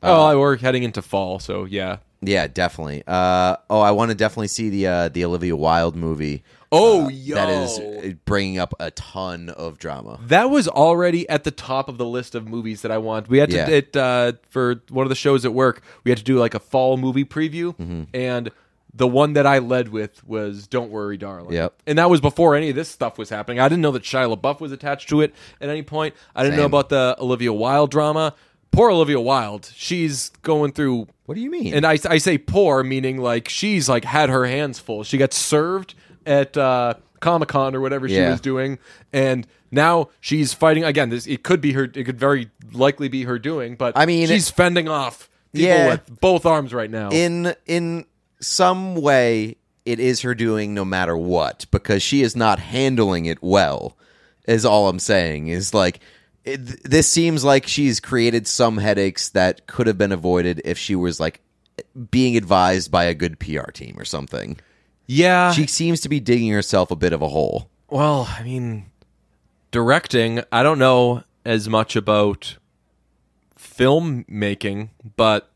Uh, 0.02 0.32
oh, 0.32 0.38
we're 0.38 0.58
heading 0.58 0.82
into 0.82 1.00
fall, 1.00 1.38
so 1.38 1.64
yeah. 1.64 1.98
Yeah, 2.26 2.46
definitely. 2.46 3.02
Uh, 3.06 3.56
oh, 3.70 3.80
I 3.80 3.90
want 3.92 4.10
to 4.10 4.14
definitely 4.14 4.48
see 4.48 4.68
the 4.70 4.86
uh, 4.86 5.08
the 5.08 5.24
Olivia 5.24 5.56
Wilde 5.56 5.96
movie. 5.96 6.42
Oh, 6.72 7.04
uh, 7.04 7.08
yo. 7.08 7.34
that 7.36 7.48
is 7.50 7.78
uh, 7.78 8.12
bringing 8.24 8.58
up 8.58 8.74
a 8.80 8.90
ton 8.90 9.48
of 9.50 9.78
drama. 9.78 10.18
That 10.26 10.50
was 10.50 10.66
already 10.66 11.28
at 11.28 11.44
the 11.44 11.52
top 11.52 11.88
of 11.88 11.98
the 11.98 12.06
list 12.06 12.34
of 12.34 12.48
movies 12.48 12.82
that 12.82 12.90
I 12.90 12.98
want. 12.98 13.28
We 13.28 13.38
had 13.38 13.50
to 13.50 13.56
Yeah. 13.56 13.68
it 13.68 13.96
uh, 13.96 14.32
for 14.50 14.82
one 14.88 15.04
of 15.04 15.08
the 15.08 15.14
shows 15.14 15.44
at 15.44 15.52
work. 15.54 15.82
We 16.02 16.10
had 16.10 16.18
to 16.18 16.24
do 16.24 16.38
like 16.38 16.54
a 16.54 16.58
fall 16.58 16.96
movie 16.96 17.24
preview, 17.24 17.76
Mm-hmm. 17.76 18.02
and 18.12 18.50
the 18.96 19.06
one 19.08 19.32
that 19.32 19.44
I 19.46 19.58
led 19.58 19.88
with 19.90 20.24
was 20.26 20.66
"Don't 20.66 20.90
Worry, 20.90 21.16
Darling." 21.16 21.52
Yep. 21.52 21.74
and 21.86 21.98
that 21.98 22.10
was 22.10 22.20
before 22.20 22.54
any 22.56 22.70
of 22.70 22.76
this 22.76 22.88
stuff 22.88 23.18
was 23.18 23.28
happening. 23.28 23.60
I 23.60 23.68
didn't 23.68 23.82
know 23.82 23.90
that 23.92 24.02
Shia 24.02 24.36
LaBeouf 24.36 24.60
was 24.60 24.72
attached 24.72 25.08
to 25.10 25.20
it 25.20 25.32
at 25.60 25.68
any 25.68 25.82
point. 25.82 26.14
I 26.34 26.42
didn't 26.42 26.56
know 26.56 26.62
Same. 26.62 26.66
about 26.66 26.88
the 26.88 27.16
Olivia 27.20 27.52
Wilde 27.52 27.90
drama. 27.90 28.34
Poor 28.74 28.90
Olivia 28.90 29.20
Wilde. 29.20 29.70
She's 29.74 30.30
going 30.42 30.72
through 30.72 31.06
What 31.26 31.34
do 31.36 31.40
you 31.40 31.50
mean? 31.50 31.74
and 31.74 31.86
I, 31.86 31.98
I 32.08 32.18
say 32.18 32.38
poor 32.38 32.82
meaning 32.82 33.18
like 33.18 33.48
she's 33.48 33.88
like 33.88 34.04
had 34.04 34.28
her 34.30 34.44
hands 34.46 34.78
full. 34.78 35.04
She 35.04 35.16
got 35.18 35.32
served 35.32 35.94
at 36.26 36.56
uh, 36.56 36.94
Comic 37.20 37.48
Con 37.50 37.74
or 37.74 37.80
whatever 37.80 38.08
she 38.08 38.16
Yeah. 38.16 38.30
was 38.30 38.40
doing, 38.40 38.78
and 39.12 39.46
now 39.70 40.08
she's 40.20 40.52
fighting 40.52 40.84
again. 40.84 41.08
This 41.10 41.26
it 41.26 41.42
could 41.42 41.60
be 41.60 41.72
her. 41.72 41.84
It 41.84 42.04
could 42.04 42.18
very 42.18 42.50
likely 42.72 43.08
be 43.08 43.24
her 43.24 43.38
doing, 43.38 43.76
but 43.76 43.96
I 43.96 44.06
mean- 44.06 44.26
she's 44.28 44.50
fending 44.50 44.88
off 44.88 45.28
people 45.52 45.68
Yeah. 45.68 45.88
with 45.88 46.20
both 46.20 46.44
arms 46.46 46.74
right 46.74 46.90
now. 46.90 47.10
in 47.10 47.54
in 47.66 48.04
some 48.40 48.94
way, 48.96 49.56
it 49.86 50.00
is 50.00 50.20
her 50.22 50.34
doing 50.34 50.74
no 50.74 50.84
matter 50.84 51.16
what 51.16 51.66
because 51.70 52.02
she 52.02 52.22
is 52.22 52.34
not 52.36 52.58
handling 52.58 53.26
it 53.26 53.38
well. 53.42 53.96
Is 54.46 54.64
all 54.66 54.88
I'm 54.88 54.98
saying. 54.98 55.48
Is 55.48 55.72
like. 55.72 56.00
It, 56.44 56.82
this 56.84 57.08
seems 57.08 57.42
like 57.44 57.66
she's 57.66 58.00
created 58.00 58.46
some 58.46 58.78
headaches 58.78 59.30
that 59.30 59.66
could 59.66 59.86
have 59.86 59.96
been 59.96 60.12
avoided 60.12 60.60
if 60.64 60.76
she 60.78 60.94
was 60.94 61.18
like 61.18 61.40
being 62.10 62.36
advised 62.36 62.90
by 62.90 63.04
a 63.04 63.14
good 63.14 63.38
PR 63.38 63.70
team 63.70 63.96
or 63.98 64.04
something. 64.04 64.58
yeah. 65.06 65.52
She 65.52 65.66
seems 65.66 66.00
to 66.02 66.08
be 66.08 66.20
digging 66.20 66.50
herself 66.50 66.90
a 66.90 66.96
bit 66.96 67.12
of 67.12 67.22
a 67.22 67.28
hole. 67.28 67.70
well, 67.88 68.28
I 68.38 68.42
mean, 68.42 68.90
directing. 69.70 70.42
I 70.52 70.62
don't 70.62 70.78
know 70.78 71.24
as 71.44 71.68
much 71.68 71.96
about 71.96 72.56
filmmaking, 73.58 74.90
but 75.16 75.50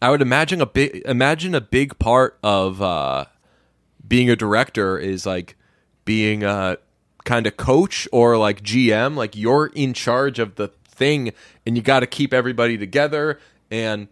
I 0.00 0.10
would 0.10 0.22
imagine 0.22 0.60
a 0.60 0.66
big 0.66 1.02
imagine 1.06 1.54
a 1.54 1.60
big 1.60 1.98
part 1.98 2.38
of 2.42 2.82
uh, 2.82 3.24
being 4.06 4.30
a 4.30 4.36
director 4.36 4.98
is 4.98 5.24
like 5.26 5.56
being 6.04 6.44
a 6.44 6.78
kind 7.26 7.46
of 7.46 7.58
coach 7.58 8.08
or 8.12 8.38
like 8.38 8.62
GM. 8.62 9.16
Like 9.16 9.36
you're 9.36 9.66
in 9.74 9.92
charge 9.92 10.38
of 10.38 10.54
the 10.54 10.68
thing, 10.88 11.32
and 11.66 11.76
you 11.76 11.82
got 11.82 12.00
to 12.00 12.06
keep 12.06 12.32
everybody 12.32 12.78
together. 12.78 13.38
And 13.70 14.08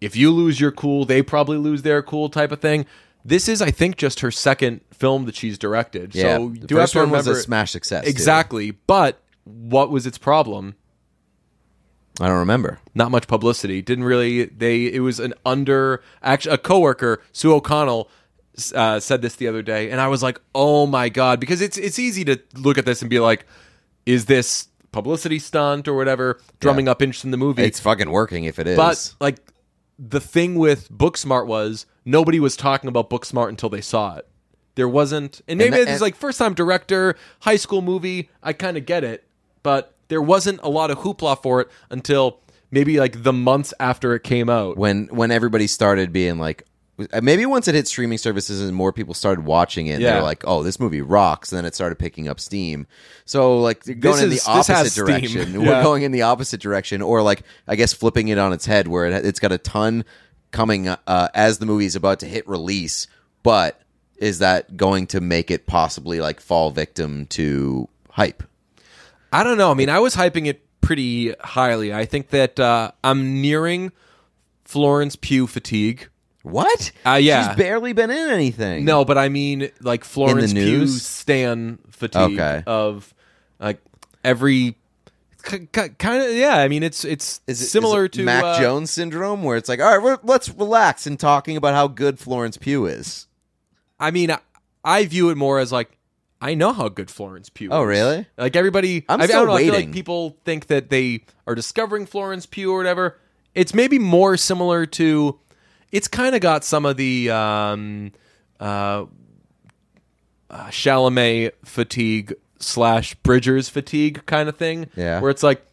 if 0.00 0.14
you 0.14 0.30
lose 0.30 0.60
your 0.60 0.70
cool, 0.70 1.04
they 1.04 1.22
probably 1.22 1.56
lose 1.56 1.82
their 1.82 2.02
cool, 2.02 2.28
type 2.28 2.52
of 2.52 2.60
thing. 2.60 2.86
This 3.24 3.48
is, 3.48 3.60
I 3.60 3.70
think, 3.70 3.96
just 3.96 4.20
her 4.20 4.30
second 4.30 4.80
film 4.92 5.26
that 5.26 5.34
she's 5.34 5.58
directed. 5.58 6.14
Yeah, 6.14 6.36
so 6.36 6.48
the 6.50 6.66
do 6.66 6.76
have 6.76 6.84
first 6.84 6.92
to 6.94 7.00
one 7.00 7.10
was 7.10 7.26
a 7.26 7.34
smash 7.34 7.72
success. 7.72 8.04
too. 8.04 8.10
exactly. 8.10 8.70
But 8.70 9.20
what 9.44 9.90
was 9.90 10.06
its 10.06 10.16
problem? 10.16 10.76
I 12.18 12.28
don't 12.28 12.38
remember. 12.38 12.80
not 12.94 13.10
much 13.10 13.26
publicity. 13.26 13.82
Didn't 13.82 14.04
really. 14.04 14.44
They 14.44 14.86
it 14.86 15.00
was 15.00 15.20
an 15.20 15.34
under 15.44 16.02
actually 16.22 16.54
a 16.54 16.58
coworker 16.58 17.22
Sue 17.32 17.54
O'Connell 17.54 18.10
uh, 18.72 19.00
said 19.00 19.22
this 19.22 19.36
the 19.36 19.48
other 19.48 19.62
day, 19.62 19.90
and 19.90 20.00
I 20.00 20.08
was 20.08 20.22
like, 20.22 20.40
oh 20.54 20.86
my 20.86 21.08
god, 21.08 21.40
because 21.40 21.60
it's 21.60 21.78
it's 21.78 21.98
easy 21.98 22.24
to 22.26 22.38
look 22.56 22.78
at 22.78 22.86
this 22.86 23.00
and 23.02 23.10
be 23.10 23.20
like, 23.20 23.46
is 24.06 24.26
this 24.26 24.68
publicity 24.92 25.38
stunt 25.38 25.86
or 25.88 25.94
whatever, 25.94 26.40
drumming 26.60 26.88
up 26.88 27.00
interest 27.02 27.24
in 27.24 27.30
the 27.30 27.36
movie? 27.36 27.62
It's 27.62 27.80
fucking 27.80 28.10
working 28.10 28.44
if 28.44 28.58
it 28.58 28.66
is. 28.66 28.76
but 28.76 29.14
like 29.20 29.38
the 29.98 30.20
thing 30.20 30.54
with 30.54 30.90
Booksmart 30.90 31.46
was 31.46 31.86
nobody 32.04 32.40
was 32.40 32.56
talking 32.56 32.88
about 32.88 33.10
Booksmart 33.10 33.48
until 33.50 33.68
they 33.68 33.82
saw 33.82 34.16
it. 34.16 34.26
There 34.76 34.88
wasn't, 34.88 35.42
and 35.46 35.58
maybe 35.58 35.76
it's 35.76 36.00
like 36.00 36.14
first 36.16 36.38
time 36.38 36.54
director, 36.54 37.16
high 37.40 37.56
school 37.56 37.82
movie. 37.82 38.30
I 38.42 38.52
kind 38.52 38.76
of 38.76 38.86
get 38.86 39.04
it, 39.04 39.24
but 39.62 39.94
there 40.08 40.22
wasn't 40.22 40.60
a 40.62 40.68
lot 40.70 40.90
of 40.90 40.98
hoopla 40.98 41.42
for 41.42 41.60
it 41.60 41.68
until 41.90 42.40
maybe 42.70 42.98
like 42.98 43.22
the 43.22 43.32
months 43.32 43.74
after 43.78 44.14
it 44.14 44.22
came 44.22 44.48
out. 44.48 44.76
when 44.78 45.06
when 45.08 45.30
everybody 45.30 45.66
started 45.66 46.12
being 46.12 46.38
like 46.38 46.64
maybe 47.22 47.46
once 47.46 47.68
it 47.68 47.74
hit 47.74 47.86
streaming 47.88 48.18
services 48.18 48.60
and 48.60 48.74
more 48.74 48.92
people 48.92 49.14
started 49.14 49.44
watching 49.44 49.86
it 49.86 50.00
Yeah. 50.00 50.14
they're 50.14 50.22
like 50.22 50.42
oh 50.46 50.62
this 50.62 50.78
movie 50.80 51.00
rocks 51.02 51.50
and 51.52 51.56
then 51.58 51.64
it 51.64 51.74
started 51.74 51.98
picking 51.98 52.28
up 52.28 52.40
steam 52.40 52.86
so 53.24 53.58
like 53.60 53.84
going 54.00 54.22
in 54.24 54.30
the 54.30 54.40
opposite 54.46 54.94
direction 54.94 55.52
Yeah. 55.52 55.58
we're 55.58 55.82
going 55.82 56.02
in 56.02 56.12
the 56.12 56.22
opposite 56.22 56.60
direction 56.60 57.02
or 57.02 57.22
like 57.22 57.42
i 57.68 57.76
guess 57.76 57.92
flipping 57.92 58.28
it 58.28 58.38
on 58.38 58.52
its 58.52 58.66
head 58.66 58.88
where 58.88 59.06
it, 59.06 59.24
it's 59.24 59.40
got 59.40 59.52
a 59.52 59.58
ton 59.58 60.04
coming 60.50 60.88
uh, 60.88 61.28
as 61.34 61.58
the 61.58 61.66
movie 61.66 61.86
is 61.86 61.96
about 61.96 62.20
to 62.20 62.26
hit 62.26 62.48
release 62.48 63.06
but 63.42 63.80
is 64.16 64.40
that 64.40 64.76
going 64.76 65.06
to 65.06 65.20
make 65.20 65.50
it 65.50 65.66
possibly 65.66 66.20
like 66.20 66.40
fall 66.40 66.70
victim 66.70 67.26
to 67.26 67.88
hype 68.10 68.42
I 69.32 69.44
don't 69.44 69.58
know. 69.58 69.70
I 69.70 69.74
mean, 69.74 69.88
I 69.88 70.00
was 70.00 70.16
hyping 70.16 70.46
it 70.46 70.60
pretty 70.80 71.32
highly. 71.38 71.94
I 71.94 72.04
think 72.04 72.30
that 72.30 72.58
uh, 72.58 72.90
I'm 73.04 73.40
nearing 73.40 73.92
Florence 74.64 75.14
Pugh 75.14 75.46
fatigue. 75.46 76.08
What 76.42 76.92
Uh, 77.06 77.18
yeah. 77.20 77.48
she's 77.48 77.56
barely 77.56 77.92
been 77.92 78.10
in 78.10 78.30
anything 78.30 78.84
No, 78.84 79.04
but 79.04 79.18
I 79.18 79.28
mean 79.28 79.70
like 79.80 80.04
Florence 80.04 80.52
Pugh 80.52 80.78
news? 80.78 81.02
stan 81.04 81.78
fatigue 81.90 82.38
Okay. 82.38 82.62
of 82.66 83.12
like 83.58 83.80
every 84.24 84.76
kind 85.42 86.22
of 86.22 86.34
yeah. 86.34 86.56
I 86.58 86.68
mean 86.68 86.82
it's 86.82 87.04
it's 87.04 87.40
Is 87.46 87.62
it 87.62 87.66
similar 87.66 88.04
is 88.04 88.06
it 88.08 88.12
to 88.12 88.24
Mac 88.24 88.44
uh, 88.44 88.60
Jones 88.60 88.90
syndrome, 88.90 89.42
where 89.42 89.56
it's 89.56 89.68
like, 89.70 89.80
all 89.80 89.86
right, 89.96 90.02
we're, 90.02 90.18
let's 90.22 90.48
relax 90.50 91.06
in 91.06 91.16
talking 91.16 91.56
about 91.56 91.74
how 91.74 91.88
good 91.88 92.18
Florence 92.18 92.56
Pugh 92.56 92.86
is. 92.86 93.26
I 93.98 94.10
mean 94.10 94.30
I, 94.30 94.38
I 94.84 95.06
view 95.06 95.30
it 95.30 95.36
more 95.36 95.58
as 95.58 95.72
like 95.72 95.96
I 96.42 96.54
know 96.54 96.72
how 96.72 96.88
good 96.88 97.10
Florence 97.10 97.50
Pugh. 97.50 97.68
Is. 97.68 97.72
Oh, 97.74 97.82
is. 97.82 97.88
really? 97.88 98.26
Like 98.38 98.56
everybody, 98.56 99.04
I'm 99.10 99.20
I, 99.20 99.24
I 99.24 99.26
still 99.26 99.40
don't 99.40 99.48
know, 99.48 99.54
I 99.56 99.62
feel 99.64 99.72
waiting. 99.74 99.88
like 99.90 99.94
people 99.94 100.36
think 100.46 100.68
that 100.68 100.88
they 100.88 101.24
are 101.46 101.54
discovering 101.54 102.06
Florence 102.06 102.46
Pugh 102.46 102.72
or 102.72 102.78
whatever. 102.78 103.18
It's 103.54 103.74
maybe 103.74 103.98
more 103.98 104.36
similar 104.38 104.86
to. 104.86 105.38
It's 105.92 106.08
kind 106.08 106.34
of 106.34 106.40
got 106.40 106.64
some 106.64 106.86
of 106.86 106.96
the 106.96 107.30
um, 107.30 108.12
uh, 108.58 109.06
uh, 110.48 110.66
Chalamet 110.68 111.52
fatigue 111.64 112.34
slash 112.58 113.14
Bridgers 113.16 113.68
fatigue 113.68 114.24
kind 114.26 114.48
of 114.48 114.56
thing. 114.56 114.88
Yeah. 114.96 115.20
where 115.20 115.30
it's 115.30 115.42
like, 115.42 115.64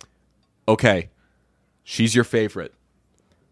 okay, 0.67 1.09
she's 1.83 2.15
your 2.15 2.23
favorite. 2.23 2.73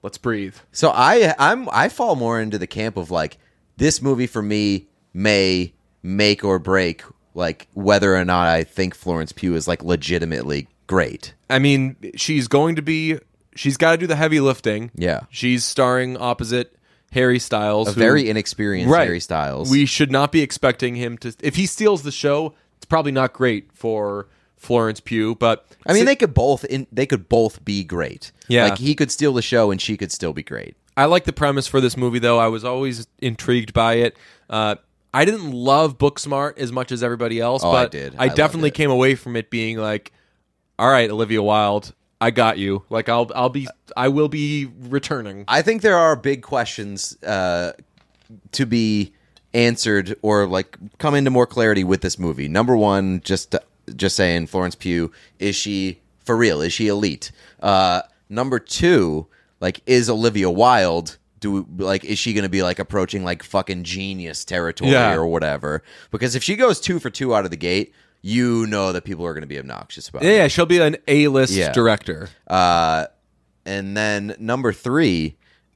Let's 0.02 0.18
breathe. 0.18 0.56
So 0.72 0.92
I, 0.94 1.34
I'm, 1.40 1.68
I 1.72 1.90
fall 1.90 2.16
more 2.16 2.40
into 2.40 2.58
the 2.58 2.68
camp 2.68 2.98
of 2.98 3.10
like 3.12 3.38
this 3.78 4.02
movie 4.02 4.28
for 4.28 4.42
me 4.42 4.88
may 5.14 5.74
make 6.04 6.44
or 6.44 6.60
break 6.60 7.02
like 7.36 7.68
whether 7.74 8.16
or 8.16 8.26
not 8.26 8.48
I 8.48 8.64
think 8.64 8.96
Florence 8.96 9.32
Pugh 9.32 9.56
is 9.56 9.68
like 9.68 9.84
legitimately 9.84 10.68
great. 10.88 11.34
I 11.50 11.60
mean, 11.60 11.96
she's 12.16 12.48
going 12.48 12.76
to 12.78 12.82
be. 12.82 13.20
She's 13.56 13.78
got 13.78 13.92
to 13.92 13.98
do 13.98 14.08
the 14.08 14.16
heavy 14.16 14.40
lifting. 14.40 14.92
Yeah. 14.96 15.22
She's 15.30 15.64
starring 15.64 16.18
opposite 16.18 16.76
Harry 17.12 17.40
Styles, 17.40 17.88
A 17.90 17.92
who- 17.94 18.00
very 18.00 18.30
inexperienced 18.30 18.92
right. 18.92 19.06
Harry 19.06 19.20
Styles. 19.20 19.70
We 19.72 19.86
should 19.86 20.12
not 20.12 20.32
be 20.32 20.42
expecting 20.42 20.96
him 20.96 21.18
to. 21.20 21.34
If 21.42 21.56
he 21.56 21.66
steals 21.66 22.04
the 22.04 22.12
show, 22.12 22.54
it's 22.78 22.86
probably 22.86 23.12
not 23.14 23.32
great 23.34 23.70
for 23.74 24.28
Florence 24.58 25.00
Pugh. 25.00 25.36
But 25.36 25.66
I 25.88 25.94
mean, 25.94 26.06
they 26.06 26.16
could 26.16 26.34
both, 26.34 26.66
in, 26.66 26.88
they 26.92 27.06
could 27.06 27.30
both 27.30 27.64
be 27.64 27.84
great. 27.84 28.32
Yeah. 28.48 28.66
like 28.70 28.78
he 28.80 28.94
could 28.96 29.12
steal 29.12 29.34
the 29.34 29.42
show 29.42 29.72
and 29.72 29.80
she 29.82 29.96
could 29.98 30.12
still 30.12 30.34
be 30.34 30.44
great. 30.44 30.76
I 30.98 31.06
like 31.06 31.24
the 31.26 31.34
premise 31.34 31.68
for 31.68 31.82
this 31.82 31.96
movie, 31.98 32.20
though. 32.20 32.40
I 32.40 32.48
was 32.48 32.64
always 32.64 33.08
intrigued 33.20 33.74
by 33.74 33.96
it. 33.96 34.18
Uh, 34.50 34.76
I 35.14 35.24
didn't 35.26 35.52
love 35.52 35.98
Booksmart 35.98 36.58
as 36.58 36.72
much 36.72 36.92
as 36.92 37.02
everybody 37.04 37.40
else, 37.40 37.64
Oh, 37.64 37.72
I 37.72 37.84
but 37.84 37.92
did. 37.92 38.16
I 38.18 38.26
loved 38.28 38.38
definitely 38.38 38.70
it. 38.70 38.76
came 38.76 38.92
away 38.92 39.16
from 39.16 39.36
it 39.38 39.50
being 39.50 39.78
like, 39.78 40.12
"All 40.80 40.90
right, 40.90 41.10
Olivia 41.10 41.42
Wilde, 41.42 41.94
I 42.22 42.32
got 42.32 42.58
you. 42.58 42.84
Like, 42.90 43.10
I'll, 43.10 43.30
I'll 43.36 43.50
be, 43.50 43.68
I 43.98 44.08
will 44.08 44.30
be 44.30 44.70
returning." 44.90 45.46
I 45.48 45.62
think 45.62 45.82
there 45.82 45.98
are 45.98 46.16
big 46.16 46.42
questions 46.42 47.22
uh, 47.24 47.74
to 48.54 48.66
be 48.66 49.14
answered 49.54 50.16
or 50.22 50.46
like 50.48 50.78
come 50.98 51.16
into 51.16 51.30
more 51.32 51.46
clarity 51.48 51.84
with 51.84 52.02
this 52.02 52.20
movie. 52.20 52.48
Number 52.48 52.76
one, 52.76 53.22
just 53.22 53.56
just 53.96 54.16
saying, 54.16 54.48
Florence 54.48 54.76
Pugh 54.76 55.12
is 55.40 55.56
she 55.56 56.00
for 56.24 56.36
real? 56.36 56.62
Is 56.62 56.74
she 56.74 56.88
elite? 56.88 57.32
Uh, 57.62 58.02
number 58.30 58.60
two, 58.60 59.28
like, 59.60 59.82
is 59.86 60.10
Olivia 60.10 60.50
Wilde? 60.50 61.18
Do 61.42 61.68
like 61.78 62.04
is 62.06 62.18
she 62.18 62.34
going 62.34 62.44
to 62.44 62.50
be 62.50 62.64
like 62.64 62.80
approaching 62.80 63.24
like 63.24 63.44
fucking 63.44 63.84
genius 63.84 64.44
territory 64.46 64.92
Yeah. 64.92 65.16
or 65.16 65.28
whatever? 65.28 65.84
Because 66.10 66.34
if 66.36 66.44
she 66.44 66.56
goes 66.56 66.80
two 66.80 66.98
for 66.98 67.10
two 67.10 67.36
out 67.36 67.46
of 67.46 67.52
the 67.52 67.58
gate, 67.58 67.94
you 68.28 68.66
know 68.66 68.92
that 68.92 69.04
people 69.04 69.24
are 69.24 69.34
going 69.34 69.44
to 69.44 69.48
be 69.48 69.60
obnoxious 69.60 70.10
about 70.10 70.24
it. 70.24 70.26
Yeah, 70.26 70.38
yeah, 70.38 70.48
she'll 70.48 70.66
be 70.66 70.80
an 70.80 70.98
A-list 71.08 71.54
Yeah. 71.54 71.72
director. 71.72 72.28
Uh, 72.48 73.06
and 73.68 73.96
then 73.96 74.36
number 74.40 74.74
three 74.74 75.36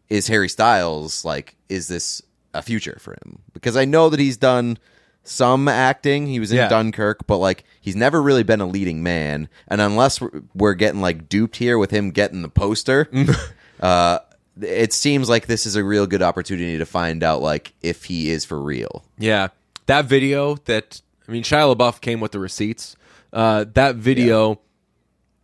is 0.09 0.27
Harry 0.27 0.49
Styles. 0.49 1.23
Like, 1.23 1.55
is 1.69 1.87
this 1.87 2.23
a 2.55 2.63
future 2.63 2.97
for 2.99 3.11
him? 3.13 3.37
Because 3.53 3.77
I 3.77 3.85
know 3.85 4.09
that 4.09 4.19
he's 4.19 4.35
done 4.37 4.79
some 5.23 5.67
acting. 5.67 6.25
He 6.25 6.39
was 6.39 6.51
in 6.51 6.57
Yeah. 6.57 6.69
Dunkirk, 6.69 7.27
but 7.27 7.37
like 7.37 7.65
he's 7.81 7.95
never 7.95 8.19
really 8.19 8.41
been 8.41 8.61
a 8.61 8.65
leading 8.65 9.03
man. 9.03 9.47
And 9.67 9.79
unless 9.79 10.19
we're, 10.19 10.41
we're 10.55 10.73
getting 10.73 11.01
like 11.01 11.29
duped 11.29 11.57
here 11.57 11.77
with 11.77 11.91
him 11.91 12.09
getting 12.09 12.41
the 12.41 12.49
poster, 12.49 13.07
uh, 13.79 14.19
it 14.59 14.91
seems 14.91 15.29
like 15.29 15.45
this 15.45 15.67
is 15.67 15.75
a 15.75 15.83
real 15.83 16.07
good 16.07 16.23
opportunity 16.23 16.79
to 16.79 16.85
find 16.87 17.21
out 17.23 17.43
like 17.43 17.73
if 17.83 18.05
he 18.05 18.31
is 18.31 18.43
for 18.43 18.59
real. 18.59 19.05
Yeah, 19.19 19.49
that 19.85 20.05
video 20.05 20.55
that 20.65 21.01
I 21.29 21.31
mean, 21.31 21.43
Shia 21.43 21.75
LaBeouf 21.75 22.01
came 22.01 22.19
with 22.21 22.31
the 22.31 22.39
receipts. 22.39 22.95
Uh, 23.31 23.65
that 23.75 23.95
video 23.97 24.59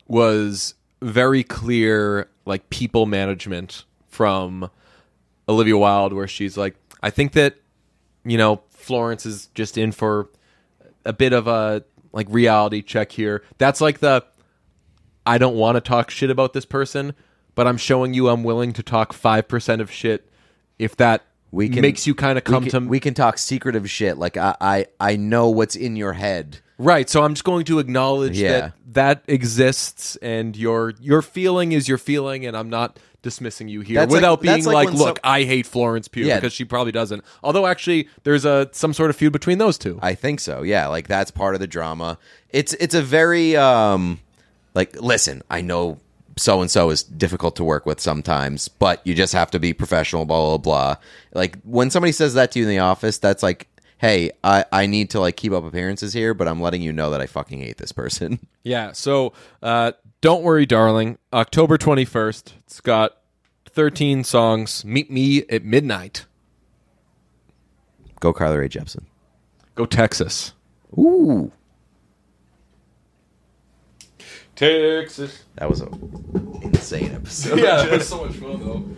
was 0.07 0.74
very 0.99 1.44
clear, 1.44 2.28
like 2.45 2.72
people 2.72 3.06
management 3.06 3.86
from 4.07 4.72
Olivia 5.48 5.78
Wilde, 5.78 6.14
where 6.14 6.28
she's 6.28 6.57
like, 6.57 6.76
I 7.03 7.12
think 7.12 7.34
that 7.34 7.57
you 8.24 8.36
know 8.36 8.64
Florence 8.72 9.28
is 9.28 9.49
just 9.53 9.78
in 9.78 9.91
for 9.91 10.30
a 11.06 11.14
bit 11.14 11.34
of 11.34 11.45
a 11.45 11.84
like 12.12 12.26
reality 12.32 12.82
check 12.82 13.12
here. 13.12 13.44
That's 13.60 13.80
like 13.80 13.99
the 13.99 14.26
I 15.24 15.38
don't 15.38 15.56
want 15.56 15.76
to 15.76 15.82
talk 15.82 16.10
shit 16.10 16.32
about 16.32 16.53
this 16.53 16.66
person, 16.66 17.14
but 17.53 17.68
I'm 17.68 17.78
showing 17.78 18.16
you 18.16 18.30
I'm 18.30 18.44
willing 18.44 18.74
to 18.74 18.82
talk 18.82 19.14
five 19.14 19.48
percent 19.48 19.84
of 19.84 19.91
shit 19.91 20.28
if 20.80 20.95
that 20.98 21.26
We 21.56 21.69
can 21.69 21.82
makes 21.82 22.06
you 22.06 22.14
kind 22.14 22.38
of 22.38 22.44
come 22.44 22.64
we 22.65 22.69
can, 22.69 22.84
to 22.84 22.90
we 22.90 22.99
can 22.99 23.14
talk 23.14 23.38
secretive 23.38 23.90
shit. 23.90 24.18
Like 24.18 24.38
I, 24.38 24.56
I 24.61 24.86
I 24.99 25.15
know 25.15 25.49
what's 25.49 25.76
in 25.76 25.95
your 25.95 26.14
head. 26.14 26.60
Right, 26.77 27.10
so 27.10 27.23
I'm 27.23 27.34
just 27.34 27.45
going 27.45 27.64
to 27.65 27.80
acknowledge 27.80 28.38
Yeah. 28.38 28.52
that 28.52 28.73
that 28.94 29.23
exists, 29.27 30.18
and 30.18 30.56
your 30.57 30.94
your 30.99 31.22
feeling 31.22 31.72
is 31.72 31.88
your 31.88 31.98
feeling, 31.98 32.45
and 32.45 32.56
I'm 32.57 32.69
not 32.69 32.99
dismissing 33.22 33.68
you 33.69 33.82
here 33.82 33.95
That's 33.95 34.11
like- 34.11 34.18
without 34.19 34.41
being 34.41 34.64
like 34.65 34.88
like, 34.90 34.94
"Look, 34.94 35.18
some- 35.18 35.32
I 35.32 35.44
hate 35.44 35.65
Florence 35.65 36.07
Pugh," 36.10 36.26
Yeah. 36.27 36.36
because 36.36 36.52
she 36.53 36.65
probably 36.65 36.91
doesn't. 36.91 37.23
Although, 37.44 37.65
actually, 37.65 38.10
there's 38.23 38.44
a 38.45 38.69
some 38.73 38.94
sort 38.94 39.10
of 39.10 39.15
feud 39.15 39.32
between 39.34 39.57
those 39.57 39.77
two. 39.77 39.98
I 40.02 40.14
think 40.15 40.41
so. 40.41 40.61
Yeah, 40.64 40.88
like 40.88 41.07
that's 41.07 41.32
part 41.32 41.56
of 41.56 41.61
the 41.61 41.68
drama. 41.68 42.18
It's 42.49 42.73
it's 42.73 42.94
a 42.94 43.02
very 43.02 43.56
um 43.56 44.19
like 44.73 44.99
listen, 45.02 45.41
I 45.49 45.61
know 45.61 45.99
so 46.38 46.62
and 46.62 46.70
so 46.70 46.90
is 46.90 47.03
difficult 47.03 47.56
to 47.57 47.64
work 47.64 47.86
with 47.86 47.99
sometimes, 47.99 48.68
but 48.68 49.06
you 49.06 49.14
just 49.14 49.34
have 49.34 49.52
to 49.52 49.60
be 49.60 49.74
professional 49.74 50.26
blah 50.26 50.57
blah 50.57 50.57
blah. 50.57 50.95
Like 51.34 51.57
when 51.64 51.90
somebody 51.90 52.12
says 52.12 52.34
that 52.34 52.52
to 52.52 52.60
you 52.60 52.66
in 52.66 52.70
the 52.70 52.80
office, 52.80 53.18
that's 53.18 53.44
like 53.44 53.68
Hey, 53.98 54.32
I, 54.44 54.66
I 54.72 54.86
need 54.88 55.10
to 55.12 55.20
like 55.20 55.38
keep 55.38 55.53
up 55.53 55.64
appearances 55.64 56.14
here, 56.14 56.34
but 56.34 56.48
I'm 56.48 56.62
letting 56.62 56.82
you 56.82 56.91
know 56.91 57.12
that 57.12 57.22
I 57.22 57.28
fucking 57.28 57.60
hate 57.60 57.78
this 57.78 57.91
person. 57.91 58.45
yeah. 58.64 58.91
So, 58.91 59.34
uh, 59.64 59.94
don't 60.22 60.44
worry, 60.44 60.66
darling. 60.66 61.18
October 61.32 61.78
21st. 61.78 62.53
It's 62.66 62.82
got 62.82 63.18
13 63.70 64.24
songs. 64.24 64.84
Meet 64.84 65.10
me 65.10 65.44
at 65.49 65.64
midnight. 65.64 66.26
Go 68.20 68.34
Carly 68.34 68.57
Rae 68.57 68.70
Jepsen. 68.70 69.06
Go 69.76 69.86
Texas. 69.86 70.53
Ooh. 70.98 71.52
Texas. 74.56 75.44
That 75.56 75.69
was 75.69 75.82
an 75.82 76.60
insane 76.64 77.11
episode. 77.14 77.60
Yeah, 77.60 77.86
it 77.86 77.91
was 77.98 78.07
so 78.07 78.26
much 78.26 78.36
fun 78.38 78.60
though. 78.60 78.98